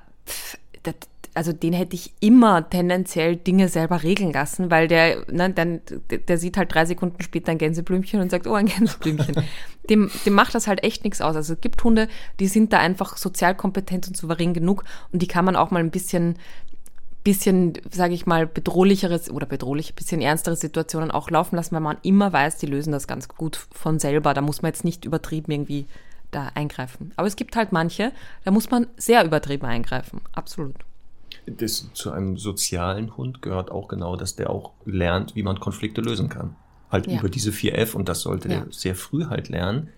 der, 0.84 0.94
also 1.36 1.52
den 1.52 1.74
hätte 1.74 1.94
ich 1.94 2.14
immer 2.20 2.68
tendenziell 2.68 3.36
Dinge 3.36 3.68
selber 3.68 4.02
regeln 4.02 4.32
lassen, 4.32 4.70
weil 4.70 4.88
der, 4.88 5.30
ne, 5.30 5.50
dann, 5.50 5.80
der 6.10 6.38
sieht 6.38 6.56
halt 6.56 6.74
drei 6.74 6.86
Sekunden 6.86 7.22
später 7.22 7.52
ein 7.52 7.58
Gänseblümchen 7.58 8.20
und 8.20 8.30
sagt, 8.30 8.46
oh, 8.46 8.54
ein 8.54 8.66
Gänseblümchen. 8.66 9.44
dem, 9.90 10.10
dem 10.24 10.32
macht 10.32 10.54
das 10.54 10.66
halt 10.66 10.82
echt 10.82 11.04
nichts 11.04 11.20
aus. 11.20 11.36
Also 11.36 11.52
es 11.52 11.60
gibt 11.60 11.84
Hunde, 11.84 12.08
die 12.40 12.48
sind 12.48 12.72
da 12.72 12.78
einfach 12.78 13.18
sozial 13.18 13.54
kompetent 13.54 14.08
und 14.08 14.16
souverän 14.16 14.54
genug 14.54 14.84
und 15.12 15.20
die 15.20 15.26
kann 15.26 15.44
man 15.44 15.56
auch 15.56 15.70
mal 15.70 15.80
ein 15.80 15.90
bisschen 15.90 16.36
bisschen, 17.22 17.72
sage 17.90 18.14
ich 18.14 18.24
mal, 18.24 18.46
bedrohlicheres 18.46 19.32
oder 19.32 19.46
bedrohlich, 19.46 19.96
bisschen 19.96 20.20
ernstere 20.20 20.54
Situationen 20.54 21.10
auch 21.10 21.28
laufen 21.28 21.56
lassen, 21.56 21.74
weil 21.74 21.80
man 21.80 21.96
immer 22.02 22.32
weiß, 22.32 22.58
die 22.58 22.66
lösen 22.66 22.92
das 22.92 23.08
ganz 23.08 23.26
gut 23.26 23.66
von 23.72 23.98
selber. 23.98 24.32
Da 24.32 24.42
muss 24.42 24.62
man 24.62 24.68
jetzt 24.70 24.84
nicht 24.84 25.04
übertrieben 25.04 25.50
irgendwie 25.50 25.86
da 26.30 26.52
eingreifen. 26.54 27.12
Aber 27.16 27.26
es 27.26 27.34
gibt 27.34 27.56
halt 27.56 27.72
manche, 27.72 28.12
da 28.44 28.52
muss 28.52 28.70
man 28.70 28.86
sehr 28.96 29.24
übertrieben 29.24 29.66
eingreifen. 29.66 30.20
Absolut. 30.34 30.76
Das, 31.46 31.88
zu 31.92 32.10
einem 32.10 32.36
sozialen 32.36 33.16
Hund 33.16 33.40
gehört 33.40 33.70
auch 33.70 33.88
genau, 33.88 34.16
dass 34.16 34.36
der 34.36 34.50
auch 34.50 34.72
lernt, 34.84 35.36
wie 35.36 35.42
man 35.42 35.60
Konflikte 35.60 36.00
lösen 36.00 36.28
kann. 36.28 36.56
Halt 36.90 37.06
ja. 37.06 37.18
über 37.18 37.28
diese 37.28 37.50
4F 37.50 37.94
und 37.94 38.08
das 38.08 38.20
sollte 38.20 38.48
ja. 38.48 38.60
der 38.60 38.72
sehr 38.72 38.94
früh 38.94 39.26
halt 39.26 39.48
lernen. 39.48 39.88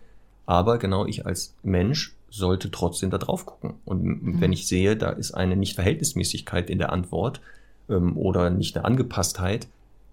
Aber 0.46 0.78
genau 0.78 1.06
ich 1.06 1.26
als 1.26 1.54
Mensch 1.62 2.14
sollte 2.30 2.70
trotzdem 2.70 3.10
da 3.10 3.18
drauf 3.18 3.46
gucken. 3.46 3.74
Und 3.84 4.02
mhm. 4.02 4.40
wenn 4.40 4.52
ich 4.52 4.66
sehe, 4.66 4.96
da 4.96 5.10
ist 5.10 5.32
eine 5.32 5.56
Nichtverhältnismäßigkeit 5.56 6.70
in 6.70 6.78
der 6.78 6.92
Antwort 6.92 7.40
ähm, 7.88 8.16
oder 8.16 8.50
nicht 8.50 8.76
eine 8.76 8.84
Angepasstheit, 8.84 9.68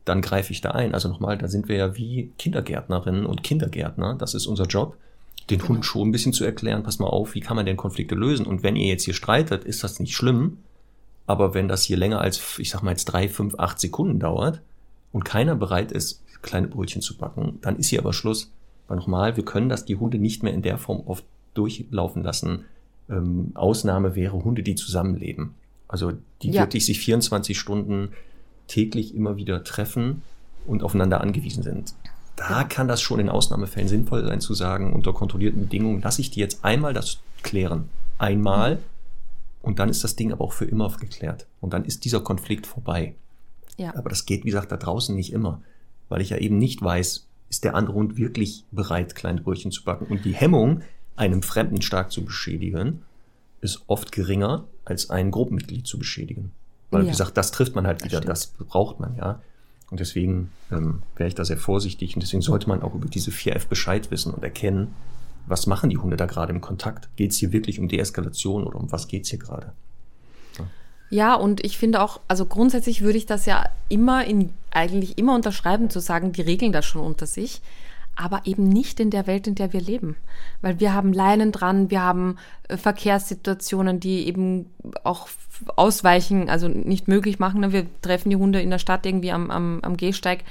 dann 0.05 0.21
greife 0.21 0.51
ich 0.51 0.61
da 0.61 0.71
ein. 0.71 0.93
Also 0.93 1.09
nochmal, 1.09 1.37
da 1.37 1.47
sind 1.47 1.67
wir 1.67 1.77
ja 1.77 1.95
wie 1.95 2.31
Kindergärtnerinnen 2.37 3.25
und 3.25 3.43
Kindergärtner. 3.43 4.15
Das 4.15 4.33
ist 4.33 4.45
unser 4.45 4.65
Job, 4.65 4.95
den 5.49 5.59
genau. 5.59 5.69
Hund 5.69 5.85
schon 5.85 6.09
ein 6.09 6.11
bisschen 6.11 6.33
zu 6.33 6.45
erklären, 6.45 6.83
pass 6.83 6.99
mal 6.99 7.07
auf, 7.07 7.35
wie 7.35 7.41
kann 7.41 7.55
man 7.55 7.65
denn 7.65 7.77
Konflikte 7.77 8.15
lösen? 8.15 8.45
Und 8.45 8.63
wenn 8.63 8.75
ihr 8.75 8.87
jetzt 8.87 9.03
hier 9.03 9.13
streitet, 9.13 9.63
ist 9.63 9.83
das 9.83 9.99
nicht 9.99 10.15
schlimm. 10.15 10.59
Aber 11.27 11.53
wenn 11.53 11.67
das 11.67 11.83
hier 11.83 11.97
länger 11.97 12.21
als, 12.21 12.59
ich 12.59 12.69
sag 12.69 12.83
mal 12.83 12.91
jetzt 12.91 13.05
drei, 13.05 13.27
fünf, 13.27 13.55
acht 13.57 13.79
Sekunden 13.79 14.19
dauert 14.19 14.61
und 15.11 15.25
keiner 15.25 15.55
bereit 15.55 15.91
ist, 15.91 16.23
kleine 16.41 16.67
Brötchen 16.67 17.01
zu 17.01 17.17
backen, 17.17 17.57
dann 17.61 17.77
ist 17.77 17.89
hier 17.89 17.99
aber 17.99 18.13
Schluss. 18.13 18.51
Weil 18.87 18.97
nochmal, 18.97 19.35
wir 19.35 19.43
können 19.43 19.69
das 19.69 19.85
die 19.85 19.95
Hunde 19.95 20.19
nicht 20.19 20.43
mehr 20.43 20.53
in 20.53 20.61
der 20.61 20.77
Form 20.77 21.01
oft 21.07 21.25
durchlaufen 21.55 22.23
lassen. 22.23 22.65
Ähm, 23.09 23.51
Ausnahme 23.55 24.15
wäre 24.15 24.43
Hunde, 24.43 24.61
die 24.61 24.75
zusammenleben. 24.75 25.55
Also 25.87 26.13
die 26.41 26.51
ja. 26.51 26.61
wirklich 26.61 26.85
sich 26.85 26.99
24 26.99 27.57
Stunden 27.57 28.09
täglich 28.67 29.15
immer 29.15 29.37
wieder 29.37 29.63
treffen 29.63 30.21
und 30.67 30.83
aufeinander 30.83 31.21
angewiesen 31.21 31.63
sind. 31.63 31.93
Da 32.35 32.61
ja. 32.61 32.63
kann 32.63 32.87
das 32.87 33.01
schon 33.01 33.19
in 33.19 33.29
Ausnahmefällen 33.29 33.87
sinnvoll 33.87 34.25
sein 34.25 34.41
zu 34.41 34.53
sagen, 34.53 34.93
unter 34.93 35.13
kontrollierten 35.13 35.61
Bedingungen 35.61 36.01
lasse 36.01 36.21
ich 36.21 36.31
die 36.31 36.39
jetzt 36.39 36.63
einmal 36.63 36.93
das 36.93 37.19
klären. 37.43 37.89
Einmal 38.17 38.79
und 39.65 39.79
dann 39.79 39.89
ist 39.89 40.03
das 40.03 40.15
Ding 40.15 40.31
aber 40.31 40.45
auch 40.45 40.53
für 40.53 40.65
immer 40.65 40.89
geklärt. 40.97 41.47
Und 41.59 41.73
dann 41.73 41.85
ist 41.85 42.05
dieser 42.05 42.21
Konflikt 42.21 42.67
vorbei. 42.67 43.15
Ja. 43.77 43.95
Aber 43.95 44.09
das 44.09 44.25
geht, 44.25 44.45
wie 44.45 44.49
gesagt, 44.49 44.71
da 44.71 44.77
draußen 44.77 45.15
nicht 45.15 45.33
immer. 45.33 45.61
Weil 46.07 46.21
ich 46.21 46.29
ja 46.29 46.37
eben 46.37 46.57
nicht 46.57 46.81
weiß, 46.81 47.27
ist 47.49 47.63
der 47.63 47.75
andere 47.75 47.95
Hund 47.95 48.15
wirklich 48.15 48.63
bereit, 48.71 49.15
kleine 49.15 49.41
Brötchen 49.41 49.71
zu 49.71 49.83
backen. 49.83 50.05
Und 50.05 50.23
die 50.23 50.33
Hemmung, 50.33 50.81
einem 51.15 51.41
Fremden 51.41 51.81
stark 51.81 52.11
zu 52.11 52.23
beschädigen, 52.23 53.01
ist 53.61 53.83
oft 53.87 54.11
geringer, 54.11 54.65
als 54.85 55.09
ein 55.09 55.31
Gruppenmitglied 55.31 55.87
zu 55.87 55.97
beschädigen. 55.97 56.51
Weil, 56.91 57.01
ja. 57.01 57.07
wie 57.07 57.11
gesagt, 57.11 57.35
das 57.35 57.51
trifft 57.51 57.75
man 57.75 57.87
halt 57.87 58.03
wieder, 58.05 58.21
das, 58.21 58.55
das 58.55 58.67
braucht 58.67 58.99
man, 58.99 59.15
ja. 59.15 59.41
Und 59.89 59.99
deswegen 59.99 60.51
ähm, 60.71 61.01
wäre 61.15 61.27
ich 61.27 61.35
da 61.35 61.43
sehr 61.45 61.57
vorsichtig 61.57 62.15
und 62.15 62.21
deswegen 62.21 62.41
sollte 62.41 62.67
man 62.67 62.81
auch 62.81 62.93
über 62.95 63.07
diese 63.07 63.31
4F 63.31 63.67
Bescheid 63.67 64.11
wissen 64.11 64.33
und 64.33 64.43
erkennen, 64.43 64.93
was 65.47 65.67
machen 65.67 65.89
die 65.89 65.97
Hunde 65.97 66.17
da 66.17 66.25
gerade 66.25 66.53
im 66.53 66.61
Kontakt? 66.61 67.09
Geht 67.15 67.31
es 67.31 67.37
hier 67.37 67.51
wirklich 67.51 67.79
um 67.79 67.87
Deeskalation 67.87 68.63
oder 68.63 68.79
um 68.79 68.91
was 68.91 69.07
geht 69.07 69.23
es 69.23 69.29
hier 69.29 69.39
gerade? 69.39 69.73
Ja. 70.57 70.65
ja, 71.09 71.35
und 71.35 71.63
ich 71.63 71.77
finde 71.77 72.01
auch, 72.01 72.19
also 72.27 72.45
grundsätzlich 72.45 73.01
würde 73.01 73.17
ich 73.17 73.25
das 73.25 73.45
ja 73.45 73.65
immer 73.89 74.25
in, 74.25 74.51
eigentlich 74.71 75.17
immer 75.17 75.35
unterschreiben, 75.35 75.89
zu 75.89 75.99
sagen, 75.99 76.31
die 76.31 76.41
regeln 76.41 76.71
das 76.71 76.85
schon 76.85 77.01
unter 77.01 77.25
sich 77.25 77.61
aber 78.15 78.41
eben 78.45 78.69
nicht 78.69 78.99
in 78.99 79.09
der 79.09 79.27
Welt, 79.27 79.47
in 79.47 79.55
der 79.55 79.73
wir 79.73 79.81
leben. 79.81 80.15
Weil 80.61 80.79
wir 80.79 80.93
haben 80.93 81.13
Leinen 81.13 81.51
dran, 81.51 81.91
wir 81.91 82.01
haben 82.01 82.37
äh, 82.67 82.77
Verkehrssituationen, 82.77 83.99
die 83.99 84.27
eben 84.27 84.71
auch 85.03 85.27
ausweichen, 85.75 86.49
also 86.49 86.67
nicht 86.67 87.07
möglich 87.07 87.39
machen. 87.39 87.61
Ne? 87.61 87.73
Wir 87.73 87.85
treffen 88.01 88.29
die 88.29 88.37
Hunde 88.37 88.61
in 88.61 88.69
der 88.69 88.79
Stadt 88.79 89.05
irgendwie 89.05 89.31
am, 89.31 89.51
am, 89.51 89.79
am 89.81 89.97
Gehsteig. 89.97 90.43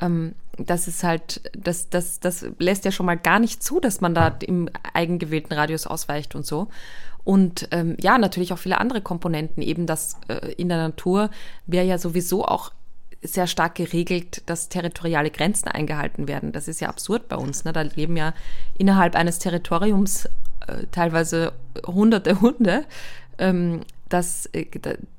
Ähm, 0.00 0.34
das 0.58 0.88
ist 0.88 1.04
halt, 1.04 1.50
das, 1.56 1.90
das, 1.90 2.20
das 2.20 2.46
lässt 2.58 2.84
ja 2.84 2.90
schon 2.90 3.06
mal 3.06 3.16
gar 3.16 3.38
nicht 3.38 3.62
zu, 3.62 3.80
dass 3.80 4.00
man 4.00 4.14
da 4.14 4.28
im 4.40 4.68
eigengewählten 4.94 5.52
Radius 5.52 5.86
ausweicht 5.86 6.34
und 6.34 6.46
so. 6.46 6.68
Und 7.24 7.68
ähm, 7.72 7.96
ja, 8.00 8.18
natürlich 8.18 8.52
auch 8.52 8.58
viele 8.58 8.78
andere 8.78 9.00
Komponenten, 9.00 9.62
eben 9.62 9.86
das 9.86 10.16
äh, 10.28 10.52
in 10.52 10.68
der 10.68 10.78
Natur 10.78 11.30
wäre 11.66 11.84
ja 11.84 11.98
sowieso 11.98 12.44
auch 12.44 12.72
sehr 13.22 13.46
stark 13.46 13.74
geregelt, 13.74 14.42
dass 14.46 14.68
territoriale 14.68 15.30
Grenzen 15.30 15.68
eingehalten 15.68 16.28
werden. 16.28 16.52
Das 16.52 16.68
ist 16.68 16.80
ja 16.80 16.88
absurd 16.88 17.28
bei 17.28 17.36
uns. 17.36 17.64
Ne? 17.64 17.72
Da 17.72 17.82
leben 17.82 18.16
ja 18.16 18.32
innerhalb 18.78 19.16
eines 19.16 19.38
Territoriums 19.38 20.26
äh, 20.66 20.86
teilweise 20.92 21.52
hunderte 21.86 22.40
Hunde, 22.40 22.84
ähm, 23.38 23.80
dass, 24.08 24.46
äh, 24.52 24.66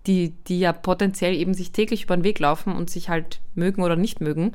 die, 0.05 0.31
die 0.47 0.59
ja 0.59 0.73
potenziell 0.73 1.35
eben 1.35 1.53
sich 1.53 1.71
täglich 1.71 2.03
über 2.03 2.15
den 2.15 2.23
Weg 2.23 2.39
laufen 2.39 2.75
und 2.75 2.89
sich 2.89 3.09
halt 3.09 3.39
mögen 3.55 3.83
oder 3.83 3.95
nicht 3.95 4.21
mögen. 4.21 4.53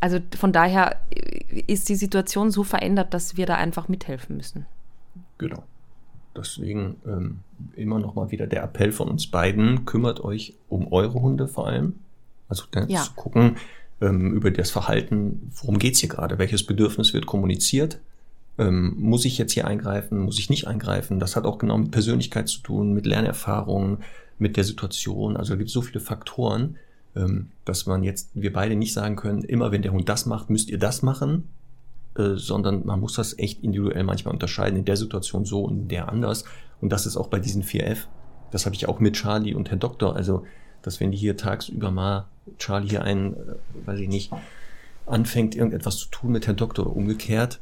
Also 0.00 0.18
von 0.36 0.52
daher 0.52 0.96
äh, 1.10 1.62
ist 1.66 1.88
die 1.88 1.94
Situation 1.94 2.50
so 2.50 2.64
verändert, 2.64 3.14
dass 3.14 3.36
wir 3.36 3.46
da 3.46 3.56
einfach 3.56 3.88
mithelfen 3.88 4.36
müssen. 4.36 4.66
Genau. 5.38 5.64
Deswegen 6.36 6.96
ähm, 7.06 7.40
immer 7.74 7.98
noch 7.98 8.14
mal 8.14 8.30
wieder 8.30 8.46
der 8.46 8.62
Appell 8.62 8.92
von 8.92 9.08
uns 9.08 9.26
beiden, 9.26 9.84
kümmert 9.84 10.22
euch 10.22 10.54
um 10.68 10.92
eure 10.92 11.20
Hunde 11.20 11.48
vor 11.48 11.66
allem, 11.66 11.96
also 12.48 12.64
ja. 12.88 13.02
zu 13.02 13.12
gucken 13.14 13.56
ähm, 14.00 14.34
über 14.34 14.50
das 14.50 14.70
Verhalten, 14.70 15.50
worum 15.60 15.78
geht's 15.78 15.98
hier 15.98 16.08
gerade, 16.08 16.38
welches 16.38 16.64
Bedürfnis 16.64 17.12
wird 17.14 17.26
kommuniziert, 17.26 17.98
ähm, 18.60 18.94
muss 18.98 19.24
ich 19.24 19.38
jetzt 19.38 19.52
hier 19.52 19.66
eingreifen, 19.66 20.18
muss 20.18 20.38
ich 20.38 20.50
nicht 20.50 20.66
eingreifen. 20.66 21.18
Das 21.18 21.34
hat 21.34 21.44
auch 21.44 21.58
genau 21.58 21.78
mit 21.78 21.90
Persönlichkeit 21.90 22.48
zu 22.48 22.60
tun, 22.60 22.92
mit 22.92 23.06
Lernerfahrung, 23.06 23.98
mit 24.38 24.56
der 24.56 24.64
Situation. 24.64 25.36
Also 25.36 25.54
da 25.54 25.56
gibt 25.56 25.68
es 25.68 25.74
so 25.74 25.82
viele 25.82 26.00
Faktoren, 26.00 26.76
ähm, 27.16 27.50
dass 27.64 27.86
man 27.86 28.04
jetzt, 28.04 28.30
wir 28.34 28.52
beide 28.52 28.76
nicht 28.76 28.92
sagen 28.92 29.16
können, 29.16 29.42
immer 29.42 29.72
wenn 29.72 29.82
der 29.82 29.92
Hund 29.92 30.08
das 30.08 30.26
macht, 30.26 30.50
müsst 30.50 30.68
ihr 30.68 30.78
das 30.78 31.02
machen, 31.02 31.48
äh, 32.16 32.34
sondern 32.34 32.84
man 32.84 33.00
muss 33.00 33.14
das 33.14 33.38
echt 33.38 33.64
individuell 33.64 34.04
manchmal 34.04 34.34
unterscheiden, 34.34 34.78
in 34.78 34.84
der 34.84 34.96
Situation 34.96 35.46
so 35.46 35.64
und 35.64 35.78
in 35.78 35.88
der 35.88 36.10
anders. 36.10 36.44
Und 36.82 36.90
das 36.90 37.06
ist 37.06 37.16
auch 37.16 37.28
bei 37.28 37.38
diesen 37.38 37.64
4F. 37.64 38.08
Das 38.50 38.66
habe 38.66 38.76
ich 38.76 38.88
auch 38.88 39.00
mit 39.00 39.14
Charlie 39.14 39.54
und 39.54 39.70
Herr 39.70 39.78
Doktor. 39.78 40.14
Also 40.14 40.44
dass 40.82 41.00
wenn 41.00 41.12
die 41.12 41.18
hier 41.18 41.36
tagsüber 41.36 41.90
mal 41.90 42.26
Charlie 42.58 42.88
hier 42.88 43.04
einen, 43.04 43.34
äh, 43.34 43.36
weiß 43.86 44.00
ich 44.00 44.08
nicht, 44.08 44.32
anfängt, 45.06 45.54
irgendetwas 45.54 45.96
zu 45.96 46.08
tun 46.08 46.32
mit 46.32 46.46
Herrn 46.46 46.56
Doktor 46.56 46.86
oder 46.86 46.96
umgekehrt, 46.96 47.60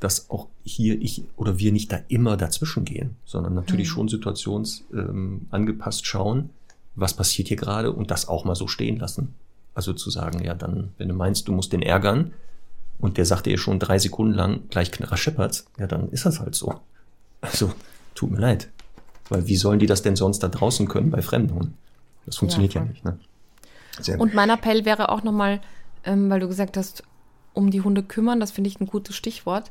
dass 0.00 0.30
auch 0.30 0.48
hier 0.64 1.00
ich 1.00 1.22
oder 1.36 1.58
wir 1.58 1.72
nicht 1.72 1.92
da 1.92 2.00
immer 2.08 2.36
dazwischen 2.36 2.84
gehen, 2.84 3.16
sondern 3.24 3.54
natürlich 3.54 3.88
mhm. 3.88 3.92
schon 3.92 4.08
situationsangepasst 4.08 6.00
ähm, 6.00 6.04
schauen, 6.04 6.50
was 6.94 7.14
passiert 7.14 7.48
hier 7.48 7.56
gerade 7.56 7.92
und 7.92 8.10
das 8.10 8.28
auch 8.28 8.44
mal 8.44 8.56
so 8.56 8.66
stehen 8.66 8.98
lassen. 8.98 9.34
Also 9.74 9.92
zu 9.92 10.10
sagen, 10.10 10.42
ja, 10.44 10.54
dann, 10.54 10.92
wenn 10.98 11.08
du 11.08 11.14
meinst, 11.14 11.46
du 11.48 11.52
musst 11.52 11.72
den 11.72 11.82
ärgern 11.82 12.32
und 12.98 13.18
der 13.18 13.24
sagt 13.24 13.46
dir 13.46 13.58
schon 13.58 13.78
drei 13.78 13.98
Sekunden 13.98 14.34
lang 14.34 14.62
gleich 14.70 14.90
Knarrer 14.90 15.16
Shepherds, 15.16 15.66
ja, 15.78 15.86
dann 15.86 16.10
ist 16.10 16.26
das 16.26 16.40
halt 16.40 16.54
so. 16.54 16.74
Also, 17.40 17.72
tut 18.14 18.30
mir 18.30 18.40
leid. 18.40 18.68
Weil 19.28 19.46
wie 19.46 19.56
sollen 19.56 19.78
die 19.78 19.86
das 19.86 20.02
denn 20.02 20.16
sonst 20.16 20.40
da 20.40 20.48
draußen 20.48 20.88
können 20.88 21.10
bei 21.10 21.22
Fremden? 21.22 21.74
Das 22.26 22.36
funktioniert 22.36 22.74
ja, 22.74 22.82
ja 22.82 22.88
nicht. 22.88 23.04
Ne? 23.04 23.18
Und 24.18 24.34
mein 24.34 24.50
Appell 24.50 24.84
wäre 24.84 25.08
auch 25.10 25.22
nochmal, 25.22 25.60
ähm, 26.04 26.28
weil 26.30 26.40
du 26.40 26.48
gesagt 26.48 26.76
hast, 26.76 27.02
um 27.52 27.70
die 27.70 27.80
Hunde 27.80 28.02
kümmern, 28.02 28.40
das 28.40 28.50
finde 28.50 28.68
ich 28.68 28.80
ein 28.80 28.86
gutes 28.86 29.16
Stichwort. 29.16 29.70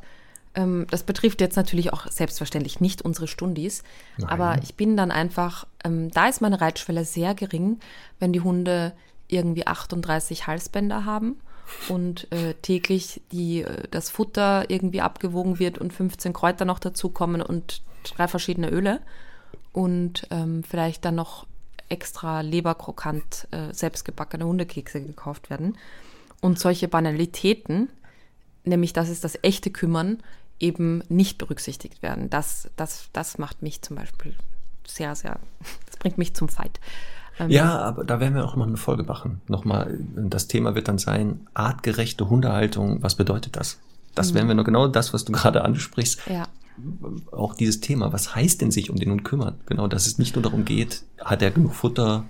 Ähm, 0.56 0.88
das 0.90 1.04
betrifft 1.04 1.42
jetzt 1.42 1.56
natürlich 1.56 1.94
auch 1.94 2.08
selbstverständlich 2.08 2.80
nicht 2.80 3.02
unsere 3.02 3.28
Stundis, 3.28 3.84
Nein. 4.18 4.30
aber 4.30 4.60
ich 4.64 4.76
bin 4.76 4.98
dann 4.98 5.12
einfach, 5.12 5.68
ähm, 5.84 6.10
da 6.12 6.28
ist 6.28 6.42
meine 6.42 6.60
Reitschwelle 6.60 7.06
sehr 7.06 7.36
gering, 7.36 7.80
wenn 8.20 8.34
die 8.34 8.42
Hunde 8.42 8.94
irgendwie 9.28 9.68
38 9.68 10.48
Halsbänder 10.48 11.06
haben 11.06 11.40
und 11.88 12.32
äh, 12.32 12.56
täglich 12.56 13.22
die, 13.32 13.62
äh, 13.62 13.88
das 13.92 14.10
Futter 14.10 14.70
irgendwie 14.70 15.02
abgewogen 15.02 15.60
wird 15.60 15.78
und 15.78 15.94
15 15.94 16.34
Kräuter 16.34 16.66
noch 16.66 16.80
dazukommen 16.80 17.42
und 17.42 17.82
drei 18.04 18.28
verschiedene 18.28 18.70
Öle 18.70 19.02
und 19.72 20.28
ähm, 20.32 20.64
vielleicht 20.64 21.06
dann 21.06 21.16
noch 21.16 21.46
extra 21.90 22.42
leberkrokant 22.42 23.48
äh, 23.52 23.74
selbstgebackene 23.74 24.46
Hundekekse 24.46 25.02
gekauft 25.02 25.50
werden. 25.50 25.78
Und 26.42 26.60
solche 26.60 26.88
Banalitäten, 26.88 27.90
nämlich 28.64 28.94
das 28.94 29.10
ist 29.10 29.24
das 29.24 29.38
echte 29.42 29.70
Kümmern, 29.70 30.20
eben 30.60 31.04
nicht 31.10 31.38
berücksichtigt 31.38 32.02
werden. 32.02 32.30
Das, 32.30 32.70
das, 32.76 33.10
das 33.14 33.38
macht 33.38 33.62
mich 33.62 33.82
zum 33.82 33.96
Beispiel 33.96 34.36
sehr, 34.88 35.16
sehr, 35.16 35.40
das 35.86 35.98
bringt 35.98 36.18
mich 36.18 36.34
zum 36.34 36.50
Fight. 36.50 36.80
Ähm, 37.40 37.50
ja, 37.50 37.80
aber 37.80 38.04
da 38.04 38.20
werden 38.20 38.36
wir 38.36 38.46
auch 38.46 38.56
mal 38.56 38.68
eine 38.68 38.78
Folge 38.78 39.04
machen. 39.04 39.42
Nochmal, 39.48 39.98
das 40.00 40.48
Thema 40.48 40.76
wird 40.76 40.88
dann 40.88 40.98
sein, 40.98 41.48
artgerechte 41.54 42.30
Hundehaltung, 42.30 43.02
was 43.02 43.16
bedeutet 43.16 43.56
das? 43.56 43.80
Das 44.16 44.32
mhm. 44.32 44.36
werden 44.36 44.48
wir 44.50 44.56
nur 44.56 44.66
genau 44.66 44.88
das, 44.88 45.14
was 45.14 45.26
du 45.26 45.32
gerade 45.34 45.64
ansprichst. 45.64 46.22
Ja 46.28 46.48
auch 47.32 47.56
dieses 47.56 47.82
Thema, 47.82 48.14
was 48.14 48.36
heißt 48.36 48.62
denn 48.62 48.72
sich 48.72 48.90
um 48.90 48.96
den 48.96 49.12
Hund 49.12 49.24
kümmern? 49.24 49.56
Genau, 49.66 49.88
dass 49.88 50.08
es 50.08 50.18
nicht 50.18 50.36
nur 50.36 50.44
darum 50.44 50.66
geht, 50.66 51.04
hat 51.20 51.42
er 51.42 51.52
genug 51.52 51.74
Futter 51.74 52.26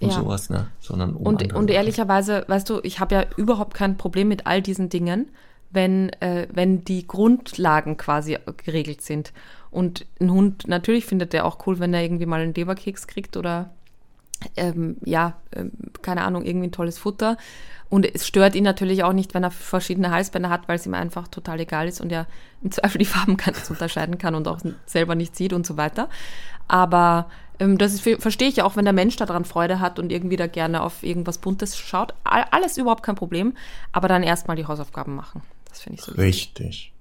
und 0.00 0.08
ja. 0.08 0.14
sowas, 0.14 0.50
ne? 0.50 0.68
sondern 0.80 1.14
um 1.14 1.26
und, 1.26 1.52
und 1.52 1.70
ehrlicherweise, 1.70 2.44
weißt 2.48 2.68
du, 2.70 2.80
ich 2.82 3.00
habe 3.00 3.14
ja 3.14 3.24
überhaupt 3.36 3.74
kein 3.74 3.96
Problem 3.96 4.28
mit 4.28 4.46
all 4.46 4.62
diesen 4.62 4.88
Dingen, 4.88 5.28
wenn, 5.70 6.10
äh, 6.20 6.48
wenn 6.52 6.84
die 6.84 7.06
Grundlagen 7.06 7.96
quasi 7.96 8.38
geregelt 8.64 9.02
sind. 9.02 9.32
Und 9.70 10.06
ein 10.20 10.32
Hund, 10.32 10.66
natürlich 10.66 11.06
findet 11.06 11.32
der 11.32 11.44
auch 11.44 11.66
cool, 11.66 11.78
wenn 11.78 11.94
er 11.94 12.02
irgendwie 12.02 12.26
mal 12.26 12.40
einen 12.40 12.54
Leberkeks 12.54 13.06
kriegt 13.06 13.36
oder 13.36 13.70
ähm, 14.56 14.96
ja, 15.04 15.34
äh, 15.50 15.64
keine 16.02 16.22
Ahnung, 16.22 16.44
irgendwie 16.44 16.68
ein 16.68 16.72
tolles 16.72 16.98
Futter. 16.98 17.36
Und 17.88 18.06
es 18.14 18.26
stört 18.26 18.54
ihn 18.54 18.64
natürlich 18.64 19.02
auch 19.02 19.12
nicht, 19.12 19.34
wenn 19.34 19.42
er 19.42 19.50
verschiedene 19.50 20.10
Halsbänder 20.10 20.48
hat, 20.48 20.68
weil 20.68 20.76
es 20.76 20.86
ihm 20.86 20.94
einfach 20.94 21.28
total 21.28 21.60
egal 21.60 21.88
ist 21.88 22.00
und 22.00 22.12
er 22.12 22.26
im 22.62 22.70
Zweifel 22.70 22.98
die 22.98 23.04
Farben 23.04 23.36
ganz 23.36 23.68
unterscheiden 23.68 24.16
kann 24.16 24.34
und 24.34 24.48
auch 24.48 24.60
selber 24.86 25.14
nicht 25.14 25.36
sieht 25.36 25.52
und 25.52 25.66
so 25.66 25.76
weiter. 25.76 26.08
Aber 26.70 27.28
ähm, 27.58 27.78
das 27.78 27.92
ist, 27.92 28.02
verstehe 28.22 28.48
ich 28.48 28.56
ja 28.56 28.64
auch, 28.64 28.76
wenn 28.76 28.84
der 28.84 28.94
Mensch 28.94 29.16
daran 29.16 29.44
Freude 29.44 29.80
hat 29.80 29.98
und 29.98 30.12
irgendwie 30.12 30.36
da 30.36 30.46
gerne 30.46 30.82
auf 30.82 31.02
irgendwas 31.02 31.38
Buntes 31.38 31.76
schaut. 31.76 32.14
Alles 32.24 32.78
überhaupt 32.78 33.02
kein 33.02 33.16
Problem. 33.16 33.54
Aber 33.90 34.06
dann 34.06 34.22
erstmal 34.22 34.56
die 34.56 34.66
Hausaufgaben 34.66 35.16
machen. 35.16 35.42
Das 35.68 35.80
finde 35.80 35.98
ich 35.98 36.04
so. 36.04 36.12
Richtig. 36.12 36.92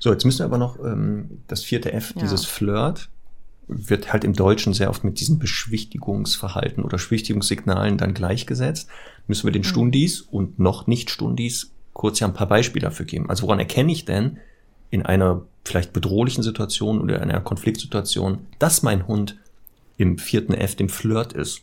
So, 0.00 0.10
jetzt 0.12 0.24
müssen 0.24 0.40
wir 0.40 0.46
aber 0.46 0.58
noch 0.58 0.78
ähm, 0.84 1.42
das 1.46 1.62
vierte 1.62 1.92
F, 1.92 2.12
Ja. 2.16 2.22
dieses 2.22 2.44
Flirt, 2.44 3.08
wird 3.68 4.12
halt 4.12 4.24
im 4.24 4.32
Deutschen 4.32 4.74
sehr 4.74 4.90
oft 4.90 5.04
mit 5.04 5.20
diesen 5.20 5.38
Beschwichtigungsverhalten 5.38 6.82
oder 6.82 6.96
Beschwichtigungssignalen 6.96 7.96
dann 7.96 8.12
gleichgesetzt. 8.12 8.88
Müssen 9.28 9.46
wir 9.46 9.52
den 9.52 9.64
Stundis 9.64 10.20
und 10.20 10.58
noch 10.58 10.88
nicht 10.88 11.10
Stundis 11.10 11.70
kurz 11.92 12.18
ja 12.20 12.26
ein 12.26 12.34
paar 12.34 12.48
Beispiele 12.48 12.84
dafür 12.84 13.06
geben. 13.06 13.30
Also 13.30 13.44
woran 13.44 13.60
erkenne 13.60 13.92
ich 13.92 14.04
denn 14.04 14.38
in 14.90 15.06
einer 15.06 15.42
vielleicht 15.64 15.92
bedrohlichen 15.92 16.42
Situation 16.42 17.00
oder 17.00 17.16
in 17.22 17.30
einer 17.30 17.40
Konfliktsituation, 17.40 18.46
dass 18.58 18.82
mein 18.82 19.06
Hund 19.06 19.38
im 19.96 20.18
vierten 20.18 20.54
F 20.54 20.74
dem 20.74 20.88
Flirt 20.88 21.32
ist? 21.32 21.62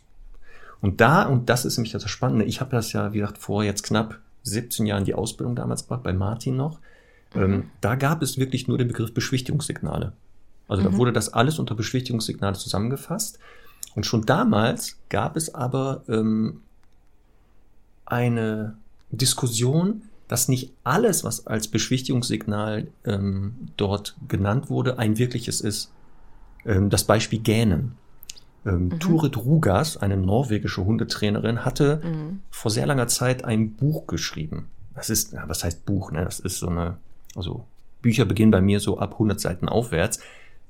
Und 0.80 1.00
da, 1.00 1.24
und 1.24 1.48
das 1.50 1.64
ist 1.64 1.76
nämlich 1.76 1.92
das 1.92 2.08
Spannende, 2.08 2.44
ich 2.44 2.60
habe 2.60 2.70
das 2.70 2.92
ja, 2.92 3.12
wie 3.12 3.18
gesagt, 3.18 3.38
vor 3.38 3.62
jetzt 3.62 3.82
knapp 3.82 4.18
17 4.44 4.86
Jahren 4.86 5.04
die 5.04 5.14
Ausbildung 5.14 5.54
damals 5.54 5.86
gemacht, 5.86 6.02
bei 6.02 6.12
Martin 6.12 6.56
noch. 6.56 6.78
Ähm, 7.34 7.70
da 7.80 7.94
gab 7.94 8.22
es 8.22 8.38
wirklich 8.38 8.66
nur 8.66 8.78
den 8.78 8.88
Begriff 8.88 9.12
Beschwichtigungssignale. 9.12 10.12
Also 10.68 10.82
da 10.84 10.96
wurde 10.96 11.12
das 11.12 11.32
alles 11.32 11.58
unter 11.58 11.74
Beschwichtigungssignale 11.74 12.56
zusammengefasst. 12.56 13.38
Und 13.94 14.06
schon 14.06 14.24
damals 14.24 14.98
gab 15.08 15.36
es 15.36 15.54
aber 15.54 16.04
ähm, 16.08 16.62
eine 18.06 18.76
Diskussion, 19.10 20.02
dass 20.30 20.46
nicht 20.46 20.72
alles, 20.84 21.24
was 21.24 21.48
als 21.48 21.66
Beschwichtigungssignal 21.66 22.86
ähm, 23.04 23.54
dort 23.76 24.16
genannt 24.28 24.70
wurde, 24.70 24.96
ein 24.96 25.18
wirkliches 25.18 25.60
ist. 25.60 25.90
Ähm, 26.64 26.88
das 26.88 27.02
Beispiel 27.02 27.40
Gähnen. 27.40 27.96
Ähm, 28.64 29.00
Turid 29.00 29.36
Rugas, 29.38 29.96
eine 29.96 30.16
norwegische 30.16 30.84
Hundetrainerin, 30.84 31.64
hatte 31.64 32.00
Mhm. 32.04 32.42
vor 32.50 32.70
sehr 32.70 32.86
langer 32.86 33.08
Zeit 33.08 33.44
ein 33.44 33.72
Buch 33.72 34.06
geschrieben. 34.06 34.68
Das 34.94 35.10
ist, 35.10 35.32
ja, 35.32 35.48
was 35.48 35.64
heißt 35.64 35.84
Buch? 35.84 36.12
Ne? 36.12 36.24
Das 36.24 36.38
ist 36.38 36.58
so 36.58 36.68
eine, 36.68 36.98
also 37.34 37.64
Bücher 38.00 38.24
beginnen 38.24 38.52
bei 38.52 38.60
mir 38.60 38.78
so 38.78 38.98
ab 38.98 39.14
100 39.14 39.40
Seiten 39.40 39.68
aufwärts. 39.68 40.20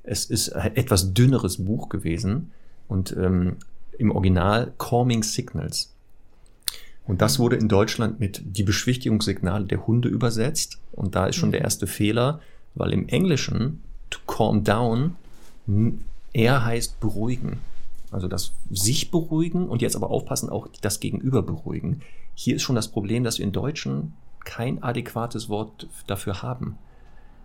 Es 0.01 0.25
ist 0.25 0.49
ein 0.55 0.75
etwas 0.75 1.13
dünneres 1.13 1.63
Buch 1.63 1.89
gewesen 1.89 2.49
und 2.87 3.15
ähm, 3.15 3.57
im 3.99 4.09
Original 4.09 4.73
Calming 4.79 5.21
Signals. 5.21 5.93
Und 7.11 7.21
das 7.21 7.39
wurde 7.39 7.57
in 7.57 7.67
Deutschland 7.67 8.21
mit 8.21 8.41
die 8.41 8.63
Beschwichtigungssignale 8.63 9.65
der 9.65 9.85
Hunde 9.85 10.07
übersetzt. 10.07 10.77
Und 10.93 11.13
da 11.13 11.25
ist 11.25 11.35
schon 11.35 11.51
der 11.51 11.59
erste 11.59 11.85
Fehler, 11.85 12.39
weil 12.73 12.93
im 12.93 13.09
Englischen 13.09 13.83
to 14.09 14.21
calm 14.27 14.63
down 14.63 15.17
eher 16.31 16.63
heißt 16.63 17.01
beruhigen. 17.01 17.59
Also 18.11 18.29
das 18.29 18.53
sich 18.69 19.11
beruhigen 19.11 19.67
und 19.67 19.81
jetzt 19.81 19.97
aber 19.97 20.09
aufpassen, 20.09 20.49
auch 20.49 20.69
das 20.79 21.01
Gegenüber 21.01 21.41
beruhigen. 21.41 21.99
Hier 22.33 22.55
ist 22.55 22.61
schon 22.61 22.77
das 22.77 22.87
Problem, 22.87 23.25
dass 23.25 23.39
wir 23.39 23.45
in 23.45 23.51
Deutschen 23.51 24.13
kein 24.45 24.81
adäquates 24.81 25.49
Wort 25.49 25.89
dafür 26.07 26.41
haben. 26.41 26.77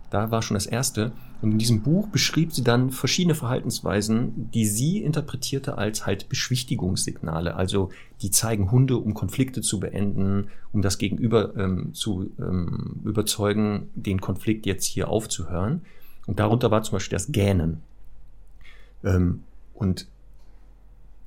Da 0.09 0.31
war 0.31 0.41
schon 0.41 0.55
das 0.55 0.65
erste. 0.65 1.11
Und 1.41 1.51
in 1.51 1.57
diesem 1.59 1.81
Buch 1.81 2.07
beschrieb 2.07 2.53
sie 2.53 2.63
dann 2.63 2.89
verschiedene 2.89 3.35
Verhaltensweisen, 3.35 4.49
die 4.51 4.65
sie 4.65 5.03
interpretierte 5.03 5.77
als 5.77 6.05
halt 6.05 6.29
Beschwichtigungssignale. 6.29 7.55
Also 7.55 7.91
die 8.21 8.31
zeigen 8.31 8.71
Hunde, 8.71 8.97
um 8.97 9.13
Konflikte 9.13 9.61
zu 9.61 9.79
beenden, 9.79 10.47
um 10.71 10.81
das 10.81 10.97
Gegenüber 10.97 11.55
ähm, 11.55 11.93
zu 11.93 12.31
ähm, 12.39 13.01
überzeugen, 13.03 13.89
den 13.95 14.19
Konflikt 14.21 14.65
jetzt 14.65 14.85
hier 14.85 15.09
aufzuhören. 15.09 15.81
Und 16.25 16.39
darunter 16.39 16.71
war 16.71 16.81
zum 16.83 16.93
Beispiel 16.93 17.15
das 17.15 17.31
Gähnen. 17.31 17.81
Ähm, 19.03 19.43
und 19.75 20.07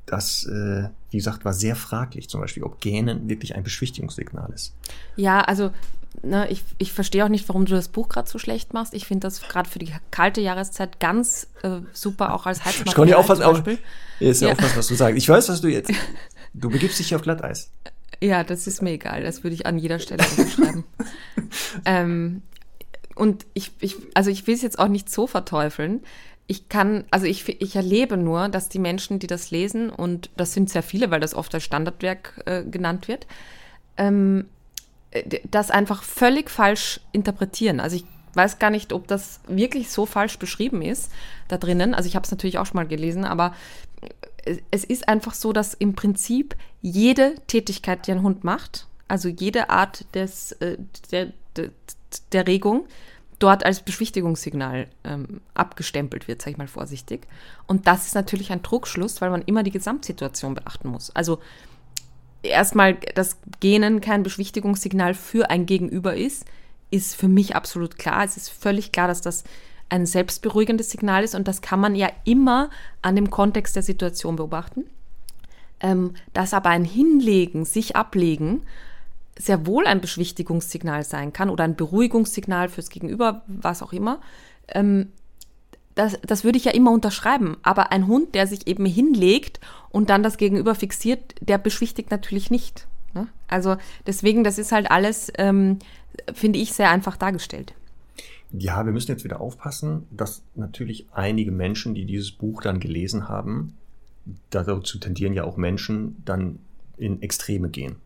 das, 0.06 0.44
äh, 0.46 0.88
wie 1.10 1.18
gesagt, 1.18 1.44
war 1.44 1.52
sehr 1.52 1.76
fraglich, 1.76 2.28
zum 2.28 2.40
Beispiel, 2.40 2.64
ob 2.64 2.80
Gähnen 2.80 3.28
wirklich 3.28 3.54
ein 3.54 3.62
Beschwichtigungssignal 3.62 4.50
ist. 4.52 4.74
Ja, 5.14 5.40
also 5.42 5.70
ne, 6.22 6.48
ich, 6.50 6.62
ich 6.78 6.92
verstehe 6.92 7.24
auch 7.24 7.28
nicht, 7.28 7.48
warum 7.48 7.64
du 7.66 7.74
das 7.74 7.88
Buch 7.88 8.08
gerade 8.08 8.28
so 8.28 8.38
schlecht 8.38 8.72
machst. 8.74 8.94
Ich 8.94 9.06
finde 9.06 9.26
das 9.26 9.40
gerade 9.42 9.68
für 9.68 9.78
die 9.78 9.92
kalte 10.10 10.40
Jahreszeit 10.40 11.00
ganz 11.00 11.48
äh, 11.62 11.80
super, 11.92 12.34
auch 12.34 12.46
als 12.46 12.60
Heizmaterial. 12.60 12.88
Ich 12.88 12.94
konnte 12.94 13.10
ja 13.12 13.16
aufpassen, 13.18 13.42
Beispiel. 13.42 13.78
ist 14.20 14.42
ja, 14.42 14.48
Ja. 14.48 14.54
aufpassen, 14.54 14.76
was 14.78 14.86
du 14.88 14.94
sagst. 14.94 15.16
Ich 15.18 15.28
weiß, 15.28 15.48
was 15.48 15.60
du 15.60 15.68
jetzt. 15.68 15.90
Du 16.52 16.68
begibst 16.70 16.98
dich 16.98 17.14
auf 17.14 17.22
Glatteis. 17.22 17.70
Ja, 18.20 18.44
das 18.44 18.66
ist 18.66 18.82
mir 18.82 18.90
egal. 18.90 19.22
Das 19.22 19.44
würde 19.44 19.54
ich 19.54 19.66
an 19.66 19.78
jeder 19.78 19.98
Stelle 19.98 20.24
unterschreiben. 20.36 20.84
ähm, 21.84 22.42
und 23.14 23.46
ich, 23.54 23.72
ich, 23.80 23.96
also 24.14 24.30
ich 24.30 24.46
will 24.46 24.54
es 24.54 24.62
jetzt 24.62 24.78
auch 24.78 24.88
nicht 24.88 25.10
so 25.10 25.26
verteufeln. 25.26 26.02
Ich 26.46 26.68
kann, 26.68 27.04
also 27.10 27.26
ich, 27.26 27.48
ich 27.62 27.76
erlebe 27.76 28.16
nur, 28.16 28.48
dass 28.48 28.68
die 28.68 28.78
Menschen, 28.80 29.20
die 29.20 29.26
das 29.28 29.50
lesen, 29.50 29.88
und 29.90 30.30
das 30.36 30.52
sind 30.52 30.68
sehr 30.68 30.82
viele, 30.82 31.10
weil 31.10 31.20
das 31.20 31.34
oft 31.34 31.54
als 31.54 31.62
Standardwerk 31.62 32.42
äh, 32.46 32.64
genannt 32.64 33.06
wird, 33.08 33.26
ähm, 33.96 34.40
äh, 34.40 34.44
das 35.50 35.70
einfach 35.70 36.02
völlig 36.02 36.50
falsch 36.50 37.00
interpretieren. 37.12 37.80
Also 37.80 37.96
ich 37.96 38.04
weiß 38.34 38.58
gar 38.60 38.70
nicht, 38.70 38.92
ob 38.92 39.08
das 39.08 39.40
wirklich 39.48 39.90
so 39.90 40.06
falsch 40.06 40.38
beschrieben 40.38 40.82
ist 40.82 41.10
da 41.48 41.58
drinnen. 41.58 41.94
Also 41.94 42.08
ich 42.08 42.14
habe 42.14 42.24
es 42.24 42.30
natürlich 42.30 42.58
auch 42.58 42.66
schon 42.66 42.76
mal 42.76 42.86
gelesen, 42.86 43.24
aber 43.24 43.54
es- 44.44 44.58
es 44.70 44.84
ist 44.84 45.08
einfach 45.08 45.34
so, 45.34 45.52
dass 45.52 45.74
im 45.74 45.94
Prinzip 45.94 46.54
jede 46.80 47.34
Tätigkeit, 47.48 48.06
die 48.06 48.12
ein 48.12 48.22
Hund 48.22 48.44
macht, 48.44 48.86
also 49.08 49.28
jede 49.28 49.68
Art 49.70 50.06
des, 50.14 50.52
äh, 50.52 50.76
der, 51.10 51.32
der, 51.56 51.70
der 52.32 52.46
Regung, 52.46 52.86
dort 53.40 53.64
als 53.64 53.80
Beschwichtigungssignal 53.80 54.86
ähm, 55.02 55.40
abgestempelt 55.54 56.28
wird, 56.28 56.40
sage 56.42 56.52
ich 56.52 56.58
mal 56.58 56.68
vorsichtig. 56.68 57.26
Und 57.66 57.86
das 57.86 58.06
ist 58.06 58.14
natürlich 58.14 58.52
ein 58.52 58.62
Druckschluss, 58.62 59.20
weil 59.20 59.30
man 59.30 59.42
immer 59.42 59.62
die 59.62 59.70
Gesamtsituation 59.70 60.54
beachten 60.54 60.88
muss. 60.88 61.10
Also 61.16 61.40
erstmal, 62.42 62.94
dass 63.14 63.36
Genen 63.60 64.00
kein 64.00 64.22
Beschwichtigungssignal 64.22 65.14
für 65.14 65.50
ein 65.50 65.66
Gegenüber 65.66 66.16
ist, 66.16 66.44
ist 66.90 67.14
für 67.14 67.28
mich 67.28 67.54
absolut 67.54 67.98
klar. 67.98 68.24
Es 68.24 68.36
ist 68.36 68.48
völlig 68.48 68.92
klar, 68.92 69.08
dass 69.08 69.20
das 69.20 69.44
ein 69.88 70.06
selbstberuhigendes 70.06 70.90
Signal 70.90 71.24
ist 71.24 71.34
und 71.34 71.48
das 71.48 71.62
kann 71.62 71.80
man 71.80 71.94
ja 71.94 72.08
immer 72.24 72.70
an 73.02 73.16
dem 73.16 73.30
Kontext 73.30 73.76
der 73.76 73.82
Situation 73.82 74.36
beobachten. 74.36 74.84
Ähm, 75.80 76.14
dass 76.32 76.52
aber 76.52 76.70
ein 76.70 76.84
Hinlegen, 76.84 77.64
sich 77.64 77.96
ablegen, 77.96 78.62
sehr 79.38 79.66
wohl 79.66 79.86
ein 79.86 80.02
Beschwichtigungssignal 80.02 81.04
sein 81.04 81.32
kann 81.32 81.48
oder 81.48 81.64
ein 81.64 81.74
Beruhigungssignal 81.74 82.68
fürs 82.68 82.90
Gegenüber, 82.90 83.42
was 83.46 83.82
auch 83.82 83.92
immer. 83.92 84.20
Ähm, 84.68 85.10
das, 85.94 86.18
das 86.22 86.44
würde 86.44 86.58
ich 86.58 86.64
ja 86.64 86.72
immer 86.72 86.92
unterschreiben. 86.92 87.56
Aber 87.62 87.92
ein 87.92 88.06
Hund, 88.06 88.34
der 88.34 88.46
sich 88.46 88.66
eben 88.66 88.86
hinlegt 88.86 89.60
und 89.90 90.10
dann 90.10 90.22
das 90.22 90.36
Gegenüber 90.36 90.74
fixiert, 90.74 91.34
der 91.40 91.58
beschwichtigt 91.58 92.10
natürlich 92.10 92.50
nicht. 92.50 92.86
Ne? 93.14 93.28
Also 93.48 93.76
deswegen, 94.06 94.44
das 94.44 94.58
ist 94.58 94.72
halt 94.72 94.90
alles, 94.90 95.32
ähm, 95.36 95.78
finde 96.32 96.58
ich, 96.58 96.72
sehr 96.72 96.90
einfach 96.90 97.16
dargestellt. 97.16 97.74
Ja, 98.52 98.84
wir 98.84 98.92
müssen 98.92 99.12
jetzt 99.12 99.24
wieder 99.24 99.40
aufpassen, 99.40 100.06
dass 100.10 100.42
natürlich 100.56 101.06
einige 101.12 101.52
Menschen, 101.52 101.94
die 101.94 102.04
dieses 102.04 102.32
Buch 102.32 102.62
dann 102.62 102.80
gelesen 102.80 103.28
haben, 103.28 103.76
dazu 104.50 104.98
tendieren 104.98 105.34
ja 105.34 105.44
auch 105.44 105.56
Menschen, 105.56 106.22
dann 106.24 106.58
in 106.96 107.22
Extreme 107.22 107.68
gehen. 107.68 107.96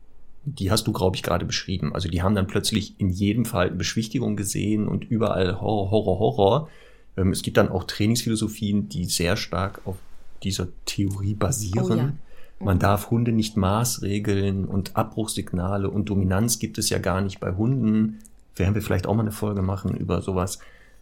Die 0.45 0.71
hast 0.71 0.87
du, 0.87 0.93
glaube 0.93 1.17
ich, 1.17 1.23
gerade 1.23 1.47
beschrieben. 1.47 1.95
Also 1.95 2.09
die 2.09 2.23
haben 2.23 2.35
dann 2.35 2.47
plötzlich 2.47 2.95
in 2.99 3.09
jedem 3.09 3.47
Fall 3.47 3.71
Beschwichtigung 3.71 4.37
gesehen 4.37 4.87
und 4.87 5.05
überall 5.05 5.61
Horror, 5.61 5.91
Horror, 5.91 6.19
Horror. 6.19 6.69
Ähm, 7.17 7.33
Es 7.33 7.43
gibt 7.43 7.57
dann 7.57 7.69
auch 7.69 7.85
Trainingsphilosophien, 7.85 8.89
die 8.89 9.05
sehr 9.05 9.37
stark 9.37 9.81
auf 9.85 9.97
dieser 10.43 10.69
Theorie 10.85 11.35
basieren. 11.35 11.91
Oh 11.91 11.95
ja. 11.95 12.13
Man 12.61 12.79
darf 12.79 13.11
Hunde 13.11 13.33
nicht 13.33 13.57
maßregeln 13.57 14.65
und 14.65 14.97
Abbruchssignale 14.97 15.91
und 15.91 16.09
Dominanz 16.09 16.59
gibt 16.59 16.79
es 16.79 16.89
ja 16.89 16.99
gar 16.99 17.21
nicht 17.21 17.41
bei 17.41 17.53
Hunden. 17.53 18.21
Werden 18.57 18.75
wir 18.75 18.83
vielleicht 18.83 19.07
auch 19.07 19.15
mal 19.15 19.23
eine 19.23 19.33
Folge 19.33 19.63
machen 19.63 19.97
über 19.97 20.23
sowas. 20.23 20.61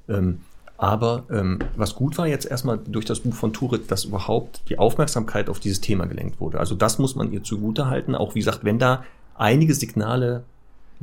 Ähm, 0.08 0.40
aber 0.78 1.24
ähm, 1.30 1.60
was 1.76 1.94
gut 1.94 2.18
war 2.18 2.26
jetzt 2.26 2.46
erstmal 2.46 2.78
durch 2.78 3.04
das 3.04 3.20
Buch 3.20 3.34
von 3.34 3.52
Turit, 3.52 3.90
dass 3.90 4.04
überhaupt 4.04 4.62
die 4.68 4.78
Aufmerksamkeit 4.78 5.48
auf 5.48 5.60
dieses 5.60 5.80
Thema 5.80 6.06
gelenkt 6.06 6.40
wurde. 6.40 6.58
Also 6.58 6.74
das 6.74 6.98
muss 6.98 7.14
man 7.14 7.30
ihr 7.30 7.44
zugute 7.44 7.86
halten. 7.86 8.14
Auch 8.16 8.34
wie 8.34 8.40
gesagt, 8.40 8.64
wenn 8.64 8.78
da 8.80 9.04
einige 9.36 9.74
Signale 9.74 10.44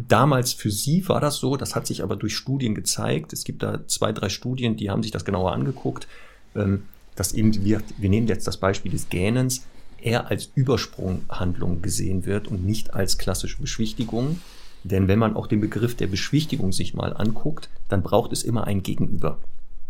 damals 0.07 0.53
für 0.53 0.71
sie 0.71 1.07
war 1.09 1.19
das 1.19 1.37
so, 1.37 1.57
das 1.57 1.75
hat 1.75 1.87
sich 1.87 2.03
aber 2.03 2.15
durch 2.15 2.35
Studien 2.35 2.75
gezeigt. 2.75 3.33
Es 3.33 3.43
gibt 3.43 3.63
da 3.63 3.85
zwei, 3.87 4.11
drei 4.11 4.29
Studien, 4.29 4.77
die 4.77 4.89
haben 4.89 5.03
sich 5.03 5.11
das 5.11 5.25
genauer 5.25 5.51
angeguckt, 5.51 6.07
ähm, 6.55 6.83
dass 7.15 7.33
eben, 7.33 7.63
wir, 7.63 7.81
wir 7.97 8.09
nehmen 8.09 8.27
jetzt 8.27 8.47
das 8.47 8.57
Beispiel 8.57 8.91
des 8.91 9.09
Gähnens, 9.09 9.65
eher 10.01 10.27
als 10.27 10.49
Übersprunghandlung 10.55 11.81
gesehen 11.81 12.25
wird 12.25 12.47
und 12.47 12.65
nicht 12.65 12.93
als 12.93 13.17
klassische 13.17 13.59
Beschwichtigung. 13.59 14.39
Denn 14.85 15.09
wenn 15.09 15.19
man 15.19 15.35
auch 15.35 15.47
den 15.47 15.59
Begriff 15.59 15.95
der 15.95 16.07
Beschwichtigung 16.07 16.71
sich 16.71 16.93
mal 16.93 17.13
anguckt, 17.15 17.69
dann 17.89 18.01
braucht 18.01 18.31
es 18.31 18.43
immer 18.43 18.65
ein 18.65 18.81
Gegenüber. 18.81 19.37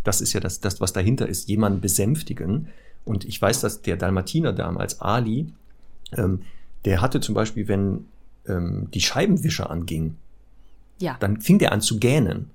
Das 0.03 0.21
ist 0.21 0.33
ja 0.33 0.39
das, 0.39 0.61
das 0.61 0.81
was 0.81 0.93
dahinter 0.93 1.27
ist, 1.27 1.47
jemanden 1.47 1.81
besänftigen. 1.81 2.69
Und 3.05 3.25
ich 3.25 3.39
weiß, 3.39 3.61
dass 3.61 3.83
der 3.83 3.97
Dalmatiner 3.97 4.51
damals, 4.53 4.99
Ali, 4.99 5.53
ähm, 6.13 6.41
der 6.85 7.01
hatte 7.01 7.19
zum 7.19 7.35
Beispiel, 7.35 7.67
wenn 7.67 8.05
ähm, 8.49 8.87
die 8.93 9.01
Scheibenwischer 9.01 9.69
anging, 9.69 10.15
Ja. 10.99 11.17
dann 11.19 11.39
fing 11.41 11.59
der 11.59 11.71
an 11.71 11.81
zu 11.81 11.99
gähnen. 11.99 12.49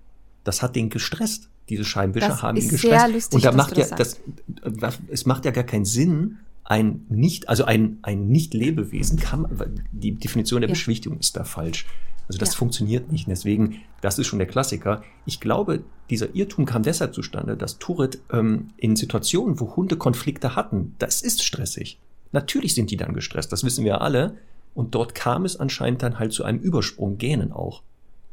Das 0.45 0.63
hat 0.63 0.77
den 0.77 0.91
gestresst. 0.91 1.49
Diese 1.71 1.85
Scheibenwischer 1.85 2.29
Das 2.29 2.43
haben 2.43 2.57
ihn 2.59 2.69
gestresst. 2.69 2.83
sehr 3.01 3.09
lustig, 3.09 3.35
und 3.37 3.45
da 3.45 3.53
macht 3.53 3.77
ja 3.79 3.87
das 3.97 4.21
das, 4.63 4.99
es 5.09 5.25
macht 5.25 5.47
ja 5.47 5.51
gar 5.51 5.65
keinen 5.65 5.87
Sinn, 5.87 6.37
ein 6.65 7.07
nicht, 7.09 7.49
also 7.49 7.65
ein, 7.65 7.99
ein 8.03 8.29
Nicht-Lebewesen 8.29 9.19
kann, 9.19 9.47
die 9.93 10.13
Definition 10.13 10.61
der 10.61 10.69
Ja. 10.69 10.73
Beschwichtigung 10.75 11.19
ist 11.21 11.37
da 11.37 11.45
falsch. 11.45 11.87
Also 12.29 12.39
das 12.39 12.53
Ja. 12.53 12.59
funktioniert 12.59 13.13
nicht. 13.13 13.29
Deswegen, 13.29 13.81
das 14.01 14.19
ist 14.19 14.27
schon 14.27 14.39
der 14.39 14.49
Klassiker. 14.49 15.03
Ich 15.27 15.41
glaube, 15.41 15.83
dieser 16.11 16.35
Irrtum 16.35 16.65
kam 16.65 16.83
deshalb 16.83 17.15
zustande, 17.15 17.57
dass 17.57 17.79
Turit 17.79 18.19
ähm, 18.33 18.71
in 18.79 18.97
Situationen, 18.97 19.61
wo 19.61 19.77
Hunde 19.77 19.97
Konflikte 19.97 20.57
hatten, 20.57 20.95
das 20.99 21.21
ist 21.23 21.43
stressig. 21.45 21.99
Natürlich 22.33 22.75
sind 22.75 22.91
die 22.91 22.97
dann 22.97 23.13
gestresst, 23.15 23.53
das 23.53 23.63
wissen 23.65 23.85
wir 23.85 24.01
alle. 24.01 24.37
Und 24.75 24.95
dort 24.95 25.15
kam 25.15 25.45
es 25.45 25.57
anscheinend 25.57 26.03
dann 26.03 26.19
halt 26.19 26.33
zu 26.33 26.45
einem 26.45 26.59
Übersprung, 26.59 27.19
Gähnen 27.19 27.53
auch. 27.53 27.83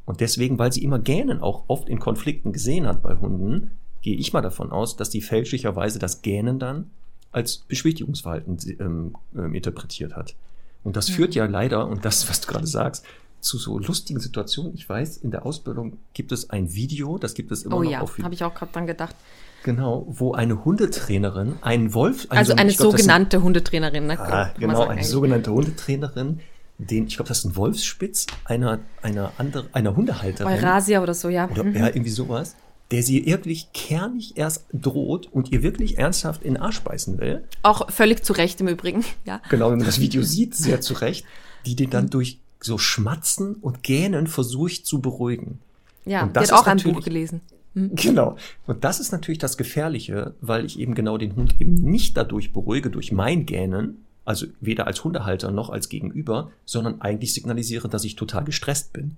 Und 0.06 0.20
deswegen, 0.20 0.58
weil 0.58 0.74
sie 0.74 0.84
immer 0.84 1.00
Gähnen 1.00 1.42
auch 1.42 1.64
oft 1.68 1.88
in 1.88 2.00
Konflikten 2.00 2.52
gesehen 2.52 2.88
hat 2.88 3.04
bei 3.04 3.16
Hunden, 3.16 3.72
gehe 4.02 4.16
ich 4.16 4.34
mal 4.34 4.42
davon 4.42 4.72
aus, 4.72 4.98
dass 4.98 5.10
die 5.10 5.22
fälschlicherweise 5.22 6.00
das 6.00 6.22
Gähnen 6.22 6.58
dann 6.58 6.90
als 7.32 7.58
Beschwichtigungsverhalten 7.60 8.58
ähm, 8.80 9.16
ähm, 9.36 9.54
interpretiert 9.54 10.16
hat. 10.16 10.36
Und 10.84 10.98
das 10.98 11.10
führt 11.10 11.36
ja 11.36 11.46
leider, 11.46 11.88
und 11.88 12.04
das, 12.04 12.28
was 12.28 12.42
du 12.42 12.48
gerade 12.48 12.66
sagst, 12.66 13.06
zu 13.40 13.58
so 13.58 13.78
lustigen 13.80 14.20
Situationen. 14.20 14.74
Ich 14.74 14.88
weiß, 14.88 15.18
in 15.18 15.32
der 15.32 15.46
Ausbildung 15.46 15.98
gibt 16.14 16.32
es 16.32 16.50
ein 16.50 16.74
Video, 16.74 17.18
das 17.18 17.34
gibt 17.34 17.52
es 17.52 17.64
immer 17.64 17.78
Oh 17.78 17.84
noch 17.84 17.92
ja, 17.92 18.02
auf 18.02 18.18
habe 18.20 18.34
ich 18.34 18.44
auch 18.44 18.54
gerade 18.54 18.72
dran 18.72 18.88
gedacht. 18.88 19.16
Genau, 19.64 20.06
wo 20.10 20.34
eine 20.34 20.66
Hundetrainerin 20.66 21.56
einen 21.62 21.94
Wolf, 21.94 22.26
Also 22.30 22.54
eine 22.56 22.74
glaub, 22.74 22.92
sogenannte 22.92 23.42
Hundetrainerin, 23.44 24.08
ne? 24.08 24.20
Ah, 24.20 24.52
genau, 24.60 24.74
sagen 24.74 24.84
eine 24.84 24.92
eigentlich. 24.92 25.08
sogenannte 25.08 25.52
Hundetrainerin, 25.52 26.40
den, 26.80 27.08
ich 27.08 27.16
glaube, 27.16 27.30
das 27.30 27.40
ist 27.40 27.46
ein 27.46 27.56
Wolfsspitz 27.56 28.26
einer, 28.46 28.80
einer 29.04 29.32
andere, 29.38 29.66
einer 29.72 29.96
Hundehalterin. 29.96 30.52
Eurasia 30.52 31.02
oder 31.04 31.14
so, 31.14 31.30
ja. 31.30 31.48
Oder 31.50 31.64
Mhm. 31.64 31.76
ja, 31.76 31.88
irgendwie 31.88 32.10
sowas, 32.10 32.56
der 32.90 33.04
sie 33.04 33.26
wirklich 33.26 33.72
kernig 33.72 34.36
erst 34.36 34.66
droht 34.74 35.30
und 35.32 35.52
ihr 35.52 35.62
wirklich 35.64 35.98
ernsthaft 36.00 36.44
in 36.44 36.56
den 36.56 36.64
Arsch 36.64 36.82
beißen 36.82 37.20
will. 37.20 37.44
Auch 37.62 37.90
völlig 37.92 38.24
zu 38.26 38.34
Recht 38.34 38.60
im 38.62 38.68
Übrigen, 38.68 39.06
ja. 39.26 39.42
Genau, 39.50 39.70
wenn 39.70 39.78
man 39.78 39.86
das 39.86 40.00
Video 40.00 40.24
sieht, 40.24 40.56
sehr 40.56 40.82
zu 40.82 40.96
Recht, 40.96 41.26
die 41.68 41.76
den 41.76 41.90
dann 41.92 42.10
durch 42.10 42.40
so 42.60 42.78
Schmatzen 42.78 43.56
und 43.56 43.84
Gähnen 43.84 44.28
versucht 44.28 44.86
zu 44.86 45.02
beruhigen. 45.02 45.60
Ja, 46.06 46.24
Und 46.24 46.30
die 46.30 46.34
das 46.40 46.52
hat 46.52 46.60
auch 46.60 46.68
ein 46.68 46.78
Buch 46.78 47.04
gelesen. 47.04 47.42
Genau. 47.96 48.38
Und 48.68 48.84
das 48.84 49.00
ist 49.00 49.12
natürlich 49.12 49.40
das 49.40 49.58
Gefährliche, 49.58 50.34
weil 50.42 50.66
ich 50.66 50.80
eben 50.80 50.94
genau 50.94 51.18
den 51.18 51.36
Hund 51.36 51.56
eben 51.60 51.76
nicht 51.76 52.18
dadurch 52.18 52.54
beruhige, 52.54 52.90
durch 52.90 53.12
mein 53.12 53.46
Gähnen, 53.46 54.06
also 54.26 54.48
weder 54.60 54.88
als 54.88 55.04
Hundehalter 55.04 55.52
noch 55.52 55.70
als 55.70 55.90
Gegenüber, 55.90 56.52
sondern 56.66 57.02
eigentlich 57.02 57.34
signalisiere, 57.34 57.90
dass 57.90 58.04
ich 58.04 58.16
total 58.16 58.44
gestresst 58.44 58.94
bin. 58.94 59.16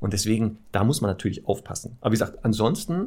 Und 0.00 0.12
deswegen, 0.12 0.58
da 0.72 0.84
muss 0.84 1.00
man 1.00 1.10
natürlich 1.10 1.46
aufpassen. 1.46 1.96
Aber 2.00 2.10
wie 2.10 2.16
gesagt, 2.16 2.44
ansonsten, 2.44 3.06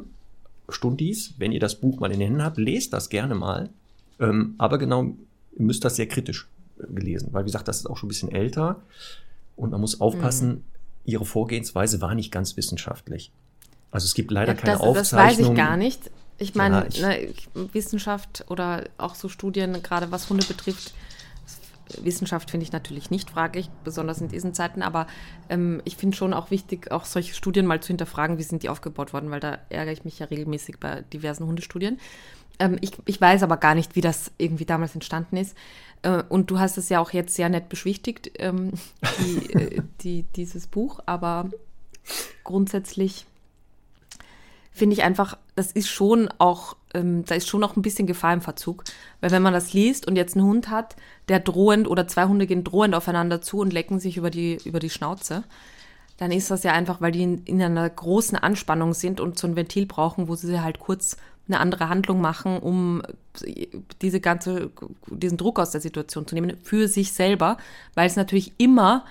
Stundis, 0.68 1.34
wenn 1.38 1.52
ihr 1.52 1.60
das 1.60 1.76
Buch 1.76 2.00
mal 2.00 2.10
in 2.10 2.18
den 2.18 2.28
Händen 2.28 2.42
habt, 2.42 2.58
lest 2.58 2.92
das 2.92 3.08
gerne 3.08 3.34
mal. 3.34 3.70
Ähm, 4.18 4.54
aber 4.58 4.78
genau, 4.78 5.04
ihr 5.04 5.64
müsst 5.64 5.84
das 5.84 5.96
sehr 5.96 6.08
kritisch 6.08 6.48
äh, 6.78 6.92
gelesen, 6.92 7.28
weil 7.32 7.44
wie 7.44 7.48
gesagt, 7.48 7.68
das 7.68 7.78
ist 7.78 7.86
auch 7.86 7.96
schon 7.96 8.08
ein 8.08 8.10
bisschen 8.10 8.32
älter 8.32 8.82
und 9.56 9.70
man 9.70 9.80
muss 9.80 10.00
aufpassen, 10.00 10.64
ihre 11.04 11.24
Vorgehensweise 11.24 12.00
war 12.00 12.14
nicht 12.14 12.32
ganz 12.32 12.56
wissenschaftlich. 12.56 13.32
Also 13.90 14.04
es 14.06 14.14
gibt 14.14 14.30
leider 14.30 14.52
Ja, 14.52 14.58
keine 14.58 14.72
das, 14.74 14.80
das 14.82 14.88
Aufzeichnung. 14.88 15.28
weiß 15.46 15.50
ich 15.50 15.56
gar 15.56 15.76
nicht. 15.76 16.10
Ich 16.38 16.54
meine, 16.54 16.88
Ja, 16.94 17.12
ich- 17.12 17.48
ne, 17.54 17.68
Wissenschaft 17.72 18.44
oder 18.48 18.84
auch 18.98 19.14
so 19.14 19.28
Studien, 19.28 19.82
gerade 19.82 20.10
was 20.12 20.28
Hunde 20.30 20.44
betrifft, 20.44 20.94
Wissenschaft 22.02 22.50
finde 22.50 22.64
ich 22.64 22.72
natürlich 22.72 23.10
nicht 23.10 23.30
fraglich, 23.30 23.70
besonders 23.82 24.20
in 24.20 24.28
diesen 24.28 24.52
Zeiten, 24.52 24.82
aber 24.82 25.06
ähm, 25.48 25.80
ich 25.86 25.96
finde 25.96 26.16
schon 26.16 26.34
auch 26.34 26.50
wichtig, 26.50 26.92
auch 26.92 27.06
solche 27.06 27.34
Studien 27.34 27.64
mal 27.64 27.80
zu 27.80 27.88
hinterfragen, 27.88 28.36
wie 28.38 28.42
sind 28.42 28.62
die 28.62 28.68
aufgebaut 28.68 29.14
worden, 29.14 29.30
weil 29.30 29.40
da 29.40 29.58
ärgere 29.70 29.92
ich 29.94 30.04
mich 30.04 30.18
ja 30.18 30.26
regelmäßig 30.26 30.78
bei 30.78 31.00
diversen 31.12 31.46
Hundestudien. 31.46 31.98
Ähm, 32.58 32.76
ich, 32.82 32.92
ich 33.06 33.18
weiß 33.20 33.42
aber 33.42 33.56
gar 33.56 33.74
nicht, 33.74 33.96
wie 33.96 34.02
das 34.02 34.30
irgendwie 34.36 34.66
damals 34.66 34.94
entstanden 34.94 35.38
ist. 35.38 35.56
Äh, 36.02 36.22
und 36.28 36.50
du 36.50 36.58
hast 36.58 36.76
es 36.76 36.90
ja 36.90 37.00
auch 37.00 37.12
jetzt 37.12 37.34
sehr 37.34 37.48
nett 37.48 37.68
beschwichtigt, 37.70 38.32
ähm, 38.38 38.72
die, 39.18 39.52
äh, 39.54 39.82
die, 40.02 40.22
dieses 40.36 40.66
Buch, 40.66 41.00
aber 41.06 41.48
grundsätzlich 42.44 43.26
finde 44.78 44.94
ich 44.94 45.02
einfach, 45.02 45.36
das 45.54 45.72
ist 45.72 45.88
schon 45.88 46.28
auch, 46.38 46.76
ähm, 46.94 47.24
da 47.24 47.34
ist 47.34 47.48
schon 47.48 47.62
auch 47.64 47.76
ein 47.76 47.82
bisschen 47.82 48.06
Gefahr 48.06 48.32
im 48.32 48.40
Verzug. 48.40 48.84
Weil 49.20 49.30
wenn 49.30 49.42
man 49.42 49.52
das 49.52 49.72
liest 49.72 50.06
und 50.06 50.16
jetzt 50.16 50.36
einen 50.36 50.46
Hund 50.46 50.70
hat, 50.70 50.96
der 51.28 51.40
drohend 51.40 51.88
oder 51.88 52.08
zwei 52.08 52.24
Hunde 52.24 52.46
gehen 52.46 52.64
drohend 52.64 52.94
aufeinander 52.94 53.40
zu 53.40 53.58
und 53.58 53.72
lecken 53.72 54.00
sich 54.00 54.16
über 54.16 54.30
die, 54.30 54.58
über 54.64 54.78
die 54.78 54.90
Schnauze, 54.90 55.44
dann 56.16 56.32
ist 56.32 56.50
das 56.50 56.64
ja 56.64 56.72
einfach, 56.72 57.00
weil 57.00 57.12
die 57.12 57.22
in, 57.22 57.44
in 57.44 57.62
einer 57.62 57.88
großen 57.88 58.38
Anspannung 58.38 58.94
sind 58.94 59.20
und 59.20 59.38
so 59.38 59.46
ein 59.46 59.56
Ventil 59.56 59.86
brauchen, 59.86 60.28
wo 60.28 60.34
sie 60.34 60.60
halt 60.60 60.78
kurz 60.78 61.16
eine 61.46 61.60
andere 61.60 61.88
Handlung 61.88 62.20
machen, 62.20 62.58
um 62.58 63.02
diese 64.02 64.20
ganze, 64.20 64.70
diesen 65.06 65.38
Druck 65.38 65.58
aus 65.58 65.70
der 65.70 65.80
Situation 65.80 66.26
zu 66.26 66.34
nehmen, 66.34 66.58
für 66.62 66.88
sich 66.88 67.12
selber, 67.12 67.56
weil 67.94 68.06
es 68.06 68.16
natürlich 68.16 68.52
immer 68.58 69.04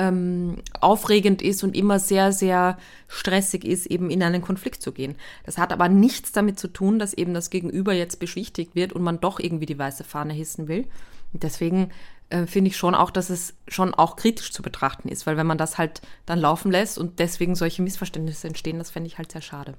ähm, 0.00 0.56
aufregend 0.80 1.42
ist 1.42 1.62
und 1.62 1.76
immer 1.76 1.98
sehr, 1.98 2.32
sehr 2.32 2.78
stressig 3.06 3.66
ist, 3.66 3.84
eben 3.86 4.08
in 4.08 4.22
einen 4.22 4.40
Konflikt 4.40 4.80
zu 4.80 4.92
gehen. 4.92 5.14
Das 5.44 5.58
hat 5.58 5.72
aber 5.74 5.90
nichts 5.90 6.32
damit 6.32 6.58
zu 6.58 6.68
tun, 6.68 6.98
dass 6.98 7.12
eben 7.12 7.34
das 7.34 7.50
Gegenüber 7.50 7.92
jetzt 7.92 8.18
beschwichtigt 8.18 8.74
wird 8.74 8.94
und 8.94 9.02
man 9.02 9.20
doch 9.20 9.38
irgendwie 9.38 9.66
die 9.66 9.78
weiße 9.78 10.04
Fahne 10.04 10.32
hissen 10.32 10.68
will. 10.68 10.86
Und 11.34 11.42
deswegen 11.42 11.90
äh, 12.30 12.46
finde 12.46 12.68
ich 12.68 12.78
schon 12.78 12.94
auch, 12.94 13.10
dass 13.10 13.28
es 13.28 13.54
schon 13.68 13.92
auch 13.92 14.16
kritisch 14.16 14.52
zu 14.52 14.62
betrachten 14.62 15.08
ist, 15.08 15.26
weil 15.26 15.36
wenn 15.36 15.46
man 15.46 15.58
das 15.58 15.76
halt 15.76 16.00
dann 16.24 16.38
laufen 16.38 16.72
lässt 16.72 16.98
und 16.98 17.18
deswegen 17.18 17.54
solche 17.54 17.82
Missverständnisse 17.82 18.48
entstehen, 18.48 18.78
das 18.78 18.90
fände 18.90 19.06
ich 19.06 19.18
halt 19.18 19.30
sehr 19.30 19.42
schade. 19.42 19.74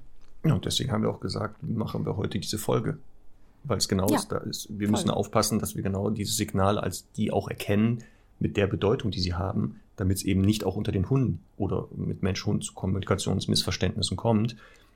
Ja, 0.45 0.53
und 0.53 0.65
deswegen 0.65 0.91
haben 0.91 1.01
wir 1.01 1.09
auch 1.09 1.19
gesagt, 1.19 1.63
machen 1.63 2.05
wir 2.05 2.15
heute 2.15 2.38
diese 2.39 2.59
Folge. 2.59 2.99
Weil 3.63 3.78
es 3.78 3.88
genau 3.88 4.07
Ja, 4.09 4.17
ist, 4.17 4.32
da 4.32 4.38
ist, 4.38 4.67
wir 4.69 4.88
voll. 4.88 4.91
müssen 4.91 5.09
aufpassen, 5.09 5.59
dass 5.59 5.76
wir 5.76 5.84
genau 5.84 6.09
diese 6.11 6.34
Signale 6.34 6.82
als 6.82 7.11
die 7.13 7.32
auch 7.32 7.47
erkennen, 7.47 8.03
mit 8.39 8.57
der 8.57 8.67
Bedeutung, 8.67 9.11
die 9.11 9.19
sie 9.19 9.36
haben, 9.36 9.80
damit 10.02 10.18
es 10.18 10.24
eben 10.24 10.41
nicht 10.41 10.64
auch 10.64 10.76
unter 10.76 10.91
den 10.91 11.12
Hunden 11.12 11.43
oder 11.58 11.88
mit 11.95 12.24
Mensch-Hund 12.24 12.64
zu 12.64 12.74
Kommunikationsmissverständnissen 12.74 14.18
kommt. 14.18 14.56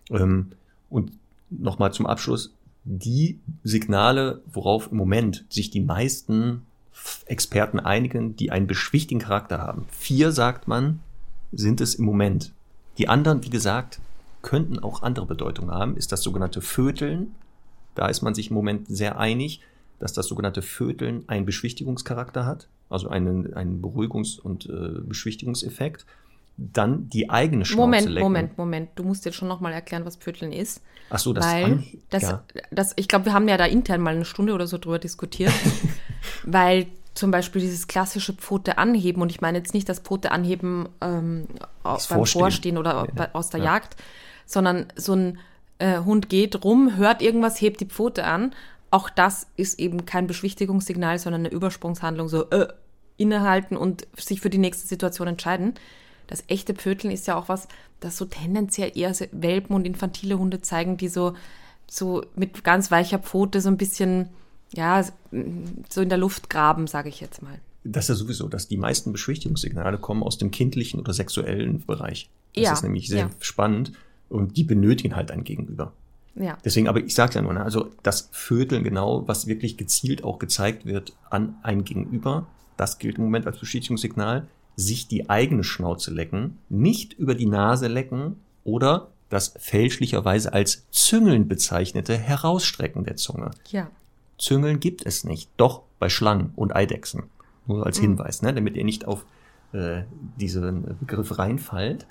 Ähm, 0.09 0.53
und 0.89 1.11
nochmal 1.51 1.93
zum 1.93 2.07
Abschluss, 2.07 2.55
die 2.85 3.37
Signale, 3.63 4.41
worauf 4.51 4.91
im 4.91 4.97
Moment 4.97 5.45
sich 5.47 5.69
die 5.69 5.79
meisten 5.79 6.63
Experten 7.27 7.79
einigen, 7.79 8.35
die 8.35 8.49
einen 8.49 8.65
beschwichtigen 8.65 9.19
Charakter 9.19 9.59
haben. 9.59 9.85
Vier, 9.91 10.31
sagt 10.31 10.67
man, 10.67 11.01
sind 11.51 11.81
es 11.81 11.93
im 11.93 12.05
Moment. 12.05 12.51
Die 12.97 13.07
anderen, 13.07 13.43
wie 13.43 13.51
gesagt, 13.51 13.99
könnten 14.41 14.79
auch 14.79 15.03
andere 15.03 15.27
Bedeutungen 15.27 15.69
haben, 15.69 15.97
ist 15.97 16.11
das 16.13 16.23
sogenannte 16.23 16.61
Föteln. 16.61 17.35
Da 17.93 18.07
ist 18.07 18.23
man 18.23 18.33
sich 18.33 18.49
im 18.49 18.55
Moment 18.55 18.87
sehr 18.87 19.19
einig, 19.19 19.61
dass 19.99 20.13
das 20.13 20.25
sogenannte 20.25 20.63
Föteln 20.63 21.25
einen 21.27 21.45
Beschwichtigungscharakter 21.45 22.47
hat, 22.47 22.67
also 22.89 23.09
einen, 23.09 23.53
einen 23.53 23.81
Beruhigungs- 23.81 24.39
und 24.39 24.65
äh, 24.67 25.01
Beschwichtigungseffekt. 25.05 26.05
Dann 26.57 27.09
die 27.09 27.29
eigene 27.29 27.65
Schnauze 27.65 27.81
Moment, 27.81 28.07
lecken. 28.09 28.23
Moment, 28.23 28.57
Moment. 28.57 28.89
Du 28.95 29.03
musst 29.03 29.25
jetzt 29.25 29.35
schon 29.35 29.49
nochmal 29.49 29.73
erklären, 29.73 30.05
was 30.05 30.15
Pöteln 30.15 30.53
ist. 30.53 30.81
Ach 31.09 31.19
so, 31.19 31.33
das 31.33 31.45
weil 31.45 31.63
an- 31.65 31.83
das, 32.09 32.21
ja. 32.23 32.43
das, 32.71 32.93
ich 32.95 33.09
glaube, 33.09 33.25
wir 33.25 33.33
haben 33.33 33.49
ja 33.49 33.57
da 33.57 33.65
intern 33.65 33.99
mal 33.99 34.15
eine 34.15 34.23
Stunde 34.23 34.53
oder 34.53 34.65
so 34.65 34.77
drüber 34.77 34.97
diskutiert, 34.97 35.51
weil 36.43 36.87
zum 37.13 37.31
Beispiel 37.31 37.61
dieses 37.61 37.87
klassische 37.87 38.33
Pfote 38.33 38.77
anheben, 38.77 39.21
und 39.21 39.31
ich 39.31 39.41
meine 39.41 39.57
jetzt 39.57 39.73
nicht 39.73 39.87
das 39.89 39.99
Pfote 39.99 40.31
anheben 40.31 40.87
ähm, 41.01 41.47
beim 41.83 41.99
Vorstehen. 41.99 42.39
Vorstehen 42.39 42.77
oder 42.77 43.07
Ja, 43.17 43.29
aus 43.33 43.49
der 43.49 43.59
ja. 43.59 43.65
Jagd, 43.67 43.97
sondern 44.45 44.87
so 44.95 45.13
ein 45.13 45.37
äh, 45.79 45.99
Hund 45.99 46.29
geht 46.29 46.63
rum, 46.63 46.95
hört 46.95 47.21
irgendwas, 47.21 47.59
hebt 47.59 47.81
die 47.81 47.85
Pfote 47.85 48.23
an. 48.25 48.53
Auch 48.91 49.09
das 49.09 49.47
ist 49.57 49.79
eben 49.79 50.05
kein 50.05 50.27
Beschwichtigungssignal, 50.27 51.19
sondern 51.19 51.41
eine 51.41 51.53
Übersprungshandlung, 51.53 52.29
so 52.29 52.49
äh, 52.49 52.67
innehalten 53.17 53.77
und 53.77 54.07
sich 54.17 54.41
für 54.41 54.49
die 54.49 54.57
nächste 54.57 54.87
Situation 54.87 55.27
entscheiden. 55.27 55.73
Das 56.27 56.43
echte 56.47 56.73
Pöteln 56.73 57.13
ist 57.13 57.27
ja 57.27 57.35
auch 57.35 57.49
was, 57.49 57.67
das 57.99 58.17
so 58.17 58.25
tendenziell 58.25 58.91
eher 58.95 59.13
Welpen 59.31 59.75
und 59.75 59.85
infantile 59.85 60.37
Hunde 60.37 60.61
zeigen, 60.61 60.97
die 60.97 61.07
so, 61.07 61.33
so 61.87 62.23
mit 62.35 62.63
ganz 62.63 62.91
weicher 62.91 63.19
Pfote 63.19 63.61
so 63.61 63.69
ein 63.69 63.77
bisschen, 63.77 64.29
ja, 64.73 65.03
so 65.89 66.01
in 66.01 66.09
der 66.09 66.17
Luft 66.17 66.49
graben, 66.49 66.87
sage 66.87 67.09
ich 67.09 67.21
jetzt 67.21 67.41
mal. 67.41 67.59
Das 67.83 68.05
ist 68.05 68.09
ja 68.09 68.15
sowieso, 68.15 68.47
dass 68.47 68.67
die 68.67 68.77
meisten 68.77 69.11
Beschwichtigungssignale 69.11 69.99
kommen 69.99 70.23
aus 70.23 70.39
dem 70.39 70.49
kindlichen 70.49 70.99
oder 70.99 71.13
sexuellen 71.13 71.85
Bereich. 71.85 72.29
Das 72.55 72.63
Ja, 72.63 72.73
ist 72.73 72.83
nämlich 72.83 73.07
sehr 73.07 73.19
ja. 73.19 73.29
spannend 73.39 73.91
und 74.29 74.57
die 74.57 74.63
benötigen 74.63 75.15
halt 75.15 75.29
ein 75.29 75.43
Gegenüber. 75.43 75.93
Ja. 76.35 76.57
Deswegen, 76.65 76.87
aber 76.87 76.99
ich 76.99 77.15
sage 77.15 77.35
ja 77.35 77.41
nur, 77.41 77.53
ne, 77.53 77.63
also 77.63 77.91
das 78.03 78.29
Vöteln 78.31 78.83
genau, 78.83 79.27
was 79.27 79.47
wirklich 79.47 79.77
gezielt 79.77 80.23
auch 80.23 80.39
gezeigt 80.39 80.85
wird 80.85 81.13
an 81.29 81.55
ein 81.63 81.85
Gegenüber, 81.85 82.47
das 82.77 82.97
gilt 82.97 83.17
im 83.17 83.23
Moment 83.23 83.47
als 83.47 83.59
Bestätigungssignal, 83.59 84.47
sich 84.75 85.07
die 85.07 85.29
eigene 85.29 85.63
Schnauze 85.63 86.13
lecken, 86.13 86.57
nicht 86.67 87.13
über 87.13 87.35
die 87.35 87.45
Nase 87.45 87.87
lecken 87.87 88.35
oder 88.65 89.07
das 89.29 89.53
fälschlicherweise 89.57 90.53
als 90.53 90.85
Züngeln 90.91 91.47
bezeichnete 91.47 92.17
Herausstrecken 92.17 93.05
der 93.05 93.15
Zunge. 93.15 93.51
Ja. 93.71 93.89
Züngeln 94.37 94.79
gibt 94.79 95.05
es 95.05 95.23
nicht, 95.23 95.49
doch 95.55 95.83
bei 95.99 96.09
Schlangen 96.09 96.51
und 96.55 96.75
Eidechsen. 96.75 97.23
Nur 97.67 97.85
als 97.85 97.97
Hinweis, 97.97 98.41
ne, 98.41 98.53
damit 98.53 98.75
ihr 98.75 98.83
nicht 98.83 99.05
auf 99.05 99.25
äh, 99.71 100.03
diesen 100.39 100.97
Begriff 100.99 101.39
reinfallt. 101.39 102.05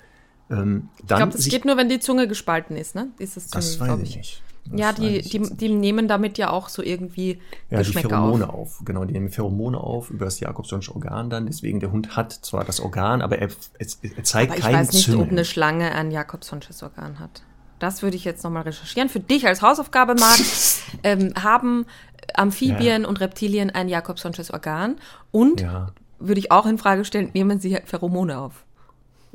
Ähm, 0.49 0.89
Ich 0.99 1.07
glaube, 1.07 1.31
das 1.31 1.41
sich- 1.41 1.51
geht 1.51 1.65
nur, 1.65 1.77
wenn 1.77 1.89
die 1.89 1.99
Zunge 1.99 2.27
gespalten 2.27 2.75
ist, 2.77 2.95
ne? 2.95 3.07
Ist 3.17 3.35
das 3.37 3.47
das 3.47 3.79
weiß 3.79 3.99
ich 4.01 4.15
nicht. 4.17 4.43
ja, 4.73 4.93
die, 4.93 5.21
die, 5.21 5.39
die 5.39 5.69
nehmen 5.69 6.07
damit 6.07 6.37
ja 6.37 6.49
auch 6.49 6.69
so 6.69 6.81
irgendwie 6.81 7.39
ja, 7.69 7.81
die 7.81 7.91
Pheromone 7.91 8.47
auf. 8.49 8.79
auf. 8.79 8.81
Genau, 8.85 9.05
die 9.05 9.13
nehmen 9.13 9.29
Pheromone 9.29 9.79
auf 9.79 10.09
über 10.09 10.25
das 10.25 10.39
Jakobsonsche 10.39 10.93
Organ 10.93 11.29
dann. 11.29 11.45
Deswegen, 11.47 11.79
der 11.79 11.91
Hund 11.91 12.15
hat 12.15 12.31
zwar 12.33 12.63
das 12.63 12.79
Organ, 12.79 13.21
aber 13.21 13.39
er, 13.39 13.49
er, 13.79 13.87
er 14.17 14.23
zeigt 14.23 14.51
aber 14.51 14.59
ich 14.59 14.65
keinen 14.65 14.73
Ich 14.73 14.87
weiß 14.87 14.93
nicht, 14.93 15.05
Züngeln. 15.05 15.23
ob 15.23 15.31
eine 15.31 15.45
Schlange 15.45 15.91
ein 15.93 16.11
Jakobsonsches 16.11 16.83
Organ 16.83 17.19
hat. 17.19 17.43
Das 17.79 18.01
würde 18.03 18.15
ich 18.15 18.23
jetzt 18.23 18.43
nochmal 18.43 18.63
recherchieren. 18.63 19.09
Für 19.09 19.19
dich 19.19 19.45
als 19.45 19.61
Hausaufgabe, 19.61 20.15
Marc, 20.15 20.39
ähm, 21.03 21.33
haben 21.41 21.85
Amphibien 22.33 23.03
ja. 23.03 23.07
und 23.07 23.19
Reptilien 23.19 23.69
ein 23.69 23.89
Jakobsonsches 23.89 24.51
Organ? 24.51 24.95
Und 25.31 25.61
ja. 25.61 25.87
würde 26.19 26.39
ich 26.39 26.51
auch 26.51 26.65
in 26.65 26.77
Frage 26.77 27.03
stellen, 27.05 27.31
nehmen 27.33 27.59
sie 27.59 27.77
Pheromone 27.85 28.39
auf? 28.39 28.63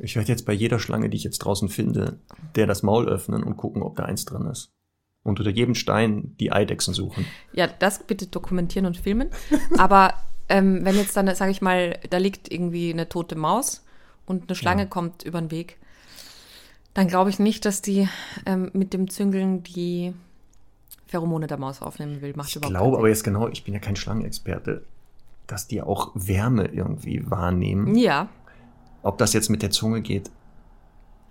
Ich 0.03 0.15
werde 0.15 0.29
jetzt 0.29 0.45
bei 0.45 0.53
jeder 0.53 0.79
Schlange, 0.79 1.09
die 1.09 1.17
ich 1.17 1.23
jetzt 1.23 1.39
draußen 1.39 1.69
finde, 1.69 2.19
der 2.55 2.67
das 2.67 2.83
Maul 2.83 3.07
öffnen 3.07 3.43
und 3.43 3.57
gucken, 3.57 3.83
ob 3.83 3.95
da 3.95 4.03
eins 4.03 4.25
drin 4.25 4.47
ist. 4.47 4.71
Und 5.23 5.39
unter 5.39 5.51
jedem 5.51 5.75
Stein 5.75 6.35
die 6.39 6.51
Eidechsen 6.51 6.95
suchen. 6.95 7.25
Ja, 7.53 7.67
das 7.67 8.03
bitte 8.03 8.25
dokumentieren 8.25 8.87
und 8.87 8.97
filmen. 8.97 9.29
Aber 9.77 10.15
ähm, 10.49 10.83
wenn 10.83 10.95
jetzt 10.95 11.15
dann, 11.15 11.33
sage 11.35 11.51
ich 11.51 11.61
mal, 11.61 11.99
da 12.09 12.17
liegt 12.17 12.51
irgendwie 12.51 12.91
eine 12.91 13.07
tote 13.07 13.35
Maus 13.35 13.85
und 14.25 14.49
eine 14.49 14.55
Schlange 14.55 14.83
ja. 14.83 14.87
kommt 14.87 15.23
über 15.23 15.39
den 15.39 15.51
Weg, 15.51 15.77
dann 16.93 17.07
glaube 17.07 17.29
ich 17.29 17.39
nicht, 17.39 17.65
dass 17.65 17.81
die 17.81 18.09
ähm, 18.45 18.71
mit 18.73 18.93
dem 18.93 19.09
Züngeln 19.09 19.63
die 19.63 20.13
Pheromone 21.05 21.47
der 21.47 21.57
Maus 21.57 21.81
aufnehmen 21.81 22.21
will. 22.21 22.33
Macht 22.35 22.55
ich 22.55 22.61
glaube 22.61 22.97
aber 22.97 23.07
jetzt 23.07 23.23
genau, 23.23 23.47
ich 23.47 23.63
bin 23.63 23.73
ja 23.73 23.79
kein 23.79 23.95
Schlangenexperte, 23.95 24.83
dass 25.45 25.67
die 25.67 25.81
auch 25.81 26.11
Wärme 26.15 26.65
irgendwie 26.65 27.29
wahrnehmen. 27.29 27.95
Ja. 27.95 28.29
Ob 29.03 29.17
das 29.17 29.33
jetzt 29.33 29.49
mit 29.49 29.61
der 29.61 29.71
Zunge 29.71 30.01
geht, 30.01 30.29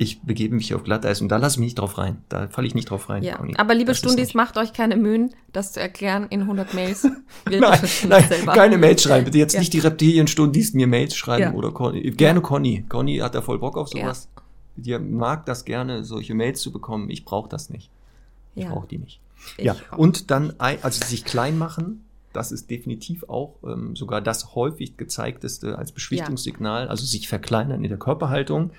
ich 0.01 0.23
begebe 0.23 0.55
mich 0.55 0.75
auf 0.75 0.83
Glatteis 0.83 1.21
und 1.21 1.29
da 1.29 1.37
lasse 1.37 1.57
ich 1.57 1.59
mich 1.59 1.67
nicht 1.67 1.79
drauf 1.79 1.99
rein. 1.99 2.25
Da 2.31 2.49
falle 2.49 2.67
ich 2.67 2.75
nicht 2.75 2.89
drauf 2.89 3.11
rein. 3.11 3.23
Ja. 3.23 3.39
Aber 3.59 3.75
liebe 3.75 3.91
das 3.91 3.99
Stundis, 3.99 4.33
macht 4.33 4.57
euch 4.57 4.73
keine 4.73 4.97
Mühen, 4.97 5.35
das 5.53 5.73
zu 5.73 5.81
erklären 5.81 6.27
in 6.31 6.41
100 6.41 6.73
Mails. 6.73 7.05
nein, 7.51 7.81
nein 8.09 8.47
keine 8.47 8.79
Mails 8.79 9.03
schreiben. 9.03 9.27
Bitte 9.27 9.37
jetzt 9.37 9.53
ja. 9.53 9.61
nicht 9.61 9.75
die 9.75 9.79
Reptilien-Stundis 9.79 10.73
mir 10.73 10.87
Mails 10.87 11.15
schreiben 11.15 11.43
ja. 11.43 11.53
oder 11.53 11.71
Conny. 11.71 12.01
Gerne 12.13 12.41
Conny. 12.41 12.87
Conny 12.89 13.19
hat 13.19 13.35
da 13.35 13.43
voll 13.43 13.59
Bock 13.59 13.77
auf 13.77 13.89
sowas. 13.89 14.31
Die 14.77 14.99
mag 14.99 15.45
das 15.45 15.67
gerne, 15.67 16.03
solche 16.03 16.35
Mails 16.35 16.63
zu 16.63 16.73
bekommen. 16.73 17.11
Ich 17.11 17.27
brauche 17.27 17.51
das 17.51 17.69
nicht. 17.69 17.91
Ich 18.55 18.67
brauche 18.67 18.89
die 18.89 18.99
nicht. 18.99 19.21
Ich 19.59 19.65
ja, 19.67 19.77
auch. 19.91 19.99
und 19.99 20.31
dann, 20.31 20.55
also 20.59 21.05
sich 21.05 21.27
klein 21.27 21.59
machen, 21.59 22.07
das 22.33 22.53
ist 22.53 22.71
definitiv 22.71 23.25
auch 23.29 23.57
ähm, 23.65 23.97
sogar 23.97 24.21
das 24.21 24.55
häufig 24.55 24.97
gezeigteste 24.97 25.77
als 25.77 25.93
Beschwichtigungssignal, 25.93 26.89
also 26.89 27.05
sich 27.05 27.29
verkleinern 27.29 27.83
in 27.83 27.89
der 27.89 27.99
Körperhaltung. 27.99 28.71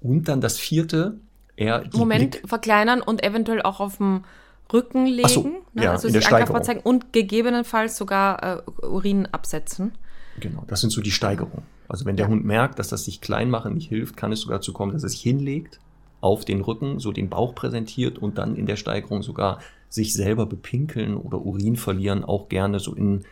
Und 0.00 0.28
dann 0.28 0.40
das 0.40 0.58
vierte, 0.58 1.18
eher 1.56 1.84
Moment, 1.92 2.32
Blick 2.32 2.48
verkleinern 2.48 3.02
und 3.02 3.22
eventuell 3.22 3.62
auch 3.62 3.80
auf 3.80 3.98
dem 3.98 4.24
Rücken 4.72 5.06
legen, 5.06 5.28
so, 5.28 5.42
ne? 5.74 5.84
ja, 5.84 5.92
also 5.92 6.08
in 6.08 6.14
der 6.14 6.20
Steigerung. 6.20 6.62
zeigen 6.62 6.80
und 6.80 7.12
gegebenenfalls 7.12 7.96
sogar 7.96 8.64
äh, 8.66 8.86
Urin 8.86 9.26
absetzen. 9.26 9.92
Genau, 10.38 10.64
das 10.68 10.80
sind 10.80 10.90
so 10.90 11.00
die 11.00 11.10
Steigerungen. 11.10 11.64
Also 11.88 12.04
wenn 12.06 12.16
der 12.16 12.26
ja. 12.26 12.30
Hund 12.30 12.44
merkt, 12.44 12.78
dass 12.78 12.88
das 12.88 13.04
sich 13.04 13.20
klein 13.20 13.50
machen 13.50 13.74
nicht 13.74 13.88
hilft, 13.88 14.16
kann 14.16 14.32
es 14.32 14.40
sogar 14.40 14.58
dazu 14.58 14.72
kommen, 14.72 14.92
dass 14.92 15.02
er 15.02 15.08
sich 15.08 15.20
hinlegt, 15.20 15.80
auf 16.20 16.44
den 16.44 16.60
Rücken, 16.60 17.00
so 17.00 17.12
den 17.12 17.28
Bauch 17.28 17.54
präsentiert 17.54 18.18
und 18.18 18.38
dann 18.38 18.54
in 18.54 18.66
der 18.66 18.76
Steigerung 18.76 19.22
sogar 19.22 19.60
sich 19.90 20.14
selber 20.14 20.46
bepinkeln 20.46 21.16
oder 21.16 21.44
Urin 21.44 21.76
verlieren, 21.76 22.24
auch 22.24 22.48
gerne 22.48 22.78
so 22.78 22.94
in 22.94 23.24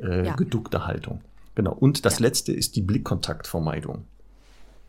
äh, 0.00 0.26
ja. 0.26 0.36
geduckter 0.36 0.86
Haltung. 0.86 1.22
Genau. 1.54 1.72
Und 1.72 2.04
das 2.04 2.18
ja. 2.18 2.26
letzte 2.26 2.52
ist 2.52 2.76
die 2.76 2.82
Blickkontaktvermeidung. 2.82 4.04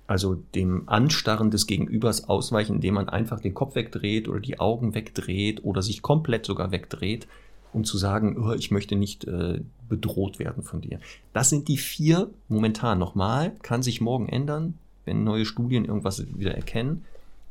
Also 0.06 0.36
dem 0.54 0.88
Anstarren 0.88 1.50
des 1.50 1.66
Gegenübers 1.66 2.28
ausweichen, 2.28 2.76
indem 2.76 2.95
man 2.95 3.10
einfach 3.10 3.40
den 3.40 3.54
Kopf 3.54 3.76
wegdreht 3.76 4.28
oder 4.28 4.41
die 4.41 4.60
Augen 4.60 4.94
wegdreht 4.94 5.64
oder 5.64 5.82
sich 5.82 6.02
komplett 6.02 6.45
sogar 6.45 6.72
wegdreht, 6.72 7.28
um 7.72 7.86
zu 7.86 7.98
sagen, 7.98 8.38
oh, 8.38 8.52
ich 8.52 8.70
möchte 8.70 8.98
nicht 8.98 9.24
äh, 9.24 9.62
bedroht 9.88 10.40
werden 10.40 10.62
von 10.62 10.82
dir. 10.82 11.00
Das 11.32 11.50
sind 11.50 11.70
die 11.70 11.78
vier 11.78 12.30
momentan. 12.50 13.00
Nochmal, 13.00 13.54
kann 13.62 13.82
sich 13.82 14.02
morgen 14.02 14.28
ändern, 14.28 14.78
wenn 15.06 15.24
neue 15.24 15.45
Studien 15.45 15.86
irgendwas 15.86 16.26
wieder 16.38 16.54
erkennen, 16.54 17.06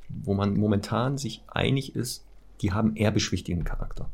wo 0.08 0.34
man 0.34 0.54
momentan 0.54 1.16
sich 1.16 1.42
einig 1.48 1.96
ist, 1.96 2.22
die 2.62 2.72
haben 2.72 2.96
eher 2.96 3.10
beschwichtigenden 3.10 3.66
Charakter. 3.66 4.08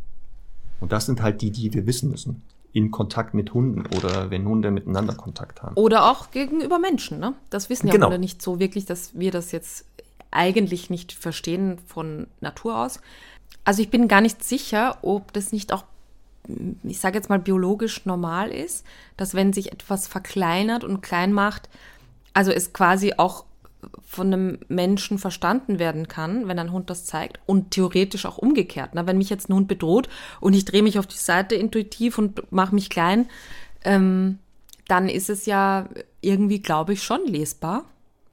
Und 0.81 0.93
das 0.93 1.07
sind 1.07 1.23
halt 1.23 1.43
die, 1.43 1.51
die 1.51 1.73
wir 1.75 1.87
wissen 1.87 2.11
müssen 2.11 2.43
in 2.73 2.91
Kontakt 2.91 3.35
mit 3.35 3.55
Hunden 3.55 3.87
oder 3.97 4.31
wenn 4.31 4.47
Hunde 4.47 4.71
miteinander 4.71 5.15
Kontakt 5.15 5.63
haben. 5.63 5.75
Oder 5.77 6.11
auch 6.11 6.31
gegenüber 6.31 6.79
Menschen. 6.79 7.19
Ne? 7.19 7.35
Das 7.51 7.71
wissen 7.71 7.87
ja 7.87 7.95
genau. 7.95 8.07
Hunde 8.07 8.19
nicht 8.19 8.43
so 8.43 8.61
wirklich, 8.61 8.85
dass 8.85 9.19
wir 9.19 9.31
das 9.31 9.53
jetzt 9.53 9.87
eigentlich 10.31 10.91
nicht 10.91 11.13
verstehen 11.13 11.79
von 11.87 12.27
Natur 12.41 12.79
aus. 12.79 13.01
Also 13.65 13.83
ich 13.83 13.91
bin 13.91 14.07
gar 14.07 14.21
nicht 14.21 14.45
sicher, 14.45 14.99
ob 15.03 15.33
das 15.33 15.53
nicht 15.53 15.73
auch, 15.73 15.85
ich 16.83 17.01
sage 17.01 17.17
jetzt 17.17 17.31
mal, 17.31 17.39
biologisch 17.39 18.05
normal 18.05 18.51
ist, 18.51 18.85
dass 19.17 19.35
wenn 19.35 19.53
sich 19.53 19.73
etwas 19.73 20.07
verkleinert 20.07 20.85
und 20.85 21.01
klein 21.01 21.33
macht, 21.33 21.69
also 22.35 22.53
es 22.53 22.73
quasi 22.73 23.15
auch 23.17 23.45
von 24.05 24.29
einem 24.29 24.59
Menschen 24.69 25.19
verstanden 25.19 25.79
werden 25.79 26.09
kann, 26.09 26.49
wenn 26.49 26.59
ein 26.59 26.73
Hund 26.73 26.91
das 26.91 27.05
zeigt 27.05 27.41
und 27.47 27.71
theoretisch 27.71 28.27
auch 28.27 28.39
umgekehrt. 28.39 28.95
Ne? 28.95 29.07
Wenn 29.07 29.19
mich 29.19 29.31
jetzt 29.31 29.49
ein 29.49 29.55
Hund 29.55 29.69
bedroht 29.69 30.09
und 30.41 30.55
ich 30.55 30.65
drehe 30.65 30.83
mich 30.83 30.99
auf 30.99 31.07
die 31.07 31.17
Seite 31.17 31.55
intuitiv 31.55 32.19
und 32.19 32.53
mache 32.53 32.75
mich 32.75 32.91
klein, 32.91 33.29
ähm, 33.85 34.39
dann 34.87 35.09
ist 35.09 35.31
es 35.31 35.47
ja 35.47 35.89
irgendwie, 36.21 36.61
glaube 36.61 36.95
ich, 36.95 37.03
schon 37.03 37.27
lesbar. 37.27 37.85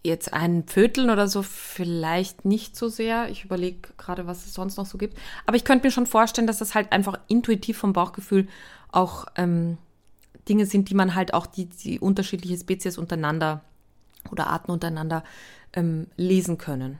Jetzt 0.03 0.33
ein 0.33 0.63
Pföteln 0.63 1.09
oder 1.09 1.27
so 1.27 1.41
vielleicht 1.41 2.45
nicht 2.45 2.75
so 2.75 2.87
sehr. 2.87 3.29
Ich 3.29 3.43
überlege 3.43 3.89
gerade, 3.97 4.27
was 4.27 4.45
es 4.45 4.53
sonst 4.53 4.77
noch 4.77 4.85
so 4.85 4.97
gibt. 4.97 5.17
Aber 5.45 5.57
ich 5.57 5.65
könnte 5.65 5.85
mir 5.85 5.91
schon 5.91 6.05
vorstellen, 6.05 6.47
dass 6.47 6.59
das 6.59 6.75
halt 6.75 6.91
einfach 6.91 7.19
intuitiv 7.27 7.77
vom 7.77 7.93
Bauchgefühl 7.93 8.47
auch 8.91 9.25
ähm, 9.35 9.77
Dinge 10.47 10.65
sind, 10.65 10.89
die 10.89 10.95
man 10.95 11.15
halt 11.15 11.33
auch 11.33 11.47
die, 11.47 11.65
die 11.65 11.99
unterschiedliche 11.99 12.57
Spezies 12.57 12.97
untereinander 12.97 13.61
oder 14.31 14.47
Arten 14.47 14.71
untereinander 14.71 15.23
ähm, 15.73 16.07
lesen 16.17 16.57
können. 16.57 16.99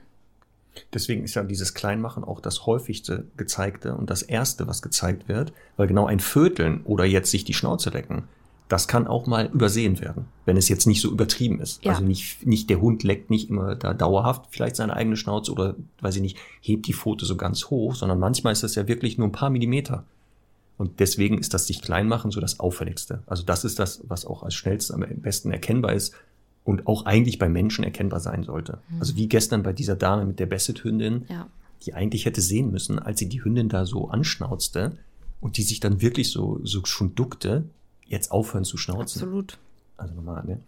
Deswegen 0.92 1.24
ist 1.24 1.34
ja 1.34 1.42
dieses 1.42 1.74
Kleinmachen 1.74 2.24
auch 2.24 2.40
das 2.40 2.66
häufigste 2.66 3.26
gezeigte 3.36 3.94
und 3.94 4.10
das 4.10 4.22
erste, 4.22 4.66
was 4.66 4.82
gezeigt 4.82 5.28
wird, 5.28 5.52
weil 5.76 5.86
genau 5.86 6.06
ein 6.06 6.20
Vöteln 6.20 6.82
oder 6.84 7.04
jetzt 7.04 7.30
sich 7.30 7.44
die 7.44 7.54
Schnauze 7.54 7.90
lecken, 7.90 8.24
das 8.68 8.88
kann 8.88 9.06
auch 9.06 9.26
mal 9.26 9.46
übersehen 9.46 10.00
werden, 10.00 10.26
wenn 10.44 10.56
es 10.56 10.68
jetzt 10.68 10.86
nicht 10.86 11.00
so 11.00 11.10
übertrieben 11.10 11.60
ist. 11.60 11.84
Ja. 11.84 11.92
Also 11.92 12.04
nicht, 12.04 12.44
nicht 12.46 12.68
der 12.68 12.80
Hund 12.80 13.04
leckt 13.04 13.30
nicht 13.30 13.48
immer 13.48 13.76
da 13.76 13.94
dauerhaft 13.94 14.46
vielleicht 14.50 14.76
seine 14.76 14.94
eigene 14.94 15.16
Schnauze 15.16 15.52
oder, 15.52 15.76
weiß 16.00 16.16
ich 16.16 16.22
nicht, 16.22 16.38
hebt 16.60 16.86
die 16.86 16.92
Pfote 16.92 17.26
so 17.26 17.36
ganz 17.36 17.66
hoch, 17.66 17.94
sondern 17.94 18.18
manchmal 18.18 18.52
ist 18.52 18.64
das 18.64 18.74
ja 18.74 18.88
wirklich 18.88 19.18
nur 19.18 19.28
ein 19.28 19.32
paar 19.32 19.50
Millimeter. 19.50 20.04
Und 20.78 21.00
deswegen 21.00 21.38
ist 21.38 21.54
das 21.54 21.66
sich 21.66 21.80
kleinmachen 21.80 22.30
so 22.30 22.40
das 22.40 22.60
Auffälligste. 22.60 23.22
Also 23.26 23.44
das 23.44 23.64
ist 23.64 23.78
das, 23.78 24.02
was 24.08 24.26
auch 24.26 24.42
als 24.42 24.54
schnellst 24.54 24.92
am 24.92 25.04
besten 25.22 25.50
erkennbar 25.50 25.94
ist 25.94 26.14
und 26.66 26.88
auch 26.88 27.06
eigentlich 27.06 27.38
bei 27.38 27.48
Menschen 27.48 27.84
erkennbar 27.84 28.18
sein 28.18 28.42
sollte. 28.42 28.80
Mhm. 28.88 29.00
Also 29.00 29.14
wie 29.14 29.28
gestern 29.28 29.62
bei 29.62 29.72
dieser 29.72 29.94
Dame 29.94 30.26
mit 30.26 30.40
der 30.40 30.46
Basset-Hündin, 30.46 31.24
ja. 31.28 31.46
die 31.84 31.94
eigentlich 31.94 32.26
hätte 32.26 32.40
sehen 32.40 32.72
müssen, 32.72 32.98
als 32.98 33.20
sie 33.20 33.28
die 33.28 33.42
Hündin 33.42 33.68
da 33.68 33.86
so 33.86 34.08
anschnauzte 34.08 34.98
und 35.40 35.56
die 35.58 35.62
sich 35.62 35.78
dann 35.78 36.00
wirklich 36.00 36.32
so, 36.32 36.58
so 36.64 36.84
schon 36.84 37.14
duckte, 37.14 37.64
jetzt 38.04 38.32
aufhören 38.32 38.64
zu 38.64 38.76
schnauzen. 38.76 39.22
Absolut. 39.22 39.58
Also 39.96 40.14
normal, 40.14 40.44
ne? 40.44 40.60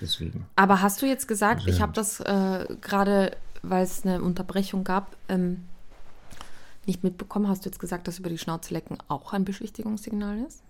Deswegen. 0.00 0.46
Aber 0.56 0.80
hast 0.80 1.02
du 1.02 1.06
jetzt 1.06 1.28
gesagt, 1.28 1.60
also, 1.60 1.70
ich 1.70 1.82
habe 1.82 1.92
das 1.92 2.20
äh, 2.20 2.66
gerade, 2.80 3.36
weil 3.62 3.84
es 3.84 4.06
eine 4.06 4.22
Unterbrechung 4.22 4.84
gab, 4.84 5.14
ähm, 5.28 5.64
nicht 6.86 7.04
mitbekommen, 7.04 7.46
hast 7.46 7.66
du 7.66 7.68
jetzt 7.68 7.78
gesagt, 7.78 8.08
dass 8.08 8.18
über 8.18 8.30
die 8.30 8.38
Schnauze 8.38 8.72
lecken 8.72 8.96
auch 9.08 9.34
ein 9.34 9.44
Beschwichtigungssignal 9.44 10.38
ist? 10.48 10.62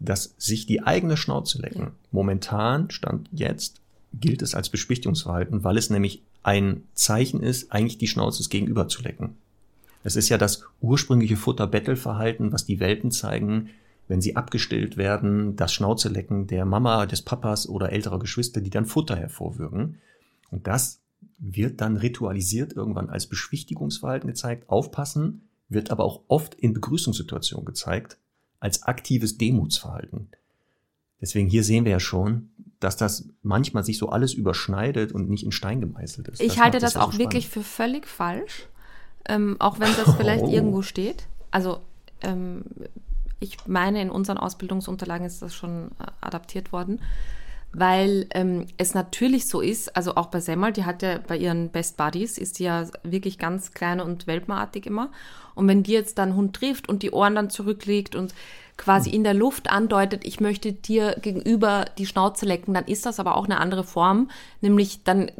Dass 0.00 0.34
sich 0.38 0.66
die 0.66 0.82
eigene 0.82 1.16
Schnauze 1.16 1.60
lecken. 1.60 1.92
Momentan, 2.10 2.90
Stand 2.90 3.28
jetzt, 3.32 3.80
gilt 4.12 4.42
es 4.42 4.54
als 4.54 4.70
Beschwichtigungsverhalten, 4.70 5.62
weil 5.62 5.76
es 5.76 5.90
nämlich 5.90 6.22
ein 6.42 6.82
Zeichen 6.94 7.42
ist, 7.42 7.70
eigentlich 7.70 7.98
die 7.98 8.08
Schnauze 8.08 8.38
des 8.38 8.48
Gegenüber 8.48 8.88
zu 8.88 9.02
lecken. 9.02 9.36
Es 10.02 10.16
ist 10.16 10.30
ja 10.30 10.38
das 10.38 10.64
ursprüngliche 10.80 11.36
Futter-Bettel-Verhalten, 11.36 12.52
was 12.52 12.64
die 12.64 12.80
Welpen 12.80 13.10
zeigen, 13.10 13.68
wenn 14.08 14.22
sie 14.22 14.34
abgestillt 14.34 14.96
werden, 14.96 15.54
das 15.54 15.72
Schnauzelecken 15.72 16.46
der 16.46 16.64
Mama, 16.64 17.06
des 17.06 17.22
Papas 17.22 17.68
oder 17.68 17.92
älterer 17.92 18.18
Geschwister, 18.18 18.60
die 18.60 18.70
dann 18.70 18.86
Futter 18.86 19.14
hervorwirken. 19.14 19.98
Und 20.50 20.66
das 20.66 21.00
wird 21.38 21.80
dann 21.80 21.96
ritualisiert 21.96 22.72
irgendwann 22.72 23.10
als 23.10 23.26
Beschwichtigungsverhalten 23.26 24.28
gezeigt. 24.28 24.68
Aufpassen 24.68 25.42
wird 25.68 25.90
aber 25.90 26.04
auch 26.04 26.22
oft 26.26 26.54
in 26.54 26.72
Begrüßungssituationen 26.72 27.66
gezeigt, 27.66 28.18
als 28.60 28.82
aktives 28.84 29.38
Demutsverhalten. 29.38 30.28
Deswegen 31.20 31.48
hier 31.48 31.64
sehen 31.64 31.84
wir 31.84 31.92
ja 31.92 32.00
schon, 32.00 32.50
dass 32.78 32.96
das 32.96 33.28
manchmal 33.42 33.84
sich 33.84 33.98
so 33.98 34.08
alles 34.08 34.32
überschneidet 34.32 35.12
und 35.12 35.28
nicht 35.28 35.44
in 35.44 35.52
Stein 35.52 35.80
gemeißelt 35.80 36.28
ist. 36.28 36.40
Ich 36.40 36.58
halte 36.60 36.78
das, 36.78 36.94
das 36.94 37.02
auch 37.02 37.12
so 37.12 37.18
wirklich 37.18 37.48
für 37.48 37.62
völlig 37.62 38.06
falsch, 38.06 38.68
ähm, 39.28 39.56
auch 39.58 39.78
wenn 39.78 39.94
das 39.96 40.14
vielleicht 40.16 40.44
oh. 40.46 40.50
irgendwo 40.50 40.82
steht. 40.82 41.26
Also 41.50 41.80
ähm, 42.22 42.64
ich 43.38 43.66
meine, 43.66 44.00
in 44.00 44.10
unseren 44.10 44.38
Ausbildungsunterlagen 44.38 45.26
ist 45.26 45.42
das 45.42 45.54
schon 45.54 45.90
äh, 45.98 46.06
adaptiert 46.20 46.72
worden. 46.72 47.00
weil 47.72 48.26
ähm, 48.30 48.66
es 48.78 48.94
natürlich 48.94 49.46
so 49.46 49.60
ist, 49.60 49.94
also 49.96 50.16
auch 50.16 50.26
bei 50.26 50.40
Semmel, 50.40 50.72
die 50.72 50.84
hat 50.84 51.02
ja 51.02 51.18
bei 51.18 51.36
ihren 51.36 51.68
Best 51.68 51.96
Buddies, 51.96 52.36
ist 52.36 52.58
die 52.58 52.64
ja 52.64 52.86
wirklich 53.04 53.38
ganz 53.38 53.72
klein 53.72 54.00
und 54.00 54.26
welpenartig 54.26 54.86
immer. 54.86 55.12
Und 55.60 55.68
wenn 55.68 55.82
die 55.82 55.92
jetzt 55.92 56.16
dann 56.16 56.36
Hund 56.36 56.56
trifft 56.56 56.88
und 56.88 57.02
die 57.02 57.10
Ohren 57.10 57.34
dann 57.34 57.50
zurücklegt 57.50 58.16
und 58.16 58.34
quasi 58.78 59.10
in 59.10 59.24
der 59.24 59.34
Luft 59.34 59.68
andeutet, 59.68 60.24
ich 60.24 60.40
möchte 60.40 60.72
dir 60.72 61.16
gegenüber 61.20 61.84
die 61.98 62.06
Schnauze 62.06 62.46
lecken, 62.46 62.72
dann 62.72 62.86
ist 62.86 63.04
das 63.04 63.20
aber 63.20 63.36
auch 63.36 63.44
eine 63.44 63.60
andere 63.60 63.84
Form, 63.84 64.30
nämlich 64.62 65.04
dann 65.04 65.30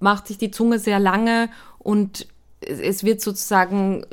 macht 0.00 0.28
sich 0.28 0.38
die 0.38 0.50
Zunge 0.50 0.78
sehr 0.78 0.98
lange 0.98 1.50
und 1.78 2.26
es 2.62 3.04
wird 3.04 3.20
sozusagen 3.20 4.06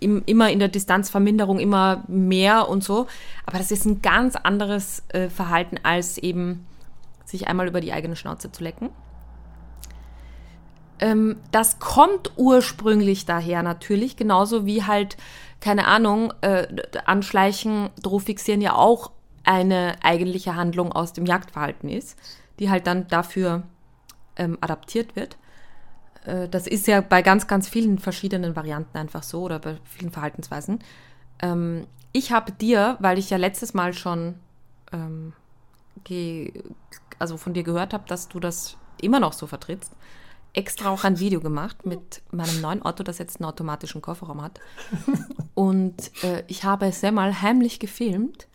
im, 0.00 0.22
immer 0.24 0.50
in 0.50 0.60
der 0.60 0.68
Distanzverminderung 0.68 1.58
immer 1.58 2.02
mehr 2.08 2.70
und 2.70 2.82
so. 2.82 3.06
Aber 3.44 3.58
das 3.58 3.70
ist 3.70 3.84
ein 3.84 4.00
ganz 4.00 4.34
anderes 4.34 5.02
äh, 5.08 5.28
Verhalten, 5.28 5.76
als 5.82 6.16
eben 6.16 6.64
sich 7.26 7.48
einmal 7.48 7.68
über 7.68 7.82
die 7.82 7.92
eigene 7.92 8.16
Schnauze 8.16 8.50
zu 8.50 8.64
lecken. 8.64 8.88
Ähm, 11.00 11.38
das 11.50 11.78
kommt 11.78 12.32
ursprünglich 12.36 13.24
daher 13.24 13.62
natürlich, 13.62 14.16
genauso 14.16 14.66
wie 14.66 14.84
halt, 14.84 15.16
keine 15.60 15.86
Ahnung, 15.86 16.32
äh, 16.42 16.66
Anschleichen, 17.06 17.90
Drohfixieren 18.02 18.60
ja 18.60 18.74
auch 18.74 19.10
eine 19.44 19.94
eigentliche 20.02 20.54
Handlung 20.54 20.92
aus 20.92 21.12
dem 21.12 21.26
Jagdverhalten 21.26 21.88
ist, 21.88 22.18
die 22.58 22.70
halt 22.70 22.86
dann 22.86 23.08
dafür 23.08 23.62
ähm, 24.36 24.58
adaptiert 24.60 25.16
wird. 25.16 25.38
Äh, 26.24 26.48
das 26.48 26.66
ist 26.66 26.86
ja 26.86 27.00
bei 27.00 27.22
ganz, 27.22 27.46
ganz 27.46 27.68
vielen 27.68 27.98
verschiedenen 27.98 28.54
Varianten 28.54 28.96
einfach 28.98 29.22
so 29.22 29.42
oder 29.42 29.58
bei 29.58 29.78
vielen 29.84 30.12
Verhaltensweisen. 30.12 30.80
Ähm, 31.40 31.86
ich 32.12 32.32
habe 32.32 32.52
dir, 32.52 32.96
weil 33.00 33.18
ich 33.18 33.30
ja 33.30 33.38
letztes 33.38 33.72
Mal 33.72 33.94
schon 33.94 34.34
ähm, 34.92 35.32
also 37.18 37.36
von 37.36 37.54
dir 37.54 37.62
gehört 37.62 37.92
habe, 37.92 38.04
dass 38.06 38.28
du 38.28 38.40
das 38.40 38.76
immer 39.00 39.20
noch 39.20 39.32
so 39.32 39.46
vertrittst, 39.46 39.94
extra 40.52 40.90
auch 40.90 41.04
ein 41.04 41.20
Video 41.20 41.40
gemacht 41.40 41.86
mit 41.86 42.22
meinem 42.32 42.60
neuen 42.60 42.82
Auto, 42.82 43.02
das 43.02 43.18
jetzt 43.18 43.40
einen 43.40 43.48
automatischen 43.48 44.02
Kofferraum 44.02 44.42
hat. 44.42 44.60
Und 45.54 46.10
äh, 46.24 46.42
ich 46.48 46.64
habe 46.64 46.86
es 46.86 47.00
sehr 47.00 47.12
mal 47.12 47.42
heimlich 47.42 47.78
gefilmt, 47.78 48.48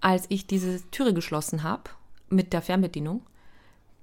als 0.00 0.24
ich 0.28 0.46
diese 0.46 0.80
Türe 0.90 1.14
geschlossen 1.14 1.62
habe 1.62 1.84
mit 2.30 2.52
der 2.52 2.62
Fernbedienung, 2.62 3.22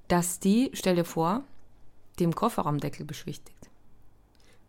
dass 0.07 0.39
die, 0.39 0.71
stell 0.73 0.95
dir 0.95 1.05
vor, 1.05 1.43
dem 2.19 2.35
Kofferraumdeckel 2.35 3.05
beschwichtigt. 3.05 3.55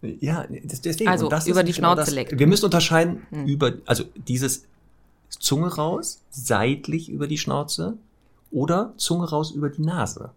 Ja, 0.02 0.46
das, 0.64 0.80
deswegen. 0.80 1.10
Also 1.10 1.28
das 1.28 1.46
über 1.46 1.62
die 1.62 1.72
genau 1.72 1.92
Schnauze 1.92 2.06
das, 2.06 2.14
leckt. 2.14 2.38
Wir 2.38 2.46
müssen 2.46 2.64
unterscheiden 2.64 3.26
Hm. 3.30 3.46
über, 3.46 3.72
also 3.86 4.04
dieses 4.14 4.64
Zunge 5.28 5.74
raus, 5.74 6.22
seitlich 6.30 7.10
über 7.10 7.26
die 7.26 7.38
Schnauze 7.38 7.98
oder 8.50 8.94
Zunge 8.96 9.28
raus 9.28 9.50
über 9.50 9.68
die 9.68 9.82
Nase. 9.82 10.30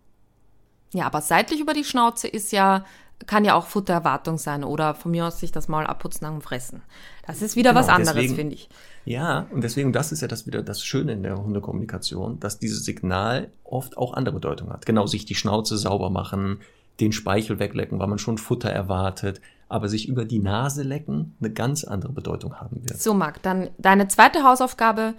Ja, 0.94 1.06
aber 1.06 1.22
seitlich 1.22 1.60
über 1.60 1.74
die 1.74 1.84
Schnauze 1.84 2.28
ist 2.28 2.52
ja, 2.52 2.86
kann 3.26 3.46
ja 3.46 3.56
auch 3.56 3.66
Futtererwartung 3.68 4.38
sein 4.38 4.64
oder 4.64 4.96
von 4.96 5.12
mir 5.12 5.26
aus 5.28 5.40
sich 5.40 5.52
das 5.52 5.68
Maul 5.68 5.86
abputzen 5.86 6.26
nach 6.26 6.32
dem 6.32 6.42
Fressen. 6.42 6.82
Das 7.26 7.42
ist 7.42 7.56
wieder 7.56 7.72
Genau, 7.72 7.82
was 7.82 7.90
anderes, 7.90 8.34
finde 8.34 8.56
ich. 8.56 8.70
Ja, 9.06 9.48
und 9.52 9.64
deswegen, 9.64 9.92
das 9.94 10.12
ist 10.12 10.22
ja 10.22 10.28
das 10.28 10.46
wieder 10.46 10.62
das 10.62 10.84
Schöne 10.84 11.14
in 11.14 11.24
der 11.24 11.38
Hundekommunikation, 11.38 12.40
dass 12.40 12.60
dieses 12.60 12.86
Signal 12.86 13.50
oft 13.64 13.98
auch 13.98 14.14
andere 14.14 14.36
Bedeutung 14.36 14.72
hat. 14.72 14.86
Genau, 14.86 15.08
sich 15.08 15.26
die 15.26 15.36
Schnauze 15.36 15.78
sauber 15.78 16.10
machen, 16.10 16.60
den 17.00 17.12
Speichel 17.12 17.60
weglecken, 17.60 18.00
weil 18.00 18.08
man 18.08 18.20
schon 18.20 18.38
Futter 18.38 18.70
erwartet, 18.70 19.42
aber 19.68 19.90
sich 19.90 20.08
über 20.08 20.26
die 20.26 20.40
Nase 20.40 20.84
lecken 20.84 21.36
eine 21.40 21.52
ganz 21.52 21.84
andere 21.84 22.12
Bedeutung 22.14 22.56
haben 22.60 22.88
wird. 22.88 23.02
So, 23.02 23.14
Marc, 23.14 23.42
dann 23.42 23.70
deine 23.78 24.08
zweite 24.08 24.44
Hausaufgabe. 24.44 25.16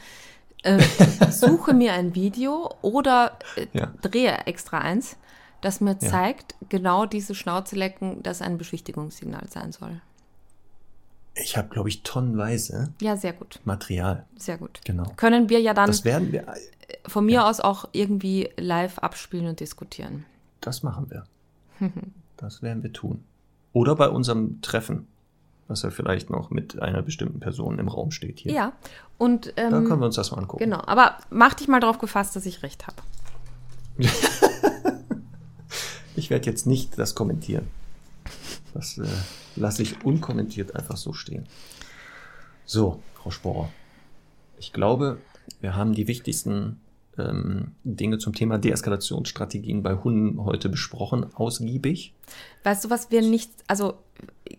Äh, 0.62 0.80
suche 1.30 1.74
mir 1.74 1.92
ein 1.92 2.14
Video 2.14 2.70
oder 2.80 3.38
äh, 3.56 3.66
Ja. 3.72 3.92
drehe 4.00 4.46
extra 4.46 4.78
eins, 4.78 5.16
das 5.64 5.80
mir 5.80 5.96
Ja. 6.00 6.08
zeigt, 6.10 6.54
genau 6.68 7.06
diese 7.06 7.34
Schnauze 7.34 7.74
lecken, 7.76 8.22
das 8.22 8.40
ein 8.42 8.58
Beschwichtigungssignal 8.58 9.48
sein 9.50 9.72
soll. 9.72 10.00
Ich 11.36 11.56
habe, 11.56 11.68
glaube 11.68 11.88
ich, 11.88 12.02
tonnenweise 12.04 12.92
Ja, 13.00 13.16
sehr 13.16 13.32
gut, 13.32 13.60
Material. 13.64 14.24
sehr 14.36 14.56
gut. 14.58 14.80
Genau. 14.84 15.04
Können 15.16 15.48
wir 15.48 15.60
ja 15.60 15.74
dann 15.74 15.88
Das 15.88 16.04
werden 16.04 16.30
wir, 16.32 16.46
von 17.08 17.26
mir 17.26 17.46
aus 17.46 17.58
auch 17.60 17.88
irgendwie 17.92 18.50
live 18.56 18.98
abspielen 19.00 19.48
und 19.48 19.58
diskutieren. 19.60 20.24
das 20.60 20.82
machen 20.82 21.10
wir. 21.10 21.24
Das 22.36 22.62
werden 22.62 22.82
wir 22.82 22.92
tun. 22.92 23.22
Oder 23.72 23.94
bei 23.94 24.08
unserem 24.08 24.60
Treffen, 24.60 25.06
was 25.68 25.82
ja 25.82 25.90
vielleicht 25.90 26.30
noch 26.30 26.50
mit 26.50 26.82
einer 26.82 27.00
bestimmten 27.00 27.38
Person 27.40 27.78
im 27.78 27.86
Raum 27.88 28.10
steht 28.10 28.40
hier. 28.40 28.52
Ja, 28.52 28.72
und 29.18 29.52
Da 29.56 29.68
können 29.70 29.86
ähm, 29.92 29.98
wir 30.00 30.06
uns 30.06 30.16
das 30.16 30.30
mal 30.32 30.38
angucken. 30.38 30.62
genau, 30.64 30.82
aber 30.84 31.16
mach 31.30 31.54
dich 31.54 31.68
mal 31.68 31.78
darauf 31.80 31.98
gefasst, 31.98 32.34
dass 32.36 32.44
ich 32.44 32.62
recht 32.64 32.86
habe. 32.88 32.96
Ich 36.16 36.30
werde 36.30 36.46
jetzt 36.46 36.66
nicht 36.66 36.98
das 36.98 37.14
kommentieren. 37.14 37.66
Das 38.72 38.98
äh, 38.98 39.06
lasse 39.56 39.82
ich 39.82 40.04
unkommentiert 40.04 40.74
einfach 40.76 40.96
so 40.96 41.12
stehen. 41.12 41.46
So, 42.64 43.02
Frau 43.14 43.30
Sporer. 43.30 43.68
Ich 44.58 44.72
glaube, 44.72 45.18
wir 45.60 45.76
haben 45.76 45.92
die 45.94 46.06
wichtigsten 46.06 46.80
ähm, 47.18 47.72
Dinge 47.84 48.18
zum 48.18 48.32
Thema 48.34 48.58
Deeskalationsstrategien 48.58 49.82
bei 49.82 49.94
Hunden 49.96 50.44
heute 50.44 50.68
besprochen, 50.68 51.26
ausgiebig. 51.34 52.12
Weißt 52.64 52.84
du, 52.84 52.90
was 52.90 53.10
wir 53.10 53.22
nicht, 53.22 53.50
also 53.66 53.94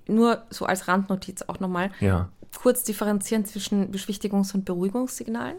nur 0.08 0.44
so 0.50 0.66
als 0.66 0.88
Randnotiz 0.88 1.42
auch 1.44 1.60
nochmal, 1.60 1.92
Ja. 2.00 2.30
kurz 2.62 2.84
differenzieren 2.84 3.46
zwischen 3.46 3.92
Beschwichtigungs- 3.92 4.54
und 4.54 4.66
Beruhigungssignalen? 4.66 5.58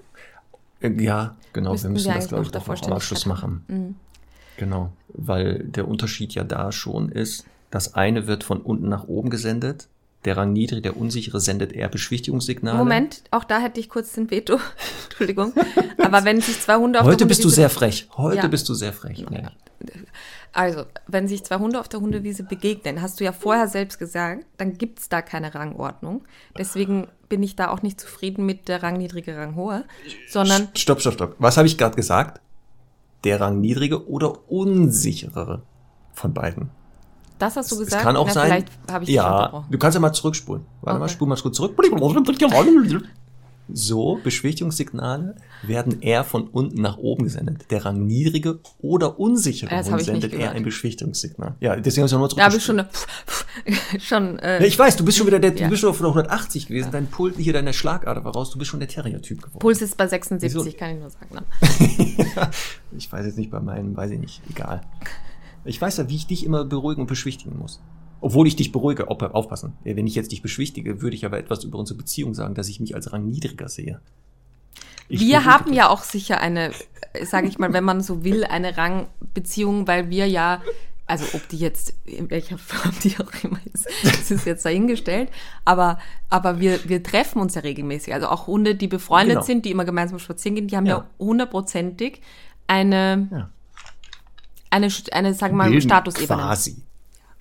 Äh, 0.80 0.90
Ja, 1.02 1.36
genau. 1.52 1.72
Müssten 1.72 1.88
wir 1.88 1.92
müssen 1.92 2.08
wir 2.08 2.14
das, 2.14 2.28
glaube 2.28 2.44
ich, 2.44 2.50
doch 2.50 2.66
noch 2.66 2.86
im 2.86 2.92
Abschluss 2.92 3.26
machen. 3.26 3.64
Mhm. 3.68 3.94
Genau. 4.56 4.92
Weil 5.08 5.60
der 5.64 5.88
Unterschied 5.88 6.34
ja 6.34 6.44
da 6.44 6.72
schon 6.72 7.08
ist, 7.10 7.44
das 7.70 7.94
eine 7.94 8.26
wird 8.26 8.44
von 8.44 8.60
unten 8.60 8.88
nach 8.88 9.04
oben 9.08 9.30
gesendet. 9.30 9.88
Der 10.24 10.36
Rang 10.36 10.52
niedrig, 10.52 10.82
der 10.82 10.96
unsichere 10.96 11.40
sendet 11.40 11.72
eher 11.72 11.88
Beschwichtigungssignale. 11.88 12.78
Moment, 12.78 13.22
auch 13.30 13.44
da 13.44 13.60
hätte 13.60 13.78
ich 13.78 13.88
kurz 13.88 14.12
den 14.12 14.30
Veto. 14.30 14.58
Entschuldigung. 15.04 15.52
Aber 16.02 16.24
wenn 16.24 16.40
sich 16.40 16.60
zwei 16.60 16.76
Hunde 16.76 17.00
auf 17.00 17.06
Heute 17.06 17.18
der 17.18 17.24
bist 17.26 17.44
du 17.44 17.48
Hundewiese- 17.48 17.54
sehr 17.54 17.70
frech. 17.70 18.08
Heute 18.16 18.36
Ja. 18.38 18.46
bist 18.48 18.68
du 18.68 18.74
sehr 18.74 18.92
frech. 18.92 19.24
Nee. 19.30 19.44
Also, 20.52 20.84
wenn 21.06 21.28
sich 21.28 21.44
zwei 21.44 21.56
Hunde 21.58 21.78
auf 21.78 21.88
der 21.88 22.00
Hundewiese 22.00 22.42
begegnen, 22.42 23.02
hast 23.02 23.20
du 23.20 23.24
ja 23.24 23.32
vorher 23.32 23.68
selbst 23.68 23.98
gesagt, 23.98 24.46
dann 24.56 24.78
gibt 24.78 25.00
es 25.00 25.08
da 25.10 25.20
keine 25.22 25.54
Rangordnung. 25.54 26.24
Deswegen 26.58 27.08
bin 27.28 27.42
ich 27.42 27.56
da 27.56 27.68
auch 27.68 27.82
nicht 27.82 28.00
zufrieden 28.00 28.46
mit 28.46 28.66
der 28.68 28.82
rangniedrige, 28.82 29.36
ranghohe, 29.36 29.84
sondern 30.28 30.68
Stopp, 30.74 31.00
stopp, 31.02 31.12
stopp. 31.14 31.36
Was 31.38 31.56
habe 31.58 31.66
ich 31.68 31.76
gerade 31.76 31.94
gesagt? 31.94 32.40
Der 33.24 33.40
Rang 33.40 33.60
niedrige 33.60 34.08
oder 34.08 34.50
unsichere 34.50 35.62
von 36.12 36.32
beiden. 36.32 36.70
das 37.38 37.56
hast 37.56 37.70
du 37.72 37.78
gesagt. 37.78 37.96
es 38.00 38.02
kann 38.02 38.16
auch 38.16 38.26
Na, 38.28 38.32
sein. 38.32 38.46
Vielleicht 38.46 38.72
habe 38.90 39.04
ich 39.04 39.08
dich 39.08 39.16
ja, 39.16 39.64
du 39.70 39.78
kannst 39.78 39.94
ja 39.94 40.00
mal 40.00 40.12
zurückspulen. 40.12 40.64
Warte 40.82 40.98
mal, 40.98 41.04
Okay. 41.04 41.14
spul 41.14 41.28
mal 41.28 41.36
kurz 41.36 41.56
zurück. 41.56 41.76
So, 43.68 44.20
Beschwichtigungssignale 44.22 45.34
werden 45.62 46.00
eher 46.00 46.22
von 46.22 46.46
unten 46.46 46.80
nach 46.82 46.98
oben 46.98 47.24
gesendet. 47.24 47.70
Der 47.70 47.84
Rang 47.84 48.06
niedrige 48.06 48.60
oder 48.80 49.18
unsichere 49.18 49.70
Das 49.70 49.90
Hund 49.90 50.02
sendet 50.02 50.32
eher 50.32 50.52
ein 50.52 50.62
Beschwichtigungssignal. 50.62 51.56
Ja, 51.60 51.74
deswegen 51.74 52.02
habe 52.02 52.06
ich 52.06 52.12
nochmal 52.12 52.28
Da 52.36 52.44
habe 52.44 52.56
ich 52.56 52.62
zurückgespult. 52.64 53.98
schon, 53.98 54.00
schon 54.00 54.38
äh, 54.38 54.60
Ja, 54.60 54.66
ich 54.66 54.78
weiß, 54.78 54.96
du 54.96 55.04
bist 55.04 55.18
schon 55.18 55.26
wieder 55.26 55.40
der, 55.40 55.52
Ja. 55.56 55.64
du 55.64 55.70
bist 55.70 55.80
schon 55.80 55.90
auf 55.90 56.00
180 56.00 56.68
gewesen, 56.68 56.90
dein 56.92 57.08
Puls, 57.08 57.36
hier 57.36 57.52
deine 57.52 57.72
Schlagader 57.72 58.24
war 58.24 58.34
raus, 58.34 58.50
du 58.50 58.58
bist 58.58 58.70
schon 58.70 58.78
der 58.80 58.88
Terrier-Typ 58.88 59.42
geworden. 59.42 59.58
Puls 59.58 59.82
ist 59.82 59.96
bei 59.96 60.06
76, 60.06 60.54
Wieso? 60.64 60.76
kann 60.76 60.94
ich 60.94 61.00
nur 61.00 61.10
sagen. 61.10 61.34
Ne? 61.34 62.50
Ich 62.96 63.10
weiß 63.12 63.26
jetzt 63.26 63.36
nicht 63.36 63.50
bei 63.50 63.60
meinem, 63.60 63.96
weiß 63.96 64.10
ich 64.12 64.18
nicht, 64.20 64.40
egal. 64.48 64.80
Ich 65.64 65.80
weiß 65.80 65.96
ja, 65.96 66.08
wie 66.08 66.14
ich 66.16 66.26
dich 66.28 66.44
immer 66.46 66.64
beruhigen 66.64 67.00
und 67.02 67.06
beschwichtigen 67.08 67.58
muss. 67.58 67.80
Obwohl 68.20 68.46
ich 68.46 68.56
dich 68.56 68.72
beruhige, 68.72 69.08
aufpassen. 69.08 69.74
Wenn 69.84 70.06
ich 70.06 70.14
jetzt 70.14 70.32
dich 70.32 70.42
beschwichtige, 70.42 71.00
würde 71.02 71.14
ich 71.16 71.24
aber 71.26 71.38
etwas 71.38 71.64
über 71.64 71.78
unsere 71.78 71.98
Beziehung 71.98 72.34
sagen, 72.34 72.54
dass 72.54 72.68
ich 72.68 72.80
mich 72.80 72.94
als 72.94 73.12
Rang 73.12 73.26
niedriger 73.28 73.68
sehe. 73.68 74.00
Ich 75.08 75.20
wir 75.20 75.44
haben 75.44 75.72
ja 75.72 75.88
auch 75.88 76.02
sicher 76.02 76.40
eine, 76.40 76.72
sage 77.24 77.46
ich 77.46 77.58
mal, 77.58 77.72
wenn 77.72 77.84
man 77.84 78.00
so 78.00 78.24
will, 78.24 78.44
eine 78.44 78.76
Rangbeziehung, 78.76 79.86
weil 79.86 80.10
wir 80.10 80.26
ja, 80.26 80.60
also 81.06 81.24
ob 81.34 81.46
die 81.48 81.58
jetzt 81.58 81.94
in 82.04 82.28
welcher 82.30 82.58
Form 82.58 82.92
die 83.04 83.14
auch 83.20 83.30
immer 83.44 83.60
ist, 83.72 83.86
das 84.02 84.30
ist 84.32 84.46
jetzt 84.46 84.64
dahingestellt, 84.64 85.28
aber, 85.64 86.00
aber 86.28 86.58
wir, 86.58 86.80
wir 86.88 87.02
treffen 87.04 87.40
uns 87.40 87.54
ja 87.54 87.60
regelmäßig. 87.60 88.14
Also 88.14 88.26
auch 88.28 88.48
Hunde, 88.48 88.74
die 88.74 88.88
befreundet 88.88 89.34
Genau. 89.36 89.46
sind, 89.46 89.64
die 89.64 89.70
immer 89.70 89.84
gemeinsam 89.84 90.18
spazieren 90.18 90.56
gehen, 90.56 90.66
die 90.68 90.76
haben 90.76 90.86
ja 90.86 90.96
Ja. 90.98 91.10
hundertprozentig 91.20 92.20
eine, 92.66 93.28
Ja. 93.30 93.50
eine, 94.70 94.88
eine, 95.12 95.34
sagen 95.34 95.56
wir 95.56 95.68
mal, 95.68 95.80
Statusebene. 95.80 96.42
quasi. 96.42 96.82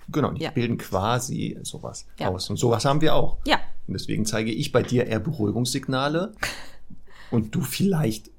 Genau, 0.10 0.32
die 0.32 0.44
Ja. 0.44 0.52
bilden 0.52 0.77
quasi 0.77 1.57
sowas 1.64 2.06
Ja. 2.19 2.30
aus. 2.30 2.49
Und 2.49 2.57
sowas 2.57 2.86
haben 2.86 3.02
wir 3.02 3.15
auch. 3.15 3.38
Ja, 3.45 3.60
Und 3.88 3.94
deswegen 3.94 4.26
zeige 4.26 4.52
ich 4.52 4.72
bei 4.72 4.82
dir 4.84 5.06
eher 5.07 5.19
Beruhigungssignale 5.19 6.34
und 7.32 7.53
du 7.56 7.61
vielleicht 7.61 8.30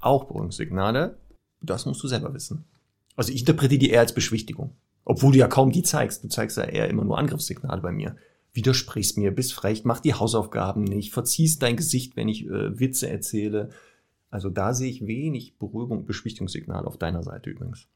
auch 0.00 0.24
Beruhigungssignale. 0.24 1.16
Das 1.60 1.86
musst 1.86 2.02
du 2.02 2.08
selber 2.08 2.32
wissen. 2.34 2.64
Also 3.16 3.32
ich 3.32 3.40
interpretiere 3.40 3.78
die 3.78 3.90
eher 3.90 4.00
als 4.00 4.14
Beschwichtigung. 4.14 4.74
Obwohl 5.06 5.32
du 5.32 5.38
ja 5.38 5.48
kaum 5.48 5.70
die 5.72 5.82
zeigst. 5.82 6.24
Du 6.24 6.28
zeigst 6.28 6.56
ja 6.56 6.64
eher 6.64 6.88
immer 6.88 7.04
nur 7.04 7.18
Angriffssignale 7.18 7.80
bei 7.80 7.92
mir. 7.92 8.16
Widersprichst 8.52 9.18
mir, 9.18 9.30
bist 9.34 9.52
frech, 9.52 9.84
mach 9.84 10.00
die 10.00 10.14
Hausaufgaben 10.14 10.84
nicht, 10.84 11.12
verziehst 11.12 11.62
dein 11.62 11.76
Gesicht, 11.76 12.16
wenn 12.16 12.28
ich 12.28 12.46
äh, 12.46 12.78
Witze 12.78 13.08
erzähle. 13.10 13.70
Also 14.30 14.48
da 14.50 14.74
sehe 14.74 14.90
ich 14.90 15.06
wenig 15.06 15.58
Beruhigung, 15.58 16.06
Beschwichtigungssignal 16.06 16.86
auf 16.86 16.96
deiner 16.98 17.22
Seite 17.22 17.50
übrigens. 17.50 17.86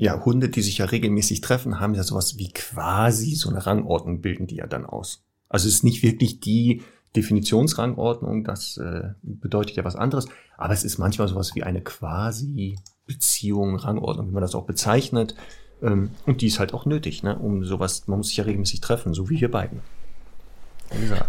Ja, 0.00 0.24
Hunde, 0.24 0.48
die 0.48 0.62
sich 0.62 0.78
ja 0.78 0.86
regelmäßig 0.86 1.42
treffen, 1.42 1.78
haben 1.78 1.94
ja 1.94 2.02
sowas 2.02 2.38
wie 2.38 2.50
quasi 2.52 3.34
so 3.34 3.50
eine 3.50 3.66
Rangordnung 3.66 4.22
bilden 4.22 4.46
die 4.46 4.56
ja 4.56 4.66
dann 4.66 4.86
aus. 4.86 5.22
Also 5.50 5.68
es 5.68 5.74
ist 5.74 5.84
nicht 5.84 6.02
wirklich 6.02 6.40
die 6.40 6.80
Definitionsrangordnung, 7.16 8.42
das 8.42 8.78
äh, 8.78 9.10
bedeutet 9.20 9.76
ja 9.76 9.84
was 9.84 9.96
anderes, 9.96 10.26
aber 10.56 10.72
es 10.72 10.84
ist 10.84 10.96
manchmal 10.96 11.28
sowas 11.28 11.54
wie 11.54 11.64
eine 11.64 11.82
quasi 11.82 12.78
Beziehung, 13.04 13.76
Rangordnung, 13.76 14.28
wie 14.28 14.32
man 14.32 14.40
das 14.40 14.54
auch 14.54 14.64
bezeichnet. 14.64 15.34
Ähm, 15.82 16.12
und 16.24 16.40
die 16.40 16.46
ist 16.46 16.60
halt 16.60 16.72
auch 16.72 16.86
nötig, 16.86 17.22
ne, 17.22 17.38
um 17.38 17.62
sowas, 17.64 18.08
man 18.08 18.20
muss 18.20 18.28
sich 18.28 18.38
ja 18.38 18.44
regelmäßig 18.44 18.80
treffen, 18.80 19.12
so 19.12 19.28
wie 19.28 19.42
wir 19.42 19.50
beiden. 19.50 19.80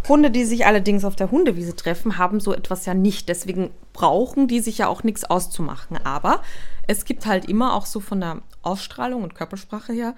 Hunde, 0.08 0.32
die 0.32 0.46
sich 0.46 0.66
allerdings 0.66 1.06
auf 1.06 1.16
der 1.16 1.32
Hundewiese 1.32 1.76
treffen, 1.76 2.18
haben 2.18 2.40
so 2.40 2.54
etwas 2.54 2.86
ja 2.86 2.94
nicht. 2.94 3.30
Deswegen 3.30 3.72
brauchen 3.94 4.48
die 4.48 4.60
sich 4.60 4.80
ja 4.80 4.88
auch 4.88 5.04
nichts 5.04 5.24
auszumachen. 5.24 5.98
Aber 6.04 6.42
es 6.88 7.06
gibt 7.06 7.26
halt 7.26 7.46
immer 7.46 7.76
auch 7.76 7.86
so 7.86 8.00
von 8.00 8.20
der 8.20 8.42
Ausstrahlung 8.64 9.24
und 9.24 9.36
Körpersprache 9.36 9.94
her 9.94 10.16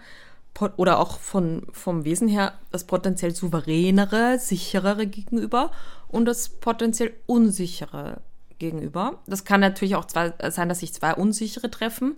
oder 0.77 0.99
auch 0.99 1.19
von, 1.19 1.63
vom 1.71 2.05
Wesen 2.05 2.27
her 2.27 2.53
das 2.71 2.85
potenziell 2.85 3.33
souveränere, 3.33 4.37
sicherere 4.39 5.07
Gegenüber 5.07 5.71
und 6.07 6.25
das 6.25 6.49
potenziell 6.49 7.13
unsichere 7.25 8.21
Gegenüber. 8.59 9.19
Das 9.25 9.45
kann 9.45 9.61
natürlich 9.61 9.95
auch 9.95 10.05
zwei, 10.05 10.33
sein, 10.49 10.69
dass 10.69 10.79
sich 10.79 10.93
zwei 10.93 11.15
unsichere 11.15 11.71
treffen, 11.71 12.17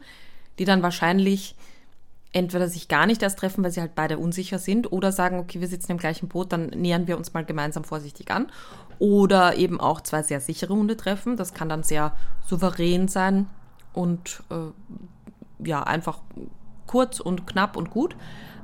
die 0.59 0.65
dann 0.65 0.83
wahrscheinlich 0.83 1.55
entweder 2.35 2.67
sich 2.67 2.89
gar 2.89 3.05
nicht 3.05 3.23
erst 3.23 3.39
treffen, 3.39 3.63
weil 3.63 3.71
sie 3.71 3.79
halt 3.79 3.95
beide 3.95 4.17
unsicher 4.17 4.59
sind, 4.59 4.91
oder 4.91 5.13
sagen, 5.13 5.39
okay, 5.39 5.61
wir 5.61 5.69
sitzen 5.69 5.93
im 5.93 5.97
gleichen 5.97 6.27
Boot, 6.27 6.51
dann 6.51 6.67
nähern 6.67 7.07
wir 7.07 7.17
uns 7.17 7.33
mal 7.33 7.45
gemeinsam 7.45 7.85
vorsichtig 7.85 8.29
an. 8.29 8.47
Oder 8.99 9.55
eben 9.55 9.79
auch 9.79 10.01
zwei 10.01 10.21
sehr 10.21 10.41
sichere 10.41 10.73
Hunde 10.73 10.97
treffen. 10.97 11.37
Das 11.37 11.53
kann 11.53 11.69
dann 11.69 11.83
sehr 11.83 12.13
souverän 12.45 13.07
sein 13.07 13.47
und 13.93 14.43
äh, 14.49 15.65
ja, 15.65 15.83
einfach 15.83 16.19
kurz 16.87 17.21
und 17.21 17.47
knapp 17.47 17.77
und 17.77 17.89
gut. 17.89 18.17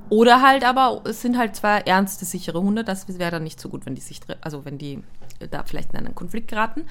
Oder 0.09 0.41
halt 0.41 0.65
aber, 0.65 1.01
es 1.05 1.21
sind 1.21 1.37
halt 1.37 1.55
zwei 1.55 1.79
ernste, 1.79 2.25
sichere 2.25 2.61
Hunde. 2.61 2.83
Das 2.83 3.07
wäre 3.17 3.31
dann 3.31 3.43
nicht 3.43 3.61
so 3.61 3.69
gut, 3.69 3.85
wenn 3.85 3.95
die 3.95 4.01
sich, 4.01 4.19
also 4.41 4.65
wenn 4.65 4.77
die 4.77 5.01
da 5.49 5.63
vielleicht 5.63 5.93
in 5.93 5.99
einen 5.99 6.15
Konflikt 6.15 6.49
geraten. 6.49 6.85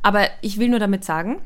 Aber 0.00 0.22
ich 0.40 0.58
will 0.58 0.70
nur 0.70 0.80
damit 0.80 1.04
sagen, 1.04 1.42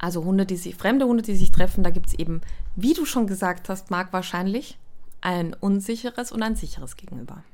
also 0.00 0.24
Hunde, 0.24 0.46
die 0.46 0.56
sich, 0.56 0.74
fremde 0.76 1.06
Hunde, 1.06 1.22
die 1.22 1.36
sich 1.36 1.52
treffen, 1.52 1.84
da 1.84 1.90
gibt 1.90 2.08
es 2.08 2.14
eben, 2.14 2.40
wie 2.74 2.94
du 2.94 3.04
schon 3.04 3.26
gesagt 3.26 3.68
hast, 3.68 3.90
Marc, 3.90 4.12
wahrscheinlich 4.12 4.78
ein 5.20 5.54
unsicheres 5.54 6.32
und 6.32 6.42
ein 6.42 6.56
sicheres 6.56 6.96
Gegenüber. 6.96 7.44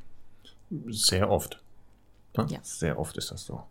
Sehr 0.89 1.31
oft. 1.31 1.61
Ne? 2.37 2.47
Ja. 2.49 2.59
Sehr 2.63 2.99
oft 2.99 3.17
ist 3.17 3.33
das 3.33 3.45
so. 3.45 3.63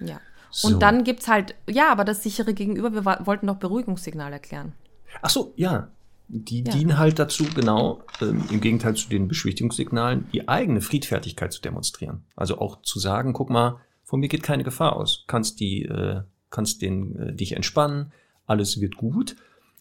Ja. 0.00 0.20
So. 0.50 0.68
Und 0.68 0.80
dann 0.80 1.02
gibt 1.02 1.20
es 1.20 1.28
halt, 1.28 1.54
ja, 1.68 1.90
aber 1.90 2.04
das 2.04 2.22
sichere 2.22 2.54
Gegenüber, 2.54 2.92
wir 2.92 3.04
wollten 3.04 3.46
doch 3.46 3.56
Beruhigungssignal 3.56 4.32
erklären. 4.32 4.72
Ach 5.20 5.30
so, 5.30 5.52
ja. 5.56 5.88
Die 6.28 6.62
ja. 6.62 6.72
dienen 6.72 6.98
halt 6.98 7.18
dazu, 7.18 7.44
genau, 7.54 8.02
ähm, 8.20 8.44
im 8.50 8.60
Gegenteil 8.60 8.94
zu 8.94 9.08
den 9.08 9.28
Beschwichtigungssignalen, 9.28 10.28
die 10.32 10.48
eigene 10.48 10.80
Friedfertigkeit 10.80 11.52
zu 11.52 11.60
demonstrieren. 11.60 12.24
Also 12.36 12.58
auch 12.58 12.80
zu 12.82 12.98
sagen, 12.98 13.32
guck 13.32 13.50
mal, 13.50 13.80
von 14.04 14.20
mir 14.20 14.28
geht 14.28 14.42
keine 14.42 14.62
Gefahr 14.62 14.96
aus. 14.96 15.24
Kannst 15.26 15.58
die 15.60 15.82
äh, 15.82 16.22
kannst 16.52 16.82
den, 16.82 17.16
äh, 17.16 17.34
dich 17.34 17.56
entspannen, 17.56 18.12
alles 18.46 18.80
wird 18.80 18.96
gut. 18.96 19.34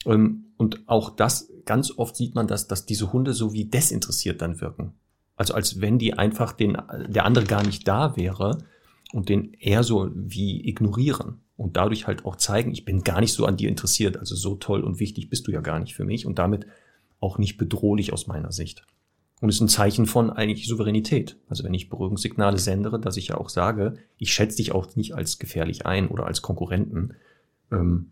Ähm, 0.05 0.45
und 0.57 0.87
auch 0.87 1.11
das, 1.11 1.51
ganz 1.65 1.91
oft 1.95 2.15
sieht 2.15 2.33
man, 2.33 2.47
dass, 2.47 2.67
dass 2.67 2.87
diese 2.87 3.13
Hunde 3.13 3.33
so 3.33 3.53
wie 3.53 3.65
desinteressiert 3.65 4.41
dann 4.41 4.59
wirken. 4.61 4.93
Also 5.35 5.53
als 5.53 5.81
wenn 5.81 5.99
die 5.99 6.13
einfach 6.13 6.53
den, 6.53 6.77
der 7.07 7.25
andere 7.25 7.45
gar 7.45 7.63
nicht 7.63 7.87
da 7.87 8.15
wäre 8.15 8.59
und 9.11 9.29
den 9.29 9.53
eher 9.53 9.83
so 9.83 10.09
wie 10.13 10.67
ignorieren 10.67 11.41
und 11.57 11.77
dadurch 11.77 12.07
halt 12.07 12.25
auch 12.25 12.35
zeigen, 12.35 12.71
ich 12.71 12.85
bin 12.85 13.03
gar 13.03 13.21
nicht 13.21 13.33
so 13.33 13.45
an 13.45 13.57
dir 13.57 13.69
interessiert, 13.69 14.17
also 14.17 14.35
so 14.35 14.55
toll 14.55 14.83
und 14.83 14.99
wichtig 14.99 15.29
bist 15.29 15.47
du 15.47 15.51
ja 15.51 15.61
gar 15.61 15.79
nicht 15.79 15.95
für 15.95 16.05
mich 16.05 16.25
und 16.25 16.37
damit 16.37 16.67
auch 17.19 17.37
nicht 17.37 17.57
bedrohlich 17.57 18.13
aus 18.13 18.27
meiner 18.27 18.51
Sicht. 18.51 18.85
Und 19.41 19.49
ist 19.49 19.59
ein 19.59 19.67
Zeichen 19.67 20.05
von 20.05 20.29
eigentlich 20.29 20.67
Souveränität. 20.67 21.35
Also 21.49 21.63
wenn 21.63 21.73
ich 21.73 21.89
Beruhigungssignale 21.89 22.59
sendere, 22.59 22.99
dass 22.99 23.17
ich 23.17 23.29
ja 23.29 23.37
auch 23.37 23.49
sage, 23.49 23.95
ich 24.17 24.31
schätze 24.33 24.57
dich 24.57 24.71
auch 24.71 24.95
nicht 24.95 25.15
als 25.15 25.39
gefährlich 25.39 25.85
ein 25.87 26.07
oder 26.07 26.27
als 26.27 26.43
Konkurrenten. 26.43 27.15
Ähm, 27.71 28.11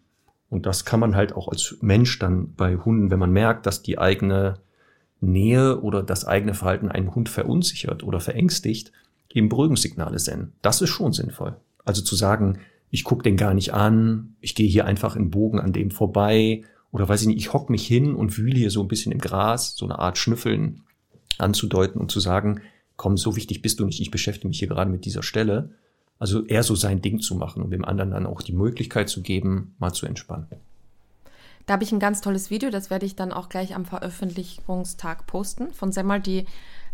und 0.49 0.65
das 0.65 0.85
kann 0.85 0.99
man 0.99 1.15
halt 1.15 1.33
auch 1.33 1.47
als 1.47 1.77
Mensch 1.81 2.17
dann 2.17 2.55
bei 2.55 2.77
Hunden, 2.77 3.11
wenn 3.11 3.19
man 3.19 3.31
merkt, 3.31 3.67
dass 3.67 3.83
die 3.83 3.99
eigene 3.99 4.55
Nähe 5.21 5.81
oder 5.81 6.01
das 6.01 6.25
eigene 6.25 6.55
Verhalten 6.55 6.89
einen 6.89 7.13
Hund 7.13 7.29
verunsichert 7.29 8.03
oder 8.03 8.19
verängstigt, 8.19 8.91
eben 9.31 9.49
Beruhigungssignale 9.49 10.17
senden. 10.17 10.53
Das 10.61 10.81
ist 10.81 10.89
schon 10.89 11.13
sinnvoll. 11.13 11.57
Also 11.85 12.01
zu 12.01 12.15
sagen, 12.15 12.59
ich 12.89 13.03
gucke 13.03 13.23
den 13.23 13.37
gar 13.37 13.53
nicht 13.53 13.73
an, 13.73 14.35
ich 14.41 14.55
gehe 14.55 14.67
hier 14.67 14.85
einfach 14.85 15.15
in 15.15 15.29
Bogen 15.29 15.59
an 15.59 15.73
dem 15.73 15.91
vorbei 15.91 16.63
oder 16.91 17.07
weiß 17.07 17.21
ich 17.21 17.27
nicht, 17.27 17.37
ich 17.37 17.53
hock 17.53 17.69
mich 17.69 17.85
hin 17.85 18.15
und 18.15 18.37
wühle 18.37 18.57
hier 18.57 18.71
so 18.71 18.81
ein 18.81 18.87
bisschen 18.87 19.11
im 19.11 19.19
Gras, 19.19 19.75
so 19.75 19.85
eine 19.85 19.99
Art 19.99 20.17
Schnüffeln 20.17 20.81
anzudeuten 21.41 21.99
und 21.99 22.11
zu 22.11 22.19
sagen, 22.19 22.61
komm, 22.95 23.17
so 23.17 23.35
wichtig 23.35 23.61
bist 23.61 23.79
du 23.79 23.85
nicht, 23.85 23.99
ich 23.99 24.11
beschäftige 24.11 24.47
mich 24.47 24.59
hier 24.59 24.67
gerade 24.67 24.91
mit 24.91 25.05
dieser 25.05 25.23
Stelle. 25.23 25.71
Also 26.19 26.45
eher 26.45 26.63
so 26.63 26.75
sein 26.75 27.01
Ding 27.01 27.21
zu 27.21 27.35
machen 27.35 27.63
und 27.63 27.71
dem 27.71 27.85
anderen 27.85 28.11
dann 28.11 28.25
auch 28.25 28.41
die 28.41 28.51
Möglichkeit 28.51 29.07
zu 29.07 29.21
geben, 29.21 29.75
mal 29.79 29.93
zu 29.93 30.05
entspannen. 30.05 30.47
Da 31.65 31.73
habe 31.73 31.83
ich 31.83 31.91
ein 31.91 31.99
ganz 31.99 32.19
tolles 32.19 32.49
Video, 32.49 32.71
das 32.71 32.89
werde 32.89 33.05
ich 33.05 33.15
dann 33.15 33.31
auch 33.31 33.47
gleich 33.47 33.75
am 33.75 33.85
Veröffentlichungstag 33.85 35.27
posten 35.27 35.71
von 35.71 35.91
Semmel, 35.91 36.19
die 36.19 36.45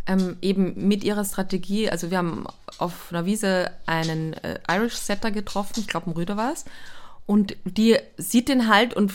ähm, 0.06 0.38
eben 0.42 0.88
mit 0.88 1.04
ihrer 1.04 1.26
Strategie, 1.26 1.90
also 1.90 2.12
wir 2.12 2.18
haben 2.20 2.46
auf 2.78 3.08
einer 3.10 3.26
Wiese 3.26 3.72
einen 3.86 4.34
äh, 4.34 4.60
Irish 4.70 4.96
Setter 4.96 5.32
getroffen, 5.32 5.80
ich 5.80 5.88
glaube 5.88 6.10
ein 6.10 6.14
Rüder 6.14 6.38
war 6.38 6.52
es, 6.52 6.66
und 7.26 7.56
die 7.64 7.98
sieht 8.18 8.50
den 8.50 8.68
halt 8.68 8.94
und 8.94 9.12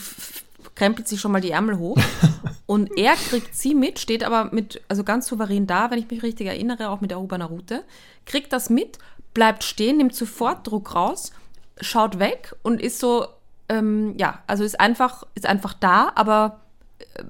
krempelt 0.75 1.07
sich 1.07 1.19
schon 1.19 1.31
mal 1.31 1.41
die 1.41 1.51
Ärmel 1.51 1.77
hoch. 1.77 1.97
und 2.65 2.97
er 2.97 3.13
kriegt 3.15 3.55
sie 3.55 3.75
mit, 3.75 3.99
steht 3.99 4.23
aber 4.23 4.53
mit, 4.53 4.81
also 4.87 5.03
ganz 5.03 5.27
souverän 5.27 5.67
da, 5.67 5.91
wenn 5.91 5.99
ich 5.99 6.09
mich 6.09 6.23
richtig 6.23 6.47
erinnere, 6.47 6.89
auch 6.89 7.01
mit 7.01 7.11
erhobener 7.11 7.45
Route, 7.45 7.83
kriegt 8.25 8.53
das 8.53 8.69
mit, 8.69 8.99
bleibt 9.33 9.63
stehen, 9.63 9.97
nimmt 9.97 10.15
sofort 10.15 10.67
Druck 10.67 10.95
raus, 10.95 11.31
schaut 11.79 12.19
weg 12.19 12.55
und 12.61 12.81
ist 12.81 12.99
so, 12.99 13.27
ähm, 13.69 14.15
ja, 14.17 14.39
also 14.47 14.63
ist 14.63 14.79
einfach, 14.79 15.23
ist 15.35 15.45
einfach 15.45 15.73
da, 15.73 16.11
aber 16.15 16.61
äh, 16.99 17.23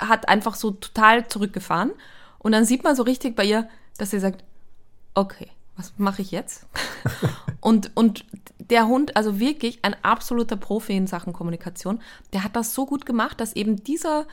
hat 0.00 0.28
einfach 0.28 0.54
so 0.54 0.70
total 0.70 1.28
zurückgefahren. 1.28 1.92
Und 2.38 2.52
dann 2.52 2.64
sieht 2.64 2.84
man 2.84 2.96
so 2.96 3.02
richtig 3.02 3.36
bei 3.36 3.44
ihr, 3.44 3.68
dass 3.98 4.10
sie 4.10 4.20
sagt, 4.20 4.44
okay, 5.14 5.50
was 5.80 5.92
mache 5.96 6.22
ich 6.22 6.30
jetzt? 6.30 6.66
und, 7.60 7.90
und 7.96 8.24
der 8.58 8.86
Hund, 8.86 9.16
also 9.16 9.40
wirklich 9.40 9.78
ein 9.82 9.96
absoluter 10.02 10.56
Profi 10.56 10.96
in 10.96 11.06
Sachen 11.06 11.32
Kommunikation, 11.32 12.00
der 12.32 12.44
hat 12.44 12.54
das 12.54 12.74
so 12.74 12.86
gut 12.86 13.06
gemacht, 13.06 13.40
dass 13.40 13.54
eben 13.56 13.82
dieser 13.82 14.26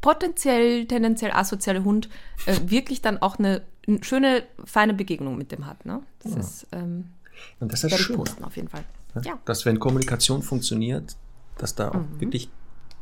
potenziell, 0.00 0.86
tendenziell 0.86 1.32
asoziale 1.32 1.84
Hund 1.84 2.08
äh, 2.46 2.56
wirklich 2.66 3.02
dann 3.02 3.20
auch 3.20 3.38
eine, 3.38 3.62
eine, 3.86 4.02
schöne, 4.02 4.44
feine 4.64 4.94
Begegnung 4.94 5.36
mit 5.36 5.52
dem 5.52 5.66
hat. 5.66 5.84
Ne? 5.84 6.02
Das 6.22 6.32
ja. 6.32 6.38
ist, 6.40 6.66
ähm, 6.72 7.10
und 7.60 7.72
das 7.72 7.84
ist 7.84 7.98
schön. 7.98 8.16
posten 8.16 8.44
auf 8.44 8.56
jeden 8.56 8.68
Fall. 8.68 8.84
Ja? 9.16 9.20
ja? 9.24 9.38
Dass 9.44 9.66
wenn 9.66 9.78
Kommunikation 9.78 10.42
funktioniert, 10.42 11.16
dass 11.58 11.74
da 11.74 11.90
auch 11.90 11.94
mhm. 11.94 12.20
wirklich 12.20 12.48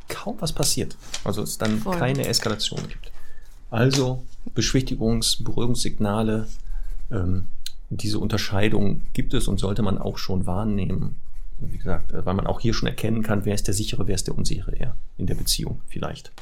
kaum 0.09 0.37
was 0.41 0.53
passiert. 0.53 0.97
Also 1.25 1.43
es 1.43 1.59
dann 1.59 1.79
Voll. 1.79 1.97
keine 1.97 2.27
Eskalation 2.27 2.81
gibt. 2.89 3.13
Also 3.71 4.25
Beschwichtigungs-, 4.55 5.43
Beruhigungssignale, 5.43 6.47
ähm, 7.11 7.47
diese 7.91 8.19
Unterscheidung 8.19 9.03
gibt 9.13 9.35
es 9.35 9.49
und 9.49 9.59
sollte 9.59 9.83
man 9.83 9.99
auch 9.99 10.19
schon 10.19 10.47
wahrnehmen. 10.47 11.17
Wie 11.59 11.79
gesagt, 11.79 12.13
äh, 12.13 12.25
weil 12.27 12.35
man 12.35 12.47
auch 12.47 12.61
hier 12.61 12.75
schon 12.75 12.89
erkennen 12.89 13.23
kann, 13.23 13.45
wer 13.45 13.55
ist 13.55 13.67
der 13.67 13.75
sichere, 13.75 14.07
wer 14.07 14.15
ist 14.15 14.27
der 14.27 14.37
unsichere 14.37 14.75
eher 14.75 14.97
in 15.19 15.27
der 15.27 15.35
Beziehung 15.35 15.81
vielleicht. 15.87 16.33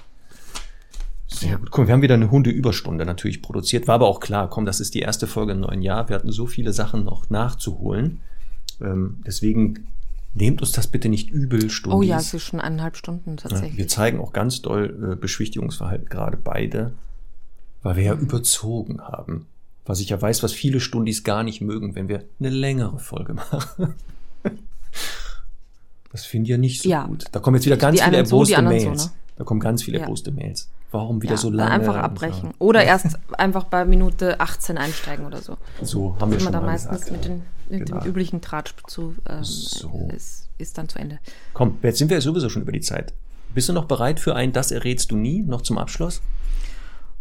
Sehr 1.27 1.57
gut. 1.57 1.71
Guck, 1.71 1.87
wir 1.87 1.95
haben 1.95 2.03
wieder 2.03 2.15
eine 2.15 2.31
Hundeüberstunde 2.31 3.07
natürlich 3.07 3.43
produziert. 3.43 3.89
War 3.89 3.97
aber 3.97 4.07
auch 4.07 4.21
klar, 4.21 4.49
komm, 4.51 4.67
das 4.67 4.81
ist 4.81 4.95
die 4.95 5.01
erste 5.01 5.27
Folge 5.27 5.53
im 5.53 5.61
neuen 5.61 5.83
Jahr. 5.83 6.09
Wir 6.09 6.17
hatten 6.17 6.31
so 6.31 6.47
viele 6.47 6.73
Sachen 6.73 7.05
noch 7.05 7.31
nachzuholen. 7.31 8.21
Ähm, 8.81 9.23
deswegen 9.27 9.87
nehmt 10.35 10.61
uns 10.61 10.73
das 10.73 10.87
bitte 10.87 11.09
nicht 11.09 11.31
übel, 11.31 11.71
Stunden. 11.71 11.99
Oh 11.99 12.03
ja, 12.03 12.19
es 12.19 12.35
ist 12.35 12.43
schon 12.43 12.61
eineinhalb 12.61 12.97
Stunden 12.97 13.37
tatsächlich. 13.37 13.73
Ja, 13.73 13.79
wir 13.79 13.89
zeigen 13.89 14.21
auch 14.21 14.33
ganz 14.33 14.63
doll 14.63 15.13
äh, 15.13 15.17
Beschwichtigungsverhalten, 15.17 16.09
gerade 16.09 16.37
beide, 16.37 16.93
weil 17.83 17.97
wir 17.97 18.03
ja 18.05 18.15
mhm. 18.15 18.23
überzogen 18.23 19.01
haben. 19.01 19.47
Was 19.85 20.01
ich 20.01 20.11
ja 20.11 20.21
weiß, 20.21 20.43
was 20.43 20.53
viele 20.53 20.81
Stundis 20.81 21.25
gar 21.25 21.43
nicht 21.43 21.61
mögen, 21.61 21.95
wenn 21.95 22.09
wir 22.09 22.25
eine 22.39 22.51
längere 22.51 22.99
Folge 22.99 23.35
machen. 23.35 23.95
Das 26.13 26.27
finde 26.27 26.45
ich 26.45 26.51
ja 26.51 26.59
nicht 26.59 26.83
so 26.83 26.89
ja. 26.91 27.07
gut. 27.07 27.25
Da 27.33 27.41
kommen 27.41 27.57
jetzt 27.57 27.65
wieder 27.65 27.79
ganz 27.79 27.99
die 27.99 28.05
viele 28.05 28.19
erboste 28.19 28.57
so, 28.57 28.63
Mails. 28.63 29.03
So, 29.03 29.09
ne? 29.09 29.15
Da 29.37 29.45
kommen 29.45 29.61
ganz 29.61 29.83
viele 29.83 29.97
ja. 29.97 30.05
erboste 30.05 30.31
Mails. 30.31 30.69
Warum 30.91 31.23
wieder 31.23 31.33
ja, 31.33 31.39
so 31.39 31.49
lange? 31.49 31.71
Einfach 31.71 31.97
abbrechen. 31.97 32.51
So. 32.51 32.67
Oder 32.67 32.85
erst 32.85 33.19
einfach 33.39 33.65
bei 33.65 33.87
Minute 33.87 34.39
18 34.39 34.77
einsteigen 34.77 35.25
oder 35.25 35.41
so. 35.41 35.57
So 35.81 36.15
haben 36.21 36.31
wir 36.31 36.39
schon 36.39 36.53
mal 36.53 36.61
meistens 36.61 37.07
gesagt. 37.07 37.13
mit, 37.13 37.25
den, 37.25 37.43
mit 37.71 37.87
genau. 37.87 38.01
dem 38.01 38.11
üblichen 38.11 38.43
Tratsch 38.43 38.75
zu, 38.87 39.15
ähm, 39.27 39.43
so. 39.43 40.11
ist, 40.15 40.49
ist 40.59 40.77
dann 40.77 40.91
zu 40.91 40.99
Ende. 40.99 41.19
Komm, 41.55 41.79
jetzt 41.83 41.99
sind 41.99 42.11
wir 42.11 42.21
sowieso 42.21 42.51
schon 42.51 42.61
über 42.61 42.73
die 42.73 42.83
Zeit. 42.83 43.15
Bist 43.55 43.71
du 43.71 43.73
noch 43.73 43.87
bereit 43.87 44.21
für 44.21 44.37
ein 44.37 44.53
Das 44.53 44.71
errätst 44.71 45.11
du 45.11 45.17
nie, 45.17 45.43
noch 45.43 45.63
zum 45.63 45.79
Abschluss? 45.79 46.21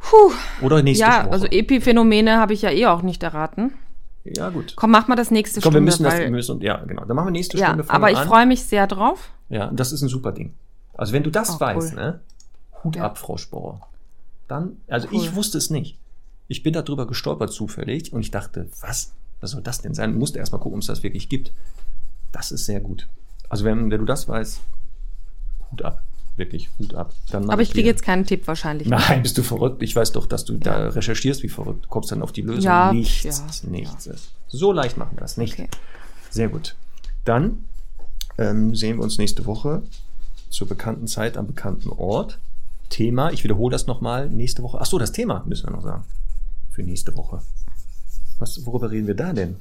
Puh. 0.02 0.32
Oder 0.66 0.82
nächste 0.82 1.04
ja, 1.06 1.18
Woche. 1.20 1.26
Ja, 1.28 1.32
also 1.32 1.46
Epiphänomene 1.48 2.38
habe 2.38 2.54
ich 2.54 2.62
ja 2.64 2.72
eh 2.72 2.88
auch 2.88 3.02
nicht 3.02 3.22
erraten. 3.24 3.74
Ja, 4.24 4.50
gut. 4.50 4.74
Komm, 4.76 4.92
mach 4.92 5.08
mal 5.08 5.16
das 5.16 5.32
nächste 5.32 5.62
Komm, 5.62 5.70
wir 5.74 5.78
Stunde. 5.78 5.86
müssen 5.86 6.04
das, 6.04 6.18
wir 6.20 6.30
müssen, 6.30 6.62
ja, 6.62 6.78
genau. 6.86 7.06
Dann 7.06 7.16
machen 7.16 7.28
wir 7.28 7.32
nächste 7.32 7.58
ja, 7.58 7.68
Stunde. 7.68 7.86
aber 7.90 8.08
wir 8.08 8.14
ich 8.14 8.20
freue 8.20 8.46
mich 8.46 8.64
sehr 8.64 8.88
drauf. 8.88 9.32
Ja, 9.50 9.72
das 9.72 9.92
ist 9.92 10.02
ein 10.02 10.10
super 10.10 10.32
Ding. 10.32 10.54
Also 10.94 11.14
wenn 11.14 11.24
du 11.24 11.30
das 11.32 11.56
Oh, 11.56 11.60
weißt, 11.60 11.94
cool. 11.94 12.00
ne? 12.00 12.20
Hut 12.84 12.96
Ja. 12.98 13.06
ab, 13.06 13.18
Frau 13.18 13.38
Sporer. 13.38 13.82
Dann, 14.48 14.78
also 14.88 15.08
Cool. 15.12 15.18
ich 15.24 15.36
wusste 15.36 15.58
es 15.58 15.70
nicht. 15.70 15.98
Ich 16.48 16.62
bin 16.64 16.74
darüber 16.74 17.08
gestolpert 17.08 17.52
zufällig 17.52 18.12
und 18.14 18.22
ich 18.22 18.32
dachte, 18.32 18.68
was? 18.82 19.14
Was 19.40 19.52
soll 19.52 19.62
das 19.62 19.82
denn 19.82 19.94
sein? 19.96 20.16
Musste 20.18 20.38
erst 20.40 20.52
mal 20.52 20.60
gucken, 20.60 20.76
ob 20.76 20.82
es 20.82 20.88
das 20.88 21.02
wirklich 21.02 21.30
gibt. 21.30 21.52
Das 22.32 22.52
ist 22.52 22.66
sehr 22.66 22.80
gut. 22.80 23.08
Also 23.50 23.66
wenn, 23.66 23.90
wenn 23.90 24.00
du 24.00 24.06
das 24.06 24.28
weißt, 24.28 24.60
Hut 25.72 25.82
ab. 25.82 26.04
Wirklich, 26.38 26.70
Hut 26.80 26.94
ab. 26.96 27.14
Aber 27.34 27.62
ich 27.62 27.72
kriege 27.72 27.88
jetzt 27.88 28.04
keinen 28.04 28.26
Tipp 28.26 28.48
wahrscheinlich. 28.48 28.88
Nein, 28.88 29.22
bist 29.22 29.38
du 29.38 29.44
verrückt? 29.44 29.84
Ich 29.84 29.96
weiß 29.96 30.14
doch, 30.14 30.26
dass 30.26 30.46
du 30.46 30.58
da 30.58 30.84
Ja. 30.86 30.88
recherchierst 30.90 31.44
wie 31.44 31.50
verrückt. 31.50 31.86
Du 31.86 31.90
kommst 31.90 32.12
dann 32.12 32.22
auf 32.22 32.32
die 32.32 32.42
Lösung. 32.42 32.64
Ja, 32.64 32.92
nichts, 32.94 33.24
ja, 33.64 33.70
nichts. 33.70 34.10
So 34.48 34.72
leicht 34.72 34.98
machen 34.98 35.18
wir 35.18 35.22
das 35.22 35.38
nicht. 35.38 35.54
Okay. 35.54 35.68
Sehr 36.30 36.48
gut. 36.48 36.76
Dann 37.26 37.66
ähm, 38.38 38.76
sehen 38.76 38.98
wir 38.98 39.04
uns 39.04 39.18
nächste 39.18 39.46
Woche 39.46 39.84
zur 40.50 40.68
bekannten 40.68 41.08
Zeit 41.08 41.38
am 41.38 41.48
bekannten 41.48 41.90
Ort. 41.90 42.40
Thema, 42.90 43.32
ich 43.32 43.44
wiederhole 43.44 43.72
das 43.72 43.88
nochmal, 43.88 44.30
nächste 44.30 44.64
Woche. 44.64 44.80
Ach 44.82 44.86
so, 44.86 44.98
das 45.00 45.12
Thema 45.14 45.44
müssen 45.48 45.68
wir 45.68 45.72
noch 45.72 45.84
sagen. 45.84 46.04
Für 46.72 46.84
nächste 46.84 47.16
Woche. 47.16 47.42
Was, 48.40 48.66
worüber 48.66 48.92
reden 48.92 49.08
wir 49.08 49.16
da 49.16 49.32
denn? 49.34 49.58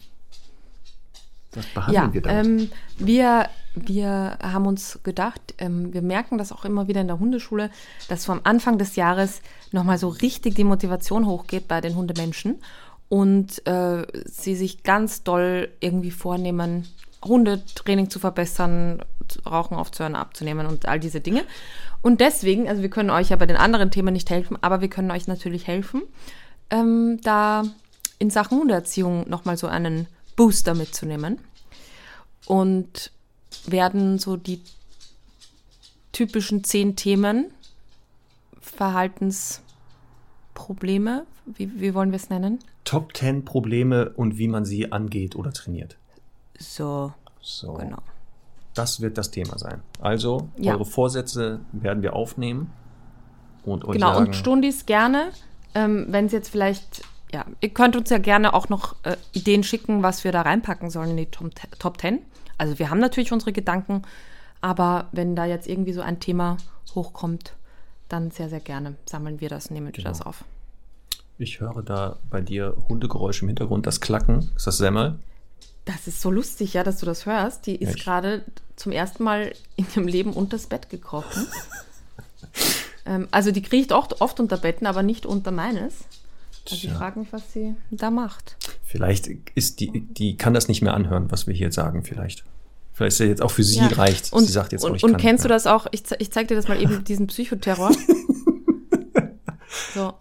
Was 1.54 1.66
behandeln 1.66 2.04
Ja, 2.04 2.14
wir 2.14 2.22
da? 2.22 2.30
ähm, 2.30 2.70
wir, 2.98 3.48
wir 3.74 4.38
haben 4.42 4.66
uns 4.66 5.00
gedacht, 5.02 5.40
ähm, 5.58 5.92
wir 5.92 6.02
merken 6.02 6.38
das 6.38 6.52
auch 6.52 6.64
immer 6.64 6.88
wieder 6.88 7.00
in 7.00 7.08
der 7.08 7.18
Hundeschule, 7.18 7.70
dass 8.08 8.24
vom 8.24 8.40
Anfang 8.44 8.78
des 8.78 8.96
Jahres 8.96 9.42
nochmal 9.72 9.98
so 9.98 10.08
richtig 10.08 10.54
die 10.54 10.64
Motivation 10.64 11.26
hochgeht 11.26 11.66
bei 11.68 11.80
den 11.80 11.96
Hundemenschen 11.96 12.60
und 13.08 13.66
äh, 13.66 14.06
sie 14.26 14.54
sich 14.54 14.82
ganz 14.84 15.24
doll 15.24 15.68
irgendwie 15.80 16.12
vornehmen, 16.12 16.86
Hundetraining 17.24 18.08
zu 18.08 18.18
verbessern, 18.18 19.02
Rauchen 19.44 19.76
aufzuhören, 19.76 20.14
abzunehmen 20.14 20.66
und 20.66 20.86
all 20.88 20.98
diese 21.00 21.20
Dinge. 21.20 21.42
Und 22.02 22.20
deswegen, 22.20 22.68
also 22.68 22.82
wir 22.82 22.90
können 22.90 23.10
euch 23.10 23.28
ja 23.28 23.36
bei 23.36 23.46
den 23.46 23.56
anderen 23.56 23.90
Themen 23.90 24.12
nicht 24.12 24.30
helfen, 24.30 24.56
aber 24.60 24.80
wir 24.80 24.88
können 24.88 25.10
euch 25.10 25.26
natürlich 25.26 25.66
helfen, 25.66 26.02
ähm, 26.70 27.20
da 27.22 27.64
in 28.18 28.30
Sachen 28.30 28.58
Hundeerziehung 28.58 29.28
nochmal 29.28 29.56
so 29.56 29.66
einen 29.66 30.06
Booster 30.40 30.74
mitzunehmen 30.74 31.38
und 32.46 33.12
werden 33.66 34.18
so 34.18 34.38
die 34.38 34.62
typischen 36.12 36.64
zehn 36.64 36.96
Themen, 36.96 37.50
Verhaltensprobleme, 38.62 41.26
wie, 41.44 41.78
wie 41.78 41.92
wollen 41.92 42.10
wir 42.10 42.16
es 42.16 42.30
nennen? 42.30 42.60
Top 42.84 43.14
10 43.14 43.44
Probleme 43.44 44.08
und 44.16 44.38
wie 44.38 44.48
man 44.48 44.64
sie 44.64 44.90
angeht 44.92 45.36
oder 45.36 45.52
trainiert. 45.52 45.98
So, 46.58 47.12
So. 47.42 47.74
genau. 47.74 47.98
Das 48.72 49.02
wird 49.02 49.18
das 49.18 49.30
Thema 49.30 49.58
sein. 49.58 49.82
Also, 50.00 50.48
Ja. 50.56 50.72
eure 50.72 50.86
Vorsätze 50.86 51.60
werden 51.72 52.02
wir 52.02 52.16
aufnehmen 52.16 52.72
und 53.62 53.84
euch 53.84 53.98
Genau, 53.98 54.14
sagen, 54.14 54.28
und 54.28 54.34
Stundis 54.34 54.86
gerne, 54.86 55.32
ähm, 55.74 56.06
wenn 56.08 56.24
es 56.24 56.32
jetzt 56.32 56.48
vielleicht, 56.48 57.02
ja, 57.32 57.44
ihr 57.60 57.68
könnt 57.70 57.96
uns 57.96 58.10
ja 58.10 58.18
gerne 58.18 58.54
auch 58.54 58.68
noch 58.68 58.96
äh, 59.04 59.16
Ideen 59.32 59.62
schicken, 59.62 60.02
was 60.02 60.24
wir 60.24 60.32
da 60.32 60.42
reinpacken 60.42 60.90
sollen 60.90 61.10
in 61.10 61.16
die 61.16 61.26
Top, 61.26 61.50
Top 61.78 62.00
10. 62.00 62.20
Also 62.58 62.78
wir 62.78 62.90
haben 62.90 62.98
natürlich 62.98 63.32
unsere 63.32 63.52
Gedanken, 63.52 64.02
aber 64.60 65.08
wenn 65.12 65.36
da 65.36 65.44
jetzt 65.46 65.66
irgendwie 65.68 65.92
so 65.92 66.00
ein 66.02 66.20
Thema 66.20 66.56
hochkommt, 66.94 67.54
dann 68.08 68.30
sehr, 68.30 68.48
sehr 68.48 68.60
gerne 68.60 68.96
sammeln 69.06 69.40
wir 69.40 69.48
das, 69.48 69.70
nehmen 69.70 69.86
wir 69.86 69.92
Genau. 69.92 70.08
das 70.08 70.20
auf. 70.22 70.44
ich 71.38 71.60
höre 71.60 71.82
da 71.82 72.18
bei 72.28 72.40
dir 72.42 72.76
Hundegeräusche 72.88 73.42
im 73.42 73.48
Hintergrund, 73.48 73.86
das 73.86 74.00
Klacken. 74.00 74.50
Ist 74.56 74.66
das 74.66 74.76
Semmel? 74.78 75.18
Das 75.86 76.06
ist 76.06 76.20
so 76.20 76.30
lustig, 76.30 76.74
ja, 76.74 76.84
dass 76.84 76.98
du 76.98 77.06
das 77.06 77.24
hörst. 77.24 77.66
Die 77.66 77.76
ist 77.76 77.98
gerade 77.98 78.44
zum 78.76 78.92
ersten 78.92 79.24
Mal 79.24 79.52
in 79.76 79.86
ihrem 79.94 80.06
Leben 80.06 80.32
unters 80.34 80.66
Bett 80.66 80.90
gekrochen. 80.90 81.46
ähm, 83.06 83.28
also 83.30 83.50
die 83.52 83.62
kriecht 83.62 83.92
oft, 83.92 84.20
oft 84.20 84.38
unter 84.40 84.58
Betten, 84.58 84.86
aber 84.86 85.02
nicht 85.02 85.24
unter 85.24 85.50
meines. 85.50 86.04
Also 86.70 86.86
ich 86.88 86.92
frage 86.92 87.18
mich, 87.18 87.32
was 87.32 87.52
sie 87.52 87.74
da 87.90 88.10
macht. 88.10 88.56
Vielleicht 88.84 89.28
ist 89.54 89.80
die, 89.80 90.00
die 90.00 90.36
kann 90.36 90.54
das 90.54 90.68
nicht 90.68 90.82
mehr 90.82 90.94
anhören, 90.94 91.30
was 91.30 91.46
wir 91.46 91.54
hier 91.54 91.72
sagen, 91.72 92.02
vielleicht. 92.04 92.44
Vielleicht 92.92 93.12
ist 93.14 93.18
ja 93.20 93.26
jetzt 93.26 93.42
auch 93.42 93.50
für 93.50 93.62
sie 93.64 93.78
Ja. 93.80 93.86
reicht. 93.88 94.32
Und, 94.32 94.44
sie 94.46 94.52
sagt 94.52 94.72
jetzt, 94.72 94.84
oh, 94.84 94.88
und, 94.88 94.96
ich 94.96 95.04
und 95.04 95.12
kann 95.12 95.20
kennst 95.20 95.44
du 95.44 95.48
das 95.48 95.66
auch? 95.66 95.86
Ich, 95.90 96.02
ich 96.18 96.30
zeig 96.30 96.48
dir 96.48 96.54
das 96.56 96.68
mal 96.68 96.80
eben, 96.80 97.02
diesen 97.08 97.26
Psychoterror. 97.28 97.92
so. 99.94 100.12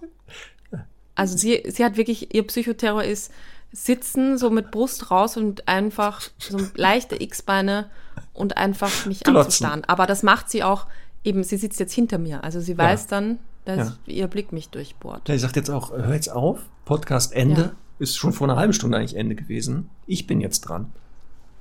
Also 1.15 1.37
sie, 1.37 1.63
sie 1.67 1.83
hat 1.83 1.97
wirklich, 1.97 2.33
ihr 2.33 2.45
Psychoterror 2.47 3.03
ist 3.03 3.31
sitzen, 3.71 4.37
so 4.37 4.49
mit 4.49 4.71
Brust 4.71 5.11
raus 5.11 5.37
und 5.37 5.67
einfach 5.67 6.21
so 6.39 6.57
leichte 6.75 7.21
X-Beine 7.21 7.89
und 8.33 8.57
einfach 8.57 9.05
mich 9.05 9.19
Glotzen. 9.21 9.37
anzustarren. 9.37 9.83
Aber 9.85 10.07
das 10.07 10.23
macht 10.23 10.49
sie 10.49 10.63
auch 10.63 10.87
eben, 11.23 11.43
sie 11.43 11.57
sitzt 11.57 11.79
jetzt 11.79 11.93
hinter 11.93 12.17
mir. 12.17 12.43
Also 12.43 12.61
sie 12.61 12.77
weiß 12.77 13.07
dann, 13.07 13.37
dass 13.75 13.89
Ja. 14.05 14.13
ihr 14.13 14.27
Blick 14.27 14.51
mich 14.51 14.69
durchbohrt. 14.69 15.27
Ja, 15.27 15.35
sie 15.35 15.39
sagt 15.39 15.55
jetzt 15.55 15.69
auch, 15.69 15.91
hör 15.91 16.13
jetzt 16.13 16.31
auf, 16.31 16.59
Podcast 16.85 17.33
Ende. 17.33 17.61
Ja. 17.61 17.71
Ist 17.99 18.15
schon 18.17 18.31
vor 18.33 18.47
einer 18.47 18.57
halben 18.57 18.73
Stunde 18.73 18.97
eigentlich 18.97 19.15
Ende 19.17 19.35
gewesen. 19.35 19.89
Ich 20.07 20.25
bin 20.25 20.39
jetzt 20.41 20.61
dran. 20.61 20.91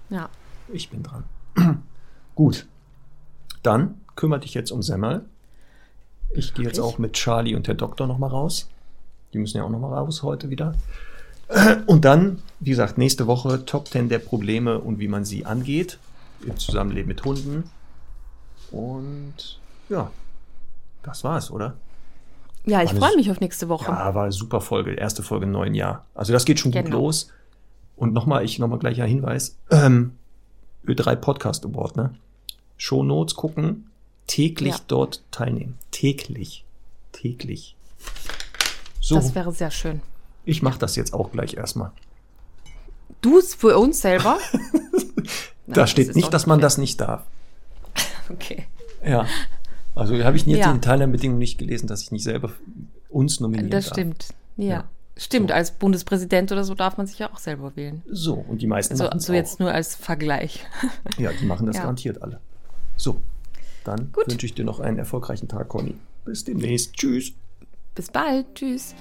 Ja. 0.09 0.28
Ich 0.72 0.89
bin 0.90 1.02
dran. 1.02 1.24
Gut. 2.36 2.66
Dann 3.62 4.01
kümmere 4.14 4.40
dich 4.40 4.55
jetzt 4.55 4.70
um 4.70 4.82
Semmel. 4.82 5.24
Ich 6.32 6.55
gehe 6.55 6.64
jetzt 6.66 6.78
ich. 6.78 6.82
auch 6.85 6.98
mit 6.98 7.14
Charlie 7.14 7.55
und 7.56 7.66
der 7.66 7.74
Doktor 7.74 8.06
nochmal 8.06 8.30
raus. 8.30 8.68
Die 9.32 9.39
müssen 9.39 9.56
ja 9.56 9.64
auch 9.64 9.70
nochmal 9.70 9.94
raus 9.94 10.22
heute 10.22 10.48
wieder. 10.51 10.74
Und 11.86 12.05
dann, 12.05 12.43
wie 12.60 12.70
gesagt, 12.70 12.98
nächste 12.98 13.26
Woche 13.26 13.64
Top 13.64 13.89
10 13.89 14.10
der 14.10 14.18
Probleme 14.18 14.78
und 14.80 14.98
wie 14.98 15.09
man 15.09 15.24
sie 15.24 15.47
angeht. 15.47 15.98
Im 16.44 16.59
Zusammenleben 16.59 17.09
mit 17.09 17.24
Hunden. 17.24 17.64
Und 18.70 19.59
ja, 19.89 20.10
das 21.02 21.24
war's, 21.24 21.51
oder? 21.51 21.74
Ja, 22.69 22.82
ich 22.82 22.93
freue 22.93 23.16
mich 23.16 23.31
auf 23.31 23.40
nächste 23.40 23.69
Woche. 23.69 23.90
Ja, 23.90 24.15
war 24.15 24.24
eine 24.24 24.32
super 24.32 24.61
Folge. 24.61 24.93
Erste 24.93 25.23
Folge 25.23 25.47
im 25.47 25.53
neuen 25.53 25.74
Jahr. 25.74 26.05
Also 26.15 26.32
das 26.32 26.45
geht 26.45 26.59
schon 26.61 26.70
gut 26.73 26.85
Genau. 26.85 26.99
los. 26.99 27.31
Und 27.97 28.12
nochmal, 28.12 28.45
ich 28.45 28.59
nochmal 28.59 28.78
gleicher 28.78 29.05
Hinweis. 29.07 29.57
Ähm, 29.70 30.12
Ö3 30.86 31.16
Podcast 31.16 31.65
Award, 31.65 31.97
ne? 31.97 32.15
Shownotes 32.77 33.35
gucken, 33.35 33.90
täglich 34.27 34.74
Ja. 34.74 34.81
dort 34.86 35.23
teilnehmen. 35.31 35.78
Täglich. 35.90 36.65
Täglich. 37.12 37.74
So, 39.01 39.16
Das 39.16 39.35
wäre 39.35 39.53
sehr 39.53 39.70
schön. 39.70 40.01
ich 40.45 40.62
mache 40.62 40.78
das 40.78 40.95
jetzt 40.97 41.12
auch 41.15 41.32
gleich 41.32 41.55
erstmal. 41.55 41.90
Du 43.23 43.39
es 43.39 43.55
für 43.55 43.78
uns 43.78 44.01
selber? 44.01 44.39
Da 45.70 45.82
Nein, 45.82 45.86
steht 45.89 46.09
ist 46.09 46.16
nicht, 46.16 46.32
dass 46.32 46.47
man 46.47 46.57
okay. 46.59 46.62
das 46.62 46.78
nicht 46.78 47.01
darf. 47.01 47.24
Okay. 48.31 48.66
Ja. 49.05 49.27
Also 49.99 50.15
habe 50.23 50.37
ich 50.37 50.47
jetzt 50.47 50.59
Ja. 50.59 50.70
in 50.70 50.77
den 50.77 50.83
Teilnahmebedingungen 50.83 51.39
nicht 51.39 51.59
gelesen, 51.59 51.87
dass 51.89 52.03
ich 52.03 52.12
nicht 52.12 52.23
selber 52.25 52.53
uns 53.09 53.41
nominieren 53.41 53.70
Das 53.70 53.87
darf. 53.87 53.95
stimmt. 53.95 54.29
Ja. 54.57 54.66
Ja. 54.66 54.85
Stimmt, 55.16 55.49
So. 55.51 55.55
als 55.55 55.73
Bundespräsident 55.73 56.53
oder 56.53 56.62
so 56.62 56.75
darf 56.77 56.97
man 56.97 57.07
sich 57.09 57.19
ja 57.19 57.33
auch 57.33 57.39
selber 57.39 57.75
wählen. 57.75 58.03
So, 58.09 58.35
und 58.35 58.62
die 58.62 58.69
meisten 58.69 58.95
So, 58.95 59.05
machen 59.05 59.19
so 59.19 59.33
auch. 59.33 59.37
jetzt 59.37 59.59
nur 59.59 59.73
als 59.73 59.97
Vergleich. 59.97 60.65
Ja, 61.19 61.31
die 61.33 61.45
machen 61.47 61.66
das 61.66 61.75
Ja. 61.77 61.83
garantiert 61.83 62.23
alle. 62.23 62.39
So, 62.97 63.20
dann 63.85 64.12
Gut. 64.12 64.31
wünsche 64.31 64.47
ich 64.47 64.55
dir 64.55 64.65
noch 64.65 64.79
einen 64.79 64.99
erfolgreichen 64.99 65.49
Tag, 65.49 65.69
Conny. 65.69 65.95
Bis 66.25 66.45
demnächst. 66.45 66.93
Tschüss. 66.95 67.33
Bis 67.97 68.09
bald. 68.12 68.47
Tschüss. 68.55 68.95